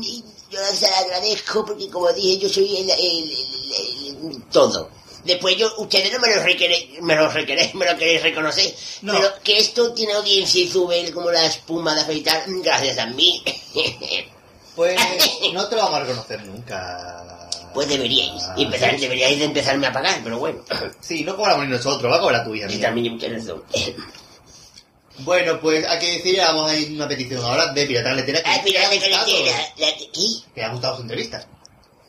Y 0.00 0.24
yo 0.50 0.58
se 0.74 0.88
la 0.90 0.98
agradezco 1.00 1.62
porque, 1.66 1.90
como 1.90 2.10
dije, 2.14 2.38
yo 2.38 2.48
soy 2.48 2.74
el, 2.74 2.88
el- 2.88 3.30
el- 3.30 4.30
el- 4.32 4.42
todo. 4.50 4.88
Después 5.22 5.58
yo, 5.58 5.70
ustedes 5.76 6.10
no 6.10 6.18
me 6.20 6.34
lo 6.34 6.42
requeréis, 6.42 7.02
me 7.02 7.14
lo 7.14 7.28
requeréis, 7.28 7.74
me 7.74 7.84
lo 7.84 7.94
queréis 7.98 8.22
reconocer, 8.22 8.74
No. 9.02 9.12
pero 9.12 9.28
que 9.42 9.58
esto 9.58 9.92
tiene 9.92 10.14
audiencia 10.14 10.62
y 10.62 10.68
sube 10.70 11.12
como 11.12 11.30
la 11.30 11.44
espuma 11.44 11.94
de 11.94 12.00
afeitar 12.00 12.44
gracias 12.46 12.96
a 12.96 13.04
mí. 13.06 13.42
Pues 14.76 14.98
no 15.52 15.66
te 15.68 15.76
lo 15.76 15.82
vamos 15.82 16.00
a 16.00 16.04
reconocer 16.04 16.42
nunca. 16.44 17.48
Pues 17.72 17.88
deberíais, 17.88 18.42
y 18.56 18.64
empezar, 18.64 18.96
deberíais 18.98 19.38
de 19.38 19.44
empezarme 19.46 19.86
a 19.88 19.92
pagar, 19.92 20.20
pero 20.22 20.38
bueno. 20.38 20.60
Sí, 21.00 21.24
no 21.24 21.36
cobramos 21.36 21.64
ni 21.66 21.72
nosotros, 21.72 22.10
va 22.12 22.16
a 22.16 22.20
cobrar 22.20 22.44
tuya. 22.44 22.66
Y 22.70 22.78
también 22.78 23.18
tienes 23.18 23.46
razón. 23.46 23.62
Bueno, 25.18 25.60
pues 25.60 25.86
hay 25.86 25.98
que 26.00 26.10
decir, 26.16 26.38
vamos 26.38 26.68
a 26.68 26.76
ir 26.76 26.88
a 26.90 26.92
una 26.94 27.06
petición 27.06 27.44
ahora 27.44 27.72
de 27.72 27.86
Pirata 27.86 28.08
Caletera 28.10 28.42
que, 28.42 28.48
Ay, 28.50 28.60
mira 28.64 28.80
le 28.80 28.98
la 29.10 29.16
ha 29.16 29.20
gustado, 29.24 29.26
caletera, 29.44 29.58
la 29.78 29.96
que- 29.96 30.10
¿qué? 30.10 30.20
le 30.56 30.64
ha 30.64 30.68
gustado 30.70 30.96
su 30.96 31.02
entrevista. 31.02 31.46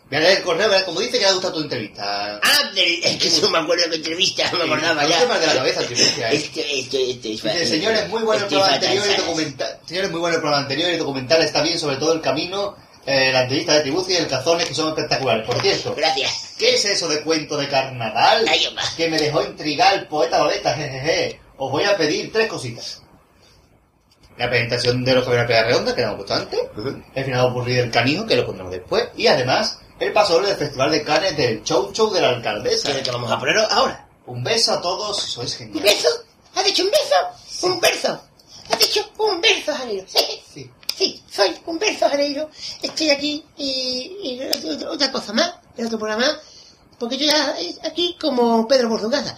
Correo, 0.10 0.70
¿verdad? 0.70 0.86
como 0.86 1.00
dice 1.00 1.14
que 1.14 1.20
le 1.20 1.26
ha 1.26 1.32
gustado 1.34 1.56
tu 1.56 1.62
entrevista. 1.62 2.40
Ah, 2.44 2.72
del- 2.76 3.04
es 3.04 3.18
que 3.18 3.42
no 3.42 3.50
me 3.50 3.58
acuerdo 3.58 3.86
qué 3.90 3.96
entrevista, 3.96 4.50
no 4.52 4.60
me 4.60 4.64
acordaba 4.66 5.02
no 5.02 5.10
ya. 5.10 5.28
te 5.28 5.40
de 5.40 5.48
la 5.48 5.54
cabeza, 5.56 5.82
Tribucia, 5.82 6.32
¿eh? 6.32 6.36
Esto, 6.36 6.60
esto, 6.60 6.98
esto 6.98 7.28
es 7.28 7.44
Dice, 7.44 7.66
señores, 7.66 8.08
muy 8.10 8.22
bueno 8.24 8.44
el 8.44 8.48
programa 8.48 8.74
anterior 8.76 9.06
y 9.12 9.16
documental. 9.18 9.80
Señores, 9.86 10.12
muy 10.12 10.20
bueno 10.20 10.36
el 10.36 10.42
programa 10.42 10.62
anterior 10.64 10.90
y 10.90 10.94
el 10.94 11.00
documental 11.00 11.42
está 11.42 11.62
bien, 11.64 11.80
sobre 11.80 11.98
todo 11.98 12.14
el 12.14 12.22
camino, 12.22 12.76
eh, 13.08 13.32
la 13.34 13.42
entrevista 13.44 13.74
de 13.74 13.82
Tribucia 13.82 14.20
y 14.20 14.22
el 14.22 14.28
Cazones, 14.28 14.68
que 14.68 14.76
son 14.76 14.90
espectaculares. 14.90 15.46
Por 15.46 15.60
cierto, 15.62 15.96
Gracias. 15.96 16.54
¿qué 16.60 16.76
es 16.76 16.86
eso 16.86 17.08
de 17.08 17.22
cuento 17.22 17.58
de 17.58 17.68
carnaval? 17.68 18.46
Ay. 18.48 18.68
Que 18.96 19.10
me 19.10 19.18
dejó 19.20 19.42
intrigar 19.44 19.96
el 19.96 20.08
poeta 20.08 20.38
Loleta, 20.38 20.76
jejeje. 20.76 21.40
Os 21.58 21.72
voy 21.72 21.84
a 21.84 21.98
pedir 21.98 22.32
tres 22.32 22.48
cositas. 22.48 23.02
La 24.38 24.50
presentación 24.50 25.04
de 25.04 25.14
los 25.14 25.24
Caballeros 25.24 25.48
de 25.48 25.54
Pega 25.56 25.68
Redonda, 25.68 25.96
que 25.96 26.02
hemos 26.02 26.16
puesto 26.18 26.34
antes. 26.36 26.60
El 27.16 27.26
final 27.26 27.46
ocurrido 27.48 27.82
del 27.82 27.92
canijo, 27.92 28.26
que 28.28 28.36
lo 28.36 28.46
pondremos 28.46 28.72
después. 28.74 29.06
Y 29.16 29.28
además, 29.28 29.80
el 30.00 30.14
paso 30.14 30.40
del 30.42 30.56
Festival 30.56 30.92
de 30.92 31.04
Cannes 31.04 31.38
del 31.38 31.64
Show 31.64 31.92
Show 31.94 32.12
de 32.12 32.22
la 32.22 32.30
Alcaldesa. 32.30 32.84
¿Qué 32.88 32.92
es 32.92 32.98
lo 32.98 33.04
que 33.04 33.12
vamos 33.12 33.32
a 33.32 33.40
poner 33.40 33.58
ahora? 33.70 34.08
Un 34.28 34.44
beso 34.44 34.74
a 34.74 34.82
todos, 34.82 35.18
sois 35.22 35.52
¿Un 35.54 35.58
geniales. 35.74 35.84
beso? 36.04 36.10
¿Ha 36.56 36.64
dicho 36.64 36.84
un 36.84 36.90
beso? 36.92 37.68
¿Un 37.68 37.80
verso? 37.80 38.22
¿Ha 38.72 38.76
dicho 38.78 39.02
un 39.20 39.42
verso, 39.42 39.74
Janeiro? 39.76 40.06
Sí, 40.08 40.42
Sí. 40.54 40.72
sí, 40.96 41.24
soy 41.30 41.56
un 41.66 41.78
verso, 41.80 42.10
Janeiro. 42.10 42.50
Estoy 42.82 43.10
aquí 43.10 43.46
y, 43.58 44.18
y 44.24 44.40
otra- 44.88 45.12
cosa 45.12 45.34
más, 45.34 45.54
en 45.78 45.86
otro 45.86 46.00
programa, 46.00 46.26
porque 46.98 47.18
yo 47.18 47.26
ya 47.28 47.56
aquí 47.84 48.18
como 48.20 48.68
Pedro 48.68 48.90
Portugaza. 48.90 49.38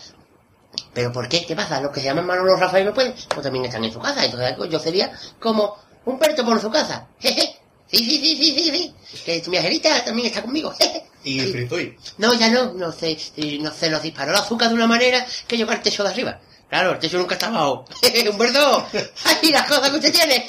¿Pero 0.93 1.11
por 1.11 1.27
qué? 1.27 1.45
¿Qué 1.45 1.55
pasa? 1.55 1.81
Los 1.81 1.91
que 1.91 1.99
se 1.99 2.05
llaman 2.05 2.25
Manolo 2.25 2.55
Rafael 2.55 2.85
no 2.85 2.93
pueden, 2.93 3.13
pues 3.29 3.41
también 3.41 3.65
están 3.65 3.83
en 3.83 3.91
su 3.91 3.99
casa. 3.99 4.23
Entonces 4.25 4.55
yo 4.69 4.79
sería 4.79 5.11
como 5.39 5.75
un 6.05 6.17
perro 6.19 6.45
por 6.45 6.61
su 6.61 6.69
casa. 6.71 7.07
Jeje. 7.19 7.56
Sí, 7.91 7.97
sí, 7.99 8.19
sí, 8.19 8.35
sí, 8.35 8.53
sí, 8.71 8.71
sí. 8.71 9.21
Que 9.25 9.39
tu 9.41 9.51
viajerita 9.51 10.03
también 10.05 10.27
está 10.27 10.41
conmigo. 10.41 10.73
Y 11.23 11.41
Sí. 11.41 11.51
Frizuy. 11.51 11.97
No, 12.19 12.33
ya 12.35 12.49
no, 12.49 12.71
no 12.73 12.89
sé, 12.93 13.17
no 13.59 13.73
sé, 13.73 13.89
nos 13.89 14.01
disparó 14.01 14.31
el 14.31 14.37
azúcar 14.37 14.69
de 14.69 14.75
una 14.75 14.87
manera 14.87 15.25
que 15.45 15.57
llegó 15.57 15.71
al 15.71 15.81
techo 15.81 16.01
de 16.03 16.09
arriba. 16.09 16.39
Claro, 16.69 16.93
el 16.93 16.99
techo 16.99 17.17
nunca 17.17 17.35
está 17.35 17.47
abajo. 17.47 17.83
¡Humberto! 18.31 18.87
¡Ay, 19.25 19.51
las 19.51 19.67
cosas 19.67 19.89
que 19.89 19.95
usted 19.97 20.13
tiene! 20.13 20.47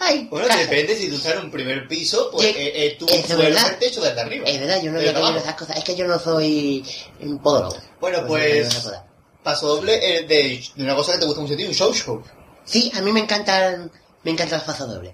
¡Ay! 0.00 0.26
Bueno, 0.28 0.48
depende, 0.56 0.96
si 0.96 1.08
tú 1.08 1.16
estás 1.16 1.34
en 1.34 1.44
un 1.44 1.50
primer 1.52 1.86
piso, 1.86 2.30
pues 2.32 2.46
eh, 2.48 2.54
eh, 2.56 2.98
es 3.00 3.30
el 3.30 3.78
techo 3.78 4.00
desde 4.00 4.20
arriba. 4.20 4.48
Es 4.48 4.58
verdad, 4.58 4.82
yo 4.82 4.90
no 4.90 4.98
había 4.98 5.12
caído 5.14 5.36
esas 5.36 5.54
cosas. 5.54 5.76
Es 5.76 5.84
que 5.84 5.94
yo 5.94 6.06
no 6.08 6.18
soy 6.18 6.84
un 7.20 7.38
podólogo. 7.40 7.76
Bueno, 8.00 8.26
pues 8.26 8.74
cosas. 8.74 9.02
paso 9.44 9.68
doble 9.68 9.94
eh, 9.94 10.22
de, 10.22 10.64
de 10.74 10.82
una 10.82 10.96
cosa 10.96 11.12
que 11.12 11.18
te 11.18 11.26
gusta 11.26 11.42
mucho 11.42 11.54
a 11.54 11.56
ti, 11.56 11.64
un 11.64 11.74
show 11.74 11.92
show. 11.94 12.22
Sí, 12.64 12.90
a 12.96 13.00
mí 13.02 13.12
me 13.12 13.20
encantan, 13.20 13.90
me 14.24 14.30
encantan 14.32 14.58
los 14.58 14.66
pasos 14.66 14.88
dobles. 14.88 15.12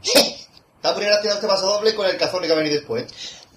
Estás 0.84 0.96
poniendo 0.96 1.16
haciendo 1.16 1.34
este 1.36 1.48
paso 1.48 1.66
doble 1.66 1.94
con 1.94 2.04
el 2.06 2.18
cazón 2.18 2.42
que 2.42 2.48
va 2.48 2.56
a 2.56 2.58
venir 2.58 2.74
después. 2.74 3.06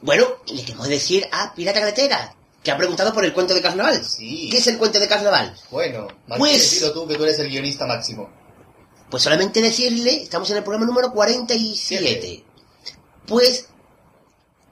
bueno, 0.01 0.27
le 0.45 0.63
queremos 0.63 0.87
decir 0.87 1.27
a 1.29 1.53
Pirata 1.53 1.81
Carretera, 1.81 2.33
que 2.63 2.71
ha 2.71 2.77
preguntado 2.77 3.13
por 3.13 3.25
el 3.25 3.33
cuento 3.33 3.53
de 3.53 3.61
carnaval. 3.61 4.01
Sí. 4.05 4.47
¿Qué 4.49 4.59
es 4.59 4.67
el 4.67 4.77
cuento 4.77 4.97
de 4.97 5.09
carnaval? 5.09 5.53
Bueno, 5.69 6.07
más 6.25 6.39
Pues- 6.39 6.51
que 6.53 6.57
decido 6.59 6.93
tú 6.93 7.05
que 7.05 7.15
tú 7.17 7.25
eres 7.25 7.37
el 7.39 7.49
guionista 7.49 7.85
máximo. 7.85 8.29
Pues 9.09 9.23
solamente 9.23 9.61
decirle, 9.61 10.23
estamos 10.23 10.49
en 10.51 10.57
el 10.57 10.63
programa 10.63 10.85
número 10.85 11.11
47. 11.11 12.45
Pues 13.25 13.67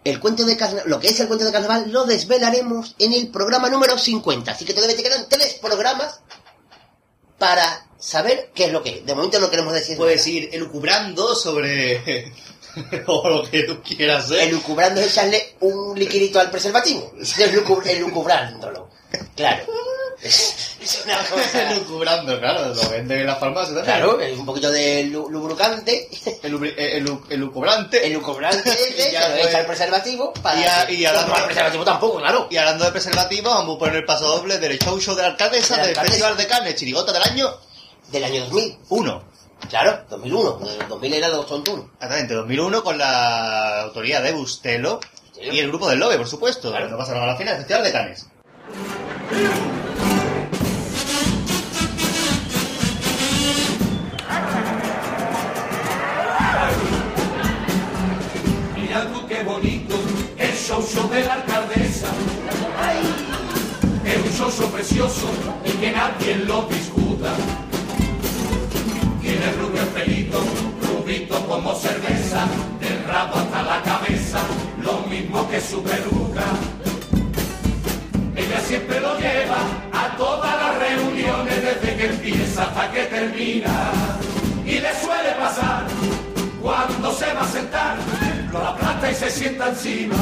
el 0.05 0.21
cuento 0.21 0.45
de 0.45 0.55
carnaval, 0.55 0.89
lo 0.89 0.97
que 1.01 1.09
es 1.09 1.19
el 1.19 1.27
cuento 1.27 1.43
de 1.43 1.51
carnaval 1.51 1.91
lo 1.91 2.05
desvelaremos 2.05 2.95
en 2.99 3.11
el 3.11 3.27
programa 3.31 3.67
número 3.69 3.97
50. 3.97 4.53
Así 4.53 4.63
que 4.63 4.73
todavía 4.73 4.95
te 4.95 5.03
quedan 5.03 5.27
tres 5.27 5.55
programas 5.55 6.21
para 7.37 7.85
saber 8.05 8.51
qué 8.53 8.65
es 8.65 8.71
lo 8.71 8.83
que 8.83 8.89
es. 8.99 9.05
De 9.05 9.15
momento 9.15 9.39
no 9.39 9.49
queremos 9.49 9.73
decir 9.73 9.97
Puedes 9.97 10.19
nada. 10.25 10.29
ir 10.37 10.49
elucubrando 10.53 11.35
sobre... 11.35 12.31
o 13.07 13.29
lo 13.29 13.43
que 13.49 13.63
tú 13.63 13.81
quieras 13.81 14.25
hacer. 14.25 14.39
Elucubrando 14.49 15.01
es 15.01 15.07
echarle 15.07 15.55
un 15.61 15.97
liquidito 15.97 16.39
al 16.39 16.51
preservativo. 16.51 17.13
Elucubrándolo. 17.85 18.89
Claro. 19.35 19.65
Es, 20.21 20.55
es 20.81 21.01
una 21.05 21.17
cosa... 21.29 21.71
Elucubrando, 21.71 22.39
claro, 22.39 22.73
lo 22.73 22.89
venden 22.89 23.19
en 23.19 23.25
la 23.27 23.35
farmacia 23.35 23.75
también. 23.75 23.95
Claro, 23.97 24.19
es 24.21 24.37
un 24.37 24.45
poquito 24.45 24.71
de 24.71 25.03
lu- 25.03 25.29
lubricante. 25.29 26.09
Elubri- 26.43 26.73
eh, 26.77 27.01
elu- 27.01 27.23
elucubrante. 27.29 28.05
Elucubrante 28.05 28.71
Y 29.09 29.11
ya 29.11 29.29
lo 29.29 29.35
echa 29.37 29.57
al 29.59 29.65
preservativo 29.65 30.33
para... 30.33 30.59
Y 30.59 30.63
a- 30.63 30.91
y 30.91 31.05
a 31.05 31.13
la- 31.13 31.25
No, 31.25 31.33
al 31.35 31.45
preservativo 31.45 31.83
tampoco, 31.83 32.19
claro. 32.19 32.47
Y 32.49 32.57
hablando 32.57 32.85
de 32.85 32.91
preservativos, 32.91 33.53
vamos 33.53 33.75
a 33.75 33.79
poner 33.79 33.95
el 33.97 34.05
paso 34.05 34.27
doble 34.27 34.57
del 34.57 34.77
show 34.79 34.99
show 34.99 35.15
de 35.15 35.21
la 35.23 35.29
alcaldesa 35.29 35.77
del. 35.85 35.95
Festival 35.95 36.37
de 36.37 36.47
Carne 36.47 36.75
Chirigota 36.75 37.11
del 37.13 37.23
año 37.23 37.53
Del 38.11 38.23
año 38.23 38.41
2000. 38.45 38.77
1. 38.89 39.23
Claro, 39.69 39.99
2001. 40.09 40.59
El 40.81 40.87
2000 40.87 41.13
era 41.13 41.27
los 41.29 41.47
tontunos. 41.47 41.85
Exactamente, 41.95 42.33
2001 42.35 42.83
con 42.83 42.97
la 42.97 43.81
autoría 43.81 44.21
de 44.21 44.31
Bustelo 44.33 44.99
Sí. 45.33 45.41
y 45.51 45.59
el 45.59 45.67
grupo 45.69 45.89
del 45.89 45.99
Lobe, 45.99 46.17
por 46.17 46.27
supuesto. 46.27 46.69
Claro. 46.69 46.89
No 46.89 46.97
pasaron 46.97 47.23
a 47.23 47.27
la 47.27 47.35
final 47.35 47.57
Festival 47.57 47.83
de 47.83 47.91
Cannes. 47.91 48.27
Mira 58.75 59.07
tú 59.11 59.25
qué 59.27 59.43
bonito 59.43 59.95
el 60.37 60.51
show 60.53 60.81
show 60.81 61.09
de 61.09 61.23
la 61.23 61.33
alcaldesa. 61.35 62.07
Es 64.05 64.17
un 64.17 64.31
show 64.37 64.51
show 64.51 64.69
precioso 64.71 65.27
y 65.65 65.71
que 65.71 65.91
nadie 65.91 66.35
lo 66.37 66.63
discuta. 66.63 67.33
Rubito 70.87 71.39
como 71.47 71.75
cerveza, 71.75 72.45
del 72.79 73.03
rabo 73.05 73.35
hasta 73.35 73.63
la 73.63 73.81
cabeza, 73.83 74.39
lo 74.81 74.99
mismo 75.09 75.47
que 75.49 75.61
su 75.61 75.81
peluca. 75.83 76.43
Ella 78.35 78.59
siempre 78.61 78.99
lo 78.99 79.17
lleva 79.17 79.57
a 79.93 80.17
todas 80.17 80.55
las 80.61 80.77
reuniones 80.79 81.55
desde 81.63 81.95
que 81.95 82.05
empieza 82.07 82.63
hasta 82.63 82.91
que 82.91 83.03
termina. 83.05 83.91
Y 84.65 84.79
le 84.79 84.93
suele 85.01 85.31
pasar 85.39 85.83
cuando 86.61 87.13
se 87.13 87.31
va 87.33 87.41
a 87.41 87.47
sentar, 87.47 87.97
lo 88.51 88.59
aplasta 88.59 89.11
y 89.11 89.15
se 89.15 89.29
sienta 89.29 89.69
encima. 89.69 90.15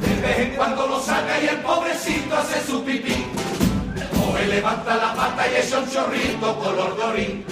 De 0.00 0.20
vez 0.20 0.38
en 0.40 0.56
cuando 0.56 0.86
lo 0.86 1.00
saca 1.00 1.40
y 1.40 1.46
el 1.46 1.58
pobrecito 1.58 2.36
hace 2.36 2.60
su 2.66 2.84
pipí. 2.84 3.24
O 4.20 4.36
él 4.36 4.50
levanta 4.50 4.96
la 4.96 5.14
pata 5.14 5.46
y 5.48 5.64
echa 5.64 5.78
un 5.78 5.88
chorrito 5.88 6.58
color 6.58 6.96
dorín. 6.96 7.44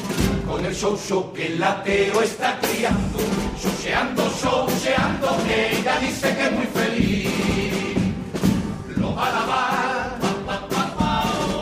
Con 0.52 0.66
el 0.66 0.74
show 0.74 0.98
show 0.98 1.32
que 1.32 1.46
el 1.46 1.58
latero 1.58 2.20
está 2.20 2.58
criando. 2.60 3.18
Showseando, 3.58 4.22
showseando, 4.38 5.28
ella 5.48 5.98
dice 5.98 6.36
que 6.36 6.42
es 6.44 6.52
muy 6.52 6.66
feliz. 6.66 7.96
Lo 8.98 9.14
va 9.14 9.28
a 9.28 9.32
lavar, 9.32 10.18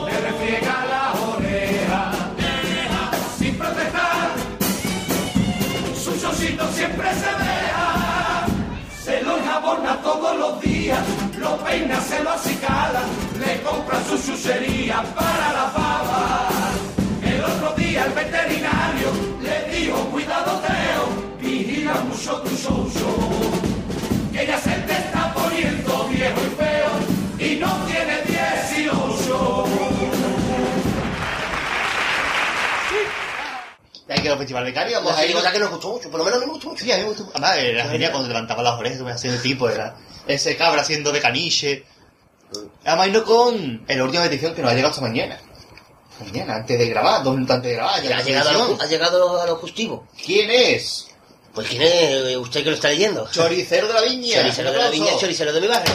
le 0.06 0.20
refriega 0.20 0.86
la 0.90 1.12
oreja. 1.36 2.10
Sin 3.38 3.56
protestar, 3.56 4.30
su 5.94 6.20
chocito 6.20 6.66
siempre 6.72 7.10
se 7.14 7.30
deja. 7.44 8.46
Se 9.04 9.22
lo 9.22 9.38
enjabona 9.38 10.02
todos 10.02 10.36
los 10.36 10.60
días, 10.62 10.98
lo 11.38 11.56
peina, 11.58 12.00
se 12.00 12.24
lo 12.24 12.30
acicala, 12.30 13.02
le 13.38 13.62
compra 13.62 14.02
su 14.02 14.18
chuchería 14.18 15.00
para 15.14 15.52
la 15.52 15.70
fava. 15.76 16.69
El 17.50 17.56
otro 17.56 17.74
día 17.74 18.04
el 18.04 18.12
veterinario 18.12 19.08
le 19.42 19.76
dijo, 19.76 19.98
cuidado 20.10 20.60
Teo, 20.60 21.08
vigila 21.40 21.94
mucho 21.94 22.40
tu 22.42 22.56
show 22.56 22.88
show. 22.94 24.32
Que 24.32 24.46
ya 24.46 24.56
se 24.56 24.70
te 24.70 24.92
está 24.92 25.34
poniendo 25.34 26.08
viejo 26.08 26.40
y 26.46 26.50
feo 26.54 27.50
y 27.50 27.56
no 27.56 27.86
tiene 27.86 28.22
18. 28.22 29.66
Y 34.08 34.12
ahí 34.12 34.20
quedó 34.22 34.32
el 34.34 34.38
Festival 34.38 34.64
de 34.64 34.72
Cannes. 34.72 34.94
Vamos 34.94 35.24
ir. 35.24 35.32
cosa 35.32 35.52
que 35.52 35.58
nos 35.58 35.70
gustó 35.70 35.90
mucho, 35.90 36.10
por 36.10 36.18
lo 36.18 36.24
menos 36.24 36.38
a 36.38 36.40
mí 36.40 36.46
me 36.46 36.52
gustó 36.52 36.68
mucho. 36.70 36.84
Sí, 36.84 36.92
a 36.92 36.96
mí 36.98 37.02
me 37.02 37.08
gustó. 37.08 37.28
Además, 37.32 37.58
era 37.58 37.88
genial 37.88 38.12
cuando 38.12 38.28
levantaba 38.28 38.62
las 38.62 38.78
orejas, 38.78 39.00
me 39.00 39.10
hacía 39.10 39.32
el 39.32 39.42
tipo, 39.42 39.68
era 39.68 39.96
ese 40.28 40.56
cabra 40.56 40.82
haciendo 40.82 41.10
de 41.10 41.20
caniche. 41.20 41.84
Además, 42.84 43.08
no 43.08 43.24
con 43.24 43.84
la 43.88 44.04
última 44.04 44.24
edición 44.24 44.54
que 44.54 44.62
nos 44.62 44.70
ha 44.70 44.74
llegado 44.74 44.92
esta 44.92 45.02
mañana. 45.02 45.40
Mañana, 46.20 46.56
antes 46.56 46.78
de 46.78 46.86
grabar, 46.88 47.22
dos 47.22 47.34
minutos 47.34 47.56
antes 47.56 47.70
de 47.70 47.76
grabar. 47.76 48.02
ya 48.02 48.18
Ha 48.18 48.22
llegado, 48.22 48.48
a 48.50 48.52
lo, 48.52 48.80
ha 48.82 48.86
llegado 48.86 49.40
a 49.40 49.46
lo 49.46 49.56
justivo. 49.56 50.06
¿Quién 50.24 50.50
es? 50.50 51.06
Pues 51.54 51.66
quién 51.68 51.82
es 51.82 52.36
usted 52.36 52.62
que 52.62 52.70
lo 52.70 52.76
está 52.76 52.88
leyendo. 52.90 53.28
Choricero 53.30 53.88
de 53.88 53.94
la 53.94 54.00
Viña. 54.02 54.36
Choricero 54.36 54.70
de 54.72 54.78
la 54.78 54.90
viña, 54.90 55.16
choricero 55.18 55.52
de 55.52 55.60
mi 55.60 55.66
barrio. 55.66 55.94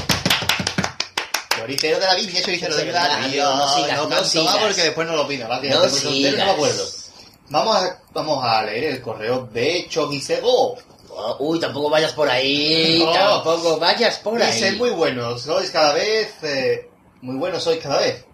Choricero 1.58 2.00
de 2.00 2.06
la 2.06 2.16
Viña, 2.16 2.42
choricero 2.42 2.76
de 2.76 2.86
mi 2.86 2.92
Choricero 2.92 3.10
de 3.10 3.10
la 3.10 3.18
barrio. 3.18 3.56
No 3.56 3.76
sigas, 3.76 3.98
no 3.98 4.10
no 4.10 4.24
sigas. 4.26 4.58
porque 4.58 4.84
después 4.84 5.08
no 5.08 5.16
lo 5.16 5.28
pida. 5.28 5.48
¿vale? 5.48 5.70
No 5.70 5.88
sigas. 5.90 6.34
no 6.38 6.46
me 6.46 6.52
acuerdo. 6.52 6.86
Vamos 7.50 7.76
a, 7.78 8.00
vamos 8.14 8.44
a 8.44 8.64
leer 8.64 8.84
el 8.96 9.02
correo 9.02 9.48
de 9.54 9.86
Choricero. 9.90 10.48
Oh, 10.48 11.38
Uy, 11.40 11.60
tampoco 11.62 11.90
vayas 11.90 12.12
por 12.12 12.30
ahí, 12.30 13.02
No. 13.06 13.14
tampoco 13.14 13.78
vayas 13.80 14.20
por 14.20 14.42
ahí. 14.42 14.52
Dice, 14.52 14.74
muy 14.74 14.90
buenos, 14.90 15.44
sois 15.44 15.72
cada 15.72 15.94
vez... 15.94 16.28
eh, 16.44 16.90
muy 17.22 17.38
buenos 17.38 17.64
sois 17.64 17.82
cada 17.82 18.00
vez. 18.00 18.26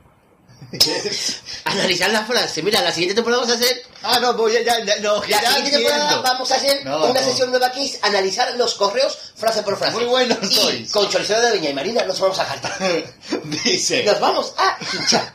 Analizar 1.65 2.09
la 2.11 2.23
frase. 2.25 2.61
Mira, 2.63 2.81
la 2.81 2.91
siguiente 2.91 3.15
temporada 3.15 3.41
vamos 3.43 3.55
a 3.55 3.59
hacer... 3.59 3.83
ah, 4.03 4.19
no, 4.21 4.33
voy 4.35 4.53
ya, 4.53 4.61
ya, 4.63 4.95
no, 4.99 5.21
La 5.27 5.39
siguiente 5.39 5.71
temporada 5.71 6.01
entiendo. 6.03 6.23
vamos 6.23 6.51
a 6.51 6.55
hacer 6.55 6.85
No, 6.85 7.05
una 7.05 7.19
no. 7.21 7.27
sesión 7.27 7.49
nueva 7.49 7.71
que 7.71 7.83
es 7.85 7.99
analizar 8.01 8.53
los 8.57 8.75
correos 8.75 9.17
frase 9.35 9.63
por 9.63 9.77
frase. 9.77 9.97
Muy 9.97 10.05
buenos 10.05 10.38
y 10.43 10.55
sois. 10.55 10.91
con 10.91 11.09
Choricero 11.09 11.41
de 11.41 11.53
Viña 11.53 11.69
y 11.69 11.73
Marina 11.73 12.03
nos 12.03 12.19
vamos 12.19 12.39
a 12.39 12.45
saltar. 12.47 12.77
Dice, 13.63 14.03
Nos 14.03 14.19
vamos 14.19 14.53
a 14.57 14.77
hinchar. 14.93 15.33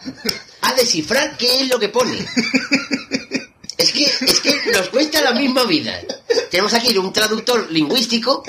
A 0.63 0.73
descifrar 0.75 1.37
qué 1.37 1.61
es 1.63 1.69
lo 1.69 1.79
que 1.79 1.89
pone. 1.91 2.19
Es 3.79 3.93
que, 3.93 4.05
es 4.05 4.41
que 4.41 4.61
nos 4.73 4.89
cuesta 4.89 5.21
la 5.21 5.33
misma 5.33 5.65
vida. 5.65 6.01
Tenemos 6.51 6.73
aquí 6.75 6.97
un 6.97 7.13
traductor 7.13 7.71
lingüístico 7.71 8.43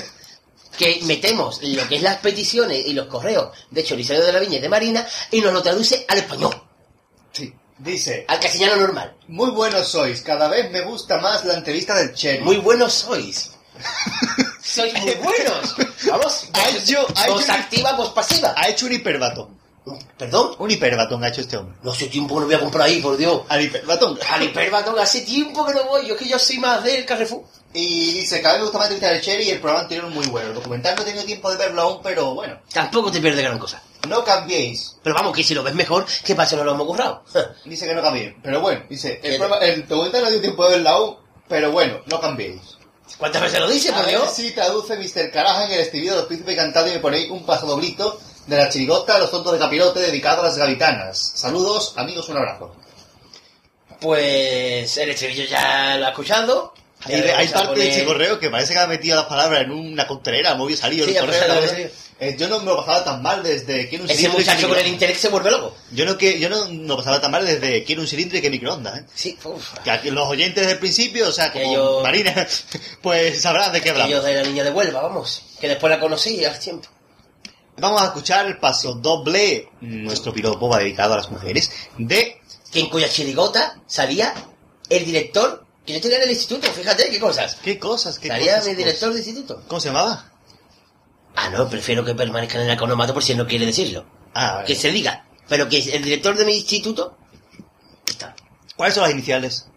que 0.78 1.00
metemos 1.04 1.60
lo 1.64 1.88
que 1.88 1.98
es 1.98 2.02
las 2.02 2.18
peticiones 2.18 2.86
y 2.86 2.94
los 2.94 3.08
correos 3.08 3.50
de 3.72 3.84
Choricero 3.84 4.24
de 4.26 4.32
la 4.32 4.40
Viña 4.40 4.58
y 4.58 4.62
de 4.62 4.70
Marina 4.70 5.06
y 5.32 5.42
nos 5.42 5.52
lo 5.52 5.62
traduce 5.62 6.06
al 6.08 6.20
español, 6.20 6.56
sí, 7.38 7.54
dice, 7.78 8.26
al 8.28 8.40
castellano 8.40 8.76
normal. 8.78 9.16
muy 9.28 9.52
buenos 9.52 9.88
sois, 9.88 10.22
cada 10.22 10.48
vez 10.48 10.72
me 10.72 10.82
gusta 10.82 11.20
más 11.20 11.46
la 11.46 11.54
entrevista 11.54 11.96
del 11.96 12.14
Cherry. 12.14 12.44
Muy 12.44 12.58
buenos 12.58 12.94
sois. 12.94 13.52
Sois 14.62 14.94
muy 15.02 15.14
buenos. 15.16 15.76
Vamos, 16.10 16.50
Ha 16.54 16.70
hecho- 16.70 17.06
ha 17.16 17.24
hecho- 17.26 17.34
voz 17.34 17.50
activa, 17.50 18.14
pasiva. 18.14 18.54
Ha 18.58 18.68
hecho 18.70 18.86
un 18.86 18.94
hiperbatón. 18.94 19.58
¿Perdón? 20.18 20.56
Un 20.60 20.70
hiperbatón 20.72 21.24
ha 21.24 21.30
hecho 21.30 21.42
este 21.42 21.56
hombre. 21.58 21.78
No 21.82 21.94
sé 21.94 22.08
tiempo 22.08 22.36
que 22.36 22.42
no 22.42 22.46
voy 22.48 22.56
a 22.56 22.60
comprar 22.60 22.88
ahí, 22.88 23.00
por 23.02 23.16
Dios. 23.16 23.44
Al 23.48 23.62
hiperbatón. 23.62 24.20
Al 24.30 24.44
hiperbatón 24.44 25.00
hace 25.00 25.22
tiempo 25.22 25.66
que 25.66 25.74
no 25.74 25.86
voy. 25.86 26.06
Yo 26.08 26.16
es 26.16 26.20
que 26.20 26.28
yo 26.28 26.38
soy 26.38 26.58
más 26.58 26.84
del 26.84 27.06
Carrefour. 27.06 27.44
Y 27.80 28.12
dice, 28.14 28.42
cada 28.42 28.56
vez 28.56 28.62
me 28.62 28.66
gusta 28.66 28.80
más 28.80 28.90
entrevistar 28.90 29.16
a 29.18 29.22
Cherry 29.22 29.44
y 29.44 29.50
el 29.52 29.60
programa 29.60 29.82
anterior 29.84 30.08
es 30.08 30.16
muy 30.16 30.26
bueno. 30.28 30.48
El 30.50 30.56
documental 30.56 30.96
no 30.96 31.02
he 31.04 31.06
tenido 31.06 31.24
tiempo 31.26 31.52
de 31.52 31.58
verlo 31.58 31.82
aún, 31.84 32.00
pero 32.02 32.34
bueno. 32.34 32.60
Tampoco 32.74 33.12
te 33.12 33.20
pierdes 33.22 33.44
gran 33.44 33.60
cosa. 33.60 33.82
No 34.08 34.24
cambiéis. 34.24 34.96
Pero 35.04 35.14
vamos, 35.16 35.36
que 35.36 35.44
si 35.44 35.54
lo 35.54 35.62
ves 35.64 35.76
mejor, 35.76 36.06
¿qué 36.24 36.34
pasa? 36.34 36.56
No 36.56 36.64
lo 36.64 36.74
hemos 36.74 36.88
currado. 36.88 37.24
Dice 37.66 37.86
que 37.88 37.94
no 37.94 38.02
cambiéis. 38.02 38.34
Pero 38.42 38.62
bueno, 38.62 38.84
dice, 38.90 39.20
el, 39.24 39.38
programa- 39.38 39.64
el 39.66 39.88
documental 39.88 40.24
no 40.24 40.30
dio 40.32 40.42
tiempo 40.42 40.64
de 40.66 40.72
verlo 40.72 40.90
aún, 40.90 41.18
pero 41.48 41.72
bueno, 41.72 42.00
no 42.08 42.20
cambiéis. 42.20 42.62
¿Cuántas 43.18 43.42
veces 43.42 43.60
lo 43.60 43.70
dice, 43.70 43.90
A 43.92 43.96
por 43.96 44.06
ver 44.06 44.16
Dios? 44.16 44.32
si 44.34 44.52
traduce 44.52 44.96
Mr. 44.98 45.32
Caraja 45.32 45.66
en 45.66 45.72
el 45.74 45.80
estribillo 45.82 46.12
de 46.14 46.18
los 46.20 46.26
príncipes 46.28 46.56
cantando 46.56 46.90
y 46.90 46.94
me 46.94 47.00
ponéis 47.00 47.30
un 47.30 47.46
pasodoblito 47.46 48.20
de 48.48 48.58
la 48.58 48.70
chirigota 48.70 49.16
a 49.16 49.20
los 49.20 49.30
tontos 49.32 49.54
de 49.54 49.60
capirote 49.60 50.00
dedicado 50.00 50.42
a 50.42 50.46
las 50.46 50.58
gavitanas. 50.58 51.34
Saludos, 51.36 51.94
amigos, 51.96 52.28
un 52.30 52.38
abrazo. 52.38 52.74
Pues 54.00 54.98
el 54.98 55.10
estribillo 55.10 55.46
ya 55.46 55.98
lo 55.98 56.06
ha 56.06 56.10
escuchado. 56.10 56.74
Hay, 57.08 57.22
hay 57.22 57.48
parte 57.48 57.80
de 57.80 57.90
ese 57.90 58.06
correo 58.06 58.40
que 58.40 58.50
parece 58.50 58.74
que 58.74 58.80
ha 58.80 58.88
metido 58.88 59.16
las 59.16 59.26
palabras 59.26 59.64
en 59.64 59.72
una 59.72 60.08
contenera, 60.08 60.56
movió 60.56 60.76
y 60.76 60.78
salido 60.78 61.06
Sí, 61.06 61.16
el 61.16 61.20
correo. 61.20 61.48
¿no? 61.48 62.08
Eh, 62.20 62.36
yo 62.38 62.48
no 62.48 62.60
me 62.60 62.66
lo 62.66 62.78
pasaba 62.78 63.04
tan 63.04 63.22
mal 63.22 63.44
desde 63.44 63.90
un 64.00 64.10
Ese 64.10 64.16
cilindro 64.16 64.40
y 64.40 64.42
muchacho 64.42 64.68
que 64.68 64.74
con 64.74 64.80
el 64.80 64.88
interés 64.88 65.20
se 65.20 65.30
vuelve 65.30 65.52
loco. 65.52 65.76
Yo 65.92 66.04
no 66.06 66.18
que 66.18 66.40
yo 66.40 66.50
no, 66.50 66.66
no 66.68 66.88
lo 66.88 66.98
pasaba 66.98 67.22
tan 67.22 67.30
mal 67.30 67.46
desde 67.46 67.84
quiero 67.84 68.02
un 68.02 68.08
cilindro 68.08 68.40
y 68.40 68.42
que 68.42 68.50
microondas, 68.50 69.00
¿eh? 69.00 69.06
Sí, 69.14 69.38
uf. 69.44 69.74
Que 69.84 69.92
aquí 69.92 70.10
los 70.10 70.28
oyentes 70.28 70.64
desde 70.64 70.74
el 70.74 70.80
principio, 70.80 71.28
o 71.30 71.32
sea, 71.32 71.52
como 71.52 72.02
Marina, 72.02 72.48
pues 73.02 73.40
sabrán 73.40 73.72
de 73.72 73.82
qué 73.82 73.92
hablamos. 73.92 74.10
Aquellos 74.10 74.26
de 74.26 74.34
la 74.34 74.44
niña 74.44 74.64
de 74.64 74.72
Huelva, 74.72 75.02
vamos. 75.02 75.44
Que 75.62 75.68
después 75.68 75.92
la 75.92 76.00
conocí 76.00 76.44
al 76.44 76.58
tiempo. 76.58 76.88
Vamos 77.80 78.02
a 78.02 78.06
escuchar 78.06 78.48
el 78.48 78.58
paso 78.58 78.96
doble, 78.96 79.70
nuestro 79.82 80.34
piropo 80.34 80.68
va 80.68 80.80
dedicado 80.80 81.14
a 81.14 81.18
las 81.18 81.30
mujeres, 81.30 81.72
de 82.00 82.42
Que 82.72 82.80
en 82.80 82.90
cuya 82.90 83.08
chirigota 83.08 83.80
salía 83.86 84.34
el 84.90 85.06
director 85.06 85.67
que 85.88 85.94
yo 85.94 86.02
tenía 86.02 86.18
en 86.18 86.24
el 86.24 86.30
instituto. 86.32 86.68
Fíjate 86.72 87.10
qué 87.10 87.20
cosas. 87.20 87.56
qué 87.64 87.80
cosas, 87.80 88.20
qué 88.20 88.28
Salía 88.28 88.56
cosas, 88.58 88.66
mi 88.66 88.72
cosas. 88.74 88.78
director 88.78 89.14
de 89.14 89.20
instituto. 89.20 89.64
¿Cómo 89.68 89.80
se 89.80 89.88
llamaba? 89.88 90.32
Ah, 91.36 91.50
no, 91.50 91.70
prefiero 91.70 92.04
que 92.04 92.14
permanezca 92.14 92.60
en 92.60 92.66
el 92.68 92.74
economato 92.76 93.14
por 93.14 93.24
si 93.24 93.32
él 93.32 93.38
no 93.38 93.48
quiere 93.48 93.66
decirlo. 93.66 94.06
Ah. 94.36 94.64
Que 94.68 94.76
se 94.76 94.92
diga. 94.92 95.26
Pero 95.48 95.70
que 95.70 95.78
el 95.78 96.04
director 96.04 96.36
de 96.36 96.44
mi 96.46 96.56
instituto 96.58 97.18
está. 98.06 98.36
¿Cuáles 98.76 98.96
son 98.96 99.04
las 99.04 99.14
iniciales? 99.14 99.68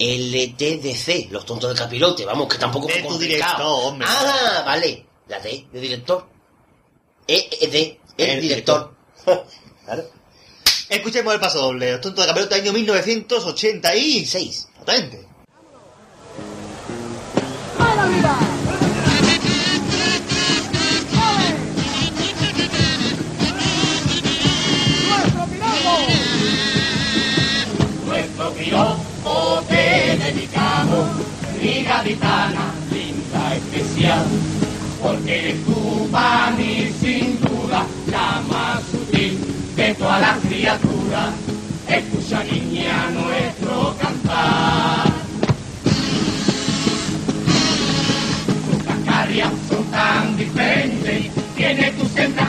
LTDC, 0.00 1.30
los 1.30 1.46
tontos 1.46 1.72
de 1.72 1.78
capirote, 1.78 2.24
vamos, 2.24 2.48
que 2.48 2.58
tampoco 2.58 2.86
De 2.88 2.94
fue 2.94 3.02
tu 3.02 3.18
director, 3.18 3.62
hombre. 3.66 4.06
Ah, 4.10 4.62
vale, 4.66 5.06
la 5.28 5.38
D, 5.40 5.66
de 5.72 5.80
director. 5.80 6.28
E, 7.26 7.48
E, 7.60 7.66
D, 7.68 8.00
el, 8.16 8.30
El 8.30 8.40
director. 8.40 8.94
claro. 9.84 10.10
Escuchemos 10.88 11.34
el 11.34 11.40
paso 11.40 11.58
doble, 11.60 11.92
los 11.92 12.00
tontos 12.00 12.24
de 12.24 12.28
capirote 12.28 12.54
año 12.54 12.72
1986. 12.72 14.68
Exactamente. 14.88 15.28
Nuestro 28.06 28.50
piropo 28.52 29.62
te 29.68 30.16
dedicamos, 30.16 31.08
mi 31.60 31.82
gaditana 31.82 32.72
linda 32.90 33.54
especial, 33.56 34.24
porque 35.02 35.38
eres 35.38 35.64
tú 35.66 36.08
para 36.10 36.50
mí 36.52 36.90
sin 36.98 37.38
duda 37.40 37.84
la 38.10 38.42
más 38.48 38.82
sutil 38.90 39.38
de 39.76 39.94
todas 39.94 40.20
las 40.22 40.38
criaturas. 40.38 41.34
Escucha 41.88 42.44
niña 42.44 43.10
nuestro 43.10 43.96
cantar. 43.98 45.08
Tus 48.70 48.82
cascarias 48.84 49.52
son 49.70 49.84
tan 49.90 50.36
diferentes, 50.36 51.30
tiene 51.56 51.90
tu 51.92 52.06
semblante 52.06 52.47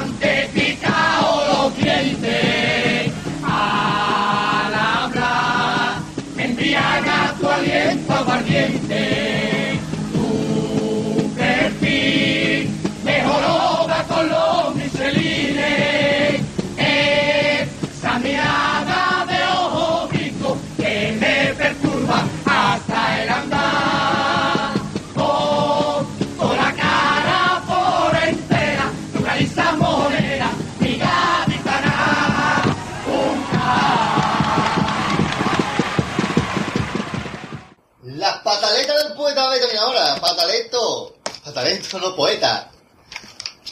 poeta 39.33 39.49
Beto, 39.49 39.67
mira 39.67 39.81
ahora, 39.81 40.15
pataleto. 40.21 41.15
Pataleto, 41.45 41.99
no 41.99 42.15
poeta. 42.15 42.71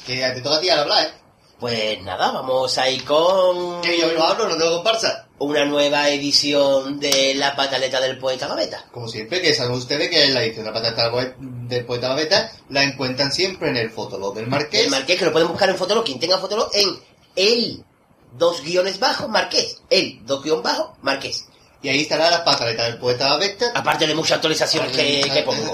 Que 0.06 0.18
te 0.32 0.42
toca 0.42 0.58
a 0.58 0.62
ti 0.62 0.70
al 0.70 0.80
hablar, 0.80 1.06
¿eh? 1.06 1.12
Pues 1.60 2.02
nada, 2.04 2.32
vamos 2.32 2.78
a 2.78 2.88
ir 2.90 3.04
con 3.04 3.82
Que 3.82 4.00
yo 4.00 4.12
no 4.14 4.24
hablo, 4.24 4.48
no 4.48 4.58
tengo 4.58 4.76
comparsa. 4.76 5.28
una 5.40 5.66
nueva 5.66 6.08
edición 6.10 7.00
de 7.00 7.34
La 7.36 7.56
pataleta 7.56 8.00
del 8.00 8.20
poeta 8.20 8.48
Gaveta. 8.48 8.86
Como 8.92 9.08
siempre, 9.08 9.42
que 9.42 9.54
saben 9.56 9.74
ustedes 9.74 10.10
que 10.10 10.28
la 10.30 10.44
edición 10.44 10.66
de 10.66 10.72
la 10.72 10.78
patata 10.80 11.04
del 11.04 11.12
poe- 11.12 11.36
del 11.68 11.86
poeta 11.86 12.10
Babeta 12.10 12.52
la 12.70 12.84
encuentran 12.84 13.32
siempre 13.32 13.70
en 13.70 13.78
el 13.78 13.90
fotolog 13.90 14.36
del 14.36 14.48
Marqués. 14.48 14.86
El 14.86 14.92
Marqués, 14.92 15.18
que 15.18 15.26
lo 15.26 15.32
pueden 15.32 15.48
buscar 15.48 15.70
en 15.70 15.78
Fotolog, 15.78 16.06
quien 16.06 16.20
tenga 16.20 16.38
Fotolog, 16.38 16.70
en 16.74 17.00
el 17.36 17.84
dos 18.34 18.62
guiones 18.62 19.00
bajo 19.00 19.28
Marqués. 19.28 19.82
El 19.90 20.24
dos 20.28 20.44
guion 20.44 20.62
bajo 20.62 20.96
Marqués. 21.02 21.46
Y 21.88 21.90
ahí 21.90 22.02
estará 22.02 22.30
la 22.30 22.44
pataleta 22.44 22.84
del 22.84 22.98
poeta 22.98 23.30
Babeta. 23.30 23.72
Aparte 23.74 24.06
de 24.06 24.14
muchas 24.14 24.34
actualizaciones 24.34 24.92
que, 24.92 25.22
que 25.34 25.42
pongo. 25.44 25.72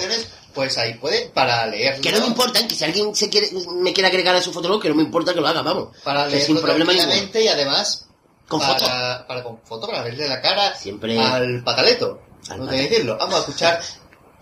Pues 0.54 0.78
ahí 0.78 0.94
puede, 0.94 1.30
para 1.30 1.66
leerlo. 1.66 2.04
Que 2.04 2.12
no 2.12 2.20
me 2.20 2.28
importa, 2.28 2.68
que 2.68 2.76
si 2.76 2.84
alguien 2.84 3.16
se 3.16 3.30
quiere, 3.30 3.50
me 3.82 3.94
quiere 3.94 4.10
agregar 4.10 4.36
a 4.36 4.42
su 4.44 4.54
Fotolog, 4.54 4.80
que 4.80 4.90
no 4.90 4.94
me 4.94 5.02
importa 5.02 5.34
que 5.34 5.42
lo 5.42 5.48
haga, 5.48 5.64
vamos. 5.64 5.98
Para 6.04 6.28
leerlo 6.28 6.46
sin 6.46 6.62
problema 6.62 6.94
y 6.94 7.48
además 7.48 8.06
Con 8.48 8.60
para, 8.60 8.74
foto. 8.78 9.28
para 9.28 9.44
con 9.44 9.60
foto, 9.64 9.88
para 9.88 10.04
verle 10.04 10.28
la 10.28 10.40
cara 10.40 10.76
Siempre- 10.76 11.18
al 11.20 11.64
pataleto. 11.64 12.22
Al 12.48 12.60
no 12.60 12.66
decirlo. 12.68 13.18
Vamos 13.18 13.34
a 13.34 13.40
escuchar 13.40 13.82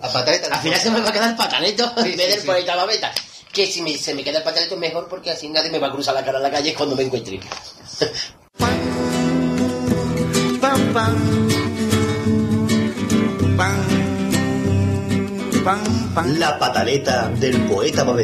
a 0.01 0.09
pataleta. 0.11 0.53
Al 0.53 0.61
final 0.61 0.77
se 0.81 0.91
me 0.91 0.99
va 0.99 1.07
a 1.07 1.13
quedar 1.13 1.29
el 1.29 1.35
pataleto 1.37 1.93
Sí, 2.03 2.11
en 2.11 2.17
vez 2.17 2.25
sí, 2.25 2.31
del 2.31 2.39
sí. 2.41 2.47
poeta 2.47 2.75
Babeta. 2.75 3.13
Que 3.53 3.65
si 3.67 3.81
me- 3.81 3.97
se 3.97 4.13
me 4.13 4.25
queda 4.25 4.39
el 4.39 4.43
pataleto 4.43 4.73
es 4.73 4.79
mejor 4.81 5.07
porque 5.07 5.31
así 5.31 5.47
nadie 5.47 5.69
me 5.71 5.79
va 5.79 5.87
a 5.87 5.91
cruzar 5.93 6.13
la 6.15 6.25
cara 6.25 6.39
en 6.39 6.43
la 6.43 6.51
calle 6.51 6.73
cuando 6.73 6.97
me 6.97 7.03
encuentre. 7.03 7.39
pam 8.59 10.59
pam 10.59 10.93
pam 10.93 11.40
La 15.63 16.57
pataleta 16.57 17.29
del 17.29 17.67
poeta 17.67 18.03
pam 18.03 18.15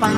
pam 0.00 0.16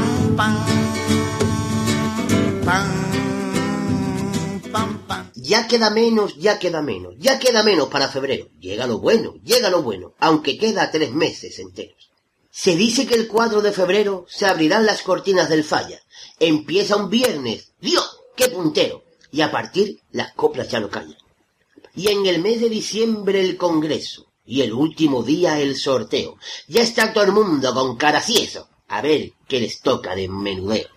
pam 4.73 4.99
pam 5.09 5.31
Ya 5.35 5.67
queda 5.67 5.91
menos, 5.91 6.37
ya 6.37 6.61
queda 6.61 6.81
menos, 6.81 7.17
ya 7.19 7.41
queda 7.41 7.65
menos 7.65 7.89
para 7.89 8.07
febrero. 8.07 8.47
Llega 8.61 8.87
lo 8.87 9.01
bueno, 9.01 9.35
llega 9.43 9.69
lo 9.69 9.83
bueno, 9.83 10.15
aunque 10.21 10.57
queda 10.57 10.93
tres 10.93 11.11
meses 11.11 11.59
enteros. 11.59 12.13
Se 12.53 12.77
dice 12.77 13.05
que 13.09 13.17
el 13.17 13.27
4 13.27 13.63
de 13.63 13.73
febrero 13.73 14.27
se 14.29 14.47
abrirán 14.47 14.87
las 14.87 15.03
cortinas 15.03 15.49
del 15.49 15.65
falla. 15.65 16.01
Empieza 16.39 16.95
un 16.95 17.11
viernes. 17.11 17.73
¡Dios! 17.81 18.21
¡Qué 18.37 18.49
puntero! 18.49 19.03
Y 19.33 19.41
a 19.41 19.51
partir 19.51 19.99
las 20.13 20.35
coplas 20.35 20.69
ya 20.69 20.79
no 20.79 20.89
callan. 20.89 21.19
Y 21.97 22.13
en 22.13 22.27
el 22.27 22.41
mes 22.41 22.61
de 22.61 22.69
diciembre 22.69 23.41
el 23.41 23.57
congreso. 23.57 24.30
Y 24.45 24.63
el 24.63 24.73
último 24.73 25.23
día 25.23 25.61
el 25.61 25.77
sorteo. 25.77 26.37
Ya 26.69 26.83
está 26.83 27.13
todo 27.13 27.25
el 27.25 27.33
mundo 27.33 27.73
con 27.75 27.97
cara 27.97 28.23
eso. 28.29 28.69
A 28.89 29.01
ver 29.01 29.33
qué 29.47 29.61
les 29.61 29.81
toca 29.81 30.15
de 30.15 30.29
menudeo. 30.29 30.89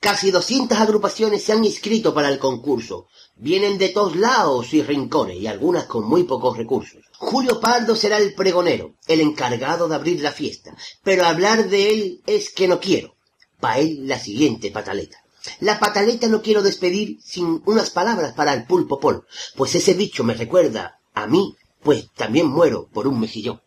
Casi 0.00 0.30
200 0.30 0.78
agrupaciones 0.78 1.42
se 1.42 1.52
han 1.52 1.64
inscrito 1.64 2.14
para 2.14 2.28
el 2.28 2.38
concurso. 2.38 3.08
Vienen 3.36 3.78
de 3.78 3.88
todos 3.88 4.16
lados 4.16 4.72
y 4.72 4.82
rincones 4.82 5.36
y 5.36 5.46
algunas 5.46 5.84
con 5.84 6.04
muy 6.04 6.24
pocos 6.24 6.56
recursos. 6.56 7.02
Julio 7.16 7.60
Pardo 7.60 7.96
será 7.96 8.18
el 8.18 8.34
pregonero, 8.34 8.94
el 9.06 9.20
encargado 9.20 9.88
de 9.88 9.94
abrir 9.96 10.20
la 10.20 10.32
fiesta. 10.32 10.76
Pero 11.02 11.24
hablar 11.24 11.68
de 11.68 11.90
él 11.90 12.22
es 12.26 12.50
que 12.50 12.68
no 12.68 12.78
quiero. 12.80 13.16
Pa' 13.60 13.78
él 13.78 14.06
la 14.06 14.18
siguiente 14.20 14.70
pataleta. 14.70 15.18
La 15.60 15.80
pataleta 15.80 16.28
no 16.28 16.42
quiero 16.42 16.62
despedir 16.62 17.18
sin 17.22 17.62
unas 17.64 17.90
palabras 17.90 18.34
para 18.34 18.52
el 18.54 18.66
pulpo 18.66 19.00
pol, 19.00 19.26
pues 19.56 19.74
ese 19.74 19.94
bicho 19.94 20.24
me 20.24 20.34
recuerda 20.34 21.00
a 21.14 21.26
mí, 21.26 21.56
pues 21.82 22.10
también 22.14 22.46
muero 22.46 22.88
por 22.92 23.06
un 23.06 23.20
mejillón. 23.20 23.60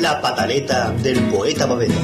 La 0.00 0.20
pataleta 0.20 0.90
del 0.90 1.20
poeta 1.30 1.66
Babeta. 1.66 1.94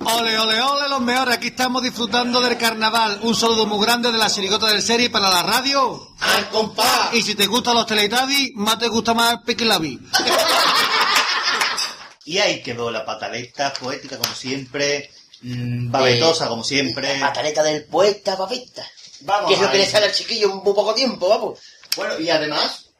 Ole, 0.00 0.38
ole, 0.38 0.60
ole, 0.60 0.88
los 0.88 1.00
mejores. 1.00 1.36
Aquí 1.36 1.48
estamos 1.48 1.82
disfrutando 1.82 2.40
del 2.40 2.56
carnaval. 2.56 3.20
Un 3.22 3.34
saludo 3.34 3.66
muy 3.66 3.84
grande 3.84 4.10
de 4.10 4.18
la 4.18 4.28
sirigota 4.28 4.68
del 4.68 4.82
serie 4.82 5.10
para 5.10 5.30
la 5.30 5.42
radio. 5.42 6.07
¡Al 6.20 6.48
compás! 6.50 7.14
Y 7.14 7.22
si 7.22 7.34
te 7.34 7.46
gustan 7.46 7.74
los 7.74 7.86
Teletubbies, 7.86 8.50
más 8.54 8.78
te 8.78 8.88
gusta 8.88 9.14
más 9.14 9.38
Pequilabi. 9.44 10.00
Y 12.24 12.38
ahí 12.38 12.62
quedó 12.62 12.90
la 12.90 13.04
pataleta 13.04 13.72
poética 13.72 14.18
como 14.18 14.34
siempre, 14.34 15.10
mm, 15.42 15.90
babetosa 15.90 16.48
como 16.48 16.62
siempre. 16.62 17.18
Pataleta 17.20 17.62
del 17.62 17.84
poeta 17.84 18.36
papista. 18.36 18.86
Vamos 19.20 19.48
Que 19.48 19.54
es 19.54 19.60
lo 19.60 19.70
que 19.70 19.78
le 19.78 19.86
sale 19.86 20.06
al 20.06 20.12
chiquillo 20.12 20.50
en 20.50 20.56
muy 20.56 20.74
poco 20.74 20.94
tiempo, 20.94 21.28
vamos. 21.28 21.58
Bueno, 21.96 22.18
y 22.18 22.28
además, 22.30 22.90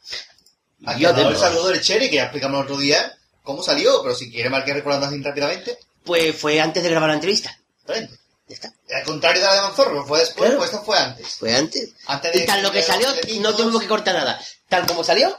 aquí 0.86 1.04
ha 1.04 1.10
el 1.10 1.36
saludo 1.36 1.68
del 1.68 1.80
Cherry, 1.80 2.08
que 2.08 2.16
ya 2.16 2.24
explicamos 2.24 2.58
el 2.58 2.64
otro 2.64 2.78
día 2.78 3.16
cómo 3.42 3.62
salió, 3.62 4.02
pero 4.02 4.14
si 4.14 4.30
quiere 4.30 4.50
marcar 4.50 4.74
recordando 4.76 5.06
así 5.06 5.22
rápidamente, 5.22 5.78
Pues 6.04 6.34
fue 6.36 6.60
antes 6.60 6.82
de 6.82 6.90
grabar 6.90 7.10
la 7.10 7.14
entrevista. 7.14 7.56
frente. 7.84 8.18
Ya 8.48 8.54
está. 8.54 8.72
Al 8.94 9.04
contrario 9.04 9.40
de 9.42 9.46
la 9.46 9.54
de 9.56 9.60
Manzorro, 9.62 10.06
fue 10.06 10.20
después, 10.20 10.46
Claro. 10.46 10.56
pues 10.58 10.70
esto 10.72 10.84
fue 10.84 10.98
antes. 10.98 11.26
Fue 11.36 11.54
antes. 11.54 11.90
Antes 12.06 12.32
de 12.32 12.38
Y 12.40 12.46
tal 12.46 12.62
lo 12.62 12.70
que 12.70 12.78
de 12.78 12.84
salió, 12.84 13.08
teletitos. 13.12 13.40
no 13.42 13.54
tuvimos 13.54 13.82
que 13.82 13.88
cortar 13.88 14.14
nada. 14.14 14.40
Tal 14.68 14.86
como 14.86 15.04
salió, 15.04 15.38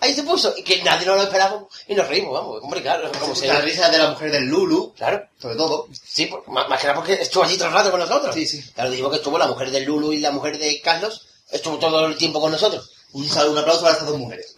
ahí 0.00 0.14
se 0.14 0.22
puso. 0.22 0.52
Y 0.56 0.62
que 0.62 0.82
nadie 0.82 1.06
nos 1.06 1.16
lo 1.16 1.22
esperaba 1.22 1.64
y 1.86 1.94
nos 1.94 2.06
reímos, 2.08 2.34
vamos. 2.34 2.62
Hombre, 2.62 2.82
claro, 2.82 3.10
como 3.18 3.34
se 3.34 3.46
La 3.46 3.60
risa 3.62 3.88
de 3.88 3.98
la 3.98 4.08
mujer 4.10 4.30
del 4.30 4.44
Lulu, 4.44 4.92
Claro. 4.96 5.26
sobre 5.40 5.56
todo. 5.56 5.88
Sí, 6.06 6.26
por- 6.26 6.46
más, 6.48 6.66
que 6.78 6.86
nada 6.86 6.94
porque 6.96 7.14
estuvo 7.14 7.42
allí 7.44 7.56
todo 7.56 7.68
el 7.68 7.74
rato 7.74 7.90
con 7.90 8.00
nosotros. 8.00 8.34
Sí, 8.34 8.46
sí. 8.46 8.62
Claro, 8.74 8.90
dijimos 8.90 9.10
que 9.12 9.16
estuvo 9.18 9.38
la 9.38 9.46
mujer 9.46 9.70
de 9.70 9.80
Lulu 9.80 10.12
y 10.12 10.18
la 10.18 10.30
mujer 10.30 10.58
de 10.58 10.80
Carlos. 10.82 11.26
Estuvo 11.50 11.78
todo 11.78 12.04
el 12.06 12.16
tiempo 12.18 12.38
con 12.40 12.52
nosotros. 12.52 12.90
Un 13.12 13.26
saludo, 13.26 13.52
un 13.52 13.58
aplauso 13.60 13.80
para 13.80 13.94
estas 13.94 14.08
dos 14.08 14.18
mujeres. 14.18 14.54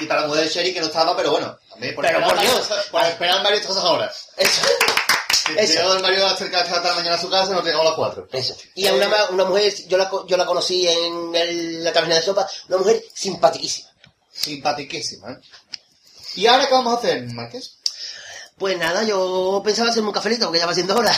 Y 0.00 0.06
para 0.06 0.22
la 0.22 0.26
mujer 0.28 0.44
del 0.44 0.52
Sherry 0.52 0.72
que 0.74 0.80
no 0.80 0.86
estaba, 0.86 1.14
pero 1.16 1.30
bueno, 1.32 1.58
también 1.70 1.94
por 1.94 2.04
Pero 2.06 2.18
esperar, 2.18 2.34
por 2.36 2.40
Dios. 2.44 2.68
varios- 2.68 2.86
por 2.88 3.02
esperar 3.04 3.42
varias 3.44 3.66
cosas 3.66 3.84
ahora. 3.84 4.12
Eso. 4.38 4.62
Eso. 5.56 5.72
llegó 5.80 5.94
el 5.94 6.02
Mario 6.02 6.28
cerca 6.36 6.62
de 6.62 6.70
la 6.70 6.94
mañana 6.94 7.14
a 7.16 7.20
su 7.20 7.30
casa, 7.30 7.52
nos 7.52 7.64
llegamos 7.64 7.86
a 7.86 7.90
las 7.90 7.96
4. 7.96 8.28
Eso. 8.32 8.56
Y 8.74 8.86
a 8.86 8.94
una, 8.94 9.08
una 9.30 9.44
mujer, 9.44 9.72
yo 9.88 9.98
la, 9.98 10.10
yo 10.26 10.36
la 10.36 10.46
conocí 10.46 10.86
en 10.88 11.34
el- 11.34 11.84
la 11.84 11.92
taberna 11.92 12.16
de 12.16 12.22
sopa, 12.22 12.48
una 12.68 12.78
mujer 12.78 13.04
simpaticísima. 13.14 13.88
Simpatiquísima, 14.32 15.32
¿eh? 15.32 15.36
¿Y 16.36 16.46
ahora 16.46 16.66
qué 16.66 16.74
vamos 16.74 16.94
a 16.94 16.98
hacer, 16.98 17.22
Márquez? 17.32 17.78
Pues 18.58 18.76
nada, 18.78 19.02
yo 19.04 19.60
pensaba 19.64 19.90
hacerme 19.90 20.08
un 20.08 20.14
cafelito 20.14 20.46
porque 20.46 20.60
ya 20.60 20.66
va 20.66 20.74
siendo 20.74 20.96
hora. 20.96 21.14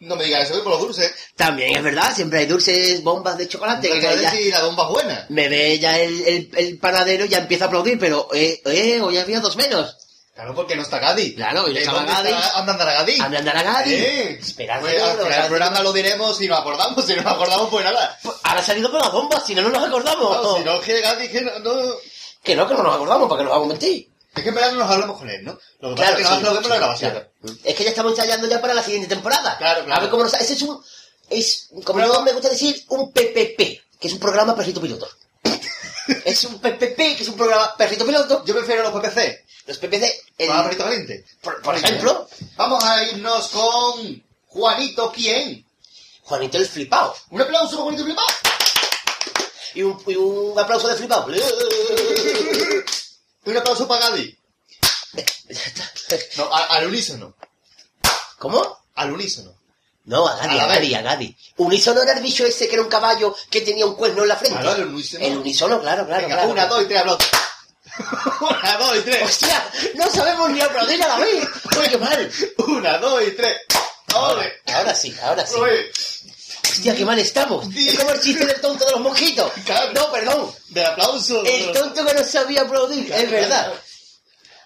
No 0.00 0.16
me 0.16 0.24
digas 0.24 0.44
eso, 0.48 0.54
que 0.54 0.60
por 0.62 0.72
los 0.72 0.80
dulces. 0.80 1.12
También 1.36 1.76
es 1.76 1.82
verdad, 1.82 2.14
siempre 2.14 2.38
hay 2.38 2.46
dulces, 2.46 3.02
bombas 3.02 3.36
de 3.36 3.46
chocolate. 3.48 3.90
Que 3.90 4.00
ya- 4.00 4.34
y 4.40 4.50
la 4.50 4.64
bomba 4.64 4.84
es 4.84 4.90
buena. 4.90 5.26
me 5.28 5.48
ve 5.48 5.78
ya 5.78 5.98
el, 5.98 6.22
el, 6.26 6.50
el 6.56 6.78
panadero 6.78 7.26
y 7.26 7.28
ya 7.28 7.38
empieza 7.38 7.64
a 7.64 7.66
aplaudir, 7.68 7.98
pero 7.98 8.28
eh, 8.32 8.62
eh, 8.64 9.00
hoy 9.02 9.18
había 9.18 9.40
dos 9.40 9.56
menos. 9.56 9.96
Claro, 10.40 10.54
porque 10.54 10.74
no 10.74 10.80
está 10.80 10.98
Gadi. 10.98 11.34
Claro, 11.34 11.68
y 11.68 11.74
no 11.84 11.92
¿dónde 11.92 12.12
Gadi. 12.12 12.28
está 12.30 12.58
Andandara 12.58 12.92
Gadi? 12.94 13.20
Anda, 13.20 13.38
anda, 13.40 13.62
Gadi. 13.62 13.92
Eh, 13.94 14.38
Esperanza 14.40 14.80
pues, 14.88 15.02
al 15.02 15.18
final 15.18 15.28
del 15.40 15.46
programa 15.48 15.80
lo 15.82 15.92
diremos 15.92 16.38
si 16.38 16.48
nos 16.48 16.58
acordamos. 16.60 17.04
Si 17.04 17.14
no 17.14 17.22
nos 17.22 17.32
acordamos, 17.34 17.68
pues 17.68 17.84
nada. 17.84 18.18
Pues 18.22 18.36
ahora 18.44 18.60
ha 18.60 18.64
salido 18.64 18.90
por 18.90 19.00
las 19.02 19.12
bombas, 19.12 19.44
si 19.46 19.54
no, 19.54 19.60
no 19.60 19.68
nos 19.68 19.86
acordamos. 19.86 20.42
No, 20.42 20.56
si 20.56 20.64
no, 20.64 20.80
que 20.80 21.00
Gadi, 21.02 21.28
que 21.28 21.42
no, 21.42 21.58
no- 21.58 21.94
Que 22.42 22.56
no, 22.56 22.66
que 22.66 22.72
no 22.74 22.82
nos 22.82 22.94
acordamos, 22.94 23.28
porque 23.28 23.44
nos 23.44 23.50
vamos 23.52 23.66
a 23.66 23.68
mentir. 23.68 24.08
Es 24.34 24.42
que 24.42 24.48
en 24.48 24.54
verdad 24.54 24.72
no 24.72 24.78
nos 24.78 24.90
hablamos 24.90 25.18
con 25.18 25.28
él, 25.28 25.44
¿no? 25.44 25.58
Lo 25.80 25.90
que 25.90 25.96
pasa 25.96 26.06
Claro, 26.06 26.12
es 26.12 26.16
que 26.16 26.34
sí, 26.34 26.56
en 26.64 26.70
la 26.70 26.76
grabación. 26.76 27.10
claro. 27.10 27.30
Es 27.64 27.74
que 27.74 27.84
ya 27.84 27.90
estamos 27.90 28.12
ensayando 28.12 28.46
ya 28.48 28.60
para 28.62 28.72
la 28.72 28.82
siguiente 28.82 29.08
temporada. 29.08 29.58
Claro, 29.58 29.84
claro. 29.84 29.98
A 29.98 30.00
ver 30.00 30.10
cómo 30.10 30.22
nos... 30.22 30.32
Ese 30.34 30.54
es 30.54 30.62
un... 30.62 30.82
Es, 31.28 31.68
como 31.84 32.00
yo 32.00 32.22
me 32.22 32.32
gusta 32.32 32.48
decir, 32.48 32.82
un 32.88 33.12
PPP, 33.12 33.58
que 34.00 34.08
es 34.08 34.12
un 34.14 34.18
programa 34.20 34.56
perrito 34.56 34.80
piloto. 34.80 35.06
es 36.24 36.44
un 36.44 36.60
PPP, 36.60 36.96
que 36.96 37.18
es 37.20 37.28
un 37.28 37.36
programa 37.36 37.74
perrito 37.76 38.06
piloto. 38.06 38.42
Yo 38.46 38.54
prefiero 38.54 38.82
los 38.88 38.92
PPC. 38.92 39.44
Los 39.70 39.78
PPC, 39.78 40.22
el- 40.38 40.48
Para 40.48 40.64
perrito 40.64 40.82
caliente. 40.82 41.24
por, 41.40 41.62
por 41.62 41.76
ejemplo, 41.76 42.28
Vamos 42.56 42.82
a 42.82 43.04
irnos 43.04 43.48
con 43.50 44.20
Juanito, 44.48 45.12
¿quién? 45.14 45.64
Juanito 46.24 46.58
el 46.58 46.66
flipado. 46.66 47.14
Un 47.30 47.40
aplauso 47.40 47.70
para 47.76 47.82
Juanito 47.84 48.04
Flipao. 48.04 48.26
Y 49.74 49.82
un, 49.84 50.02
y 50.08 50.16
un 50.16 50.58
aplauso 50.58 50.88
de 50.88 50.96
flipado. 50.96 51.28
Un 53.44 53.56
aplauso 53.56 53.86
para 53.86 54.08
Gadi. 54.10 54.36
No, 56.36 56.52
a- 56.52 56.64
al 56.76 56.86
unísono. 56.88 57.34
¿Cómo? 58.38 58.78
Al 58.96 59.12
unísono. 59.12 59.54
No, 60.06 60.26
a 60.26 60.36
Gadi, 60.36 60.58
A 60.58 60.64
a, 60.64 60.66
Gadi, 60.66 60.94
a 60.94 61.02
Gadi. 61.02 61.36
Unísono 61.58 62.02
era 62.02 62.14
el 62.14 62.22
bicho 62.22 62.44
ese 62.44 62.66
que 62.66 62.74
era 62.74 62.82
un 62.82 62.88
caballo 62.88 63.36
que 63.48 63.60
tenía 63.60 63.86
un 63.86 63.94
cuerno 63.94 64.22
en 64.22 64.28
la 64.28 64.36
frente. 64.36 64.58
Claro, 64.60 64.82
el 64.82 64.88
unísono. 64.88 65.24
El 65.24 65.38
unísono, 65.38 65.80
claro, 65.80 66.06
claro. 66.06 66.22
Venga, 66.22 66.34
claro. 66.36 66.50
una, 66.50 66.66
dos 66.66 66.82
y 66.82 66.86
tres 66.86 67.00
aplausos. 67.00 67.28
Una, 68.40 68.76
dos 68.78 68.96
y 68.96 69.00
tres. 69.00 69.22
¡Hostia! 69.22 69.70
No 69.94 70.10
sabemos 70.10 70.50
ni 70.50 70.60
aplaudir 70.60 71.02
a 71.02 71.08
la 71.08 71.18
vez. 71.18 71.48
Oye, 71.78 71.88
qué 71.90 71.98
mal. 71.98 72.32
Una, 72.68 72.98
dos 72.98 73.22
y 73.26 73.30
tres. 73.32 73.56
¡Ole! 74.14 74.52
Ahora 74.74 74.94
sí, 74.94 75.14
ahora 75.22 75.46
sí. 75.46 75.54
Ole. 75.56 75.90
Hostia, 76.70 76.94
qué 76.96 77.04
mal 77.04 77.18
estamos. 77.18 77.66
Es 77.74 77.98
como 77.98 78.10
el 78.10 78.20
chiste 78.20 78.44
del 78.46 78.60
tonto 78.60 78.84
de 78.84 78.92
los 78.92 79.00
mosquitos. 79.00 79.50
Claro. 79.64 79.92
No, 79.92 80.10
perdón. 80.12 80.52
De 80.68 80.84
aplauso. 80.84 81.44
El 81.44 81.72
tonto 81.72 82.04
que 82.06 82.14
no 82.14 82.24
sabía 82.24 82.62
aplaudir, 82.62 83.12
es 83.12 83.30
verdad. 83.30 83.72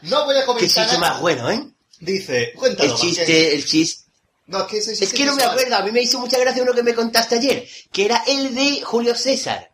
No 0.03 0.25
voy 0.27 0.37
a 0.37 0.41
Qué 0.41 0.47
comentar. 0.47 0.69
chiste 0.69 0.99
nada. 0.99 0.99
más 1.13 1.21
bueno, 1.21 1.51
¿eh? 1.51 1.67
Dice, 2.01 2.53
cuéntalo. 2.57 2.93
El 2.93 2.99
chiste, 3.01 3.55
el 3.55 3.65
chiste. 3.67 4.05
No, 4.47 4.61
es 4.61 4.65
que 4.67 4.79
ese 4.79 4.93
Es 4.93 4.99
chiste 5.01 5.17
que 5.17 5.25
no 5.25 5.35
me 5.35 5.43
acuerdo, 5.45 5.77
a 5.77 5.83
mí 5.83 5.91
me 5.91 6.03
hizo 6.03 6.19
mucha 6.19 6.39
gracia 6.39 6.63
uno 6.63 6.75
que 6.75 6.83
me 6.83 6.95
contaste 6.95 7.37
ayer, 7.37 7.67
que 7.91 8.05
era 8.05 8.23
el 8.27 8.55
de 8.55 8.83
Julio 8.83 9.15
César. 9.15 9.71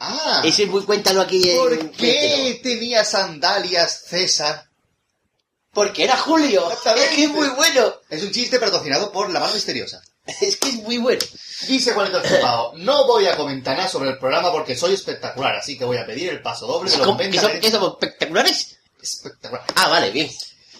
Ah. 0.00 0.40
Ese 0.44 0.66
muy 0.66 0.82
cuéntalo 0.84 1.20
aquí 1.20 1.50
en 1.50 1.58
¿Por 1.58 1.90
qué 1.92 2.58
tenía 2.62 3.04
sandalias 3.04 4.02
César? 4.08 4.66
Porque 5.72 6.04
era 6.04 6.16
Julio. 6.16 6.68
Es 6.72 7.08
que 7.10 7.24
es 7.24 7.30
muy 7.30 7.48
bueno. 7.50 7.94
Es 8.08 8.22
un 8.22 8.32
chiste 8.32 8.58
patrocinado 8.58 9.12
por 9.12 9.30
la 9.30 9.40
mano 9.40 9.54
misteriosa. 9.54 10.02
Es 10.40 10.56
que 10.58 10.68
es 10.68 10.74
muy 10.76 10.98
bueno. 10.98 11.20
Dice 11.66 11.92
Juanito 11.92 12.20
Flipao, 12.22 12.72
no 12.76 13.06
voy 13.06 13.26
a 13.26 13.36
comentar 13.36 13.76
nada 13.76 13.88
sobre 13.88 14.10
el 14.10 14.18
programa 14.18 14.50
porque 14.52 14.76
soy 14.76 14.94
espectacular, 14.94 15.56
así 15.56 15.76
que 15.76 15.84
voy 15.84 15.96
a 15.98 16.06
pedir 16.06 16.30
el 16.30 16.40
paso 16.42 16.66
doble 16.66 16.90
de 16.90 16.96
los 16.98 17.06
¿Cómo? 17.06 17.18
¿Que 17.18 17.24
ventas 17.28 17.42
son- 17.62 17.70
somos 17.72 17.92
espectaculares? 17.94 18.78
Espectacular. 19.02 19.64
Ah, 19.74 19.88
vale, 19.88 20.10
bien. 20.10 20.30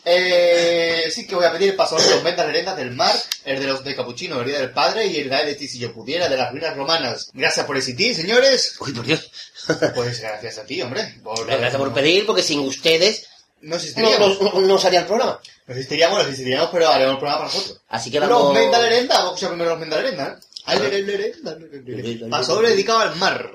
Eh, 0.05 1.11
sí 1.11 1.27
que 1.27 1.35
voy 1.35 1.45
a 1.45 1.53
pedir 1.53 1.71
el 1.71 1.77
paso 1.77 1.97
de 1.99 2.09
los 2.11 2.23
ventas 2.23 2.47
leyendas 2.47 2.77
del 2.77 2.93
mar, 2.93 3.15
el 3.45 3.61
de 3.61 3.67
los 3.67 3.85
de 3.85 3.95
Capuchino, 3.95 4.41
el 4.41 4.47
día 4.47 4.59
del 4.59 4.71
padre 4.71 5.07
y 5.07 5.17
el 5.19 5.29
de 5.29 5.55
ti 5.55 5.69
si 5.69 5.79
yo 5.79 5.93
pudiera 5.93 6.29
de 6.29 6.37
las 6.37 6.51
ruinas 6.53 6.75
romanas. 6.77 7.31
Gracias 7.35 7.67
por 7.67 7.77
existir, 7.77 8.15
señores. 8.15 8.77
Uy, 8.81 8.93
por 8.93 9.05
Dios. 9.05 9.31
Pues 9.95 10.21
gracias 10.21 10.59
a 10.59 10.65
ti, 10.65 10.81
hombre. 10.83 11.17
Por- 11.23 11.47
Gracias 11.47 11.77
por 11.77 11.93
pedir, 11.93 12.25
porque 12.27 12.43
sin 12.43 12.61
ustedes 12.61 13.27
No 13.61 13.77
existiríamos. 13.77 14.41
no, 14.41 14.53
no- 14.53 14.61
no 14.63 14.79
salía 14.79 15.01
el 15.01 15.07
programa. 15.07 15.39
No 15.67 15.75
existiríamos, 15.75 16.17
no 16.17 16.23
existiríamos, 16.23 16.71
pero 16.73 16.89
haremos 16.89 17.13
el 17.15 17.19
programa 17.19 17.45
para 17.45 17.53
nosotros. 17.55 17.81
Así 17.89 18.11
que 18.11 18.21
Los 18.21 18.29
vamos... 18.29 18.55
Menda 18.55 18.81
Lerenda, 18.81 19.15
vamos 19.17 19.31
a 19.31 19.35
escuchar 19.35 19.51
primero 19.51 19.71
los 19.71 19.79
Menda 19.81 19.97
Lerenda. 20.01 20.39
¿eh? 20.69 22.27
Paso 22.31 22.61
dedicado 22.63 23.01
al 23.01 23.17
mar. 23.17 23.51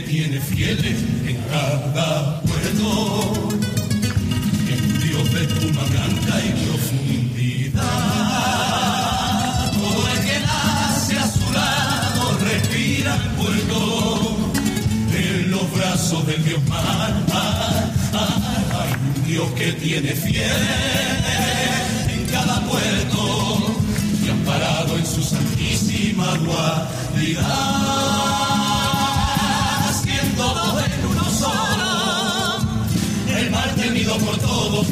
Tiene 0.00 0.40
fieles 0.40 0.98
en 1.26 1.36
cada 1.50 2.40
puerto, 2.42 3.58
es 4.68 4.80
un 4.80 5.00
Dios 5.00 5.32
de 5.32 5.44
espuma 5.44 5.82
blanca 5.84 6.40
y 6.44 6.50
profundidad. 6.66 7.82
Todo 9.72 10.08
el 10.08 10.18
que 10.24 10.40
nace 10.40 11.18
a 11.18 11.28
su 11.28 11.52
lado 11.52 12.38
respira 12.44 13.16
el 13.16 13.30
puerto 13.30 14.36
en 15.16 15.50
los 15.50 15.72
brazos 15.72 16.26
del 16.26 16.44
Dios 16.44 16.62
mar. 16.68 17.14
Hay 18.12 18.92
un 18.92 19.24
Dios 19.26 19.50
que 19.52 19.72
tiene 19.72 20.12
fieles 20.12 20.52
en 22.08 22.26
cada 22.30 22.60
puerto 22.66 23.76
y 24.24 24.28
amparado 24.30 24.96
en 24.96 25.06
su 25.06 25.22
santísima 25.22 26.36
dualidad 26.36 28.47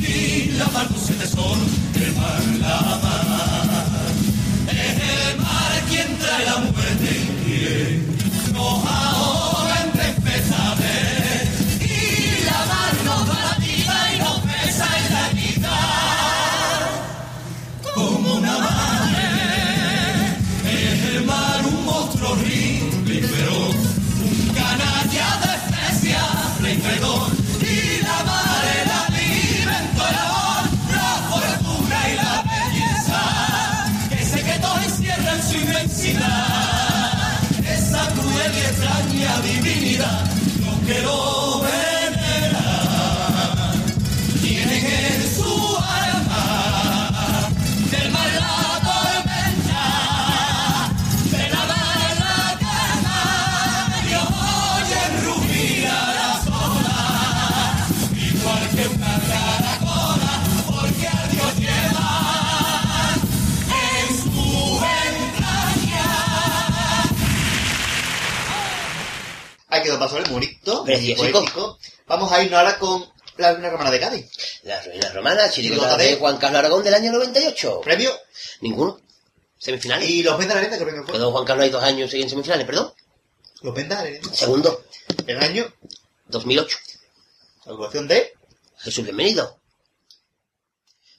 y 0.01 0.52
la 0.59 0.66
mar 0.68 0.88
dulce 0.88 1.12
tesoro. 1.14 1.60
El 1.94 2.12
mar, 2.14 2.43
la 2.60 2.80
mar. 3.02 4.12
Es 4.68 5.32
el 5.32 5.40
mar 5.40 5.82
quien 5.88 6.18
trae 6.18 6.44
la 6.44 6.56
muerte 6.59 6.95
extraña 38.86 39.40
divinidad, 39.40 40.26
Hay 69.86 69.92
que 69.92 69.98
pasar 69.98 70.22
el 70.22 70.30
Precioso. 70.84 71.22
poético. 71.32 71.78
Vamos 72.06 72.32
a 72.32 72.42
irnos 72.42 72.58
ahora 72.58 72.78
con 72.78 73.12
la 73.36 73.52
Luna 73.52 73.70
Romana 73.70 73.90
de 73.90 74.00
Cádiz. 74.00 74.30
La 74.62 74.82
ruina 74.82 75.12
romana, 75.12 75.50
chirigota 75.50 75.96
de- 75.96 76.04
de 76.10 76.16
Juan 76.16 76.36
Carlos 76.38 76.58
Aragón 76.60 76.82
del 76.84 76.94
año 76.94 77.12
98. 77.12 77.80
¿Premio? 77.82 78.12
Ninguno. 78.60 79.00
Semifinales. 79.58 80.08
¿Y 80.08 80.22
los 80.22 80.38
Vendas 80.38 80.56
qué 80.78 80.84
premio 80.84 81.04
fue? 81.04 81.12
Quedó 81.14 81.32
Juan 81.32 81.44
Carlos 81.44 81.64
hay 81.64 81.70
dos 81.70 81.82
años 81.82 82.12
en 82.14 82.28
semifinales, 82.28 82.66
perdón. 82.66 82.92
Los 83.62 83.74
Vendas 83.74 84.00
Arena. 84.00 84.34
Segundo, 84.34 84.84
El 85.26 85.38
año, 85.42 85.72
2008. 86.28 86.76
la 87.64 87.72
de 88.06 88.34
Jesús, 88.78 89.04
bienvenido. 89.04 89.58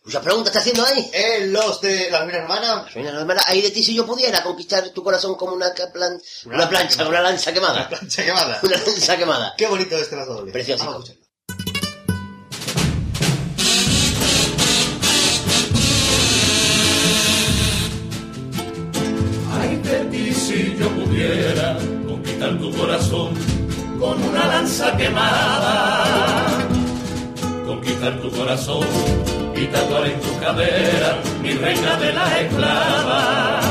Muchas 0.08 0.24
preguntas 0.24 0.48
está 0.56 0.60
haciendo 0.62 0.86
ahí. 0.86 1.10
eh, 1.14 1.48
los 1.48 1.82
de 1.82 2.10
la 2.10 2.24
Luna 2.24 2.40
Romana. 2.42 2.86
La 2.96 3.12
romana, 3.20 3.42
ahí 3.46 3.62
de 3.62 3.72
ti 3.72 3.84
si 3.84 3.94
yo 3.94 4.06
pudiera 4.06 4.42
conquistar 4.42 4.88
tu 4.92 5.04
corazón 5.04 5.36
como 5.36 5.54
una, 5.54 5.74
plan- 5.94 6.18
Una 6.46 6.56
una 6.56 6.70
plancha, 6.70 6.90
quemada. 7.04 7.10
una 7.10 7.22
lanza 7.22 7.50
La 7.50 7.54
quemada. 7.54 7.90
plancha 7.90 8.24
quemada. 8.26 8.60
Una 8.64 8.78
lanza 8.78 9.18
quemada. 9.18 9.54
Qué 9.58 9.68
bonito 9.68 9.98
este 9.98 10.16
paso 10.16 10.34
doble. 10.36 10.54
Precioso. 10.54 10.86
Vamos 10.86 11.10
a 11.10 11.12
escucharlo. 11.12 12.38
Ay 19.60 19.76
de 19.78 20.00
ti 20.12 20.34
si 20.34 20.76
yo 20.80 20.90
pudiera 20.90 21.78
conquistar 22.08 22.58
tu 22.60 22.72
corazón 22.76 23.34
con 24.00 24.22
una 24.24 24.46
lanza 24.48 24.96
quemada. 24.96 26.46
Conquistar 27.66 28.22
tu 28.22 28.32
corazón 28.32 28.86
tatuar 29.66 30.06
en 30.06 30.20
tu 30.20 30.40
cadera 30.40 31.18
mi 31.42 31.52
reina 31.54 31.96
de 31.98 32.14
las 32.14 32.42
esclavas. 32.42 33.66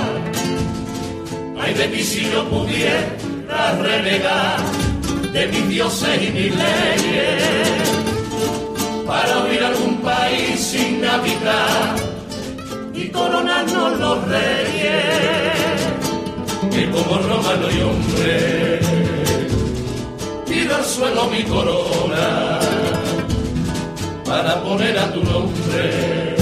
Ay 1.61 1.75
de 1.75 1.89
ti 1.89 2.03
si 2.03 2.31
yo 2.31 2.45
pudiera 2.49 3.73
renegar 3.81 4.59
de 5.33 5.47
mis 5.47 5.69
dioses 5.69 6.23
y 6.23 6.31
mis 6.33 6.53
leyes 6.57 7.87
para 9.07 9.45
huir 9.45 9.63
a 9.63 9.69
algún 9.69 9.97
país 9.99 10.61
sin 10.61 11.05
habitar 11.05 11.95
y 12.93 13.09
coronarnos 13.09 14.01
los 14.01 14.29
reyes, 14.29 15.79
que 16.73 16.91
como 16.91 17.19
romano 17.19 17.67
y 17.71 17.81
hombre, 17.83 18.81
pido 20.49 20.75
al 20.75 20.85
suelo 20.85 21.27
mi 21.27 21.43
corona 21.45 22.59
para 24.27 24.61
poner 24.62 24.98
a 24.98 25.12
tu 25.12 25.23
nombre 25.23 26.36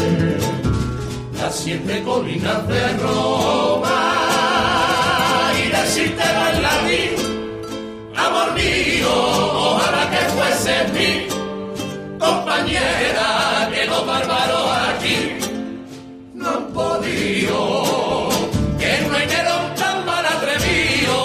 las 1.38 1.54
siete 1.54 2.02
colinas 2.02 2.66
de 2.66 2.88
Roma. 2.96 4.12
Y 5.62 5.68
decirte 5.68 6.22
bailarín, 6.22 7.10
amor 8.16 8.54
mío, 8.54 9.12
ojalá 9.12 10.10
que 10.10 10.22
fuese 10.34 10.74
mi 10.94 12.18
compañera, 12.18 13.70
que 13.72 13.86
los 13.86 14.06
bárbaros 14.06 14.66
aquí 14.88 15.18
no 16.34 16.48
han 16.48 16.64
podido, 16.72 18.28
que 18.78 19.06
no 19.06 19.14
hay 19.14 19.26
tan 19.76 20.06
mal 20.06 20.24
atrevido, 20.24 21.16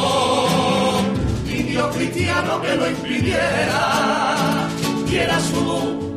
ni 1.45 1.63
Dios 1.63 1.95
cristiano 1.95 2.61
que 2.61 2.75
lo 2.75 2.89
impidiera, 2.89 4.67
y 5.09 5.15
era 5.15 5.39
su 5.39 6.08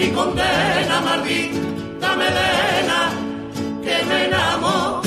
mi 0.00 0.08
condena 0.12 0.98
maldita 1.02 2.16
melena, 2.16 3.00
que 3.84 3.96
me 4.08 4.18
enamora, 4.24 5.02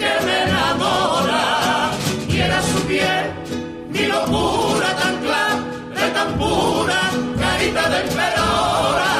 que 0.00 0.12
me 0.26 0.36
enamora, 0.44 1.42
y 2.28 2.38
era 2.38 2.62
su 2.62 2.78
piel, 2.86 3.24
mi 3.88 4.04
locura 4.14 4.88
tan 5.00 5.16
clara, 5.24 6.06
tan 6.12 6.30
pura, 6.38 7.00
carita 7.40 7.88
de 7.88 7.98
emperadora, 8.06 9.10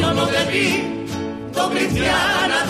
yo 0.00 0.12
no 0.12 0.26
debí 0.26 1.06
tu 1.54 1.70
cristiana, 1.70 2.63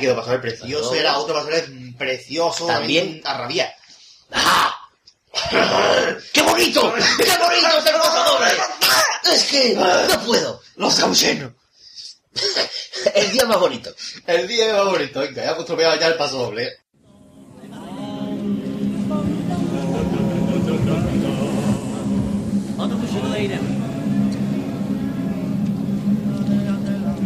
Que 0.00 0.14
pasar 0.14 0.34
el 0.34 0.40
precioso. 0.40 0.88
Bueno. 0.88 1.00
Era 1.00 1.18
otro 1.18 1.42
doble 1.42 1.94
precioso. 1.98 2.66
También. 2.66 3.20
A 3.24 3.38
rabiar. 3.38 3.74
¡Ah! 4.32 4.76
¡Qué 6.32 6.42
bonito! 6.42 6.92
¡Qué 7.18 7.38
bonito 7.38 7.78
este 7.78 7.92
paso 7.92 8.32
doble! 8.32 8.50
Es 9.32 9.44
que 9.44 9.74
no 9.74 10.20
puedo. 10.24 10.60
Los 10.76 10.98
gauchenos. 10.98 11.52
El 13.14 13.32
día 13.32 13.44
más 13.46 13.60
bonito. 13.60 13.94
El 14.26 14.48
día 14.48 14.72
más 14.72 14.86
bonito. 14.86 15.20
Venga, 15.20 15.44
ya 15.44 15.64
tropeado 15.64 15.96
ya 15.98 16.06
el 16.08 16.16
paso 16.16 16.38
doble. 16.38 16.64
¿eh? 16.64 16.72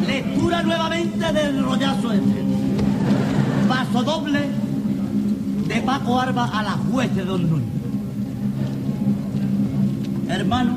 Lectura 0.06 0.62
nuevamente 0.62 1.32
del 1.32 1.64
rollazo 1.64 2.12
este. 2.12 2.63
Doble 4.02 4.48
de 5.68 5.80
Paco 5.82 6.20
Arba 6.20 6.46
a 6.46 6.62
la 6.62 6.72
juez 6.72 7.14
de 7.14 7.24
Don 7.24 7.48
Núñez. 7.48 7.68
Hermano, 10.28 10.76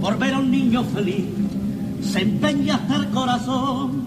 por 0.00 0.18
ver 0.18 0.34
a 0.34 0.38
un 0.38 0.50
niño 0.50 0.84
feliz, 0.84 1.26
se 2.02 2.20
empeña 2.20 2.76
hasta 2.76 2.96
el 2.96 3.08
corazón. 3.08 4.06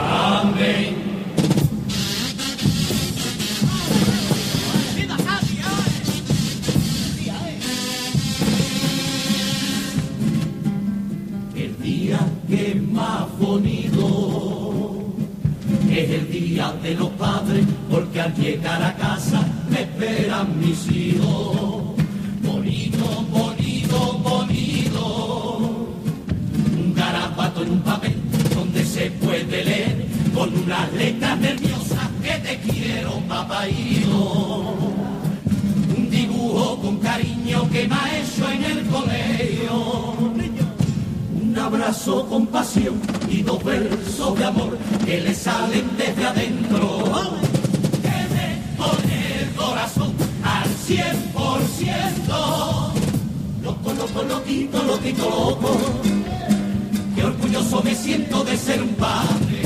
Amén. 0.00 1.04
El 11.54 11.80
día 11.80 12.18
que 12.48 12.82
más 12.92 13.38
bonito 13.38 13.93
de 16.34 16.94
los 16.96 17.10
padres, 17.10 17.64
porque 17.88 18.20
al 18.20 18.34
llegar 18.34 18.82
a 18.82 18.96
casa 18.96 19.40
me 19.70 19.82
esperan 19.82 20.58
mis 20.58 20.90
hijos. 20.90 21.94
Bonito, 22.42 23.06
bonito, 23.30 24.18
bonito. 24.18 25.86
Un 26.76 26.92
garabato 26.92 27.62
en 27.62 27.70
un 27.70 27.80
papel 27.82 28.16
donde 28.52 28.84
se 28.84 29.12
puede 29.12 29.64
leer 29.64 30.06
con 30.34 30.52
unas 30.58 30.92
letras 30.94 31.38
nerviosas 31.38 32.08
que 32.20 32.32
te 32.32 32.58
quiero, 32.68 33.12
papaíto. 33.28 34.74
Un 35.96 36.10
dibujo 36.10 36.80
con 36.80 36.98
cariño 36.98 37.70
que 37.70 37.86
me 37.86 37.94
ha 37.94 38.18
en 38.54 38.64
el 38.64 38.86
colegio. 38.86 40.33
Un 41.54 41.60
abrazo 41.60 42.26
con 42.26 42.48
pasión 42.48 43.00
y 43.30 43.42
dos 43.42 43.62
versos 43.62 44.36
de 44.36 44.44
amor 44.44 44.76
que 45.06 45.20
le 45.20 45.32
salen 45.32 45.88
desde 45.96 46.26
adentro. 46.26 47.00
Que 48.02 48.34
me 48.34 48.76
pone 48.76 49.40
el 49.40 49.50
corazón 49.54 50.12
al 50.42 50.68
cien 50.84 51.16
por 51.32 51.60
ciento. 51.62 52.92
Loco, 53.62 53.92
loco, 53.92 54.22
loquito, 54.24 54.82
loquito, 54.82 55.30
loco. 55.30 55.78
Qué 57.14 57.22
orgulloso 57.22 57.82
me 57.84 57.94
siento 57.94 58.42
de 58.42 58.56
ser 58.56 58.82
un 58.82 58.94
padre. 58.96 59.62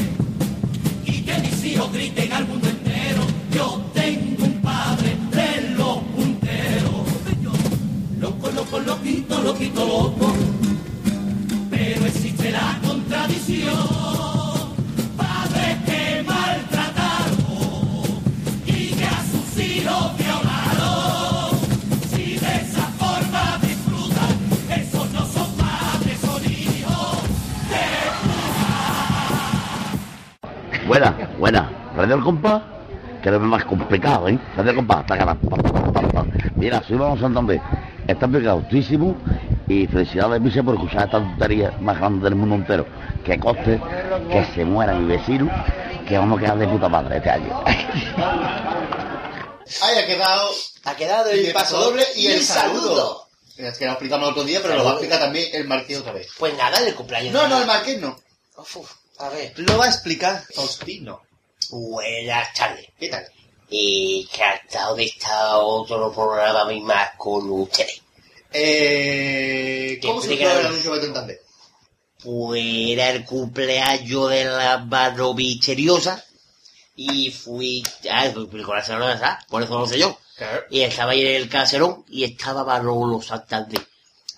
Y 1.07 1.23
que 1.23 1.39
mis 1.39 1.65
hijos 1.65 1.91
griten 1.91 2.31
al 2.35 2.47
mundo 2.49 2.69
entero. 2.69 3.23
Yo 3.51 3.83
tengo 3.95 4.45
un 4.45 4.61
padre 4.61 5.17
de 5.31 5.71
los 5.71 5.99
punteros. 6.15 7.09
Loco, 8.21 8.79
loquito, 8.79 9.43
loquito, 9.43 9.87
loco. 9.87 10.58
Pero 11.79 12.07
existe 12.07 12.51
la 12.51 12.77
contradicción. 12.85 13.73
Padres 15.17 15.77
que 15.87 16.25
maltrataron 16.27 17.39
y 18.67 18.89
que 18.89 19.05
a 19.05 19.23
sus 19.23 19.59
hijos 19.63 20.17
violaron. 20.19 21.57
Si 22.11 22.37
de 22.37 22.57
esa 22.57 22.83
forma 22.99 23.59
disfrutan, 23.63 24.37
esos 24.77 25.13
no 25.13 25.25
son 25.25 25.53
padres, 25.53 26.19
son 26.21 26.45
hijos 26.51 27.23
de 27.71 27.85
Buena, 30.89 31.15
buena. 31.39 31.71
Radio 31.97 32.17
El 32.17 32.23
Compás, 32.23 32.61
que 33.23 33.29
es 33.29 33.41
más 33.41 33.65
complicado, 33.67 34.27
¿eh? 34.29 34.37
Radio 34.57 34.71
El 34.71 34.77
Compás, 34.79 35.05
pa, 35.05 35.17
pa, 35.17 35.37
pa. 35.37 36.27
Mira, 36.57 36.83
soy 36.83 36.99
Santander. 37.21 37.61
Está 38.09 38.27
pegadísimo 38.27 39.15
y 39.69 39.87
felicidades, 39.87 40.43
Vice, 40.43 40.63
por 40.63 40.75
escuchar 40.75 41.05
esta 41.05 41.19
tontería 41.19 41.71
más 41.81 41.99
grande 41.99 42.25
del 42.25 42.35
mundo 42.35 42.55
entero. 42.57 42.87
Que 43.25 43.39
coste 43.39 43.81
que 44.31 44.45
se 44.55 44.65
muera 44.65 44.95
mi 44.95 45.07
vecino, 45.07 45.51
que 46.07 46.17
vamos 46.17 46.39
a 46.39 46.43
quedar 46.43 46.59
de 46.59 46.69
puta 46.69 46.89
madre 46.89 47.19
este 47.19 47.31
año. 47.31 47.63
Ahí 49.83 49.99
ha 49.99 50.07
quedado. 50.07 50.51
Ha 50.85 50.97
quedado 50.97 51.31
el 51.31 51.53
paso 51.53 51.79
doble 51.79 52.03
y 52.17 52.29
el 52.29 52.43
saludo. 52.43 53.27
Es 53.57 53.77
que 53.77 53.85
lo 53.85 53.93
explicamos 53.93 54.29
el 54.29 54.33
otro 54.33 54.45
día, 54.45 54.61
pero 54.63 54.77
lo 54.77 54.85
va 54.85 54.91
a 54.91 54.95
explicar 54.95 55.19
también 55.21 55.49
el 55.53 55.67
Marqués 55.67 55.99
otra 55.99 56.13
vez. 56.13 56.29
Pues 56.39 56.57
nada, 56.57 56.79
el 56.79 56.95
cumpleaños. 56.95 57.35
No, 57.35 57.49
no, 57.49 57.61
el 57.61 57.67
Marqués 57.67 58.01
no. 58.01 58.17
Uf, 58.57 58.91
a 59.19 59.29
ver. 59.29 59.53
Lo 59.57 59.77
va 59.77 59.87
a 59.87 59.89
explicar 59.89 60.43
Faustino. 60.55 61.21
Buenas 61.71 62.55
tardes. 62.55 62.87
¿Qué 62.99 63.09
tal? 63.09 63.27
Y 63.69 64.27
que 64.33 64.43
hasta 64.43 64.95
de 64.95 65.05
esta 65.05 65.59
otro 65.59 66.11
programa 66.13 66.73
más 66.83 67.11
con 67.19 67.51
ustedes. 67.51 68.01
Eh, 68.53 69.99
¿Cómo 70.03 70.21
se 70.21 70.37
fue 70.37 70.43
el 70.43 70.67
anuncio 70.67 70.95
de 70.95 71.01
Tentande? 71.01 71.41
Pues 72.23 72.65
era 72.65 73.11
el 73.11 73.25
cumpleaños 73.25 74.31
de 74.31 74.45
la 74.45 74.79
mano 74.79 75.35
misteriosa 75.35 76.25
y 76.97 77.31
fui... 77.31 77.83
Ah, 78.11 78.29
con 78.33 78.77
la 78.77 78.85
¿sabes? 78.85 79.45
Por 79.49 79.63
eso 79.63 79.79
lo 79.79 79.87
sé 79.87 79.99
yo. 79.99 80.19
Claro. 80.37 80.65
Y 80.71 80.81
estaba 80.81 81.13
ahí 81.13 81.21
en 81.21 81.37
el 81.37 81.49
caserón 81.49 82.05
y 82.09 82.25
estaba 82.25 82.65
Barolo 82.65 83.23
Santander. 83.23 83.81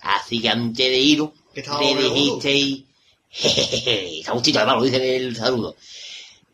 Así 0.01 0.41
que 0.41 0.49
antes 0.49 0.87
de 0.87 0.97
iros, 0.97 1.31
¿Que 1.53 1.61
estaba 1.61 1.81
le 1.81 1.95
dijisteis... 1.95 2.83
Jejeje, 3.33 4.23
Agustito, 4.27 4.59
además 4.59 4.75
lo 4.75 4.83
dice 4.83 5.15
en 5.17 5.23
el 5.23 5.35
saludo. 5.35 5.75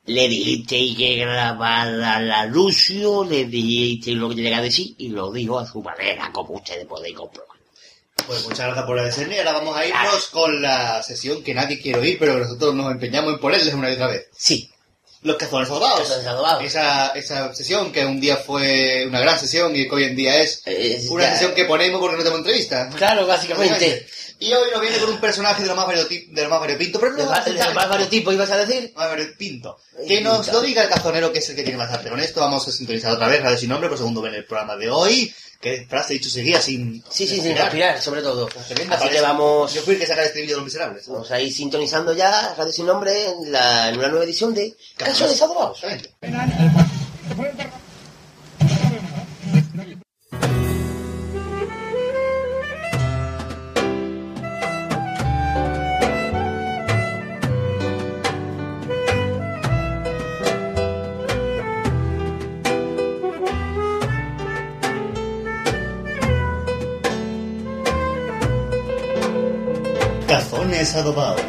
Le 0.06 0.30
dijisteis 0.30 0.96
que 0.96 1.16
grabara 1.16 2.22
la 2.22 2.46
Lucio, 2.46 3.26
le 3.26 3.46
dijisteis 3.46 4.16
lo 4.16 4.30
que 4.30 4.36
tenía 4.36 4.58
que 4.58 4.64
decir 4.64 4.96
y 4.98 5.10
lo 5.10 5.32
dijo 5.32 5.60
a 5.60 5.66
su 5.66 5.82
manera, 5.82 6.32
como 6.32 6.54
ustedes 6.54 6.86
podéis 6.86 7.16
comprobar. 7.16 7.47
Pues 8.28 8.44
muchas 8.44 8.66
gracias 8.68 8.86
por 8.86 8.96
la 8.98 9.08
escena 9.08 9.34
y 9.36 9.38
ahora 9.40 9.54
vamos 9.54 9.76
a 9.78 9.86
irnos 9.86 10.28
con 10.28 10.62
la 10.62 11.02
sesión 11.02 11.44
que 11.44 11.54
nadie 11.54 11.82
quiere 11.82 12.00
oír, 12.00 12.18
pero 12.20 12.38
nosotros 12.38 12.76
nos 12.76 12.92
empeñamos 12.92 13.34
en 13.34 13.40
ponerles 13.40 13.74
una 13.74 13.90
y 13.90 13.94
otra 13.94 14.08
vez. 14.08 14.28
Sí. 14.38 14.70
Los 15.24 15.38
cazones 15.38 15.70
adobados. 15.70 16.08
Esa, 16.64 17.08
esa 17.10 17.54
sesión 17.56 17.92
que 17.92 18.06
un 18.06 18.20
día 18.20 18.38
fue 18.38 19.06
una 19.08 19.20
gran 19.20 19.40
sesión 19.40 19.76
y 19.76 19.88
que 19.88 19.96
hoy 19.96 20.04
en 20.04 20.16
día 20.16 20.42
es 20.42 20.62
Es 20.66 21.10
una 21.10 21.24
ya- 21.24 21.34
sesión 21.34 21.56
que 21.56 21.66
ponemos 21.66 22.00
porque 22.00 22.18
no 22.18 22.24
tenemos 22.24 22.40
entrevista. 22.40 22.90
Claro, 22.96 23.26
básicamente. 23.26 24.06
Y 24.40 24.54
hoy 24.54 24.70
nos 24.72 24.80
viene 24.82 24.98
con 25.00 25.10
un 25.10 25.20
personaje 25.20 25.64
de 25.64 25.68
lo 25.70 25.76
más 25.76 25.88
variopinto, 25.88 26.36
de 26.36 26.44
lo 26.44 26.50
más 26.52 26.60
variopinto, 26.60 27.00
pero 27.00 27.14
no 27.14 27.18
De 27.18 27.26
más, 27.26 27.44
de 27.46 27.74
más 27.74 27.90
varios 27.90 28.10
tipos, 28.10 28.32
ibas 28.36 28.52
a 28.52 28.58
decir. 28.64 28.94
más 28.96 29.10
variopinto. 29.10 29.78
Que 30.08 30.22
nos 30.22 30.48
lo 30.52 30.62
diga 30.62 30.84
el 30.84 30.90
cazonero, 30.90 31.32
que 31.34 31.40
es 31.40 31.50
el 31.50 31.56
que 31.56 31.64
tiene 31.64 31.80
más 31.80 31.92
arte. 31.92 32.10
Con 32.10 32.20
esto 32.20 32.40
vamos 32.42 32.68
a 32.68 32.72
sintonizar 32.72 33.14
otra 33.14 33.28
vez, 33.28 33.42
Radio 33.42 33.58
Sin 33.58 33.70
Nombre, 33.70 33.90
por 33.90 33.98
segundo 33.98 34.26
en 34.28 34.36
el 34.36 34.46
programa 34.46 34.76
de 34.76 34.92
hoy. 34.92 35.34
Que 35.60 35.86
frase 35.90 36.14
dicho 36.14 36.30
seguía 36.30 36.62
sin... 36.62 37.04
Sí, 37.10 37.28
sí, 37.28 37.42
sin 37.42 37.58
respirar, 37.58 38.00
sobre 38.02 38.22
todo. 38.22 38.46
Tremenda, 38.48 38.96
Así 38.96 39.06
parece- 39.06 39.16
que 39.16 39.22
vamos, 39.22 39.74
Yo 39.74 39.82
fui 39.82 39.96
el 39.96 40.00
que 40.00 40.06
saca 40.06 40.22
el 40.22 40.28
estribillo 40.28 40.54
de 40.54 40.58
los 40.58 40.66
miserables. 40.66 41.08
vamos 41.08 41.32
a 41.32 41.42
ir 41.42 41.52
sintonizando 41.52 42.14
ya 42.14 42.54
Radio 42.56 42.72
Sin 42.72 42.86
Nombre 42.86 43.30
en, 43.30 43.52
la, 43.52 43.90
en 43.90 43.98
una 43.98 44.08
nueva 44.10 44.24
edición 44.26 44.54
de 44.54 44.76
Casos 44.98 45.42
Adobados. 45.42 45.82
Adobados. 70.78 71.42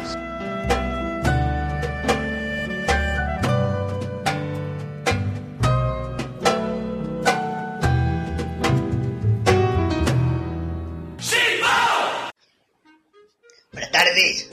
Buenas 13.71 13.91
tardes. 13.91 14.49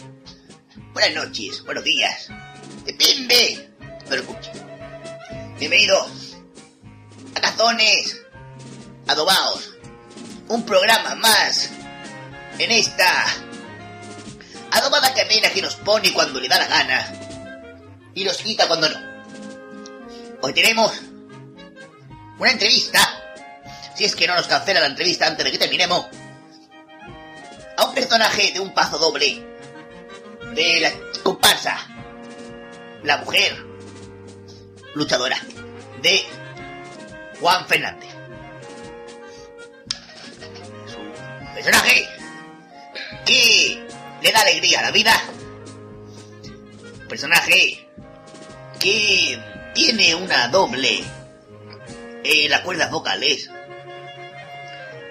Buenas 0.93 1.15
noches. 1.15 1.65
Buenos 1.65 1.83
días. 1.83 2.29
Depende. 2.85 3.71
No 4.11 4.17
lo 4.17 4.23
escuche. 4.23 4.53
Bienvenido 5.59 6.07
a 7.35 7.41
Cazones 7.41 8.21
Adobados. 9.07 9.73
Un 10.49 10.67
programa 10.67 11.15
más 11.15 11.71
en 12.59 12.71
esta 12.71 13.46
adobada 14.77 15.15
cadena 15.15 15.51
que 15.51 15.63
nos 15.63 15.77
pone 15.77 16.13
cuando 16.13 16.41
le 16.41 16.49
da 16.49 16.59
la 16.59 16.67
gana 16.67 17.13
y 18.15 18.25
nos 18.25 18.37
quita 18.39 18.67
cuando 18.69 18.89
no. 18.89 18.99
Hoy 20.43 20.53
tenemos 20.53 20.93
una 22.39 22.51
entrevista, 22.51 23.01
si 23.95 24.05
es 24.05 24.15
que 24.15 24.27
no 24.27 24.35
nos 24.35 24.47
cancela 24.47 24.81
la 24.81 24.87
entrevista 24.87 25.27
antes 25.27 25.45
de 25.45 25.53
que 25.53 25.59
terminemos, 25.59 26.07
a 27.77 27.85
un 27.85 27.95
personaje 27.95 28.53
de 28.53 28.61
un 28.61 28.73
paso 28.75 28.99
doble 28.99 29.45
de 30.55 30.81
la 30.81 30.93
comparsa, 31.23 31.79
la 33.03 33.19
mujer 33.19 33.57
luchadora 34.95 35.39
de 36.03 36.25
Juan 37.41 37.67
Fernández. 37.67 38.11
Personaje 41.55 42.09
que 43.25 43.86
le 44.27 44.33
da 44.33 44.41
alegría 44.41 44.81
a 44.81 44.83
la 44.83 44.91
vida. 44.91 45.13
Personaje 47.09 47.89
que 48.81 49.39
tiene 49.73 50.17
una 50.17 50.49
doble 50.49 51.05
en 52.25 52.51
las 52.51 52.63
cuerdas 52.63 52.91
vocales 52.91 53.49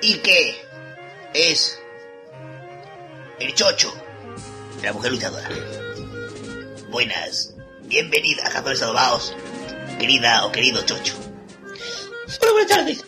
y 0.01 0.15
que 0.15 0.61
es 1.33 1.79
el 3.39 3.55
chocho 3.55 3.95
de 4.81 4.87
la 4.87 4.91
mujer 4.91 5.13
luchadora. 5.13 5.49
Buenas, 6.89 7.53
bienvenida 7.83 8.41
a 8.43 8.49
Cazadores 8.49 8.81
Adobados, 8.81 9.33
querida 9.97 10.45
o 10.45 10.51
querido 10.51 10.81
chocho. 10.81 11.15
Hola, 12.41 12.51
buenas 12.51 12.67
tardes. 12.69 13.05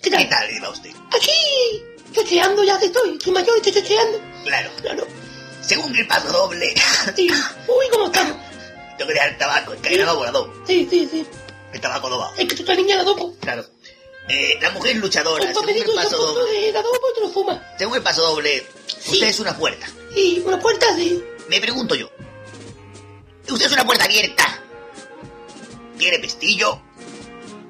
¿Qué 0.00 0.10
tal? 0.10 0.22
¿Qué 0.48 0.60
tal 0.60 0.72
usted? 0.72 0.90
Aquí, 1.14 1.84
chocheando 2.14 2.64
ya 2.64 2.78
que 2.78 2.86
estoy. 2.86 3.20
Soy 3.22 3.32
mayor 3.34 3.54
y 3.56 3.68
estoy 3.68 3.82
chocheando. 3.82 4.18
Claro, 4.44 4.70
Claro. 4.80 5.21
Según 5.62 5.94
el 5.96 6.06
paso 6.06 6.28
doble, 6.32 6.74
Sí. 7.16 7.28
Uy, 7.68 7.86
¿cómo 7.92 8.06
estamos? 8.06 8.36
tengo 8.98 9.08
que 9.08 9.14
dejar 9.14 9.30
el 9.30 9.38
tabaco, 9.38 9.72
encadenado 9.74 10.16
volador, 10.16 10.52
Sí, 10.66 10.86
sí, 10.90 11.08
sí. 11.10 11.26
el 11.72 11.80
tabaco 11.80 12.06
adobado. 12.08 12.32
Es 12.36 12.46
que 12.48 12.54
tú 12.54 12.62
estás 12.62 12.76
niña 12.76 12.96
la 12.96 13.04
dopo. 13.04 13.34
Claro. 13.40 13.64
Eh, 14.28 14.56
la 14.60 14.70
mujer 14.70 14.96
luchadora, 14.96 15.52
según 15.52 15.68
el 15.70 15.84
paso 15.94 16.16
doble, 16.16 16.70
la 16.72 16.80
dopo 16.82 16.98
te 17.14 17.20
lo 17.22 17.28
fumas. 17.30 17.60
según 17.78 17.96
el 17.96 18.02
paso 18.02 18.22
doble, 18.22 18.64
usted 18.86 19.26
es 19.28 19.40
una 19.40 19.56
puerta. 19.56 19.86
Y 20.14 20.38
una 20.40 20.60
puerta 20.60 20.86
así. 20.92 21.22
Me 21.48 21.60
pregunto 21.60 21.94
yo, 21.96 22.08
usted 23.50 23.66
es 23.66 23.72
una 23.72 23.84
puerta 23.84 24.04
abierta, 24.04 24.62
tiene 25.98 26.18
pestillo, 26.20 26.80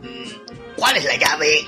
Mm, 0.02 0.74
¿cuál 0.76 0.96
es 0.96 1.04
la 1.04 1.16
llave? 1.16 1.64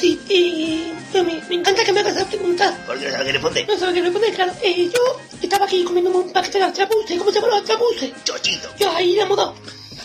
Sí, 0.00 0.18
y 0.30 1.18
a 1.18 1.22
mí 1.22 1.42
me 1.50 1.56
encanta 1.56 1.84
que 1.84 1.92
me 1.92 2.00
hagas 2.00 2.16
esa 2.16 2.26
pregunta. 2.26 2.74
Porque 2.86 3.04
no 3.04 3.10
sabe 3.12 3.24
qué 3.26 3.32
responde. 3.32 3.66
No 3.66 3.78
sabes 3.78 3.94
qué 3.94 4.00
responder, 4.00 4.34
claro. 4.34 4.52
Eh, 4.62 4.90
yo 4.94 5.20
estaba 5.42 5.66
aquí 5.66 5.84
comiéndome 5.84 6.16
un 6.16 6.32
paquete 6.32 6.56
de 6.56 6.64
altrabuse. 6.64 7.18
¿Cómo 7.18 7.30
se 7.30 7.38
llama 7.38 7.48
los 7.48 7.58
altrabuse? 7.58 8.12
Chochito. 8.24 8.68
Yo 8.78 8.90
ahí 8.96 9.14
la 9.16 9.26
moda. 9.26 9.52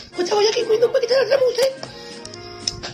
Pues 0.10 0.26
estaba 0.26 0.42
yo 0.44 0.50
aquí 0.50 0.64
comiendo 0.64 0.88
un 0.88 0.94
paquete 0.94 1.14
de 1.14 1.20
altrabuse. 1.22 1.76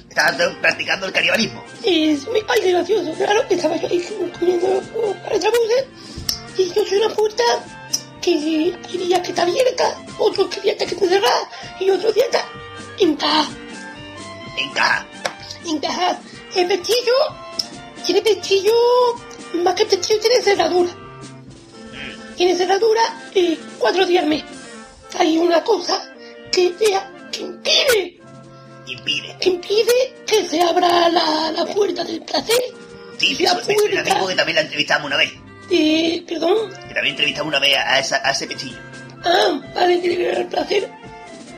Estaba 0.09 0.61
practicando 0.61 1.07
el 1.07 1.11
canibalismo. 1.11 1.63
Es 1.83 2.27
muy 2.27 2.43
ay, 2.47 2.61
qué 2.61 2.71
gracioso, 2.71 3.13
claro. 3.13 3.41
Estaba 3.49 3.75
yo 3.77 3.87
ahí 3.87 4.07
comiendo 4.37 4.83
altrabuse. 5.31 5.87
Y 6.57 6.71
yo 6.71 6.85
soy 6.85 6.97
una 6.99 7.09
puerta 7.15 7.43
que 8.21 8.31
hay 8.31 8.97
días 8.97 9.21
que 9.21 9.29
está 9.29 9.41
abierta, 9.41 10.03
otros 10.19 10.47
que 10.49 10.61
días 10.61 10.75
que 10.77 10.83
está 10.83 11.07
cerrada 11.07 11.49
y 11.79 11.89
otros 11.89 12.13
días 12.13 12.27
está 12.27 12.45
encajada. 12.99 13.49
Encaja. 14.57 15.05
Encaja. 15.65 16.19
El 16.55 16.67
pestillo 16.67 17.13
tiene 18.05 18.21
pestillo 18.21 18.73
más 19.63 19.73
que 19.75 19.83
el 19.83 19.89
pestillo 19.89 20.19
tiene 20.19 20.41
cerradura. 20.41 20.91
Tiene 22.35 22.55
cerradura 22.55 23.01
eh, 23.35 23.57
cuatro 23.79 24.05
días 24.05 24.23
al 24.23 24.29
mes. 24.29 24.43
Hay 25.17 25.37
una 25.37 25.63
cosa 25.63 26.01
que, 26.51 26.73
que 27.31 27.41
impide 27.41 28.17
Impide. 28.87 29.37
que 29.39 29.49
impide 29.49 30.15
que 30.25 30.45
se 30.47 30.61
abra 30.61 31.09
la, 31.09 31.51
la 31.51 31.65
puerta 31.67 32.03
del 32.03 32.21
placer. 32.23 32.57
Sí, 33.17 33.37
la 33.39 33.51
eso 33.51 33.55
me 33.55 33.63
suena 33.63 34.01
a 34.01 34.03
mí 34.03 34.09
puerta 34.09 34.19
porque 34.19 34.35
también 34.35 34.55
la 34.55 34.61
entrevistamos 34.61 35.07
una 35.07 35.17
vez. 35.17 35.31
de... 35.69 36.23
Perdón. 36.27 36.69
Que 36.87 36.93
también 36.93 37.07
entrevistamos 37.13 37.49
una 37.49 37.59
vez 37.59 37.77
a, 37.77 37.99
esa, 37.99 38.21
a 38.27 38.31
ese 38.31 38.47
pestillo. 38.47 38.77
Ah, 39.23 39.61
vale, 39.75 40.01
que 40.01 40.29
el 40.31 40.47
placer. 40.47 40.89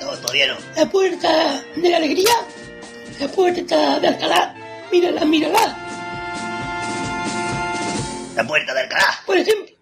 No, 0.01 0.11
todavía 0.19 0.47
no. 0.47 0.57
La 0.75 0.85
puerta 0.89 1.63
de 1.75 1.89
la 1.89 1.97
alegría. 1.97 2.33
La 3.19 3.27
puerta 3.29 3.99
de 3.99 4.07
Alcalá. 4.07 4.55
Mírala, 4.91 5.25
mírala. 5.25 5.77
La 8.35 8.47
puerta 8.47 8.73
de 8.73 8.81
Alcalá. 8.81 9.19
Por 9.25 9.37
ejemplo. 9.37 9.73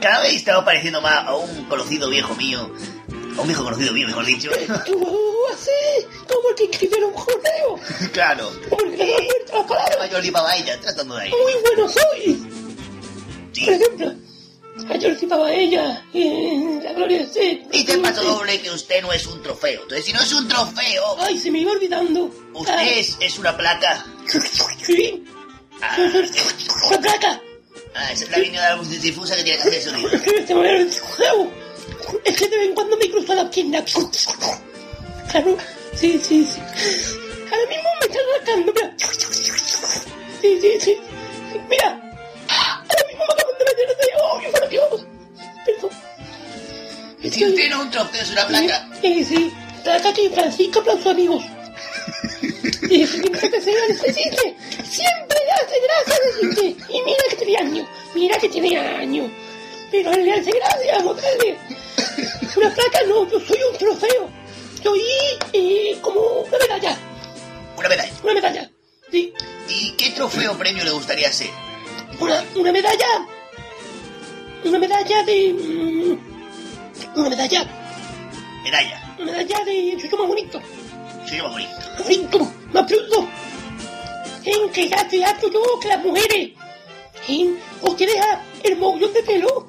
Cada 0.00 0.22
vez 0.22 0.34
estamos 0.34 0.64
pareciendo 0.64 1.00
más 1.00 1.26
a 1.26 1.34
un 1.34 1.64
conocido 1.64 2.08
viejo 2.08 2.34
mío. 2.34 2.70
A 3.36 3.40
un 3.40 3.46
viejo 3.46 3.64
conocido 3.64 3.92
mío, 3.92 4.06
mejor 4.06 4.24
dicho. 4.26 4.50
Tú 4.86 5.06
así, 5.52 6.06
como 6.28 6.50
el 6.50 6.54
que 6.54 6.64
escribiera 6.64 7.06
un 7.06 7.14
correo. 7.14 7.80
claro. 8.12 8.50
Como 8.68 8.82
el 8.84 8.96
que 8.96 9.04
le 9.04 9.12
da 9.12 9.18
la 9.18 9.26
puerta 9.26 9.54
a 9.54 9.60
Alcalá. 9.60 9.98
Mayor 9.98 10.22
Lima 10.22 10.56
ella, 10.56 10.80
tratando 10.80 11.16
de 11.16 11.22
ahí. 11.22 11.30
Muy 11.30 11.52
bueno 11.62 11.88
soy. 11.88 12.50
Por 13.64 13.74
ejemplo, 13.74 14.14
ayer 14.90 15.16
citaba 15.18 15.46
a 15.46 15.52
ella 15.54 16.02
en 16.12 16.82
la 16.82 16.92
gloria 16.92 17.22
usted. 17.22 17.58
Dice 17.70 17.92
el 17.92 18.00
paso 18.00 18.22
doble 18.22 18.60
que 18.60 18.70
usted 18.70 19.02
no 19.02 19.12
es 19.12 19.26
un 19.26 19.42
trofeo. 19.42 19.82
Entonces, 19.82 20.04
si 20.06 20.12
no 20.12 20.20
es 20.20 20.32
un 20.32 20.48
trofeo, 20.48 21.16
Ay, 21.20 21.38
se 21.38 21.50
me 21.50 21.60
iba 21.60 21.72
olvidando. 21.72 22.30
usted 22.54 22.98
es, 22.98 23.16
es 23.20 23.38
una 23.38 23.56
placa. 23.56 24.04
Sí. 24.82 25.24
Ah, 25.80 25.96
La 26.90 26.98
placa. 27.00 27.40
ah, 27.94 28.12
esa 28.12 28.24
es 28.24 28.30
la 28.30 28.38
línea 28.38 28.62
de 28.62 28.68
la 28.70 28.76
luz 28.76 28.88
difusa 29.02 29.36
que 29.36 29.42
tiene 29.44 29.58
que 29.62 29.68
hacer 29.68 29.82
sonido. 29.82 30.08
Es 30.10 30.22
que 30.22 30.30
de 30.32 30.42
Es 32.24 32.40
vez 32.40 32.68
en 32.68 32.74
cuando 32.74 32.96
me 32.96 33.10
cruza 33.10 33.34
la 33.34 33.50
pierna. 33.50 33.84
Claro, 35.30 35.56
sí, 35.94 36.20
sí, 36.22 36.44
sí. 36.46 36.60
Ahora 37.50 37.66
mismo 37.68 37.88
me 38.00 38.06
están 38.06 38.22
rascando, 38.38 38.72
mira. 38.72 38.94
Sí, 40.40 40.58
sí, 40.60 40.78
sí. 40.80 40.96
Mira. 41.70 42.03
Ahora 43.18 43.44
mismo 43.44 43.56
me 43.58 43.72
acaban 43.72 43.96
de. 43.96 44.08
¡Oh, 44.22 44.60
por 44.60 44.68
Dios! 44.68 45.06
Perdón. 45.64 45.90
Si 47.22 47.44
usted 47.44 47.70
no 47.70 47.76
es 47.76 47.82
un 47.84 47.90
trofeo, 47.90 48.22
es 48.22 48.30
una 48.30 48.46
placa. 48.46 48.88
Sí, 49.00 49.24
sí. 49.24 49.52
Placa 49.82 50.12
que 50.12 50.30
Francisco 50.30 50.80
aplauso 50.80 51.10
amigos. 51.10 51.44
Y 52.90 53.06
siempre 53.06 53.50
que 53.50 53.60
se 53.60 53.72
necesite, 53.88 54.56
siempre 54.84 55.38
le 55.46 55.52
hace 55.52 55.80
gracia 55.80 56.16
decirte. 56.26 56.92
Y 56.92 57.02
mira 57.02 57.22
que 57.30 57.36
tiene 57.36 57.56
años, 57.56 57.88
mira 58.14 58.38
que 58.38 58.48
tiene 58.48 58.78
años. 58.78 59.30
Pero 59.90 60.12
él 60.12 60.24
le 60.24 60.32
hace 60.32 60.50
gracia 60.50 60.98
mostrarle. 61.00 61.58
Una 62.56 62.74
placa 62.74 63.02
no, 63.06 63.28
yo 63.30 63.40
soy 63.40 63.58
un 63.70 63.78
trofeo. 63.78 64.30
Soy 64.82 65.00
eh, 65.52 65.98
como 66.02 66.20
una 66.20 66.58
medalla. 66.58 66.98
Una 67.76 67.88
medalla. 67.88 68.12
Una 68.22 68.34
medalla. 68.34 68.70
Sí. 69.10 69.32
¿Y 69.68 69.92
qué 69.92 70.10
trofeo 70.10 70.58
premio 70.58 70.84
le 70.84 70.90
gustaría 70.90 71.32
ser? 71.32 71.50
Una, 72.24 72.42
una 72.56 72.72
medalla. 72.72 73.26
Una 74.64 74.78
medalla 74.78 75.22
de. 75.24 76.18
Una 77.14 77.28
medalla. 77.28 77.66
Medalla. 78.64 79.14
Una 79.18 79.32
medalla 79.32 79.64
de. 79.66 79.98
Soy 80.00 80.08
más 80.18 80.28
bonito. 80.28 80.58
Más 80.58 81.42
bonito. 81.52 81.68
bonito, 82.02 82.52
más 82.72 82.86
bruto. 82.86 83.28
En 84.42 84.70
que 84.70 84.88
ya 84.88 85.06
te 85.06 85.22
hago 85.22 85.50
yo 85.52 85.78
que 85.80 85.88
las 85.88 86.02
mujeres. 86.02 86.52
En, 87.28 87.60
o 87.82 87.94
te 87.94 88.06
deja 88.06 88.42
el 88.62 88.76
mogollón 88.78 89.12
de 89.12 89.22
pelo. 89.22 89.68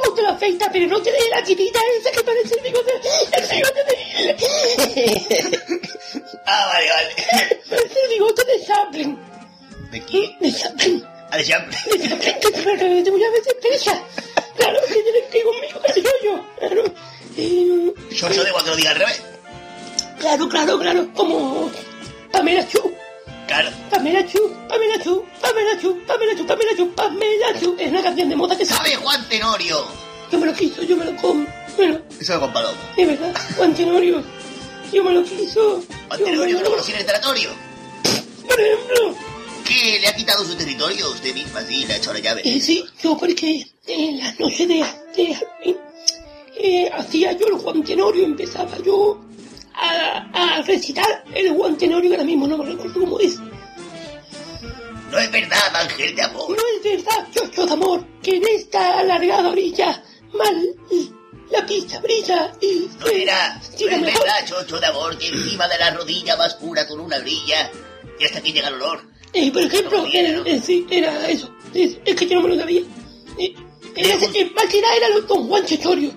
O 0.00 0.12
te 0.12 0.20
lo 0.20 0.28
afeita, 0.28 0.68
pero 0.70 0.86
no 0.86 1.00
te 1.00 1.10
deja 1.10 1.30
la 1.30 1.42
tirita 1.42 1.78
esa 1.98 2.10
que 2.10 2.24
parece 2.24 2.56
el 2.56 2.62
bigote. 2.62 2.92
El 3.32 3.48
bigote 3.56 3.84
de. 3.88 5.58
Ah, 6.44 6.66
vale, 6.74 6.88
vale. 6.90 7.14
Parece 7.70 8.00
el 8.04 8.08
bigote 8.10 8.44
de 8.44 8.66
Chaplin. 8.66 9.18
¿De 9.90 10.00
qué? 10.04 10.36
De 10.40 10.52
Chaplin. 10.52 11.17
Chaplin, 11.30 12.00
que 12.00 13.02
te 13.04 13.10
voy 13.10 13.24
a 13.24 13.30
veces 13.30 13.54
presa. 13.60 14.02
Claro, 14.56 14.78
que 14.88 14.94
tienes 14.94 15.24
que 15.30 15.38
ir 15.38 15.44
conmigo, 15.44 15.80
que 15.82 15.92
soy 15.92 16.02
yo. 16.24 16.44
Claro. 16.58 16.84
Yo 18.10 18.28
soy 18.34 18.44
de 18.44 18.52
cuando 18.52 18.70
lo 18.72 18.76
diga 18.76 18.90
al 18.90 18.96
revés. 18.98 19.22
Claro, 20.18 20.48
claro, 20.48 20.78
claro. 20.78 21.08
Como 21.14 21.70
Pamela 22.32 22.66
Chu. 22.68 22.80
Claro. 23.46 23.70
Pamela 23.90 24.26
Chu, 24.26 24.38
Pamela 24.68 25.02
Chu, 25.02 25.24
Pamela 25.40 25.80
Chu, 25.80 26.02
Pamela 26.06 26.34
Chu, 26.36 26.46
Pamela 26.46 26.76
Chu, 26.76 26.94
Pamela 26.94 27.60
Chu. 27.60 27.76
Es 27.78 27.88
una 27.90 28.02
canción 28.02 28.28
de 28.28 28.36
moda 28.36 28.56
que 28.58 28.66
¿Sabe 28.66 28.94
Juan 28.96 29.26
Tenorio? 29.28 29.86
Yo 30.30 30.38
me 30.38 30.46
lo 30.46 30.52
quiso, 30.52 30.82
yo 30.82 30.96
me 30.96 31.04
lo 31.06 31.16
como. 31.16 31.46
Bueno, 31.76 32.00
Eso 32.20 32.32
es 32.32 32.38
Juan 32.38 32.52
Palomo. 32.52 32.76
es 32.96 33.06
verdad. 33.06 33.34
Juan 33.56 33.74
Tenorio. 33.74 34.22
Yo 34.92 35.04
me 35.04 35.12
lo 35.12 35.22
quiso. 35.22 35.82
Juan 36.08 36.18
Yo 36.20 36.24
Tenorio 36.26 36.56
que 36.58 36.62
lo 36.64 36.68
lo- 36.68 36.70
conocí 36.72 36.92
en 36.92 36.98
el 36.98 37.06
territorio. 37.06 37.50
Por 38.46 38.60
ejemplo. 38.60 39.14
¿Qué? 39.68 40.00
¿Le 40.00 40.08
ha 40.08 40.16
quitado 40.16 40.44
su 40.44 40.54
territorio? 40.54 41.10
Usted 41.10 41.34
misma 41.34 41.60
sí, 41.60 41.84
le 41.84 41.92
ha 41.92 41.96
echado 41.98 42.14
la 42.14 42.20
llave. 42.20 42.42
Eh, 42.44 42.58
sí, 42.58 42.84
yo 43.02 43.18
porque 43.18 43.66
en 43.86 44.18
las 44.18 44.40
noches 44.40 44.66
de, 44.66 44.84
de 45.14 45.36
eh, 46.56 46.90
hacía 46.92 47.32
yo 47.32 47.46
el 47.48 47.54
Juan 47.54 47.84
Tenorio, 47.84 48.24
empezaba 48.24 48.78
yo 48.78 49.20
a, 49.74 50.56
a 50.58 50.62
recitar 50.62 51.24
el 51.34 51.50
Juan 51.50 51.76
Tenorio, 51.76 52.10
que 52.10 52.16
ahora 52.16 52.26
mismo 52.26 52.46
no 52.48 52.56
me 52.58 52.64
recuerdo 52.64 52.98
cómo 52.98 53.20
es. 53.20 53.38
No 55.10 55.18
es 55.18 55.30
verdad, 55.30 55.76
ángel 55.76 56.16
de 56.16 56.22
amor. 56.22 56.50
No 56.50 56.56
es 56.56 57.04
verdad, 57.04 57.28
chocho 57.34 57.66
de 57.66 57.72
amor, 57.72 58.06
que 58.22 58.36
en 58.36 58.48
esta 58.48 58.98
alargada 58.98 59.50
orilla 59.50 60.02
mal 60.32 60.76
la 61.50 61.66
pista 61.66 61.98
brilla 62.00 62.52
y... 62.60 62.88
No 62.98 63.06
era, 63.06 63.54
no 63.80 63.86
es 63.86 64.00
verdad, 64.02 64.46
chocho 64.46 64.80
de 64.80 64.86
amor, 64.86 65.16
que 65.18 65.28
encima 65.28 65.68
de 65.68 65.78
la 65.78 65.90
rodilla 65.92 66.36
más 66.36 66.54
pura 66.54 66.86
con 66.86 67.00
una 67.00 67.18
brilla. 67.20 67.70
Y 68.18 68.24
hasta 68.24 68.38
aquí 68.38 68.52
llega 68.52 68.68
el 68.68 68.74
olor. 68.74 69.17
Eh, 69.32 69.50
por 69.52 69.62
ejemplo, 69.62 70.06
era, 70.12 70.42
eh, 70.46 70.60
sí, 70.64 70.86
era 70.90 71.28
eso. 71.28 71.50
Es, 71.74 71.98
es 72.04 72.16
que 72.16 72.26
yo 72.26 72.36
no 72.36 72.48
me 72.48 72.54
lo 72.54 72.60
sabía. 72.60 72.82
Eh, 73.38 73.54
era, 73.94 74.14
eh, 74.14 74.52
más 74.54 74.66
que 74.66 74.80
nada 74.80 74.96
era 74.96 75.20
Don 75.20 75.48
Juan 75.48 75.64
Chechorio. 75.64 76.12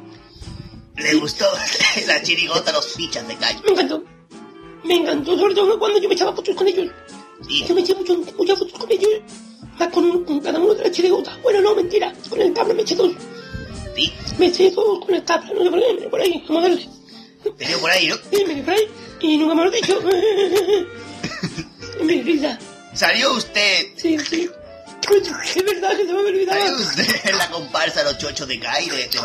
Le 0.95 1.13
gustó 1.15 1.45
la 2.07 2.21
chirigota, 2.21 2.71
los 2.71 2.93
fichas 2.93 3.27
de 3.27 3.35
calle. 3.35 3.59
Me 3.65 3.71
encantó. 3.71 4.03
Me 4.83 4.95
encantó, 4.95 5.37
sobre 5.37 5.55
todo 5.55 5.77
cuando 5.77 5.99
yo 5.99 6.07
me 6.07 6.15
echaba 6.15 6.35
fotos 6.35 6.55
con 6.55 6.67
ellos. 6.67 6.91
Yo 7.67 7.75
me 7.75 7.81
eché 7.81 7.95
mucho, 7.95 8.17
muchas 8.37 8.59
fotos 8.59 8.79
con 8.79 8.91
ellos. 8.91 9.09
Más 9.77 9.89
con, 9.89 10.23
con 10.25 10.39
cada 10.39 10.59
uno 10.59 10.73
de 10.73 10.83
las 10.83 10.91
chirigotas. 10.91 11.41
Bueno, 11.41 11.61
no, 11.61 11.75
mentira. 11.75 12.13
Con 12.29 12.41
el 12.41 12.53
cabra 12.53 12.73
me 12.73 12.81
eché 12.83 12.95
dos. 12.95 13.11
Sí. 13.95 14.11
Me 14.37 14.47
eché 14.47 14.71
dos 14.71 15.05
con 15.05 15.15
el 15.15 15.23
cabra. 15.23 15.49
No 15.53 15.63
sé 15.63 15.69
por 15.69 15.79
qué, 15.79 15.93
me 15.99 16.07
por 16.07 16.21
ahí. 16.21 16.43
Vamos 16.47 16.63
a 16.63 16.69
darle. 16.69 16.89
Te 17.57 17.77
por 17.77 17.89
ahí, 17.89 18.07
¿no? 18.07 18.15
Sí, 18.31 18.43
me 18.45 18.63
por 18.63 18.73
ahí. 18.73 18.87
Y 19.21 19.37
nunca 19.37 19.55
me 19.55 19.63
lo 19.65 19.71
he 19.71 19.75
dicho. 19.75 19.99
Me 22.03 22.21
risa. 22.21 22.57
Salió 22.93 23.33
usted. 23.33 23.87
Sí, 23.95 24.17
sí. 24.19 24.49
Coño, 25.07 25.37
es 25.43 25.65
verdad 25.65 25.97
que 25.97 26.05
se 26.05 26.13
me 26.13 26.19
olvidado. 26.19 26.59
Salió 26.59 26.77
usted 26.77 27.29
en 27.29 27.37
la 27.37 27.49
comparsa 27.49 28.03
Los 28.03 28.17
Chochos 28.17 28.47
de 28.47 28.59
Cai 28.59 28.89
de, 28.89 28.97
de. 28.97 29.19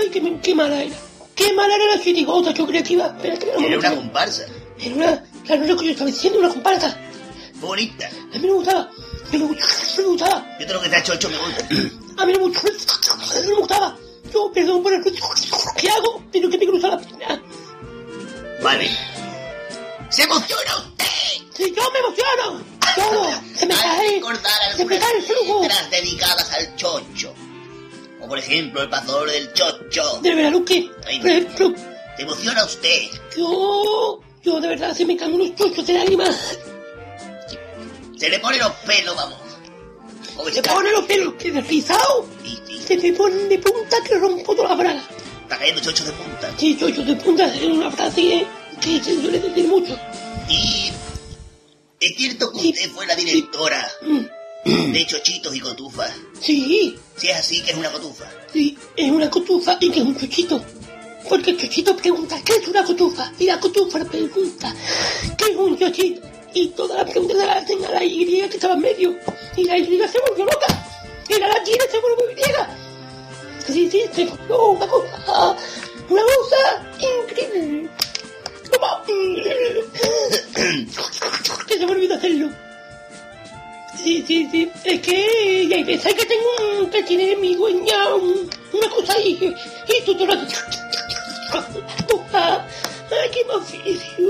Ay, 0.00 0.10
qué, 0.10 0.40
qué 0.42 0.54
mala 0.54 0.82
era. 0.82 0.94
Qué 1.34 1.52
mala 1.52 1.74
era 1.74 1.96
la 1.96 2.02
chirigota. 2.02 2.52
Yo 2.52 2.66
creía 2.66 2.82
que 2.82 2.92
iba. 2.94 3.06
Espera, 3.06 3.36
que 3.36 3.66
Era 3.66 3.78
una 3.78 3.94
comparsa. 3.94 4.46
Era 4.78 4.94
una. 4.94 5.24
Claro, 5.44 5.66
lo 5.66 5.76
que 5.76 5.84
yo 5.86 5.90
estaba 5.92 6.10
diciendo, 6.10 6.38
una 6.38 6.48
comparsa. 6.48 6.96
Bonita. 7.56 8.06
A 8.06 8.38
mí 8.38 8.46
me 8.46 8.52
gustaba. 8.52 8.90
Me, 9.32 9.38
me 9.38 9.44
gustaba. 9.46 9.70
Me 9.96 10.04
gustaba. 10.04 10.56
Yo 10.58 10.66
todo 10.66 10.74
lo 10.76 10.82
que 10.82 10.88
sea 10.90 11.02
chocho 11.02 11.28
me 11.28 11.38
gusta. 11.38 11.66
A 12.18 12.26
mí 12.26 12.32
no 12.32 12.38
me 12.38 12.44
gustaba. 12.46 12.68
A 13.10 13.40
mí 13.40 13.42
no 13.42 13.48
me 13.48 13.60
gustaba. 13.60 13.98
Yo, 14.32 14.52
perdón 14.52 14.82
por 14.82 14.92
el 14.92 15.02
¿Qué 15.76 15.90
hago? 15.90 16.22
Pero 16.32 16.48
que 16.48 16.58
me 16.58 16.66
cruza 16.66 16.88
la 16.88 16.98
pierna. 16.98 17.42
Vale. 18.62 18.90
¡Se 20.10 20.22
emociona 20.22 20.76
usted! 20.78 21.06
Si 21.62 21.74
yo 21.74 21.82
me 21.92 21.98
emociono. 21.98 22.64
Todo. 22.96 23.30
Se 23.54 23.66
me 23.66 23.74
que 23.76 23.80
cae. 23.80 24.76
Se 24.76 24.84
me 24.84 24.98
cae 24.98 25.16
el 25.16 25.22
flujo. 25.22 25.68
dedicadas 25.90 26.52
al 26.54 26.76
chocho. 26.76 27.34
Como 28.18 28.28
por 28.30 28.38
ejemplo 28.38 28.82
el 28.82 28.88
pasador 28.88 29.30
del 29.30 29.52
chocho. 29.52 30.20
De 30.22 30.34
verdad, 30.34 30.52
Luque. 30.52 30.90
Ay, 31.06 31.20
Por 31.20 31.28
ejemplo, 31.30 31.72
¿Se 32.16 32.22
emociona 32.22 32.64
usted? 32.64 33.02
yo. 33.36 34.20
Yo 34.42 34.58
de 34.58 34.68
verdad 34.68 34.94
se 34.96 35.04
me 35.04 35.16
caen 35.18 35.34
unos 35.34 35.54
chochos 35.54 35.86
de 35.86 35.92
lágrimas. 35.94 36.58
Se 38.18 38.28
le 38.28 38.38
ponen 38.38 38.58
los 38.60 38.72
pelos, 38.86 39.14
vamos. 39.16 39.38
Como 40.36 40.48
Se 40.48 40.56
escarcha. 40.56 40.74
ponen 40.76 40.92
los 40.92 41.04
pelos 41.04 41.34
que 41.34 41.50
deslizado. 41.50 42.26
Se 42.86 42.96
me 42.96 43.12
ponen 43.12 43.48
de 43.50 43.58
punta 43.58 43.96
que 44.06 44.18
rompo 44.18 44.54
toda 44.54 44.70
la 44.70 44.74
braga. 44.76 45.02
Está 45.42 45.58
cayendo 45.58 45.80
chochos 45.82 46.06
de 46.06 46.12
punta. 46.12 46.50
Sí, 46.58 46.76
chochos 46.78 47.06
de 47.06 47.16
punta 47.16 47.46
es 47.54 47.62
una 47.62 47.90
frase 47.90 48.46
que 48.80 49.02
se 49.02 49.20
suele 49.20 49.38
decir 49.40 49.66
mucho. 49.68 49.98
Y 50.48 50.90
es 52.00 52.16
cierto 52.16 52.50
que 52.52 52.68
usted 52.68 52.90
fue 52.90 53.06
la 53.06 53.14
directora 53.14 53.86
de 54.64 55.06
chochitos 55.06 55.54
y 55.54 55.60
cotufas. 55.60 56.10
Sí, 56.40 56.98
Si 57.16 57.28
es 57.28 57.36
así, 57.36 57.62
que 57.62 57.72
es 57.72 57.76
una 57.76 57.90
cotufa. 57.92 58.24
sí, 58.52 58.76
es 58.96 59.10
una 59.10 59.28
cotufa 59.30 59.76
y 59.80 59.90
que 59.90 60.00
es 60.00 60.06
un 60.06 60.18
chochito. 60.18 60.62
Porque 61.28 61.50
el 61.50 61.58
chochito 61.58 61.94
pregunta, 61.96 62.40
¿qué 62.44 62.54
es 62.56 62.66
una 62.68 62.82
cotufa? 62.82 63.32
Y 63.38 63.44
la 63.44 63.60
cotufa 63.60 64.04
pregunta, 64.04 64.74
¿qué 65.36 65.44
es 65.52 65.56
un 65.56 65.78
chochito? 65.78 66.26
Y 66.54 66.68
todas 66.68 66.98
las 66.98 67.10
preguntas 67.10 67.38
se 67.38 67.46
las 67.46 67.62
hacen 67.62 67.84
a 67.84 67.90
la 67.90 68.04
Y 68.04 68.26
que 68.26 68.56
estaba 68.56 68.74
en 68.74 68.80
medio. 68.80 69.14
Y 69.56 69.64
se 69.64 70.18
volvió 70.28 70.44
loca. 70.46 70.66
Era 71.28 71.46
la 71.46 71.62
china 71.62 71.84
se 71.90 72.00
volvió 72.00 72.26
griega. 72.32 72.76
Sí, 73.66 73.88
sí, 73.90 74.02
se 74.12 74.24
volvió 74.24 74.70
una 74.70 74.86
cosa, 74.88 75.56
una 76.08 76.22
cosa 76.22 76.92
increíble. 76.98 77.88
Toma. 78.72 79.02
Que 81.66 81.74
se 81.78 81.86
me 81.86 81.92
olvidó 81.92 82.14
hacerlo. 82.16 82.48
Sí, 84.02 84.24
sí, 84.26 84.48
sí. 84.50 84.70
Es 84.84 85.00
que 85.00 85.68
hay 85.74 85.84
veces 85.84 86.14
que 86.14 86.24
tengo 86.24 86.80
un, 86.80 86.90
que 86.90 87.02
tiene 87.02 87.36
mi 87.36 87.54
dueña 87.54 88.14
un- 88.14 88.48
una 88.72 88.88
cosa 88.90 89.12
ahí. 89.14 89.54
Y 89.88 90.02
tú 90.04 90.16
te 90.16 90.24
lo. 90.26 90.32
Ay, 92.32 93.30
qué 93.32 93.42
oficio. 93.52 94.28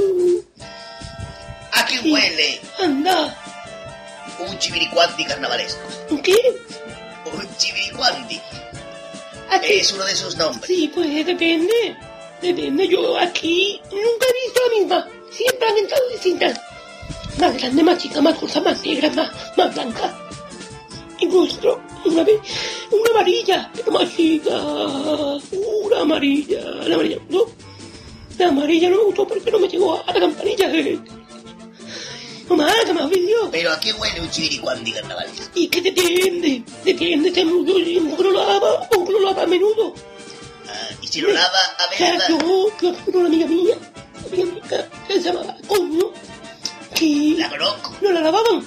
¿A 1.72 1.86
qué 1.86 2.10
huele 2.10 2.60
Anda. 2.78 3.36
un 4.40 4.58
chiviricuanti 4.58 5.24
carnavalesco? 5.24 5.80
¿Un 6.10 6.22
qué? 6.22 6.34
Un 7.32 7.56
chiviricuanti. 7.56 8.40
Es 9.62 9.92
uno 9.92 10.04
de 10.04 10.16
sus 10.16 10.36
nombres. 10.36 10.66
Sí, 10.66 10.90
pues 10.94 11.26
depende. 11.26 11.96
Depende. 12.42 12.88
Yo 12.88 13.16
aquí 13.18 13.80
nunca 13.90 14.26
he 14.26 14.44
visto 14.44 14.60
la 14.64 14.78
misma. 14.78 15.08
Siempre 15.30 15.68
han 15.68 15.78
entrado 15.78 16.08
distintas. 16.10 16.60
Más 17.38 17.56
grande, 17.56 17.82
más 17.82 17.98
chica, 17.98 18.20
más 18.20 18.38
corta, 18.38 18.60
más 18.60 18.84
negra, 18.84 19.10
más, 19.10 19.30
más 19.56 19.74
blanca. 19.74 20.18
Incluso 21.20 21.80
una 22.04 22.24
vez, 22.24 22.40
una 22.90 23.10
amarilla, 23.10 23.70
pero 23.74 23.92
más 23.92 24.14
chica. 24.14 24.56
Una 25.84 26.00
amarilla. 26.00 26.60
La 26.86 26.94
amarilla 26.94 27.18
no. 27.28 27.44
La 28.38 28.48
amarilla 28.48 28.88
no 28.88 28.96
me 28.96 29.04
gustó 29.04 29.28
porque 29.28 29.50
no 29.50 29.58
me 29.58 29.68
llegó 29.68 30.02
a 30.06 30.12
la 30.12 30.20
campanilla. 30.20 30.70
Mamá, 32.48 32.72
que 32.84 32.92
me 32.92 33.02
has 33.02 33.10
visto. 33.10 33.48
¿Pero 33.52 33.70
a 33.70 33.78
qué 33.78 33.92
huele 33.92 34.20
un 34.22 34.30
chiviricuanti 34.30 34.92
carnavalesco? 34.92 35.50
Y 35.54 35.68
que 35.68 35.82
depende. 35.82 36.64
Depende 36.84 37.30
de 37.30 37.44
mucho. 37.44 37.76
Si 37.76 37.96
uno 37.98 38.16
lo 38.22 38.32
lava 38.32 38.88
o 38.90 38.98
uno 38.98 39.10
lo 39.10 39.20
lava 39.20 39.42
a 39.42 39.46
menudo. 39.46 39.94
Y 41.02 41.06
si 41.08 41.20
lo 41.20 41.32
lava 41.32 41.58
a 41.78 41.86
veces... 41.90 42.28
yo, 42.28 42.38
yo 42.80 42.92
tengo 43.04 43.18
una 43.20 43.28
amiga 43.28 43.46
mía, 43.46 43.74
amiga 44.26 44.44
mía, 44.52 44.88
que 45.08 45.14
se 45.14 45.20
llamaba 45.20 45.56
Coño, 45.66 46.12
que... 46.94 47.34
La 47.38 47.48
conozco. 47.50 47.96
No 48.02 48.10
la 48.12 48.20
lavaban. 48.20 48.64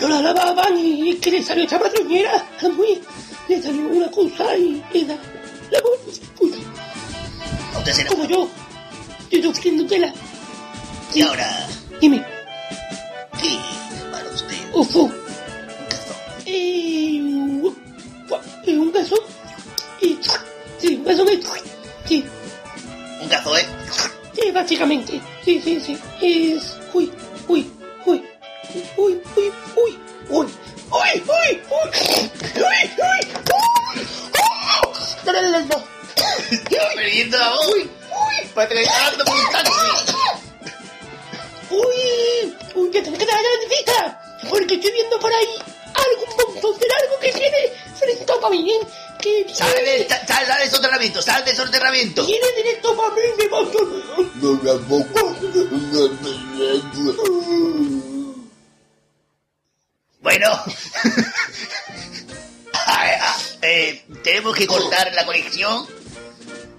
No 0.00 0.08
la 0.08 0.20
lavaban 0.22 0.78
y 0.78 1.10
es 1.10 1.16
que 1.20 1.30
le 1.30 1.42
salió 1.42 1.64
esta 1.64 1.78
madroñera 1.78 2.46
a 2.62 2.68
mujer. 2.68 3.00
Le 3.48 3.62
salió 3.62 3.88
una 3.88 4.10
cosa 4.10 4.56
y 4.56 4.82
le 4.92 5.04
da 5.04 5.16
la. 5.70 5.78
Uy, 6.40 6.50
Usted 7.76 7.92
se 7.92 8.06
como 8.06 8.24
yo. 8.26 8.48
Estoy 9.30 9.42
sufriendo 9.42 9.86
tela. 9.86 10.12
Y 11.14 11.22
ahora, 11.22 11.66
Dime, 12.00 12.24
¿qué 13.40 13.58
para 14.10 14.28
usted? 14.30 14.56
Ufo. 14.72 15.10
Un- 16.46 17.76
eh, 18.66 18.78
un 18.78 18.90
calzón. 18.90 19.18
Y, 20.00 20.18
sí, 20.82 20.96
un 20.96 21.04
calzón 21.04 21.28
es... 21.28 21.38
Sí, 22.06 22.24
Un 23.22 23.32
¿eh? 23.32 23.66
Sí, 24.34 24.50
básicamente. 24.50 25.20
Sí, 25.44 25.60
sí, 25.62 25.80
sí. 25.80 25.98
Es. 26.20 26.76
Uy, 26.92 27.12
uy, 27.46 27.70
uy. 28.04 28.24
Uy, 28.96 29.20
uy, 29.36 29.52
uy. 29.76 29.98
Uy, 30.28 30.46
uy, 30.90 31.22
uy, 31.28 31.62
uy. 31.70 31.90
Uy, 32.56 32.90
uy. 32.98 33.20
Perdiendo 36.94 37.38
la 37.38 37.50
voz. 37.50 37.66
Uy, 37.74 37.82
uy. 37.82 37.90
Está 38.42 39.00
dando 39.10 39.24
por 39.24 39.36
un 39.36 39.52
taxi. 39.52 39.72
Uy, 41.70 42.56
uy, 42.74 42.90
que 42.90 43.02
tengo 43.02 43.18
que 43.18 43.26
dar 43.26 43.36
la 43.36 43.68
visita. 43.68 44.20
Porque 44.50 44.74
estoy 44.74 44.90
viendo 44.92 45.18
por 45.20 45.32
ahí 45.32 45.54
algún 45.94 46.54
montón 46.54 46.78
de 46.80 46.86
largo 46.88 47.18
que 47.20 47.32
tiene 47.32 47.72
frente 47.96 48.32
para 48.40 48.50
mí. 48.50 48.80
¿Eh? 49.24 49.46
Que 49.46 49.54
Sal 49.54 49.72
del, 49.84 50.08
sal, 50.08 50.46
sal 50.46 50.58
del 50.58 50.70
soterramiento, 50.70 51.22
sal 51.22 51.44
del 51.44 51.56
soterramiento. 51.56 52.26
viene 52.26 52.46
directo 52.56 52.96
para 52.96 53.14
mí. 53.14 53.20
Va 53.52 53.58
a 54.72 54.82
Bueno. 60.20 60.48
Ah, 62.74 63.36
eh, 63.62 64.04
tenemos 64.24 64.56
que 64.56 64.66
cortar 64.66 65.12
la 65.14 65.24
conexión. 65.24 65.86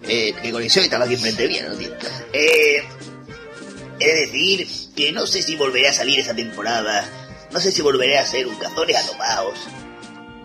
Eh, 0.03 0.34
¿Qué 0.41 0.52
conexión? 0.52 0.84
Estaba 0.84 1.06
aquí 1.06 1.14
enfrente 1.14 1.48
mía, 1.48 1.65
no 1.70 1.76
tío. 1.78 1.91
Eh, 2.34 2.84
es 3.99 4.32
decir, 4.32 4.68
que 4.95 5.11
no 5.11 5.26
sé 5.26 5.41
si 5.41 5.56
volveré 5.56 5.88
a 5.88 5.94
salir 5.94 6.20
esa 6.20 6.36
temporada. 6.36 7.06
No 7.52 7.60
sé 7.60 7.72
si 7.72 7.82
volveré 7.82 8.18
a 8.18 8.26
ser 8.26 8.48
un 8.48 8.56
cazones 8.56 8.98
atomados. 8.98 9.60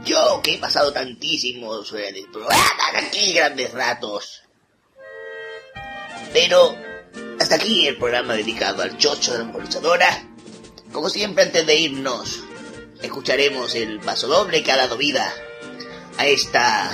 Yo, 0.05 0.41
que 0.43 0.55
he 0.55 0.59
pasado 0.59 0.93
tantísimos 0.93 1.93
en 1.93 2.17
el 2.17 2.31
programa, 2.31 2.65
aquí 2.95 3.33
grandes 3.33 3.73
ratos. 3.73 4.43
Pero, 6.33 6.77
hasta 7.41 7.57
aquí 7.57 7.87
el 7.87 7.97
programa 7.97 8.35
dedicado 8.35 8.83
al 8.83 8.97
chocho 8.97 9.33
de 9.33 9.39
la 9.39 9.45
embolsadora. 9.45 10.25
Como 10.93 11.09
siempre, 11.09 11.45
antes 11.45 11.67
de 11.67 11.75
irnos, 11.75 12.43
escucharemos 13.03 13.75
el 13.75 14.01
paso 14.01 14.29
doble 14.29 14.63
que 14.63 14.73
ha 14.73 14.77
dado 14.77 14.97
vida 14.97 15.33
a 16.17 16.27
esta... 16.27 16.91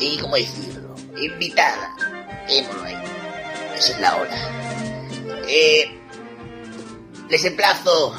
¿Y 0.00 0.18
cómo 0.18 0.36
decirlo? 0.36 0.94
Invitada. 1.20 1.96
Démoslo 2.48 2.84
ahí. 2.84 2.96
Esa 3.76 3.92
es 3.92 4.00
la 4.00 4.16
hora. 4.16 5.44
Eh, 5.48 5.98
les 7.28 7.44
emplazo 7.44 8.14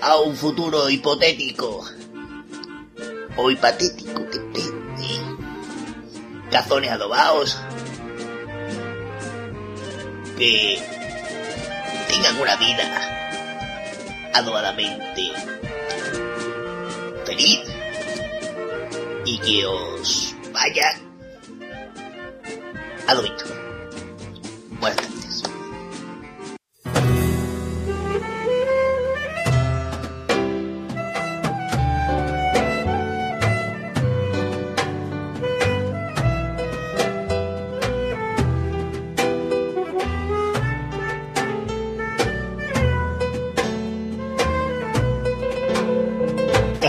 a 0.00 0.16
un 0.16 0.36
futuro 0.36 0.88
hipotético. 0.88 1.84
O 3.36 3.50
hipatético, 3.50 4.20
depende. 4.20 5.08
Cazones 6.50 6.90
adobados. 6.90 7.58
Que 10.36 10.78
tengan 12.08 12.40
una 12.40 12.56
vida 12.56 12.84
adobadamente 14.34 15.32
feliz 17.24 17.60
y 19.24 19.38
que 19.38 19.66
os 19.66 20.34
vaya 20.52 20.98
adobito. 23.06 23.44
Buenas 24.80 24.96
tardes. 24.96 25.21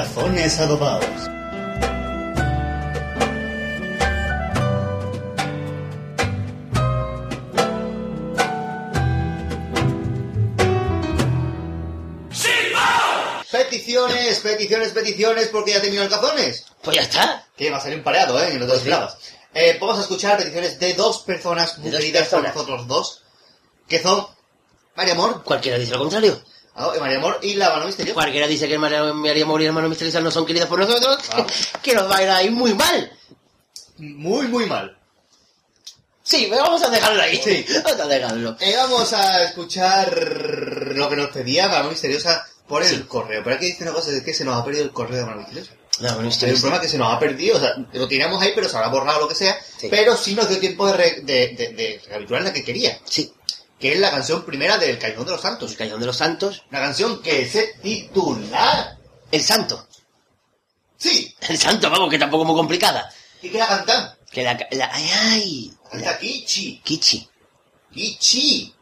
Cazones 0.03 0.59
adobados. 0.59 1.05
Peticiones, 13.49 14.39
peticiones, 14.39 14.91
peticiones, 14.91 15.47
porque 15.47 15.71
ya 15.71 15.81
terminó 15.81 16.03
el 16.03 16.09
cazones. 16.09 16.65
Pues 16.83 16.97
ya 16.97 17.03
está. 17.03 17.47
Que 17.55 17.71
va 17.71 17.77
a 17.77 17.79
salir 17.79 17.99
un 17.99 18.03
pareado, 18.03 18.37
¿eh? 18.43 18.51
Que 18.51 18.59
no 18.59 18.65
te 18.65 18.71
lo 18.71 18.77
esperabas. 18.77 19.17
Eh, 19.53 19.77
vamos 19.79 19.99
a 19.99 20.01
escuchar 20.01 20.37
peticiones 20.37 20.77
de 20.79 20.95
dos 20.95 21.19
personas 21.19 21.77
muy 21.77 21.89
dos 21.89 22.01
queridas 22.01 22.27
por 22.27 22.43
nosotros 22.43 22.87
dos, 22.87 23.21
que 23.87 23.99
son 23.99 24.27
María 24.97 25.13
Amor. 25.13 25.43
Cualquiera 25.45 25.77
dice 25.77 25.93
lo 25.93 25.99
contrario. 25.99 26.43
Ah, 26.75 26.91
María 26.99 27.17
Amor 27.17 27.39
y 27.43 27.53
la 27.55 27.69
mano 27.69 27.85
misteriosa. 27.85 28.15
Cualquiera 28.15 28.47
dice 28.47 28.67
que 28.67 28.77
María, 28.79 29.03
María 29.13 29.45
Mori 29.45 29.63
y 29.65 29.67
hermano 29.67 29.89
misteriosa 29.89 30.21
no 30.21 30.31
son 30.31 30.45
queridas 30.45 30.67
por 30.67 30.79
nosotros. 30.79 31.17
que 31.81 31.93
nos 31.93 32.09
va 32.09 32.17
a 32.17 32.23
ir 32.23 32.29
ahí 32.29 32.49
muy 32.49 32.73
mal. 32.73 33.11
Muy, 33.97 34.47
muy 34.47 34.65
mal. 34.65 34.97
Sí, 36.23 36.47
pero 36.49 36.63
vamos 36.63 36.81
a 36.83 36.89
dejarlo 36.89 37.21
ahí. 37.21 37.37
Sí. 37.43 37.65
Vamos 37.83 37.99
a 37.99 38.07
dejarlo. 38.07 38.57
Eh, 38.59 38.73
vamos 38.77 39.13
a 39.13 39.43
escuchar 39.43 40.17
lo 40.95 41.09
que 41.09 41.15
nos 41.15 41.29
pedía 41.29 41.67
la 41.67 41.73
mano 41.79 41.89
misteriosa 41.89 42.47
por 42.67 42.81
el 42.81 43.07
correo. 43.07 43.41
Pero 43.43 43.55
aquí 43.57 43.65
dice 43.67 43.83
una 43.83 43.91
cosa, 43.93 44.09
es 44.11 44.23
que 44.23 44.33
se 44.33 44.45
nos 44.45 44.55
ha 44.59 44.63
perdido 44.65 44.85
el 44.85 44.91
correo 44.91 45.17
de 45.19 45.25
mano 45.25 45.37
misteriosa. 45.41 45.73
La 45.99 46.07
mano 46.09 46.13
Hay 46.13 46.19
un 46.21 46.25
misteriosa. 46.27 46.61
problema 46.61 46.81
que 46.81 46.89
se 46.89 46.97
nos 46.97 47.13
ha 47.13 47.19
perdido, 47.19 47.57
o 47.57 47.59
sea, 47.59 47.75
lo 47.93 48.07
teníamos 48.07 48.41
ahí, 48.41 48.51
pero 48.55 48.67
se 48.67 48.75
habrá 48.77 48.89
borrado 48.89 49.19
lo 49.19 49.27
que 49.27 49.35
sea. 49.35 49.55
Sí. 49.77 49.89
Pero 49.91 50.17
sí 50.17 50.33
nos 50.33 50.49
dio 50.49 50.59
tiempo 50.59 50.87
de, 50.87 50.93
re- 50.93 51.21
de, 51.21 51.47
de, 51.49 51.67
de 51.73 52.01
recapitular 52.05 52.41
la 52.41 52.53
que 52.53 52.63
quería. 52.63 52.97
Sí. 53.03 53.31
Que 53.83 53.91
es 53.91 53.99
la 53.99 54.11
canción 54.11 54.45
primera 54.45 54.77
del 54.77 54.97
Callejón 54.97 55.25
de 55.25 55.31
los 55.31 55.41
Santos. 55.41 55.71
El 55.71 55.77
Callejón 55.77 55.99
de 55.99 56.05
los 56.05 56.15
Santos. 56.15 56.63
Una 56.71 56.79
canción 56.79 57.21
que 57.21 57.45
se 57.49 57.73
titula... 57.81 58.97
El 59.29 59.43
Santo. 59.43 59.89
Sí. 60.95 61.35
El 61.41 61.57
Santo, 61.57 61.89
vamos, 61.89 62.09
que 62.09 62.17
tampoco 62.17 62.43
es 62.43 62.47
muy 62.47 62.55
complicada. 62.55 63.13
¿Y 63.41 63.49
qué 63.49 63.57
la 63.57 63.67
cantan? 63.67 64.15
Que 64.31 64.41
la... 64.41 64.57
la 64.71 64.89
ay, 64.89 65.09
ay. 65.13 65.73
Canta 65.91 66.17
Kichi. 66.17 66.79
Kichi. 66.81 67.27
Kichi. 67.93 68.73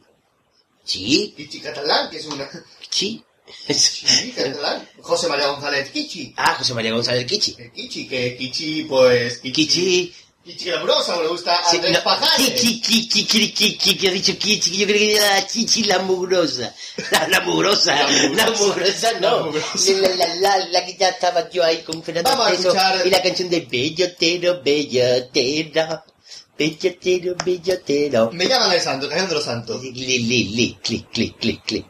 Sí. 0.83 1.33
Kichi 1.35 1.61
catalán, 1.61 2.07
que 2.11 2.17
es 2.17 2.25
una... 2.27 2.47
Kichi. 2.81 3.25
Sí, 3.69 4.33
catalán. 4.37 4.87
José 5.01 5.27
María 5.27 5.47
González 5.47 5.89
Kichi. 5.89 6.35
Ah, 6.37 6.53
José 6.59 6.75
María 6.75 6.91
González 6.91 7.25
Kichi. 7.25 7.55
El 7.57 7.71
Kichi, 7.71 8.07
que 8.07 8.37
Kichi, 8.37 8.83
pues... 8.83 9.39
Kichi. 9.39 9.65
Kichi 9.65 10.15
glamurosa, 10.43 11.21
le 11.21 11.27
gusta 11.27 11.59
Sí, 11.69 11.77
Andrés 11.77 11.99
Pajares. 11.99 12.63
Yo 12.63 14.87
creo 14.87 14.97
que 14.97 15.15
era 15.15 15.47
Chichi 15.47 15.83
la 15.83 15.99
mugrosa. 15.99 16.73
La, 17.11 17.27
la 17.27 17.41
mugrosa, 17.41 17.95
la 18.35 18.49
mugrosa, 18.51 19.11
no. 19.19 19.51
La, 19.51 20.15
la, 20.15 20.35
la, 20.35 20.57
la 20.65 20.85
que 20.85 20.97
ya 20.97 21.09
estaba 21.09 21.49
yo 21.49 21.63
ahí 21.63 21.83
con 21.83 22.01
Fernando 22.03 22.29
Vamos 22.29 22.75
a 22.75 23.05
y 23.05 23.09
la 23.09 23.21
canción 23.21 23.49
de 23.49 23.61
Bellotero, 23.61 24.61
Bellotero, 24.63 26.03
Bellotero, 26.57 27.35
Bellotero. 27.45 28.31
Me 28.31 28.47
llaman 28.47 28.69
de 28.69 29.35
los 29.35 29.43
santos. 29.43 29.81
Li, 29.83 29.91
li, 29.91 30.43
li, 30.45 30.79
clic, 30.81 31.09
clic, 31.11 31.37
clic, 31.37 31.63
clic. 31.63 31.85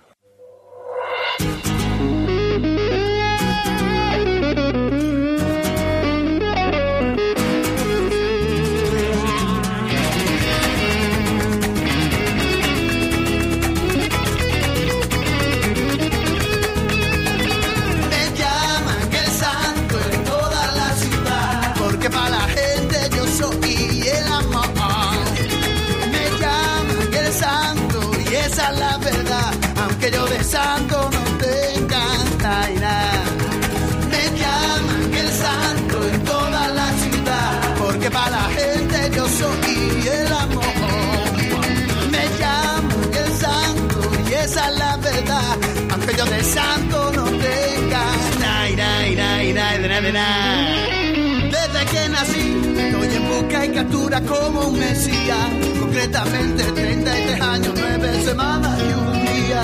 Desde 50.03 51.85
que 51.91 52.09
nací, 52.09 52.57
estoy 52.75 53.15
en 53.15 53.27
busca 53.27 53.65
y 53.65 53.69
captura 53.69 54.19
como 54.21 54.61
un 54.61 54.79
mesías. 54.79 55.49
Concretamente, 55.79 56.63
33 56.63 57.41
años, 57.41 57.73
9 57.75 58.23
semanas 58.25 58.79
y 58.79 58.93
un 58.93 59.25
día. 59.25 59.61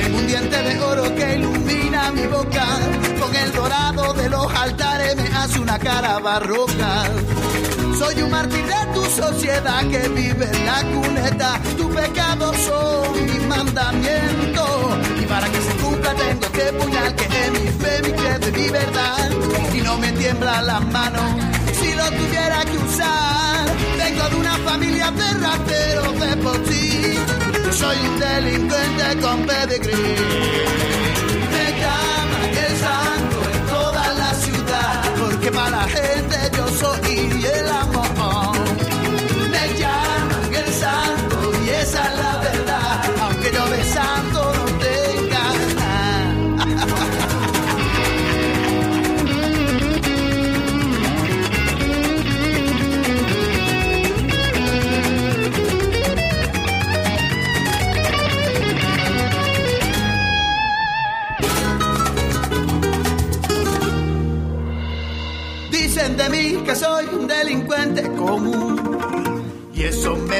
Tengo 0.00 0.18
un 0.18 0.26
diente 0.28 0.62
de 0.62 0.80
oro 0.80 1.14
que 1.16 1.34
ilumina 1.34 2.12
mi 2.12 2.26
boca. 2.28 2.66
Con 3.20 3.34
el 3.34 3.52
dorado 3.52 4.14
de 4.14 4.28
los 4.28 4.54
altares 4.54 5.16
me 5.16 5.28
hace 5.36 5.58
una 5.58 5.76
cara 5.76 6.20
barroca. 6.20 7.10
Soy 8.02 8.20
un 8.20 8.30
mártir 8.32 8.66
de 8.66 8.80
tu 8.94 9.04
sociedad 9.04 9.80
que 9.88 10.08
vive 10.08 10.46
en 10.52 10.66
la 10.66 10.82
cuneta. 10.92 11.60
Tu 11.76 11.88
pecado 11.88 12.52
son 12.54 13.26
mis 13.26 13.46
mandamientos. 13.46 14.98
Y 15.22 15.24
para 15.26 15.46
que 15.48 15.60
se 15.60 15.72
cumpla 15.76 16.12
tengo 16.14 16.50
que 16.50 16.64
puñal 16.80 17.14
que 17.14 17.24
es 17.24 17.50
mi 17.52 17.68
fe, 17.80 18.02
mi 18.02 18.12
credo 18.12 18.48
y 18.48 18.52
mi 18.60 18.68
verdad. 18.70 19.30
Y 19.72 19.80
no 19.82 19.98
me 19.98 20.10
tiembla 20.12 20.62
las 20.62 20.84
manos 20.86 21.28
si 21.78 21.94
lo 21.94 22.04
tuviera 22.10 22.64
que 22.64 22.76
usar. 22.78 23.66
Vengo 23.98 24.28
de 24.30 24.36
una 24.36 24.56
familia 24.68 25.10
de 25.12 25.28
rateros 25.46 26.20
de. 26.20 26.32
Yo 27.64 27.72
soy 27.72 27.96
un 28.08 28.18
delincuente 28.18 29.20
con 29.22 29.46
pedigrí. 29.46 30.16
Me 31.52 31.66
llaman 31.80 32.52
el 32.66 32.74
santo 32.84 33.38
en 33.54 33.66
toda 33.66 34.12
la 34.14 34.34
ciudad, 34.34 35.02
porque 35.20 35.52
para 35.52 35.70
la 35.70 35.84
gente 35.84 36.36
yo 36.56 36.66
soy 36.68 37.44
el 37.44 37.68
amor. 37.68 37.91
Esa 41.82 42.06
es 42.06 42.18
la 42.18 42.36
verdad, 42.38 43.00
aunque 43.20 43.50
yo 43.52 43.66
de 43.70 43.84
santo 43.84 44.52
no 44.56 44.64
tenga 44.86 45.44
nada. 45.74 46.66
Dicen 65.70 66.16
de 66.16 66.28
mí 66.30 66.62
que 66.64 66.76
soy 66.76 67.06
un 67.06 67.26
delincuente 67.26 68.02
común. 68.12 68.71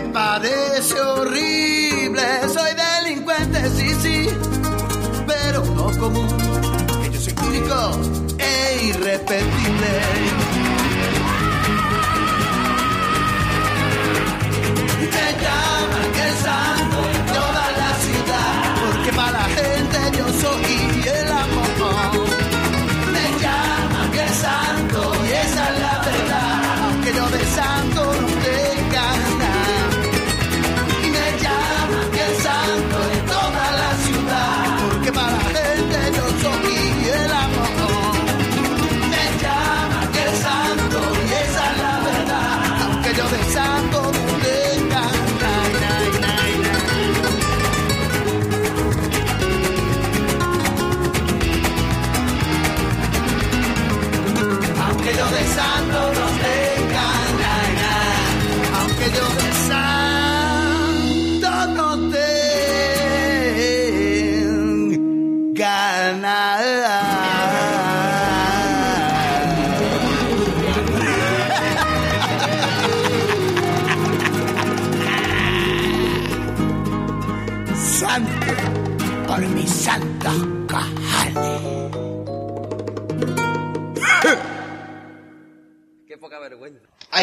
Me 0.02 0.08
parece 0.12 1.00
horrible. 1.00 2.22
Soy 2.52 2.72
delincuente, 2.74 3.70
sí, 3.70 3.88
sí, 4.00 4.28
pero 5.26 5.64
no 5.64 5.96
común. 5.98 6.28
Que 7.02 7.10
yo 7.10 7.20
soy 7.20 7.34
único 7.46 8.00
e 8.38 8.86
irrepetible. 8.86 9.61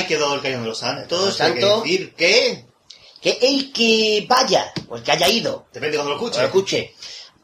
Quedó 0.09 0.33
el 0.35 0.41
cañón 0.41 0.63
de 0.63 0.69
los 0.69 0.79
santos. 0.79 1.25
Los 1.25 1.41
Hay 1.41 1.53
que 1.53 1.61
santos. 1.61 1.83
decir 1.83 2.13
que... 2.15 2.65
Que 3.21 3.37
el 3.41 3.73
que 3.73 4.25
vaya, 4.29 4.71
o 4.87 4.95
el 4.95 5.03
que 5.03 5.11
haya 5.11 5.27
ido, 5.27 5.67
Depende 5.73 5.97
cuando 5.97 6.11
lo 6.13 6.17
escuche. 6.17 6.37
o 6.37 6.41
lo 6.41 6.47
escuche, 6.47 6.95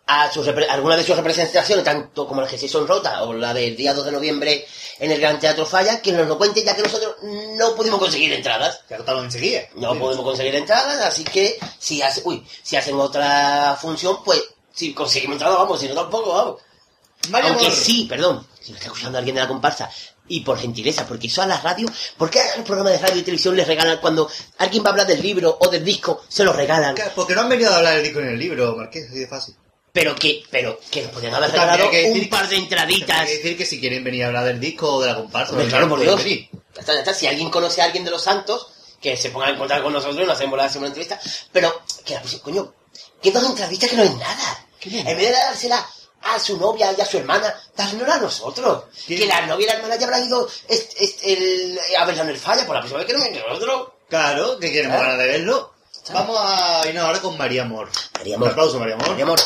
a 0.08 0.32
sus 0.32 0.48
alguna 0.48 0.96
de 0.96 1.04
sus 1.04 1.18
representaciones, 1.18 1.84
tanto 1.84 2.26
como 2.28 2.40
las 2.40 2.50
que 2.50 2.58
sí 2.58 2.70
son 2.70 2.88
rotas, 2.88 3.22
o 3.24 3.34
la 3.34 3.54
del 3.54 3.76
día 3.76 3.94
2 3.94 4.06
de 4.06 4.12
noviembre 4.14 4.66
en 5.00 5.12
el 5.12 5.20
Gran 5.20 5.38
Teatro 5.38 5.66
Falla, 5.66 6.02
que 6.02 6.14
nos 6.14 6.28
lo 6.30 6.38
cuente, 6.38 6.64
ya 6.64 6.76
que 6.78 6.82
nosotros 6.84 7.16
no 7.58 7.76
pudimos 7.76 8.00
conseguir 8.00 8.32
entradas. 8.32 8.82
Que 8.88 8.96
agotaron 8.96 9.26
enseguida. 9.26 9.64
No 9.76 9.98
pudimos 10.00 10.24
conseguir 10.24 10.56
entradas, 10.56 11.02
así 11.02 11.26
que 11.26 11.58
si, 11.78 12.02
hace, 12.02 12.22
uy, 12.24 12.46
si 12.64 12.78
hacen 12.78 12.96
otra 12.98 13.78
función, 13.82 14.24
pues 14.24 14.42
si 14.74 14.94
conseguimos 14.94 15.34
entradas, 15.36 15.58
vamos, 15.58 15.78
si 15.82 15.90
no 15.90 15.96
tampoco, 15.96 16.32
vamos. 16.34 16.62
Aunque 17.34 17.66
Amor. 17.66 17.72
sí, 17.76 18.06
perdón, 18.08 18.48
si 18.62 18.72
me 18.72 18.78
está 18.78 18.88
escuchando 18.88 19.18
alguien 19.18 19.36
de 19.36 19.42
la 19.42 19.48
comparsa, 19.50 19.90
y 20.28 20.42
por 20.42 20.58
gentileza, 20.58 21.06
porque 21.08 21.28
eso 21.28 21.42
a 21.42 21.46
la 21.46 21.60
radio, 21.62 21.88
¿por 22.18 22.30
qué 22.30 22.40
a 22.40 22.58
los 22.58 22.66
programas 22.66 22.94
de 22.94 23.00
radio 23.00 23.20
y 23.20 23.24
televisión 23.24 23.56
les 23.56 23.68
regalan 23.68 24.00
cuando 24.00 24.30
alguien 24.58 24.84
va 24.84 24.88
a 24.88 24.92
hablar 24.92 25.08
del 25.08 25.22
libro 25.22 25.58
o 25.60 25.68
del 25.70 25.84
disco, 25.84 26.24
se 26.28 26.44
lo 26.44 26.54
regalan? 26.54 26.96
Porque 27.16 27.36
no 27.36 27.42
han 27.42 27.50
venido 27.50 27.72
a 27.72 27.78
hablar 27.78 27.96
del 27.96 28.04
disco 28.04 28.20
en 28.20 28.30
el 28.30 28.40
libro, 28.40 28.76
Marqués, 28.76 29.08
así 29.10 29.20
de 29.20 29.28
fácil. 29.28 29.56
Pero 29.92 30.14
que, 30.16 30.44
pero 30.52 30.78
que 30.92 31.04
nos 31.04 31.12
podrían 31.12 31.36
haber 31.36 31.52
regalado 31.52 31.90
que 31.90 32.12
un 32.12 32.30
par 32.30 32.50
de 32.50 32.58
entraditas. 32.58 33.26
Que 33.26 33.38
decir 33.38 33.58
que 33.58 33.66
si 33.66 33.80
quieren 33.80 34.04
venir 34.04 34.26
a 34.26 34.28
hablar 34.28 34.44
del 34.44 34.60
disco 34.60 34.96
o 34.96 35.02
de 35.02 35.08
la 35.08 35.16
comparsa, 35.16 35.54
pues 35.54 35.70
claro, 35.70 35.88
por 35.88 36.02
Dios. 36.02 36.22
venir. 36.22 36.50
Ya 36.74 36.82
está, 36.82 36.94
ya 36.94 37.00
está. 37.00 37.14
Si 37.14 37.28
alguien 37.28 37.50
conoce 37.50 37.82
a 37.82 37.86
alguien 37.86 38.04
de 38.04 38.12
los 38.12 38.22
santos, 38.22 38.68
que 39.00 39.16
se 39.16 39.30
ponga 39.30 39.48
a 39.48 39.52
encontrar 39.52 39.82
con 39.82 39.94
nosotros 39.94 40.20
y 40.22 40.26
nos 40.26 40.36
hacemos 40.36 40.58
la 40.58 40.70
una 40.80 40.88
entrevista. 40.88 41.18
Pero, 41.52 41.82
que 42.04 42.16
la 42.16 42.22
pues, 42.22 42.36
coño, 42.38 42.74
que 43.22 43.32
dos 43.32 43.46
entrevistas 43.46 43.90
que 43.90 43.96
no 43.96 44.04
es 44.04 44.16
nada. 44.18 44.66
En 44.82 45.06
vez 45.06 45.30
de 45.30 45.32
dársela 45.32 45.88
a 46.26 46.40
su 46.40 46.58
novia 46.58 46.92
y 46.98 47.02
a 47.02 47.06
su 47.06 47.18
hermana, 47.18 47.54
dárnosla 47.76 48.16
a 48.16 48.20
nosotros. 48.20 48.84
Que 49.08 49.26
la 49.28 49.46
novia 49.46 49.66
y 49.66 49.68
la 49.68 49.74
hermana 49.76 49.96
ya 49.96 50.06
habrán 50.06 50.26
ido 50.26 50.48
est- 50.68 50.94
est- 51.00 51.20
el- 51.24 51.80
a 52.00 52.06
verla 52.06 52.24
en 52.24 52.30
el 52.30 52.38
falla, 52.38 52.66
por 52.66 52.76
la 52.76 52.82
próxima 52.82 53.00
vez 53.00 53.08
que 53.08 53.14
no 53.14 53.24
venga 53.24 53.42
nosotros. 53.48 53.90
Claro, 54.10 54.60
que 54.60 54.72
queremos 54.72 55.00
ganas 55.00 55.18
de 55.18 55.28
verlo. 55.28 55.72
Vamos 56.12 56.38
a 56.40 56.82
irnos 56.88 57.04
ahora 57.06 57.20
con 57.22 57.38
María 57.38 57.64
Amor. 57.64 57.90
María 58.18 58.36
Amor. 58.36 58.48
Un 58.48 58.52
aplauso, 58.52 58.80
María 58.80 58.94
Amor. 58.96 59.10
María 59.10 59.24
Amor. 59.24 59.40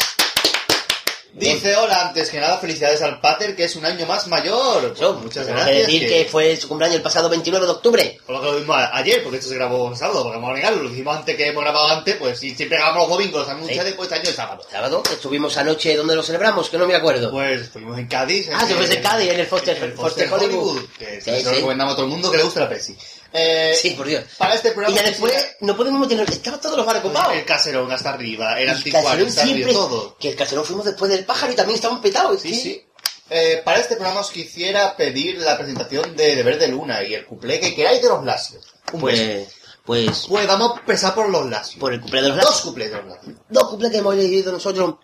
Dice, 1.32 1.76
hola, 1.76 2.08
antes 2.08 2.30
que 2.32 2.40
nada, 2.40 2.58
felicidades 2.58 3.02
al 3.04 3.22
Pater, 3.22 3.56
que 3.56 3.64
es 3.66 3.76
un 3.76 3.86
año 3.86 4.06
más 4.08 4.28
mayor. 4.28 4.94
Pues, 4.94 5.12
muchas 5.24 5.46
gracias. 5.48 5.68
que 5.70 5.74
decir 5.84 6.08
que 6.08 6.26
fue 6.30 6.56
su 6.58 6.68
cumpleaños 6.68 6.96
el 6.98 7.02
pasado 7.04 7.30
29 7.30 7.66
de 7.68 7.72
octubre. 7.72 8.18
Por 8.26 8.36
lo 8.36 8.42
que 8.42 8.48
lo 8.48 8.56
vimos 8.58 8.76
a- 8.76 8.98
ayer, 8.98 9.22
porque 9.24 9.38
esto 9.38 9.50
se 9.50 9.56
grabó 9.56 9.96
sábado, 9.96 10.24
porque 10.24 10.38
vamos 10.38 10.52
a 10.52 10.54
negarlo. 10.56 10.84
Lo 10.84 10.90
hicimos 10.90 11.16
antes 11.16 11.36
que 11.38 11.48
hemos 11.48 11.64
grabado 11.64 11.88
antes, 11.90 12.16
pues 12.18 12.40
si 12.40 12.56
siempre 12.56 12.78
grabamos 12.80 13.08
los 13.08 13.18
domingos, 13.18 13.42
los 13.42 13.50
anuncios 13.50 13.80
Sí. 13.80 13.86
después 13.86 14.08
este 14.12 14.20
año 14.20 14.30
el 14.30 14.36
sábado. 14.36 14.64
Sábado, 14.70 15.04
estuvimos 15.12 15.56
anoche 15.58 15.96
donde 15.96 16.16
lo 16.16 16.24
celebramos, 16.24 16.68
que 16.70 16.78
no 16.80 16.88
me 16.88 16.96
acuerdo. 16.96 17.30
Pues 17.30 17.62
estuvimos 17.62 17.98
en 18.00 18.08
Cádiz. 18.08 18.50
Ah, 18.52 18.64
estuvimos 18.64 18.90
en 18.90 19.02
Cádiz, 19.04 19.30
en 19.32 19.40
el 19.40 19.46
Foster, 19.48 19.78
en 19.78 19.84
el 19.84 19.94
Foster 19.94 20.28
Foster 20.28 20.48
Hollywood. 20.50 20.72
Hollywood. 20.78 20.90
Que 20.98 21.22
Sí, 21.22 21.32
se 21.32 21.44
lo 21.44 21.50
sí. 21.52 21.56
recomendamos 21.58 21.94
a 21.94 21.96
todo 21.96 22.06
el 22.06 22.12
mundo 22.12 22.32
que 22.32 22.38
le 22.38 22.44
guste 22.44 22.60
la 22.60 22.70
Pepsi. 22.70 22.98
Eh, 23.32 23.78
Sí, 23.80 23.92
por 23.92 24.08
Dios. 24.08 24.24
Para 24.38 24.56
este 24.56 24.72
programa... 24.72 24.96
Y 24.96 25.00
ya 25.00 25.04
después 25.08 25.56
no 25.62 25.76
podemos 25.78 26.00
meternos, 26.02 26.28
estaban 26.30 26.60
todos 26.60 26.78
los 26.78 26.86
bares 26.86 27.04
ocupados. 27.04 27.34
El 27.34 27.46
caserón 27.46 27.92
hasta 27.92 28.10
arriba, 28.12 28.60
el 28.60 28.70
anticuario, 28.70 29.30
siempre, 29.30 29.74
todo. 29.74 30.18
que 30.18 30.30
el 30.30 30.36
caserón 30.36 30.66
fuimos 30.66 30.86
después 30.86 31.12
del 31.12 31.26
pájaro 31.26 31.54
y 31.54 31.56
también 31.56 31.76
estaban 31.76 32.02
petados. 32.02 32.42
Sí, 32.42 32.56
sí. 32.56 32.86
Eh, 33.32 33.62
para 33.64 33.78
este 33.80 33.96
programa 33.96 34.22
os 34.22 34.32
quisiera 34.32 34.98
pedir 34.98 35.38
la 35.38 35.56
presentación 35.58 36.16
de 36.16 36.36
Deber 36.36 36.58
de 36.58 36.68
Luna 36.70 37.04
y 37.04 37.14
el 37.14 37.26
cuplé 37.28 37.60
que 37.60 37.76
queráis 37.76 38.02
de 38.02 38.08
los. 38.10 38.18
Un 38.20 38.26
beso. 38.26 38.58
Pues, 39.00 39.48
pues, 39.86 40.26
Pues 40.28 40.48
vamos 40.48 40.72
a 40.76 40.80
empezar 40.80 41.14
por 41.14 41.30
los 41.30 41.46
Lasios. 41.48 41.80
por 41.80 41.94
el 41.94 42.02
cumple 42.02 42.24
de 42.24 42.30
los 42.30 42.38
Dos 42.38 42.46
Lasios. 42.46 42.62
cuplés 42.66 42.90
de 42.92 42.98
los 42.98 43.06
Lasios. 43.06 43.36
Dos 43.48 43.70
cumples 43.70 43.92
que 43.92 43.98
hemos 44.00 44.14
elegido 44.16 44.52
nosotros 44.52 44.96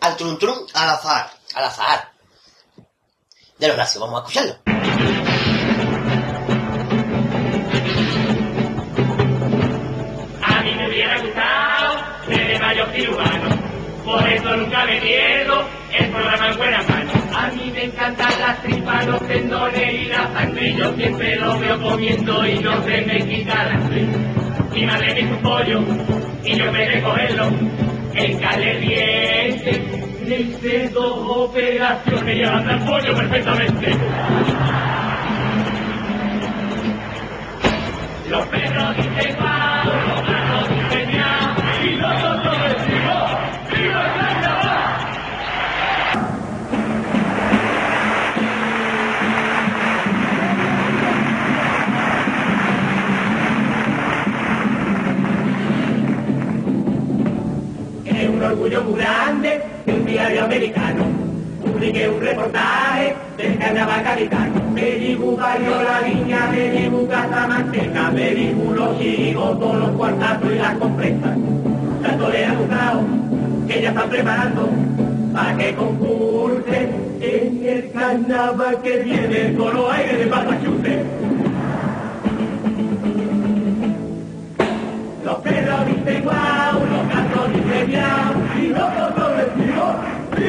al 0.00 0.16
trum 0.18 0.38
trum, 0.38 0.66
Al 0.74 0.90
azar. 0.90 1.30
al 1.54 1.64
azar. 1.64 2.12
De 3.58 3.68
los 3.68 3.76
Lasios, 3.78 4.02
vamos 4.02 4.20
a 4.20 4.22
escucharlo. 4.28 5.21
Por 14.12 14.28
eso 14.28 14.56
nunca 14.56 14.84
me 14.84 15.00
pierdo 15.00 15.64
el 15.98 16.06
programa 16.10 16.48
en 16.48 16.56
buena 16.58 16.82
mano. 16.82 17.12
A 17.34 17.46
mí 17.48 17.72
me 17.74 17.84
encantan 17.84 18.30
las 18.40 18.62
tripas, 18.62 19.06
los 19.06 19.26
tendones 19.26 19.94
y 19.94 20.04
la 20.04 20.30
sangre, 20.34 20.74
yo 20.74 20.94
siempre 20.94 21.36
lo 21.36 21.58
veo 21.58 21.80
comiendo 21.80 22.46
y 22.46 22.58
no 22.58 22.82
se 22.82 23.00
me 23.06 23.18
quita 23.26 23.64
la 23.64 23.74
hambre. 23.74 24.06
Mi 24.74 24.84
madre 24.84 25.14
me 25.14 25.20
hizo 25.20 25.34
un 25.34 25.42
pollo 25.42 25.80
y 26.44 26.56
yo 26.56 26.72
me 26.72 26.88
de 26.88 27.02
cogerlo, 27.02 27.44
en 28.14 28.38
caliente, 28.38 29.82
hice 30.28 30.88
dos 30.90 31.18
operaciones 31.26 32.36
y 32.36 32.44
anda 32.44 32.74
el 32.74 32.80
pollo 32.80 33.14
perfectamente. 33.14 33.96
Los 38.28 38.46
perros 38.46 38.96
dicen 38.96 39.36
guau, 39.36 40.41
americano 60.42 61.04
publique 61.62 62.08
un 62.08 62.20
reportaje 62.20 63.14
del 63.36 63.58
carnaval 63.58 64.02
gaditano. 64.02 64.60
Me 64.74 64.90
dibuja 64.92 65.58
yo 65.58 65.82
la 65.82 66.00
niña, 66.06 66.48
me 66.50 66.70
dibuja 66.70 67.24
esta 67.24 67.46
manteca, 67.46 68.10
me 68.10 68.34
dibujo 68.34 68.74
los 68.74 68.98
chirigotos, 68.98 69.76
los 69.76 69.90
cuartazos 69.90 70.52
y 70.52 70.58
las 70.58 70.74
compresas. 70.76 71.38
Tanto 72.02 72.30
le 72.30 72.46
ha 72.46 72.54
gustado 72.54 73.00
que 73.68 73.82
ya 73.82 73.88
están 73.90 74.10
preparando 74.10 74.68
para 75.32 75.56
que 75.56 75.74
concurse 75.74 76.90
en 77.20 77.64
el 77.64 77.90
carnaval 77.92 78.82
que 78.82 78.98
viene 78.98 79.54
con 79.56 79.74
los 79.74 79.92
aires 79.92 80.18
de 80.18 80.26
Massachusetts. 80.26 81.06
Los 85.24 85.36
perros 85.36 85.86
dicen 85.86 86.22
guau, 86.24 86.74
los 86.74 87.08
gatos 87.08 87.52
dicen 87.54 87.90
miau, 87.90 88.34
y 88.58 88.68
nosotros 88.68 89.30
decimos 89.36 89.96
¡Viva 90.36 90.40
el 90.40 90.40
carnaval! 90.40 90.41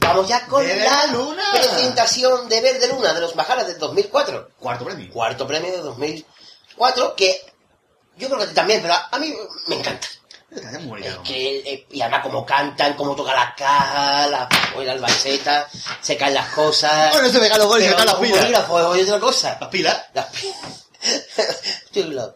Vamos 0.00 0.28
ya 0.28 0.46
con 0.46 0.66
la 0.66 1.06
Luna. 1.08 1.42
presentación 1.52 2.48
de 2.48 2.60
Verde 2.60 2.88
Luna 2.88 3.12
de 3.12 3.20
los 3.20 3.36
Majaras 3.36 3.66
del 3.66 3.78
2004. 3.78 4.50
Cuarto 4.58 4.84
premio. 4.84 5.12
Cuarto 5.12 5.46
premio 5.46 5.70
de 5.70 5.78
2004, 5.78 7.14
que 7.14 7.40
yo 8.16 8.28
creo 8.28 8.40
que 8.40 8.46
también, 8.54 8.80
pero 8.82 8.94
a 8.94 9.18
mí 9.18 9.34
me 9.66 9.76
encanta. 9.76 10.08
Está 10.50 10.78
muy 10.78 10.88
bonito. 10.88 11.08
Es 11.08 11.28
que, 11.28 11.58
eh, 11.58 11.86
y 11.90 12.00
además 12.00 12.22
como 12.22 12.46
cantan, 12.46 12.94
como 12.94 13.14
tocan 13.14 13.36
las 13.36 13.54
cajas, 13.54 14.30
las 14.30 14.48
la 14.84 14.92
albacetas, 14.92 15.66
se 16.00 16.16
caen 16.16 16.34
las 16.34 16.48
cosas. 16.54 17.12
Bueno, 17.12 17.28
se 17.28 17.38
me 17.38 17.48
caen 17.48 17.60
los 17.60 17.68
goles 17.68 17.88
se 17.88 17.94
caen 17.94 18.06
las 18.06 18.16
pilas. 18.16 18.44
otra 19.04 19.20
cosa. 19.20 19.58
Las 19.60 19.68
pilas. 19.68 20.04
Las 20.14 20.26
pilas. 20.26 20.56
Las 21.36 21.84
pilas. 21.92 22.30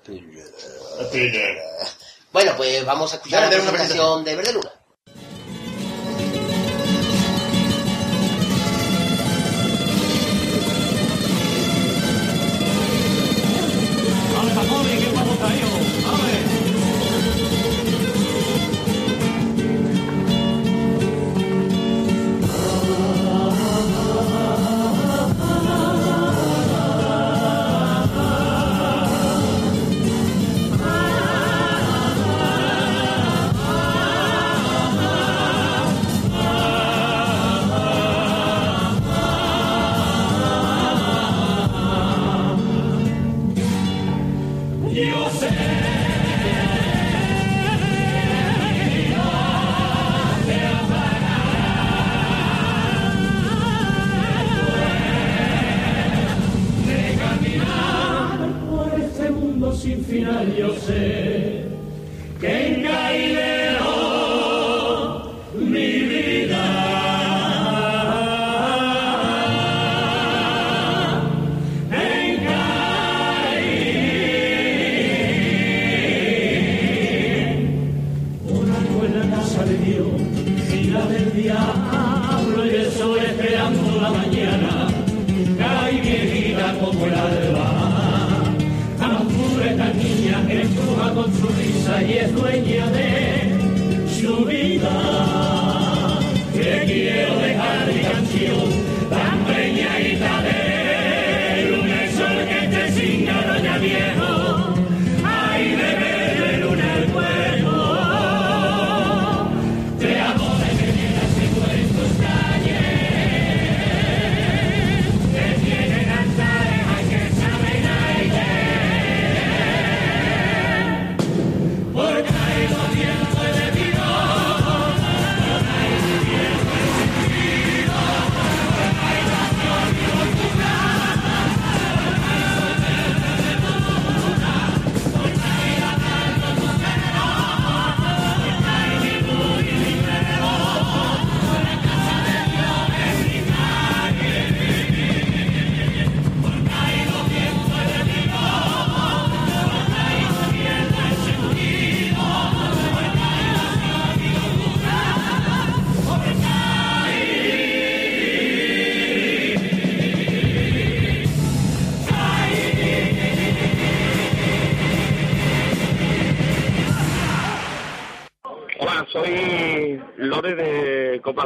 Las 0.98 1.08
pilas. 1.08 1.96
Bueno, 2.32 2.52
pues 2.56 2.84
vamos 2.84 3.12
a 3.12 3.16
escuchar 3.16 3.42
Dale, 3.42 3.58
la 3.58 3.70
presentación 3.70 4.24
de 4.24 4.36
Verde 4.36 4.52
Luna. 4.52 4.72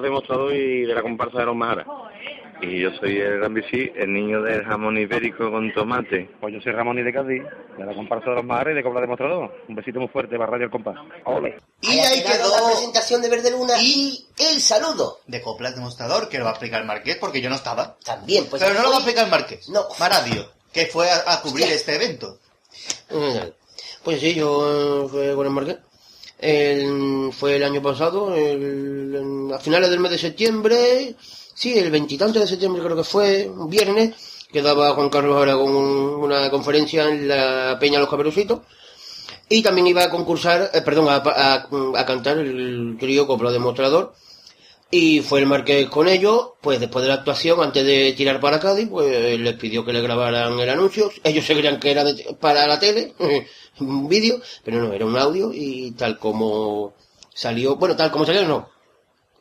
De 0.03 0.09
Copas 0.09 0.29
Demostrador 0.29 0.55
y 0.55 0.83
de 0.87 0.95
la 0.95 1.03
comparsa 1.03 1.39
de 1.39 1.47
los 1.47 1.57
Majaras. 1.57 1.87
Y 2.63 2.81
yo 2.81 2.91
soy 2.99 3.19
el 3.19 3.39
Gran 3.39 3.53
Bici, 3.53 3.93
el 3.95 4.11
niño 4.15 4.41
del 4.41 4.65
jamón 4.65 4.97
ibérico 4.97 5.51
con 5.51 5.71
tomate. 5.75 6.31
Pues 6.41 6.55
yo 6.55 6.61
soy 6.63 6.73
Ramón 6.73 6.99
y 6.99 7.03
de 7.03 7.13
Cádiz, 7.13 7.43
de 7.77 7.85
la 7.85 7.95
comparsa 7.95 8.31
de 8.31 8.37
los 8.37 8.45
Majares 8.47 8.73
y 8.73 8.77
de 8.77 8.83
Cobra 8.83 9.03
Demostrador. 9.03 9.55
Un 9.69 9.75
besito 9.75 10.01
muy 10.01 10.09
fuerte 10.09 10.39
para 10.39 10.53
Radio 10.53 10.65
El 10.65 10.71
Compás. 10.71 10.97
Ole. 11.25 11.59
Y 11.83 11.99
ahí 11.99 12.23
quedó 12.23 12.49
la 12.49 12.67
presentación 12.71 13.21
de 13.21 13.29
Verde 13.29 13.51
Luna 13.51 13.75
y 13.83 14.27
el 14.39 14.61
saludo. 14.63 15.19
De 15.27 15.43
Coplas 15.43 15.75
Demostrador, 15.75 16.31
que 16.31 16.39
lo 16.39 16.45
va 16.45 16.51
a 16.51 16.55
explicar 16.55 16.83
Marqués, 16.87 17.17
porque 17.17 17.43
yo 17.43 17.51
no 17.51 17.57
estaba. 17.57 17.97
También, 18.03 18.47
pues. 18.49 18.63
Pero 18.63 18.75
no 18.75 18.83
lo 18.85 18.89
va 18.91 18.97
a 18.97 19.01
explicar 19.01 19.29
Marqués. 19.29 19.69
No. 19.69 19.83
Maradio, 20.01 20.47
que 20.73 20.87
fue 20.87 21.11
a, 21.11 21.31
a 21.35 21.43
cubrir 21.43 21.67
este 21.67 21.95
evento. 21.97 22.39
Mm, 23.11 23.51
Pues 24.03 24.19
sí, 24.21 24.35
yo 24.35 25.05
eh, 25.05 25.09
fui 25.11 25.35
con 25.35 25.47
el 25.47 25.53
Marqués. 25.53 25.77
El- 26.39 27.31
fue 27.33 27.57
el 27.57 27.63
año 27.63 27.81
pasado, 27.83 28.35
el- 28.35 29.51
a 29.55 29.59
finales 29.59 29.91
del 29.91 30.01
mes 30.01 30.11
de 30.13 30.19
septiembre, 30.19 31.15
sí, 31.55 31.79
el 31.79 31.91
veintitantos 31.91 32.43
de 32.43 32.49
septiembre 32.49 32.83
creo 32.83 32.97
que 32.97 33.05
fue, 33.05 33.49
un 33.49 33.71
viernes, 33.71 34.15
que 34.53 34.63
daba 34.63 34.93
Juan 34.95 35.09
Carlos 35.09 35.41
Aragón 35.43 35.75
un- 35.75 36.15
una 36.25 36.51
conferencia 36.51 37.09
en 37.09 37.27
la 37.29 37.77
Peña 37.81 37.99
Los 37.99 38.09
Caperucitos. 38.11 38.61
Y 39.49 39.63
también 39.63 39.87
iba 39.87 40.05
a 40.05 40.11
concursar, 40.11 40.71
eh, 40.75 40.83
perdón, 40.83 41.09
a, 41.09 41.17
a- 41.17 41.69
a 42.01 42.07
cantar 42.07 42.39
el 42.39 42.97
trío 42.99 43.27
Copla 43.27 43.51
Demostrador. 43.51 44.15
Y 44.91 45.21
fue 45.21 45.41
el 45.41 45.47
Marqués 45.47 45.89
con 45.89 46.07
ellos, 46.09 46.51
pues 46.61 46.79
después 46.79 47.03
de 47.03 47.09
la 47.09 47.15
actuación, 47.17 47.61
antes 47.61 47.85
de 47.85 48.13
tirar 48.17 48.39
para 48.41 48.61
Cádiz, 48.61 48.89
pues 48.89 49.39
les 49.39 49.55
pidió 49.55 49.85
que 49.85 49.93
le 49.93 50.01
grabaran 50.01 50.59
el 50.59 50.71
anuncio. 50.71 51.11
Ellos 51.25 51.45
se 51.45 51.55
creían 51.55 51.81
que 51.81 51.91
era 51.91 52.05
de- 52.05 52.37
para 52.41 52.67
la 52.69 52.79
tele, 52.79 53.13
un 53.81 54.09
vídeo, 54.09 54.41
pero 54.65 54.85
no, 54.85 54.93
era 54.93 55.05
un 55.05 55.17
audio 55.19 55.51
y 55.53 55.91
tal 55.93 56.19
como 56.19 56.95
salió, 57.35 57.77
bueno, 57.77 57.97
tal 57.97 58.11
como 58.13 58.25
salió 58.25 58.47
no. 58.47 58.69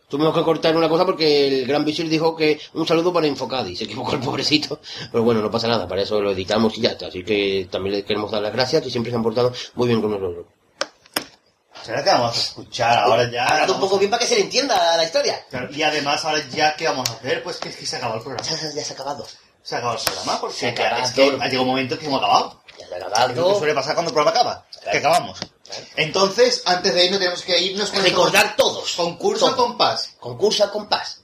Tuvimos 0.09 0.35
que 0.35 0.43
cortar 0.43 0.75
una 0.75 0.89
cosa 0.89 1.05
porque 1.05 1.47
el 1.61 1.67
gran 1.67 1.83
visir 1.85 2.07
dijo 2.09 2.35
que 2.35 2.59
un 2.73 2.85
saludo 2.87 3.11
para 3.13 3.27
Infocadi, 3.27 3.75
se 3.75 3.83
equivocó 3.85 4.13
el 4.13 4.19
pobrecito, 4.21 4.79
pero 5.11 5.23
bueno, 5.23 5.41
no 5.41 5.51
pasa 5.51 5.67
nada, 5.67 5.87
para 5.87 6.01
eso 6.01 6.19
lo 6.21 6.31
editamos 6.31 6.75
y 6.77 6.81
ya 6.81 6.89
está. 6.89 7.07
Así 7.07 7.23
que 7.23 7.67
también 7.69 7.95
le 7.97 8.03
queremos 8.03 8.31
dar 8.31 8.41
las 8.41 8.53
gracias, 8.53 8.81
que 8.83 8.89
siempre 8.89 9.11
se 9.11 9.17
han 9.17 9.23
portado 9.23 9.53
muy 9.75 9.87
bien 9.87 10.01
con 10.01 10.11
nosotros. 10.11 10.45
¿Será 11.85 12.03
que 12.03 12.09
vamos 12.09 12.35
a 12.35 12.39
escuchar 12.41 12.97
ahora 12.97 13.29
ya? 13.31 13.45
Hablando 13.45 13.73
un 13.75 13.79
poco 13.79 13.97
bien 13.99 14.09
para 14.09 14.21
que 14.21 14.27
se 14.27 14.35
le 14.35 14.41
entienda 14.41 14.97
la 14.97 15.03
historia. 15.03 15.45
Claro, 15.49 15.71
Y 15.71 15.83
además, 15.83 16.23
ahora 16.25 16.43
ya, 16.49 16.75
¿qué 16.75 16.87
vamos 16.87 17.09
a 17.09 17.13
hacer? 17.13 17.43
Pues 17.43 17.57
que 17.57 17.69
es 17.69 17.75
que 17.75 17.85
se 17.85 17.95
ha 17.95 17.99
acabado 17.99 18.17
el 18.19 18.23
programa. 18.23 18.49
Ya, 18.49 18.71
ya 18.73 18.83
se 18.83 18.91
ha 18.93 18.95
acabado. 18.95 19.27
Se 19.61 19.75
ha 19.75 19.77
acabado 19.79 19.99
el 19.99 20.03
programa 20.05 20.41
porque 20.41 20.55
Se 20.57 20.67
ha 20.67 20.71
acabado. 20.71 21.03
es 21.03 21.11
que 21.11 21.21
ha 21.23 21.45
llegado 21.47 21.61
un 21.61 21.67
momento 21.67 21.99
que 21.99 22.05
hemos 22.07 22.19
acabado. 22.21 22.61
Ya 22.79 22.87
se 22.87 22.93
ha 22.93 22.97
Es 22.97 23.01
lo 23.01 23.07
acabado. 23.07 23.53
que 23.53 23.59
suele 23.59 23.73
pasar 23.75 23.93
cuando 23.95 24.09
el 24.09 24.13
programa 24.13 24.39
acaba. 24.39 24.65
Que 24.91 24.97
acabamos. 24.97 25.39
Entonces, 25.95 26.61
antes 26.65 26.93
de 26.93 27.05
irnos, 27.05 27.19
tenemos 27.19 27.41
que 27.43 27.59
irnos 27.59 27.89
con 27.91 28.03
Recordar 28.03 28.55
todos. 28.55 28.93
concurso 28.95 29.45
Todo. 29.47 29.55
compás. 29.57 30.09
Concurso 30.19 30.63
a 30.63 30.71
compás. 30.71 31.21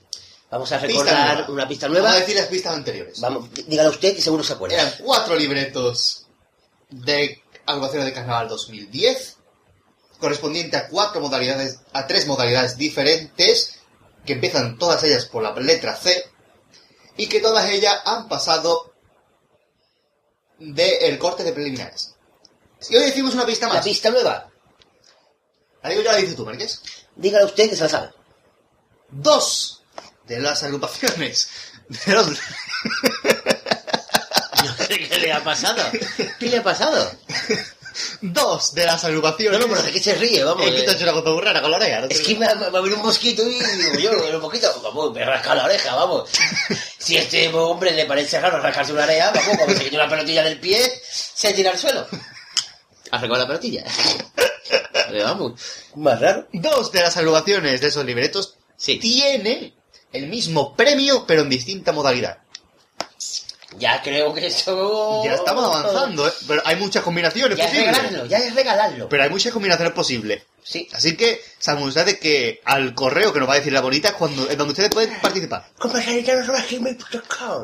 Vamos 0.50 0.72
a 0.72 0.80
Pista 0.80 0.88
recordar 1.04 1.36
nueva. 1.38 1.52
una 1.54 1.68
pista 1.68 1.88
Vamos 1.88 2.02
nueva. 2.02 2.16
a 2.16 2.20
decir 2.20 2.36
las 2.36 2.48
pistas 2.48 2.74
anteriores. 2.76 3.20
Vamos, 3.22 3.50
dígalo 3.68 3.90
usted 3.90 4.16
que 4.16 4.22
seguro 4.22 4.44
se 4.44 4.54
acuerda. 4.54 4.76
Eran 4.76 4.94
cuatro 5.00 5.36
libretos 5.36 6.26
de 6.90 7.42
agrupaciones 7.66 8.06
de 8.08 8.14
carnaval 8.14 8.50
2010, 8.50 9.38
correspondiente 10.22 10.77
a 10.77 10.88
cuatro 10.88 11.19
modalidades, 11.19 11.80
a 11.91 12.07
tres 12.07 12.26
modalidades 12.27 12.77
diferentes, 12.77 13.80
que 14.26 14.34
empiezan 14.34 14.77
todas 14.77 15.03
ellas 15.03 15.26
por 15.26 15.43
la 15.43 15.52
letra 15.53 15.95
C, 15.98 16.23
y 17.18 17.27
que 17.27 17.41
todas 17.41 17.69
ellas 17.69 17.99
han 18.06 18.30
pasado 18.30 18.93
del 20.60 21.18
corte 21.18 21.43
de 21.43 21.52
preliminares. 21.52 22.15
Y 22.89 22.95
hoy 22.95 23.06
decimos 23.06 23.34
una 23.34 23.45
pista 23.45 23.68
La 23.68 23.73
más. 23.73 23.84
pista 23.84 24.10
nueva. 24.11 24.49
La 25.84 25.89
digo 25.89 26.03
yo, 26.03 26.11
la 26.11 26.18
dices 26.18 26.35
tú, 26.35 26.45
Márquez. 26.45 26.81
Dígalo 27.15 27.45
usted 27.48 27.69
que 27.69 27.76
se 27.76 27.84
la 27.84 27.89
sabe. 27.89 28.11
Dos 29.10 29.84
de 30.27 30.39
las 30.39 30.64
agrupaciones 30.64 31.49
de 31.89 32.14
los... 32.14 32.27
¿Qué 34.88 35.19
le 35.19 35.34
ha 35.34 35.43
pasado? 35.43 35.84
¿Qué 36.39 36.49
le 36.49 36.57
ha 36.57 36.64
pasado? 36.64 37.11
Dos 38.22 38.73
de 38.73 38.85
las 38.85 39.03
agrupaciones... 39.03 39.59
No, 39.59 39.68
no, 39.68 39.73
pero 39.73 39.84
de 39.84 39.91
qué 39.91 39.99
se 39.99 40.15
ríe, 40.15 40.43
vamos. 40.43 40.65
Es 40.65 40.72
que 40.72 40.81
te 40.81 40.85
eh. 40.85 40.89
ha 40.89 40.93
hecho 40.93 41.03
una 41.03 41.13
cosa 41.13 41.30
muy 41.31 41.41
rara 41.41 41.61
con 41.61 41.72
la 41.72 41.77
oreja. 41.77 42.01
no 42.01 42.07
Es 42.07 42.22
que 42.22 42.35
me 42.35 42.47
va, 42.47 42.55
me 42.55 42.69
va 42.69 42.80
a 42.80 42.81
venir 42.81 42.97
un 42.97 43.03
mosquito 43.03 43.43
y 43.47 43.59
digo 43.59 43.99
yo, 43.99 44.35
un 44.35 44.41
poquito, 44.41 44.68
vamos, 44.81 45.13
me 45.13 45.26
rasca 45.26 45.55
la 45.55 45.65
oreja, 45.65 45.95
vamos. 45.95 46.30
Si 47.01 47.18
a 47.18 47.22
este 47.23 47.47
hombre 47.49 47.91
le 47.91 48.05
parece 48.05 48.39
raro 48.39 48.59
rascarse 48.59 48.93
una 48.93 49.03
oreja, 49.03 49.31
vamos, 49.34 49.57
cuando 49.57 49.76
se 49.76 49.84
quita 49.84 49.95
una 49.95 50.07
pelotilla 50.09 50.43
del 50.43 50.59
pie, 50.59 50.80
se 51.11 51.51
tira 51.53 51.72
al 51.72 51.80
suelo. 51.80 52.05
Ha 53.11 53.26
la 53.26 53.47
pelotilla. 53.47 53.84
Vamos, 55.23 55.59
más 55.95 56.19
raro. 56.19 56.47
Dos 56.53 56.91
de 56.91 57.01
las 57.01 57.18
agrupaciones 57.18 57.81
de 57.81 57.88
esos 57.88 58.05
libretos 58.05 58.55
tienen 58.77 59.73
el 60.13 60.27
mismo 60.27 60.76
premio, 60.76 61.26
pero 61.27 61.41
en 61.41 61.49
distinta 61.49 61.91
modalidad. 61.91 62.39
Ya 63.77 64.02
creo 64.02 64.34
que 64.34 64.48
eso... 64.48 65.22
Ya 65.23 65.35
estamos 65.35 65.64
avanzando, 65.65 66.27
¿eh? 66.27 66.31
Pero 66.48 66.61
hay 66.65 66.76
muchas 66.76 67.03
combinaciones 67.03 67.57
Ya 67.57 67.65
es 67.65 67.69
posibles. 67.72 67.95
regalarlo, 67.98 68.26
ya 68.27 68.38
es 68.39 68.53
regalarlo. 68.56 69.10
Pero 69.10 69.23
hay 69.23 69.30
muchas 69.30 69.53
combinaciones 69.53 69.93
posibles. 69.93 70.43
Sí. 70.64 70.88
Así 70.93 71.18
que, 71.18 71.41
saben 71.57 71.84
ustedes 71.84 72.19
que 72.19 72.61
al 72.65 72.93
correo 72.93 73.34
que 73.34 73.39
nos 73.39 73.49
va 73.49 73.53
a 73.53 73.57
decir 73.57 73.73
la 73.73 73.81
bonita 73.81 74.10
es 74.10 74.14
cuando, 74.15 74.48
es 74.49 74.57
donde 74.57 74.73
ustedes 74.73 74.89
pueden 74.91 75.19
participar. 75.19 75.65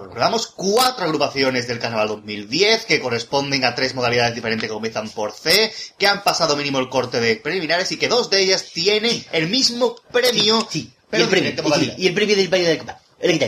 Recordamos 0.04 0.48
cuatro 0.48 1.06
agrupaciones 1.06 1.68
del 1.68 1.80
Carnaval 1.80 2.08
2010 2.08 2.86
que 2.86 3.00
corresponden 3.00 3.66
a 3.66 3.76
tres 3.76 3.94
modalidades 3.94 4.34
diferentes 4.36 4.68
que 4.70 4.74
comienzan 4.74 5.10
por 5.10 5.32
C, 5.34 5.72
que 5.98 6.08
han 6.08 6.24
pasado 6.24 6.56
mínimo 6.56 6.80
el 6.80 6.90
corte 6.90 7.20
de 7.20 7.36
preliminares 7.36 7.92
y 7.92 7.98
que 7.98 8.08
dos 8.08 8.30
de 8.30 8.42
ellas 8.42 8.66
tienen 8.74 9.24
el 9.32 9.48
mismo 9.48 9.96
premio, 10.12 10.68
Sí, 10.72 10.80
y 10.80 10.94
pero 11.10 11.24
el 11.24 11.30
premio, 11.30 11.50
diferente 11.52 11.62
sí, 11.62 11.68
modalidad. 11.70 11.98
y 11.98 12.08
el 12.08 12.14
premio 12.14 12.36
del 12.36 12.48
baño 12.48 12.66
de 12.68 12.78
copa. 12.80 13.00
El 13.20 13.40
que 13.40 13.46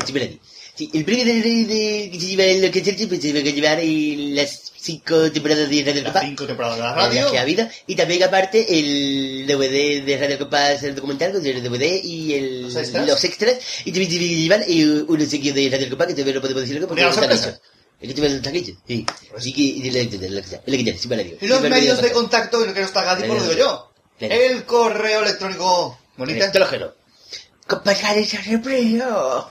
sí, 0.80 0.89
el 0.93 1.03
premio 1.06 1.26
de, 1.26 1.34
de, 1.34 1.65
de- 1.65 2.10
que 2.11 2.19
se 2.19 2.27
lleva 2.27 2.43
el 2.45 2.72
que 2.72 2.84
se 2.84 2.93
pues, 2.93 3.10
se 3.10 3.18
tiene 3.18 3.43
que 3.43 3.53
llevar 3.53 3.80
las 3.84 4.72
cinco 4.80 5.30
temporadas 5.31 5.69
de 5.69 5.84
Radio 5.84 6.01
Las 6.03 6.14
Copa. 6.14 6.26
cinco 6.26 6.45
temporadas 6.47 6.77
de 6.77 6.84
la 6.84 6.95
las 6.95 6.95
radio. 6.95 7.31
que 7.31 7.38
ha 7.38 7.41
habido. 7.41 7.68
Y 7.88 7.95
también 7.95 8.23
aparte 8.23 8.65
el 8.80 9.45
DVD 9.45 10.03
de 10.06 10.18
Radio 10.19 10.39
Copa, 10.39 10.72
el 10.72 10.95
documental 10.95 11.34
con 11.34 11.45
el 11.45 11.61
DVD 11.64 12.01
y 12.03 12.34
el, 12.34 12.61
Los 12.64 12.76
extras. 12.77 13.06
los 13.07 13.23
extras. 13.23 13.56
Y 13.85 13.91
también 13.91 14.10
tiene 14.10 14.27
que 14.27 14.35
llevar 14.35 14.64
eh, 14.68 15.03
un 15.07 15.30
seguido 15.30 15.56
de 15.56 15.69
Radio 15.69 15.89
Copa 15.89 16.07
que 16.07 16.14
todavía 16.14 16.35
no 16.35 16.41
podemos 16.41 16.61
decirlo 16.61 16.88
porque 16.88 17.03
¿De 17.03 17.10
no 17.10 17.15
la 17.15 17.22
está 17.34 17.35
dicho. 17.49 17.60
El 18.01 18.07
que 18.07 18.14
tiene 18.14 18.30
el 18.35 18.41
taquillo, 18.41 18.73
sí. 18.88 19.06
Así 19.38 19.53
que, 19.53 19.88
el- 19.89 19.95
el 19.97 20.10
que 20.10 20.18
tiene, 20.18 20.97
sí, 20.97 21.10
digo. 21.10 21.38
Y 21.41 21.47
los 21.47 21.61
medios 21.61 22.01
de 22.01 22.11
contacto, 22.14 22.64
y 22.64 22.68
lo 22.68 22.73
que 22.73 22.80
no 22.80 22.85
está 22.85 23.03
Gadi, 23.03 23.27
pues 23.27 23.41
lo 23.41 23.49
digo 23.49 23.60
yo. 23.60 23.91
El 24.22 24.64
correo 24.64 25.22
electrónico. 25.23 25.99
Bonita. 26.15 26.39
Electrógeno. 26.45 26.88
Compañeritos 26.88 26.99
de. 27.70 29.46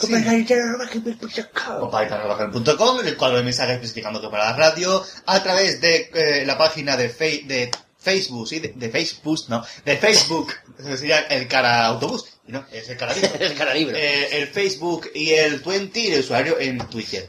Compañeritos.gmail.com 0.00 1.80
Compañeritos.com, 1.80 3.00
en 3.00 3.08
el 3.08 3.16
cual 3.16 3.36
hay 3.36 3.42
mensajes 3.44 3.74
especificando 3.76 4.20
que 4.20 4.28
para 4.28 4.50
la 4.50 4.56
radio, 4.56 5.04
a 5.26 5.42
través 5.42 5.80
de 5.80 6.10
eh, 6.14 6.44
la 6.46 6.56
página 6.56 6.96
de, 6.96 7.08
Fe- 7.08 7.42
de 7.46 7.70
Facebook, 7.98 8.48
sí, 8.48 8.60
de, 8.60 8.68
de 8.76 8.90
Facebook, 8.90 9.40
no, 9.48 9.64
de 9.84 9.96
Facebook, 9.96 10.52
sería 10.96 11.20
el 11.20 11.48
cara 11.48 11.86
autobús, 11.86 12.26
no, 12.46 12.64
es 12.70 12.88
el 12.88 12.96
cara 12.96 13.14
libro. 13.14 13.30
El 13.40 13.54
cara 13.54 13.74
libro. 13.74 13.96
Eh, 13.96 14.28
el 14.42 14.48
Facebook 14.48 15.10
y 15.14 15.30
el 15.32 15.60
20 15.60 16.00
y 16.00 16.06
el 16.12 16.20
usuario 16.20 16.58
en 16.60 16.78
Twitter. 16.88 17.28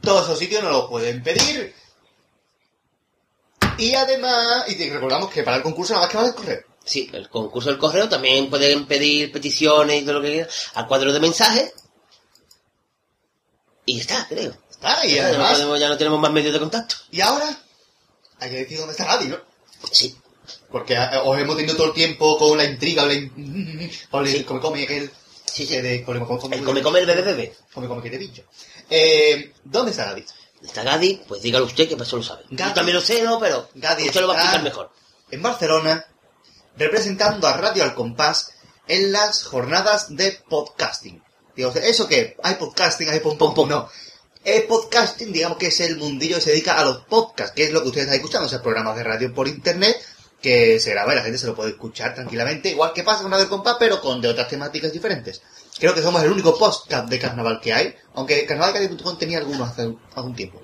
Todos 0.00 0.24
esos 0.24 0.38
sitios 0.38 0.62
nos 0.62 0.72
los 0.72 0.88
pueden 0.88 1.22
pedir. 1.22 1.74
Y 3.78 3.94
además, 3.94 4.64
y 4.68 4.74
te 4.76 4.88
recordamos 4.90 5.30
que 5.30 5.42
para 5.42 5.56
el 5.58 5.62
concurso 5.62 5.94
nada 5.94 6.04
más 6.06 6.10
que 6.12 6.16
vale 6.16 6.28
el 6.30 6.34
correo. 6.34 6.60
Sí, 6.84 7.08
el 7.12 7.28
concurso 7.30 7.70
del 7.70 7.78
correo 7.78 8.08
también 8.08 8.50
pueden 8.50 8.86
pedir 8.86 9.32
peticiones 9.32 10.02
y 10.02 10.04
todo 10.04 10.14
lo 10.16 10.22
que 10.22 10.30
quieran 10.32 10.48
al 10.74 10.86
cuadro 10.86 11.12
de 11.12 11.20
mensajes. 11.20 11.72
Y 13.86 14.00
está, 14.00 14.26
creo. 14.28 14.54
Está, 14.70 15.04
y 15.06 15.14
Ya, 15.14 15.26
además, 15.28 15.50
no 15.52 15.56
podemos- 15.56 15.80
ya 15.80 15.88
no 15.88 15.96
tenemos 15.98 16.20
más 16.20 16.32
medios 16.32 16.52
de 16.52 16.58
contacto. 16.60 16.96
y 17.10 17.20
ahora, 17.20 17.58
hay 18.38 18.50
que 18.50 18.56
decir 18.56 18.78
dónde 18.78 18.92
está 18.92 19.04
Gadi, 19.06 19.28
¿no? 19.28 19.38
Sí. 19.92 20.16
Porque 20.70 20.94
eh, 20.94 21.08
os 21.24 21.38
hemos 21.38 21.56
tenido 21.56 21.76
todo 21.76 21.86
el 21.88 21.92
tiempo 21.94 22.36
con 22.38 22.56
la 22.58 22.64
intriga, 22.64 23.04
la 23.06 23.14
in- 23.14 23.90
con 24.10 24.26
el 24.26 24.44
come 24.44 24.60
come 24.60 24.82
aquel. 24.82 25.10
Sí, 25.46 25.66
que 25.66 25.80
de 25.82 26.02
come 26.04 26.20
come 26.26 26.38
come 26.40 26.56
El 26.56 26.64
come 26.64 26.82
come 26.82 26.98
el 27.00 27.06
bebé 27.06 27.22
bebé. 27.22 27.56
come 27.72 27.86
come 27.88 28.02
que 28.02 28.10
te 28.10 28.18
pincho. 28.18 28.42
Eh, 28.90 29.52
¿Dónde 29.64 29.92
está 29.92 30.06
Gadi? 30.06 30.24
Está 30.62 30.82
Gadi, 30.82 31.22
pues 31.28 31.42
dígalo 31.42 31.66
usted 31.66 31.88
que 31.88 31.94
eso 31.94 32.16
lo 32.16 32.22
sabe. 32.22 32.42
Gadi. 32.50 32.70
Yo 32.70 32.74
también 32.74 32.96
lo 32.96 33.00
sé, 33.02 33.22
¿no? 33.22 33.38
Pero 33.38 33.68
Gadi 33.74 34.06
usted 34.08 34.20
lo 34.20 34.28
va 34.28 34.34
a 34.34 34.36
explicar 34.38 34.64
mejor. 34.64 34.90
En 35.30 35.42
Barcelona, 35.42 36.04
representando 36.76 37.46
a 37.46 37.56
Radio 37.56 37.84
Al 37.84 37.94
Compás 37.94 38.52
en 38.86 39.12
las 39.12 39.44
jornadas 39.44 40.14
de 40.16 40.38
podcasting. 40.48 41.22
Digo, 41.56 41.72
¿eso 41.74 42.08
qué? 42.08 42.36
¿Hay 42.42 42.56
podcasting? 42.56 43.08
¿Hay 43.08 43.20
pom 43.20 43.38
pom 43.38 43.54
pom? 43.54 43.68
No. 43.68 43.88
El 44.44 44.64
podcasting, 44.64 45.32
digamos 45.32 45.56
que 45.56 45.68
es 45.68 45.80
el 45.80 45.96
mundillo 45.96 46.36
que 46.36 46.42
se 46.42 46.50
dedica 46.50 46.78
a 46.78 46.84
los 46.84 46.98
podcasts, 47.04 47.54
que 47.54 47.64
es 47.64 47.72
lo 47.72 47.82
que 47.82 47.88
ustedes 47.88 48.06
están 48.06 48.20
escuchando, 48.20 48.48
sea, 48.48 48.62
programas 48.62 48.96
de 48.96 49.04
radio 49.04 49.32
por 49.32 49.48
internet 49.48 49.96
que 50.42 50.78
se 50.78 50.90
graba 50.90 51.14
y 51.14 51.16
la 51.16 51.22
gente 51.22 51.38
se 51.38 51.46
lo 51.46 51.54
puede 51.54 51.70
escuchar 51.70 52.14
tranquilamente, 52.14 52.68
igual 52.68 52.92
que 52.92 53.02
pasa 53.02 53.22
con 53.22 53.30
Radio 53.30 53.44
Al 53.44 53.50
Compás, 53.50 53.76
pero 53.78 54.02
con 54.02 54.20
de 54.20 54.28
otras 54.28 54.48
temáticas 54.48 54.92
diferentes. 54.92 55.40
Creo 55.78 55.94
que 55.94 56.02
somos 56.02 56.22
el 56.22 56.30
único 56.30 56.58
podcast 56.58 57.08
de 57.08 57.18
carnaval 57.18 57.60
que 57.62 57.72
hay, 57.72 57.94
aunque 58.14 58.44
carnavalcadio.com 58.44 59.16
tenía 59.16 59.38
algunos 59.38 59.70
hace 59.70 59.94
algún 60.14 60.34
tiempo. 60.34 60.60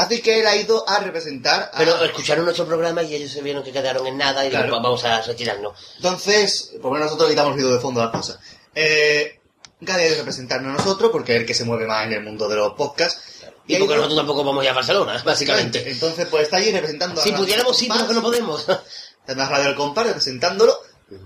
Así 0.00 0.22
que 0.22 0.40
él 0.40 0.46
ha 0.46 0.56
ido 0.56 0.88
a 0.88 1.00
representar 1.00 1.70
a... 1.74 1.78
Pero 1.78 2.02
escucharon 2.04 2.44
nuestro 2.44 2.66
programa 2.66 3.02
y 3.02 3.14
ellos 3.14 3.30
se 3.32 3.42
vieron 3.42 3.62
que 3.62 3.72
quedaron 3.72 4.06
en 4.06 4.16
nada 4.16 4.46
y 4.46 4.50
Claro. 4.50 4.64
dijeron, 4.66 4.82
vamos 4.82 5.04
a 5.04 5.20
retirarnos. 5.22 5.74
Entonces, 5.96 6.72
por 6.80 6.84
lo 6.86 6.90
menos 6.92 7.06
nosotros 7.06 7.28
quitamos 7.30 7.54
ruido 7.54 7.72
de 7.72 7.80
fondo 7.80 8.00
a 8.00 8.04
las 8.04 8.12
cosas. 8.14 8.38
Eh, 8.74 9.40
Gadi 9.80 10.02
ha 10.02 10.06
ido 10.06 10.14
a 10.14 10.18
representarnos 10.18 10.74
a 10.74 10.76
nosotros 10.78 11.10
porque 11.10 11.34
es 11.34 11.40
el 11.40 11.46
que 11.46 11.54
se 11.54 11.64
mueve 11.64 11.86
más 11.86 12.06
en 12.06 12.12
el 12.14 12.22
mundo 12.22 12.48
de 12.48 12.56
los 12.56 12.72
podcasts. 12.74 13.22
Y 13.66 13.76
porque 13.76 13.94
ido- 13.94 13.96
nosotros 13.96 14.16
tampoco 14.16 14.44
vamos 14.44 14.64
ya 14.64 14.70
a 14.70 14.74
Barcelona, 14.74 15.22
básicamente. 15.24 15.90
Entonces, 15.90 16.26
pues 16.30 16.44
está 16.44 16.56
allí 16.56 16.70
representando 16.70 17.20
a 17.20 17.24
Si 17.24 17.32
pudiéramos, 17.32 17.76
sí, 17.76 17.88
pero 17.92 18.06
que 18.08 18.14
no 18.14 18.22
podemos. 18.22 18.66
Está 19.26 19.48
Radio 19.48 19.66
del 19.66 19.74
Compás 19.76 20.06
representándolo. 20.06 20.76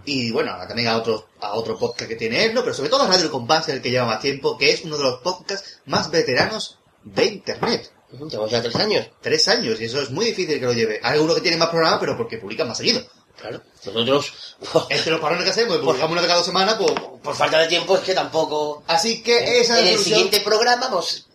Y 0.04 0.30
bueno, 0.30 0.52
ahora 0.52 0.66
también 0.66 0.88
a 0.88 0.96
otro, 0.96 1.28
a 1.40 1.54
otro 1.54 1.78
podcast 1.78 2.08
que 2.08 2.16
tiene 2.16 2.44
él, 2.44 2.54
¿no? 2.54 2.62
Pero 2.62 2.74
sobre 2.74 2.90
todo 2.90 3.02
a 3.02 3.06
Radio 3.06 3.22
del 3.22 3.30
Compás, 3.30 3.68
el 3.68 3.80
que 3.80 3.90
lleva 3.90 4.04
más 4.06 4.20
tiempo, 4.20 4.58
que 4.58 4.70
es 4.72 4.82
uno 4.84 4.96
de 4.96 5.04
los 5.04 5.20
podcasts 5.20 5.80
más 5.86 6.10
veteranos 6.10 6.78
de 7.02 7.24
Internet. 7.26 7.92
Llevamos 8.18 8.50
ya 8.50 8.62
tres 8.62 8.76
años. 8.76 9.06
Tres 9.20 9.48
años, 9.48 9.80
y 9.80 9.84
eso 9.84 10.00
es 10.00 10.10
muy 10.10 10.26
difícil 10.26 10.58
que 10.60 10.66
lo 10.66 10.72
lleve. 10.72 11.00
Hay 11.02 11.12
alguno 11.14 11.34
que 11.34 11.40
tiene 11.40 11.56
más 11.56 11.68
programas, 11.68 11.98
pero 12.00 12.16
porque 12.16 12.38
publican 12.38 12.68
más 12.68 12.78
seguido. 12.78 13.04
Claro. 13.40 13.60
Nosotros, 13.84 14.32
Entre 14.88 15.10
los 15.10 15.20
parones 15.20 15.44
que 15.44 15.50
hacemos, 15.50 15.76
publicamos 15.78 16.12
una 16.12 16.22
de 16.22 16.26
cada 16.28 16.38
dos 16.38 16.46
semanas, 16.46 16.76
pues... 16.78 16.92
por 17.22 17.34
falta 17.34 17.58
de 17.58 17.66
tiempo, 17.68 17.96
es 17.96 18.02
que 18.02 18.14
tampoco... 18.14 18.82
Así 18.86 19.22
que 19.22 19.60
esa 19.60 19.78
En 19.80 19.80
es 19.80 19.84
la 19.84 19.90
el 19.90 19.96
solución. 19.96 20.04
siguiente 20.04 20.40
programa, 20.40 20.90
pues, 20.90 21.26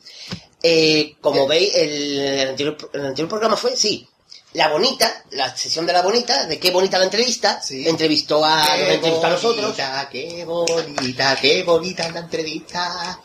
eh, 0.63 1.15
como 1.21 1.47
veis, 1.47 1.73
el, 1.75 2.19
el 2.19 2.49
anterior, 2.49 2.77
el 2.93 3.05
anterior 3.05 3.29
programa 3.29 3.55
fue, 3.57 3.75
sí, 3.75 4.07
La 4.53 4.69
Bonita, 4.69 5.23
la 5.31 5.55
sesión 5.55 5.85
de 5.85 5.93
La 5.93 6.01
Bonita, 6.01 6.47
de 6.47 6.57
qué 6.59 6.71
bonita 6.71 6.97
la 6.97 7.05
entrevista, 7.05 7.61
entrevistó 7.69 8.43
a, 8.43 8.57
nos 8.57 8.67
Qué 8.77 8.93
entrevistó 8.95 9.27
a 9.27 9.29
nosotros. 9.29 9.63
bonita, 9.65 10.09
qué 10.11 10.45
bonita, 10.45 11.35
qué 11.39 11.63
bonita 11.63 12.09
la 12.09 12.19
entrevista. 12.21 13.19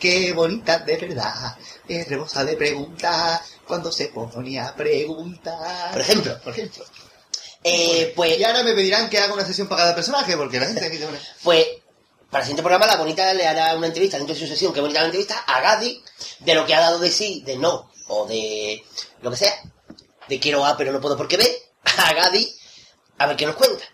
Qué 0.00 0.32
bonita 0.32 0.78
de 0.78 0.96
verdad. 0.96 1.56
Es 1.86 2.08
rebosa 2.08 2.42
de 2.44 2.56
preguntas 2.56 3.42
cuando 3.66 3.92
se 3.92 4.06
ponía 4.08 4.68
a 4.68 4.74
preguntar. 4.74 5.92
Por 5.92 6.00
ejemplo. 6.00 6.40
Por 6.42 6.52
ejemplo. 6.52 6.84
Eh, 7.62 8.12
pues, 8.16 8.38
y 8.38 8.44
ahora 8.44 8.62
me 8.62 8.72
pedirán 8.72 9.10
que 9.10 9.18
haga 9.18 9.34
una 9.34 9.44
sesión 9.44 9.68
para 9.68 9.82
cada 9.82 9.94
personaje, 9.94 10.36
porque 10.36 10.58
la 10.58 10.66
gente 10.66 10.86
aquí 10.86 10.96
una- 11.04 11.20
Pues, 11.42 11.66
para 12.30 12.40
el 12.42 12.46
siguiente 12.46 12.62
programa, 12.62 12.86
La 12.86 12.96
Bonita 12.96 13.34
le 13.34 13.46
hará 13.46 13.74
una 13.76 13.88
entrevista 13.88 14.16
dentro 14.16 14.34
de 14.34 14.40
su 14.40 14.46
sesión, 14.46 14.72
qué 14.72 14.80
bonita 14.80 15.00
la 15.00 15.06
entrevista, 15.06 15.36
a 15.46 15.60
Gadi, 15.60 16.02
de 16.38 16.54
lo 16.54 16.64
que 16.64 16.74
ha 16.74 16.80
dado 16.80 16.98
de 16.98 17.10
sí, 17.10 17.42
de 17.44 17.56
no, 17.58 17.90
o 18.08 18.26
de 18.26 18.82
lo 19.20 19.30
que 19.30 19.36
sea, 19.36 19.52
de 20.28 20.40
quiero 20.40 20.64
A 20.64 20.76
pero 20.78 20.92
no 20.92 21.00
puedo 21.02 21.16
porque 21.18 21.36
B, 21.36 21.62
a 21.84 22.14
Gadi, 22.14 22.50
a 23.18 23.26
ver 23.26 23.36
qué 23.36 23.44
nos 23.46 23.56
cuenta. 23.56 23.84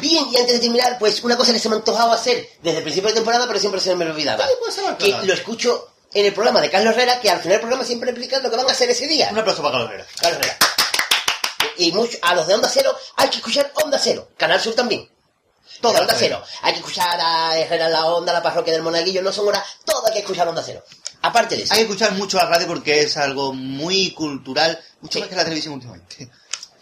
Bien, 0.00 0.26
y 0.30 0.36
antes 0.36 0.54
de 0.54 0.60
terminar, 0.60 0.98
pues 0.98 1.22
una 1.22 1.36
cosa 1.36 1.52
que 1.52 1.58
se 1.58 1.68
me 1.68 1.76
ha 1.76 1.78
antojado 1.78 2.12
hacer 2.12 2.48
desde 2.62 2.78
el 2.78 2.82
principio 2.82 3.08
de 3.08 3.14
temporada, 3.14 3.46
pero 3.46 3.58
siempre 3.58 3.80
se 3.80 3.94
me 3.94 4.04
olvidaba. 4.04 4.46
Que 4.98 5.12
lo 5.22 5.32
escucho 5.32 5.92
en 6.12 6.26
el 6.26 6.32
programa 6.32 6.60
de 6.60 6.70
Carlos 6.70 6.94
Herrera, 6.94 7.20
que 7.20 7.30
al 7.30 7.38
final 7.38 7.52
del 7.52 7.60
programa 7.60 7.84
siempre 7.84 8.10
explica 8.10 8.38
lo 8.40 8.50
que 8.50 8.56
van 8.56 8.68
a 8.68 8.72
hacer 8.72 8.90
ese 8.90 9.06
día. 9.06 9.28
Un 9.32 9.38
aplauso 9.38 9.62
para 9.62 9.72
Carlos 9.72 9.90
Herrera. 9.90 10.06
Carlos 10.20 10.38
Herrera. 10.38 10.58
Y 11.76 11.92
mucho, 11.92 12.18
a 12.22 12.34
los 12.34 12.46
de 12.46 12.54
Onda 12.54 12.68
Cero 12.68 12.96
hay 13.16 13.28
que 13.28 13.36
escuchar 13.36 13.72
Onda 13.82 13.98
Cero. 13.98 14.28
Canal 14.36 14.60
Sur 14.60 14.74
también. 14.74 15.08
Todo, 15.80 15.98
Onda 16.00 16.14
Cero. 16.16 16.42
Hay 16.62 16.72
que 16.72 16.78
escuchar 16.78 17.18
a 17.20 17.58
Herrera 17.58 17.88
la 17.88 18.06
Onda, 18.06 18.32
la 18.32 18.42
parroquia 18.42 18.72
del 18.72 18.82
Monaguillo, 18.82 19.22
no 19.22 19.32
son 19.32 19.48
horas, 19.48 19.64
todo 19.84 20.06
hay 20.06 20.12
que 20.12 20.18
escuchar 20.20 20.46
Onda 20.46 20.62
Cero. 20.64 20.82
Aparte 21.22 21.56
de 21.56 21.62
eso. 21.62 21.72
Hay 21.72 21.80
que 21.80 21.84
escuchar 21.84 22.12
mucho 22.12 22.36
la 22.36 22.46
radio 22.46 22.66
porque 22.66 23.00
es 23.00 23.16
algo 23.16 23.52
muy 23.52 24.12
cultural, 24.12 24.78
mucho 25.00 25.20
más 25.20 25.28
que 25.28 25.36
la 25.36 25.44
televisión 25.44 25.74
últimamente. 25.74 26.30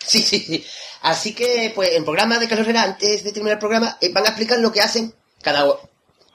Sí, 0.05 0.21
sí, 0.21 0.41
sí. 0.41 0.67
Así 1.03 1.35
que, 1.35 1.73
pues, 1.75 1.91
en 1.91 1.97
el 1.97 2.05
programa 2.05 2.39
de 2.39 2.49
Carlos 2.49 2.65
Herrera, 2.67 2.85
antes 2.85 3.25
de 3.25 3.33
terminar 3.33 3.55
el 3.55 3.59
programa, 3.59 3.99
eh, 4.01 4.11
van 4.13 4.25
a 4.25 4.29
explicar 4.29 4.59
lo 4.61 4.71
que 4.73 4.81
hacen, 4.81 5.15
cada 5.43 5.65
uno, 5.65 5.79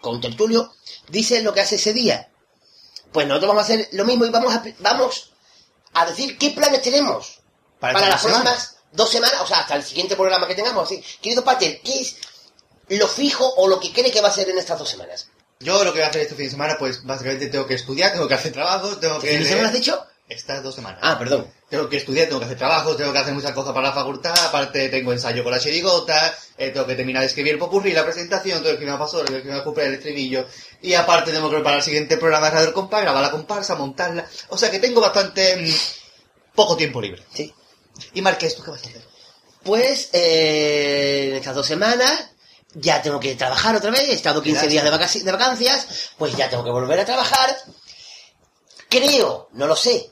con 0.02 0.20
tertulio, 0.22 0.74
dice 1.10 1.42
lo 1.42 1.54
que 1.54 1.62
hace 1.62 1.76
ese 1.76 1.94
día. 1.94 2.30
Pues 3.12 3.26
nosotros 3.28 3.48
vamos 3.50 3.62
a 3.64 3.66
hacer 3.66 3.88
lo 3.94 4.04
mismo 4.06 4.26
y 4.26 4.30
vamos 4.30 4.54
a, 4.54 4.64
vamos 4.80 5.32
a 5.94 6.06
decir 6.06 6.38
qué 6.38 6.52
planes 6.52 6.82
tenemos 6.82 7.40
Para 7.80 7.94
las 8.00 8.22
semana. 8.22 8.44
próximas 8.44 8.76
dos 8.92 9.10
semanas, 9.10 9.42
o 9.42 9.48
sea, 9.48 9.60
hasta 9.60 9.76
el 9.76 9.84
siguiente 9.84 10.16
programa 10.18 10.48
que 10.48 10.56
tengamos. 10.56 10.84
Así, 10.84 11.02
querido 11.22 11.44
Pater, 11.44 11.80
¿qué 11.82 12.02
es 12.02 12.18
lo 12.90 13.08
fijo 13.08 13.48
o 13.56 13.68
lo 13.68 13.80
que 13.80 13.92
cree 13.94 14.12
que 14.12 14.22
va 14.22 14.28
a 14.28 14.34
ser 14.34 14.50
en 14.50 14.58
estas 14.58 14.78
dos 14.78 14.90
semanas? 14.90 15.30
Yo 15.60 15.84
lo 15.84 15.92
que 15.94 16.00
voy 16.00 16.06
a 16.06 16.10
hacer 16.10 16.22
este 16.22 16.36
fin 16.36 16.46
de 16.46 16.52
semana, 16.52 16.76
pues 16.78 17.04
básicamente 17.06 17.48
tengo 17.48 17.66
que 17.66 17.74
estudiar, 17.76 18.12
tengo 18.12 18.28
que 18.28 18.34
hacer 18.36 18.52
trabajos, 18.52 19.00
tengo 19.00 19.20
que... 19.20 19.30
¿Fin 19.30 19.38
de 19.40 19.44
leer- 19.46 19.50
semana 19.50 19.68
has 19.70 19.74
dicho? 19.74 20.06
Estas 20.30 20.62
dos 20.62 20.76
semanas. 20.76 21.00
Ah, 21.02 21.18
perdón. 21.18 21.52
Tengo 21.70 21.90
que 21.90 21.98
estudiar, 21.98 22.28
tengo 22.28 22.40
que 22.40 22.46
hacer 22.46 22.58
trabajos, 22.58 22.96
tengo 22.96 23.12
que 23.12 23.20
hacer 23.20 23.34
muchas 23.34 23.52
cosas 23.52 23.74
para 23.74 23.90
la 23.90 23.94
facultad, 23.94 24.34
aparte 24.46 24.88
tengo 24.88 25.12
ensayo 25.12 25.44
con 25.44 25.52
la 25.52 25.60
chirigota, 25.60 26.34
eh, 26.58 26.70
tengo 26.72 26.86
que 26.88 26.96
terminar 26.96 27.22
de 27.22 27.28
escribir 27.28 27.54
el 27.54 27.60
popurrí, 27.60 27.92
la 27.92 28.06
presentación, 28.06 28.60
tengo 28.60 28.70
que 28.70 28.72
escribir 28.76 28.94
la 28.94 29.00
pasora, 29.00 29.26
tengo 29.26 29.74
que 29.74 29.82
la 29.82 29.88
el 29.88 29.94
estribillo, 29.96 30.46
y 30.82 30.94
aparte 30.94 31.32
tengo 31.34 31.50
que 31.50 31.56
preparar 31.58 31.80
el 31.80 31.84
siguiente 31.84 32.16
programa 32.18 32.50
de 32.50 32.56
Radio 32.56 32.74
Compás, 32.74 33.02
grabar 33.02 33.22
la 33.22 33.32
comparsa, 33.32 33.76
montarla, 33.76 34.26
o 34.48 34.58
sea 34.58 34.72
que 34.72 34.80
tengo 34.80 35.02
bastante 35.02 35.58
mm, 35.58 35.70
poco 36.56 36.78
tiempo 36.78 37.02
libre. 37.02 37.22
Sí. 37.34 37.54
Y 38.14 38.22
Marqués, 38.22 38.56
¿tú 38.56 38.64
qué 38.64 38.72
vas 38.72 38.84
a 38.86 38.88
hacer? 38.88 39.02
Pues 39.64 40.10
eh, 40.14 41.28
en 41.32 41.36
estas 41.36 41.54
dos 41.56 41.68
semanas 41.68 42.30
ya 42.76 43.02
tengo 43.02 43.20
que 43.20 43.36
trabajar 43.36 43.76
otra 43.76 43.92
vez. 43.92 44.02
He 44.08 44.14
estado 44.14 44.42
15 44.42 44.54
Gracias. 44.68 44.72
días 44.72 44.84
de, 44.86 44.92
vacaci- 44.92 45.24
de 45.24 45.32
vacancias, 45.34 46.12
pues 46.18 46.34
ya 46.38 46.50
tengo 46.50 46.64
que 46.64 46.70
volver 46.70 47.00
a 47.02 47.06
trabajar. 47.06 47.58
Creo, 48.90 49.50
no 49.54 49.68
lo 49.68 49.76
sé, 49.76 50.12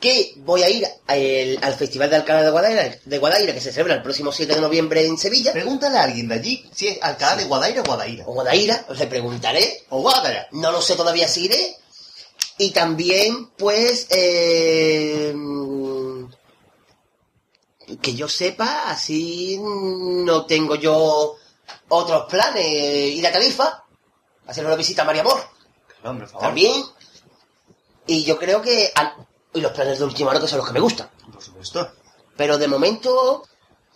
que 0.00 0.34
voy 0.38 0.62
a 0.62 0.68
ir 0.70 0.86
a 1.06 1.16
el- 1.16 1.58
al 1.62 1.74
Festival 1.74 2.10
de 2.10 2.16
Alcalá 2.16 2.42
de 2.42 2.50
Guadaira, 2.50 2.98
de 3.04 3.18
Guadaira, 3.18 3.54
que 3.54 3.60
se 3.60 3.72
celebra 3.72 3.94
el 3.94 4.02
próximo 4.02 4.30
7 4.30 4.54
de 4.54 4.60
noviembre 4.60 5.04
en 5.06 5.16
Sevilla. 5.16 5.52
Pregúntale 5.52 5.98
a 5.98 6.02
alguien 6.04 6.28
de 6.28 6.34
allí 6.34 6.68
si 6.74 6.88
es 6.88 6.98
Alcalá 7.02 7.36
de 7.36 7.44
Guadaira 7.44 7.80
o 7.80 7.84
Guadaira. 7.84 8.24
O 8.26 8.32
Guadaira, 8.34 8.84
os 8.88 8.98
le 8.98 9.06
preguntaré. 9.06 9.84
O 9.90 10.00
Guadaira. 10.02 10.48
No 10.52 10.70
lo 10.70 10.82
sé 10.82 10.96
todavía 10.96 11.26
si 11.28 11.46
iré. 11.46 11.76
Y 12.58 12.70
también, 12.70 13.50
pues, 13.56 14.06
eh, 14.10 15.34
que 18.02 18.14
yo 18.14 18.28
sepa, 18.28 18.90
así 18.90 19.58
no 19.60 20.44
tengo 20.46 20.74
yo 20.76 21.36
otros 21.88 22.24
planes. 22.30 23.14
Ir 23.14 23.26
a 23.26 23.32
Califa, 23.32 23.84
hacer 24.46 24.64
una 24.66 24.74
visita 24.74 25.02
a 25.02 25.04
María 25.04 25.22
Amor, 25.22 25.40
Hombre, 26.04 26.24
por 26.26 26.32
favor. 26.32 26.46
también. 26.48 26.82
Y 28.06 28.24
yo 28.24 28.38
creo 28.38 28.62
que... 28.62 28.92
y 29.56 29.60
los 29.60 29.72
planes 29.72 29.98
de 29.98 30.04
última 30.04 30.30
hora 30.30 30.40
que 30.40 30.46
son 30.48 30.58
los 30.58 30.66
que 30.66 30.72
me 30.74 30.80
gustan. 30.80 31.10
Por 31.32 31.42
supuesto. 31.42 31.92
Pero 32.36 32.58
de 32.58 32.68
momento... 32.68 33.44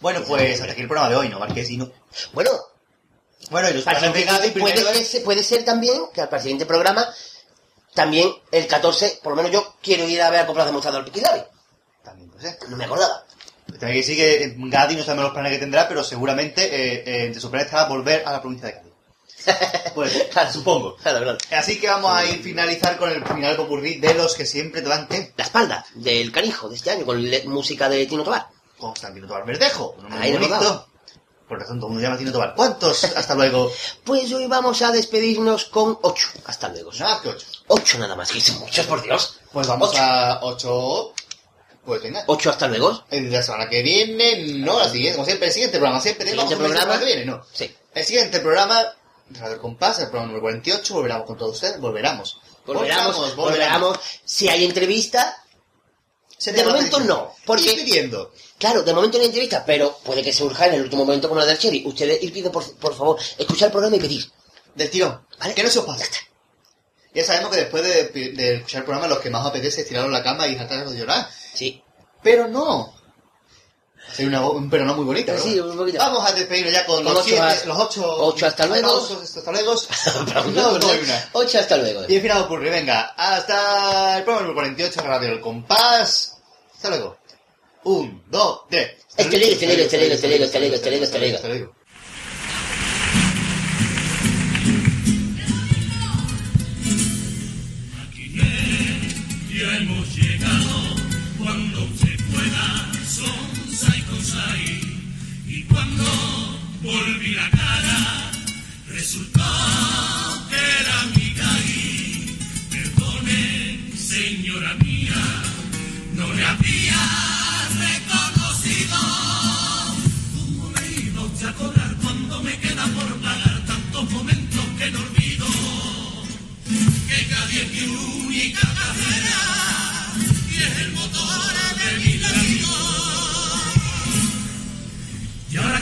Bueno, 0.00 0.22
pues 0.26 0.60
hasta 0.60 0.72
aquí 0.72 0.80
el 0.82 0.88
programa 0.88 1.10
de 1.10 1.16
hoy, 1.16 1.28
¿no, 1.28 1.38
Marqués? 1.38 1.70
Y 1.70 1.76
no... 1.76 1.90
Bueno, 2.32 2.50
Bueno, 3.50 3.68
y 3.70 3.74
los 3.74 3.84
planes 3.84 4.02
de 4.14 4.20
siguiente- 4.20 4.50
primero 4.52 4.80
puede, 4.82 5.04
ser, 5.04 5.22
puede 5.24 5.42
ser 5.42 5.64
también 5.64 6.02
que 6.14 6.22
para 6.24 6.36
el 6.38 6.42
siguiente 6.42 6.66
programa, 6.66 7.06
también 7.94 8.32
el 8.50 8.66
14, 8.66 9.20
por 9.22 9.32
lo 9.32 9.36
menos 9.36 9.52
yo 9.52 9.74
quiero 9.82 10.08
ir 10.08 10.22
a 10.22 10.30
ver 10.30 10.40
a 10.40 10.46
comprar 10.46 10.66
de 10.66 10.72
mostrado 10.72 10.98
al 10.98 11.04
Piquilabi. 11.04 11.42
También, 12.02 12.30
pues, 12.30 12.44
¿eh? 12.44 12.58
No 12.68 12.76
me 12.76 12.84
acordaba. 12.84 13.24
También 13.78 13.92
que 14.00 14.02
sí 14.02 14.16
que 14.16 14.54
Gadi 14.56 14.96
no 14.96 15.02
sabemos 15.04 15.24
los 15.24 15.32
planes 15.32 15.52
que 15.52 15.58
tendrá, 15.58 15.86
pero 15.88 16.02
seguramente 16.02 16.64
eh, 16.64 17.02
eh, 17.06 17.24
entre 17.26 17.40
sus 17.40 17.50
planes 17.50 17.66
estará 17.66 17.88
volver 17.88 18.22
a 18.26 18.32
la 18.32 18.40
provincia 18.40 18.66
de 18.68 18.74
Cádiz. 18.74 18.89
Pues, 19.94 20.12
supongo. 20.52 20.96
Claro, 20.96 21.20
claro. 21.22 21.38
Así 21.50 21.78
que 21.80 21.88
vamos 21.88 22.12
a 22.14 22.24
ir 22.24 22.42
finalizar 22.42 22.96
con 22.96 23.10
el 23.10 23.24
final 23.24 23.56
popurrí 23.56 23.96
de 23.96 24.14
los 24.14 24.34
que 24.34 24.46
siempre 24.46 24.82
te 24.82 24.88
dan 24.88 25.08
que 25.08 25.32
La 25.36 25.44
espalda 25.44 25.84
del 25.94 26.30
canijo 26.32 26.68
de 26.68 26.76
este 26.76 26.90
año, 26.90 27.04
con 27.04 27.20
música 27.46 27.88
de 27.88 28.06
Tino 28.06 28.22
Tobar. 28.22 28.46
Constantino 28.78 29.26
Tobar 29.26 29.44
Verdejo. 29.44 29.96
Un 29.98 30.12
Ahí 30.12 30.32
lo 30.32 30.40
bonito. 30.40 30.86
Por 31.48 31.58
todo 31.64 31.74
el 31.74 31.80
mundo 31.80 32.00
llama 32.00 32.16
Tino 32.16 32.30
Tobar. 32.32 32.54
¿Cuántos? 32.54 33.04
Hasta 33.04 33.34
luego. 33.34 33.70
Pues 34.04 34.32
hoy 34.32 34.46
vamos 34.46 34.80
a 34.82 34.92
despedirnos 34.92 35.64
con 35.66 35.98
8. 36.00 36.28
Hasta 36.46 36.68
luego. 36.68 36.92
Nada 36.92 37.14
más 37.14 37.20
que 37.22 37.28
ocho. 37.30 37.46
8 37.66 37.98
nada 37.98 38.16
más, 38.16 38.30
que 38.30 38.40
son 38.40 38.60
muchos, 38.60 38.86
por 38.86 39.02
Dios. 39.02 39.38
Pues 39.52 39.66
vamos 39.66 39.90
Ocho. 39.90 39.98
a 40.00 40.38
ocho. 40.44 41.12
Pues 41.84 42.02
venga. 42.02 42.22
8 42.26 42.50
hasta 42.50 42.68
luego. 42.68 43.04
La 43.10 43.42
semana 43.42 43.68
que 43.68 43.82
viene, 43.82 44.44
no, 44.58 44.78
la 44.78 44.88
siguiente, 44.88 45.16
como 45.16 45.26
siempre, 45.26 45.48
el 45.48 45.52
siguiente 45.52 45.78
programa, 45.78 46.00
siempre 46.00 46.24
tenemos 46.24 46.44
Siguiente 46.48 46.64
un 46.64 46.70
mes 46.70 46.80
programa. 46.80 47.00
que 47.00 47.06
viene, 47.06 47.24
no. 47.26 47.42
Sí. 47.52 47.74
El 47.94 48.04
siguiente 48.04 48.40
programa, 48.40 48.84
Radio 49.30 49.60
Compás, 49.60 49.98
el 50.00 50.06
programa 50.06 50.26
número 50.26 50.42
48, 50.42 50.94
volveremos 50.94 51.26
con 51.26 51.36
todos 51.38 51.54
ustedes, 51.54 51.80
volveremos. 51.80 52.40
Volveremos, 52.66 53.36
volveremos. 53.36 53.98
Si 54.24 54.48
hay 54.48 54.64
entrevista, 54.64 55.42
Se 56.36 56.52
de 56.52 56.64
momento 56.64 57.00
no. 57.00 57.34
Porque, 57.44 57.72
Ir 57.72 57.84
pidiendo. 57.84 58.32
claro, 58.58 58.82
de 58.82 58.92
momento 58.94 59.18
no 59.18 59.22
hay 59.22 59.28
entrevista, 59.28 59.64
pero 59.64 59.96
puede 60.04 60.22
que 60.22 60.32
surja 60.32 60.66
en 60.66 60.74
el 60.74 60.82
último 60.82 61.04
momento 61.04 61.28
como 61.28 61.40
la 61.40 61.46
del 61.46 61.58
Cherry. 61.58 61.84
Ustedes 61.86 62.22
ir 62.22 62.30
pidiendo, 62.30 62.52
por, 62.52 62.74
por 62.76 62.94
favor, 62.94 63.18
escuchar 63.38 63.66
el 63.66 63.72
programa 63.72 63.96
y 63.96 64.00
pedir. 64.00 64.24
Del 64.74 64.90
tirón. 64.90 65.26
¿Vale? 65.38 65.54
Que 65.54 65.62
no 65.62 65.70
se 65.70 65.78
os 65.80 65.84
pase. 65.84 66.08
Ya 67.12 67.24
sabemos 67.24 67.50
que 67.50 67.56
después 67.56 67.82
de, 67.82 68.04
de 68.32 68.54
escuchar 68.56 68.80
el 68.80 68.84
programa, 68.84 69.08
los 69.08 69.18
que 69.18 69.30
más 69.30 69.44
apetece 69.44 69.80
es 69.82 69.88
tiraros 69.88 70.06
en 70.06 70.12
la 70.12 70.22
cama 70.22 70.46
y 70.46 70.56
saltaros 70.56 70.92
de 70.92 70.98
llorar. 70.98 71.28
Sí. 71.54 71.82
Pero 72.22 72.46
no. 72.46 72.94
Sería 74.12 74.28
una, 74.28 74.48
un 74.48 74.68
pero 74.68 74.84
no 74.84 74.94
muy 74.94 75.04
bonito, 75.04 75.32
¿no? 75.32 75.38
Sí, 75.38 75.58
un 75.58 75.76
poquito. 75.76 75.98
Vamos 75.98 76.28
a 76.28 76.32
despedirnos 76.32 76.72
ya 76.72 76.84
con, 76.86 76.96
Con 76.96 77.04
los, 77.04 77.26
ocho 77.26 77.36
siete, 77.36 77.66
los 77.66 77.78
ocho... 77.78 78.16
ocho 78.18 78.46
hasta 78.46 78.66
luego. 78.66 79.08
Hasta 79.22 79.52
luego. 79.52 79.74
no, 80.54 80.78
no 80.78 80.88
hay 80.88 80.98
una. 80.98 81.28
8 81.32 81.58
hasta 81.58 81.76
luego. 81.76 82.02
Y 82.08 82.16
el 82.16 82.22
final 82.22 82.42
ocurre, 82.42 82.70
venga, 82.70 83.14
hasta 83.16 84.18
el 84.18 84.24
programa 84.24 84.48
número 84.48 84.62
48 84.62 85.02
de 85.02 85.08
Radio 85.08 85.28
El 85.28 85.40
Compás. 85.40 86.36
Hasta 86.74 86.88
luego. 86.90 87.18
Un, 87.84 88.24
dos, 88.28 88.62
tres. 88.68 88.92
Este 89.16 89.38
ligo, 89.38 89.52
este 89.52 89.66
ligo, 89.66 89.82
este 89.82 89.98
ligo, 89.98 90.14
este 90.14 90.28
ligo, 90.60 90.74
este 91.04 91.18
ligo, 91.48 91.74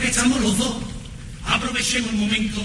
estamos 0.09 0.41
los 0.41 0.59
dos, 0.59 0.77
aprovechemos 1.45 2.11
el 2.11 2.17
momento, 2.17 2.61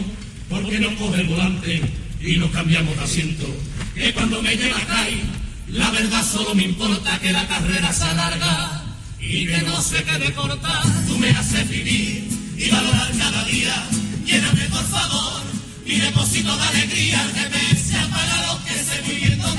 porque 0.50 0.80
no 0.80 0.96
coge 0.96 1.22
el 1.22 1.28
volante 1.28 1.82
y 2.20 2.38
nos 2.38 2.50
cambiamos 2.50 2.96
de 2.98 3.04
asiento. 3.04 3.46
Que 3.94 4.12
cuando 4.12 4.42
me 4.42 4.56
llega 4.56 4.80
CAI, 4.88 5.22
la 5.68 5.92
verdad 5.92 6.26
solo 6.26 6.56
me 6.56 6.64
importa 6.64 7.20
que 7.20 7.32
la 7.32 7.48
carrera 7.48 7.94
se 7.94 8.06
alarga 8.06 8.84
y 9.20 9.46
que 9.46 9.62
no 9.62 9.80
se 9.84 10.04
quede 10.04 10.34
corta. 10.34 10.82
Tú 11.08 11.18
me 11.20 11.30
haces 11.30 11.70
vivir 11.70 12.28
y 12.58 12.70
valorar 12.72 13.12
cada 13.20 13.44
día. 13.46 13.88
Lléname 14.26 14.64
por 14.70 14.86
favor 14.88 15.44
mi 15.86 15.96
depósito 16.00 16.58
de 16.58 16.64
alegría. 16.64 17.32
Que 17.36 17.50
me 17.50 17.80
se 17.80 17.98
apaga 18.00 18.53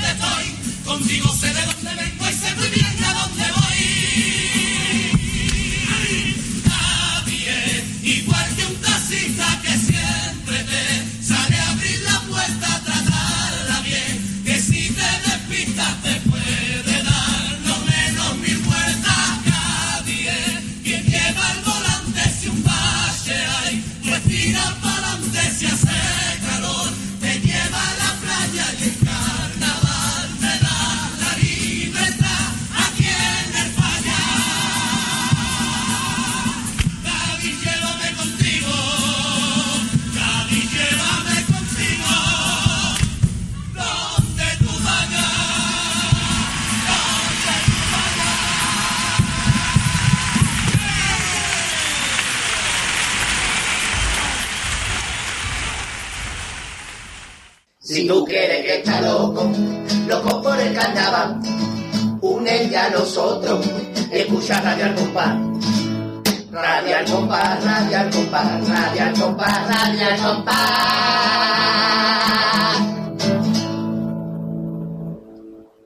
estoy. 0.03 0.45
Contigo 0.85 1.29
sé 1.33 1.53
de 1.53 1.65
dónde 1.65 1.95
vengo 1.95 2.14
Si 57.95 58.05
tú 58.05 58.25
quieres 58.25 58.65
que 58.65 58.75
está 58.79 58.99
loco, 58.99 59.49
loco 60.05 60.41
por 60.41 60.59
el 60.59 60.73
carnaval, 60.73 61.39
ya 62.69 62.87
a 62.87 62.89
nosotros 62.89 63.65
y 64.11 64.17
escucha 64.17 64.59
Radio 64.59 64.87
al 64.87 64.95
Compás. 64.95 65.37
Radio 66.51 66.97
al 66.97 67.05
Compás, 67.05 67.63
Radio 67.63 67.99
al 67.99 68.09
Compás, 68.09 68.67
Radio 68.67 69.13
Compás, 69.17 69.67
Radio 69.69 70.23
Compás. 70.27 70.55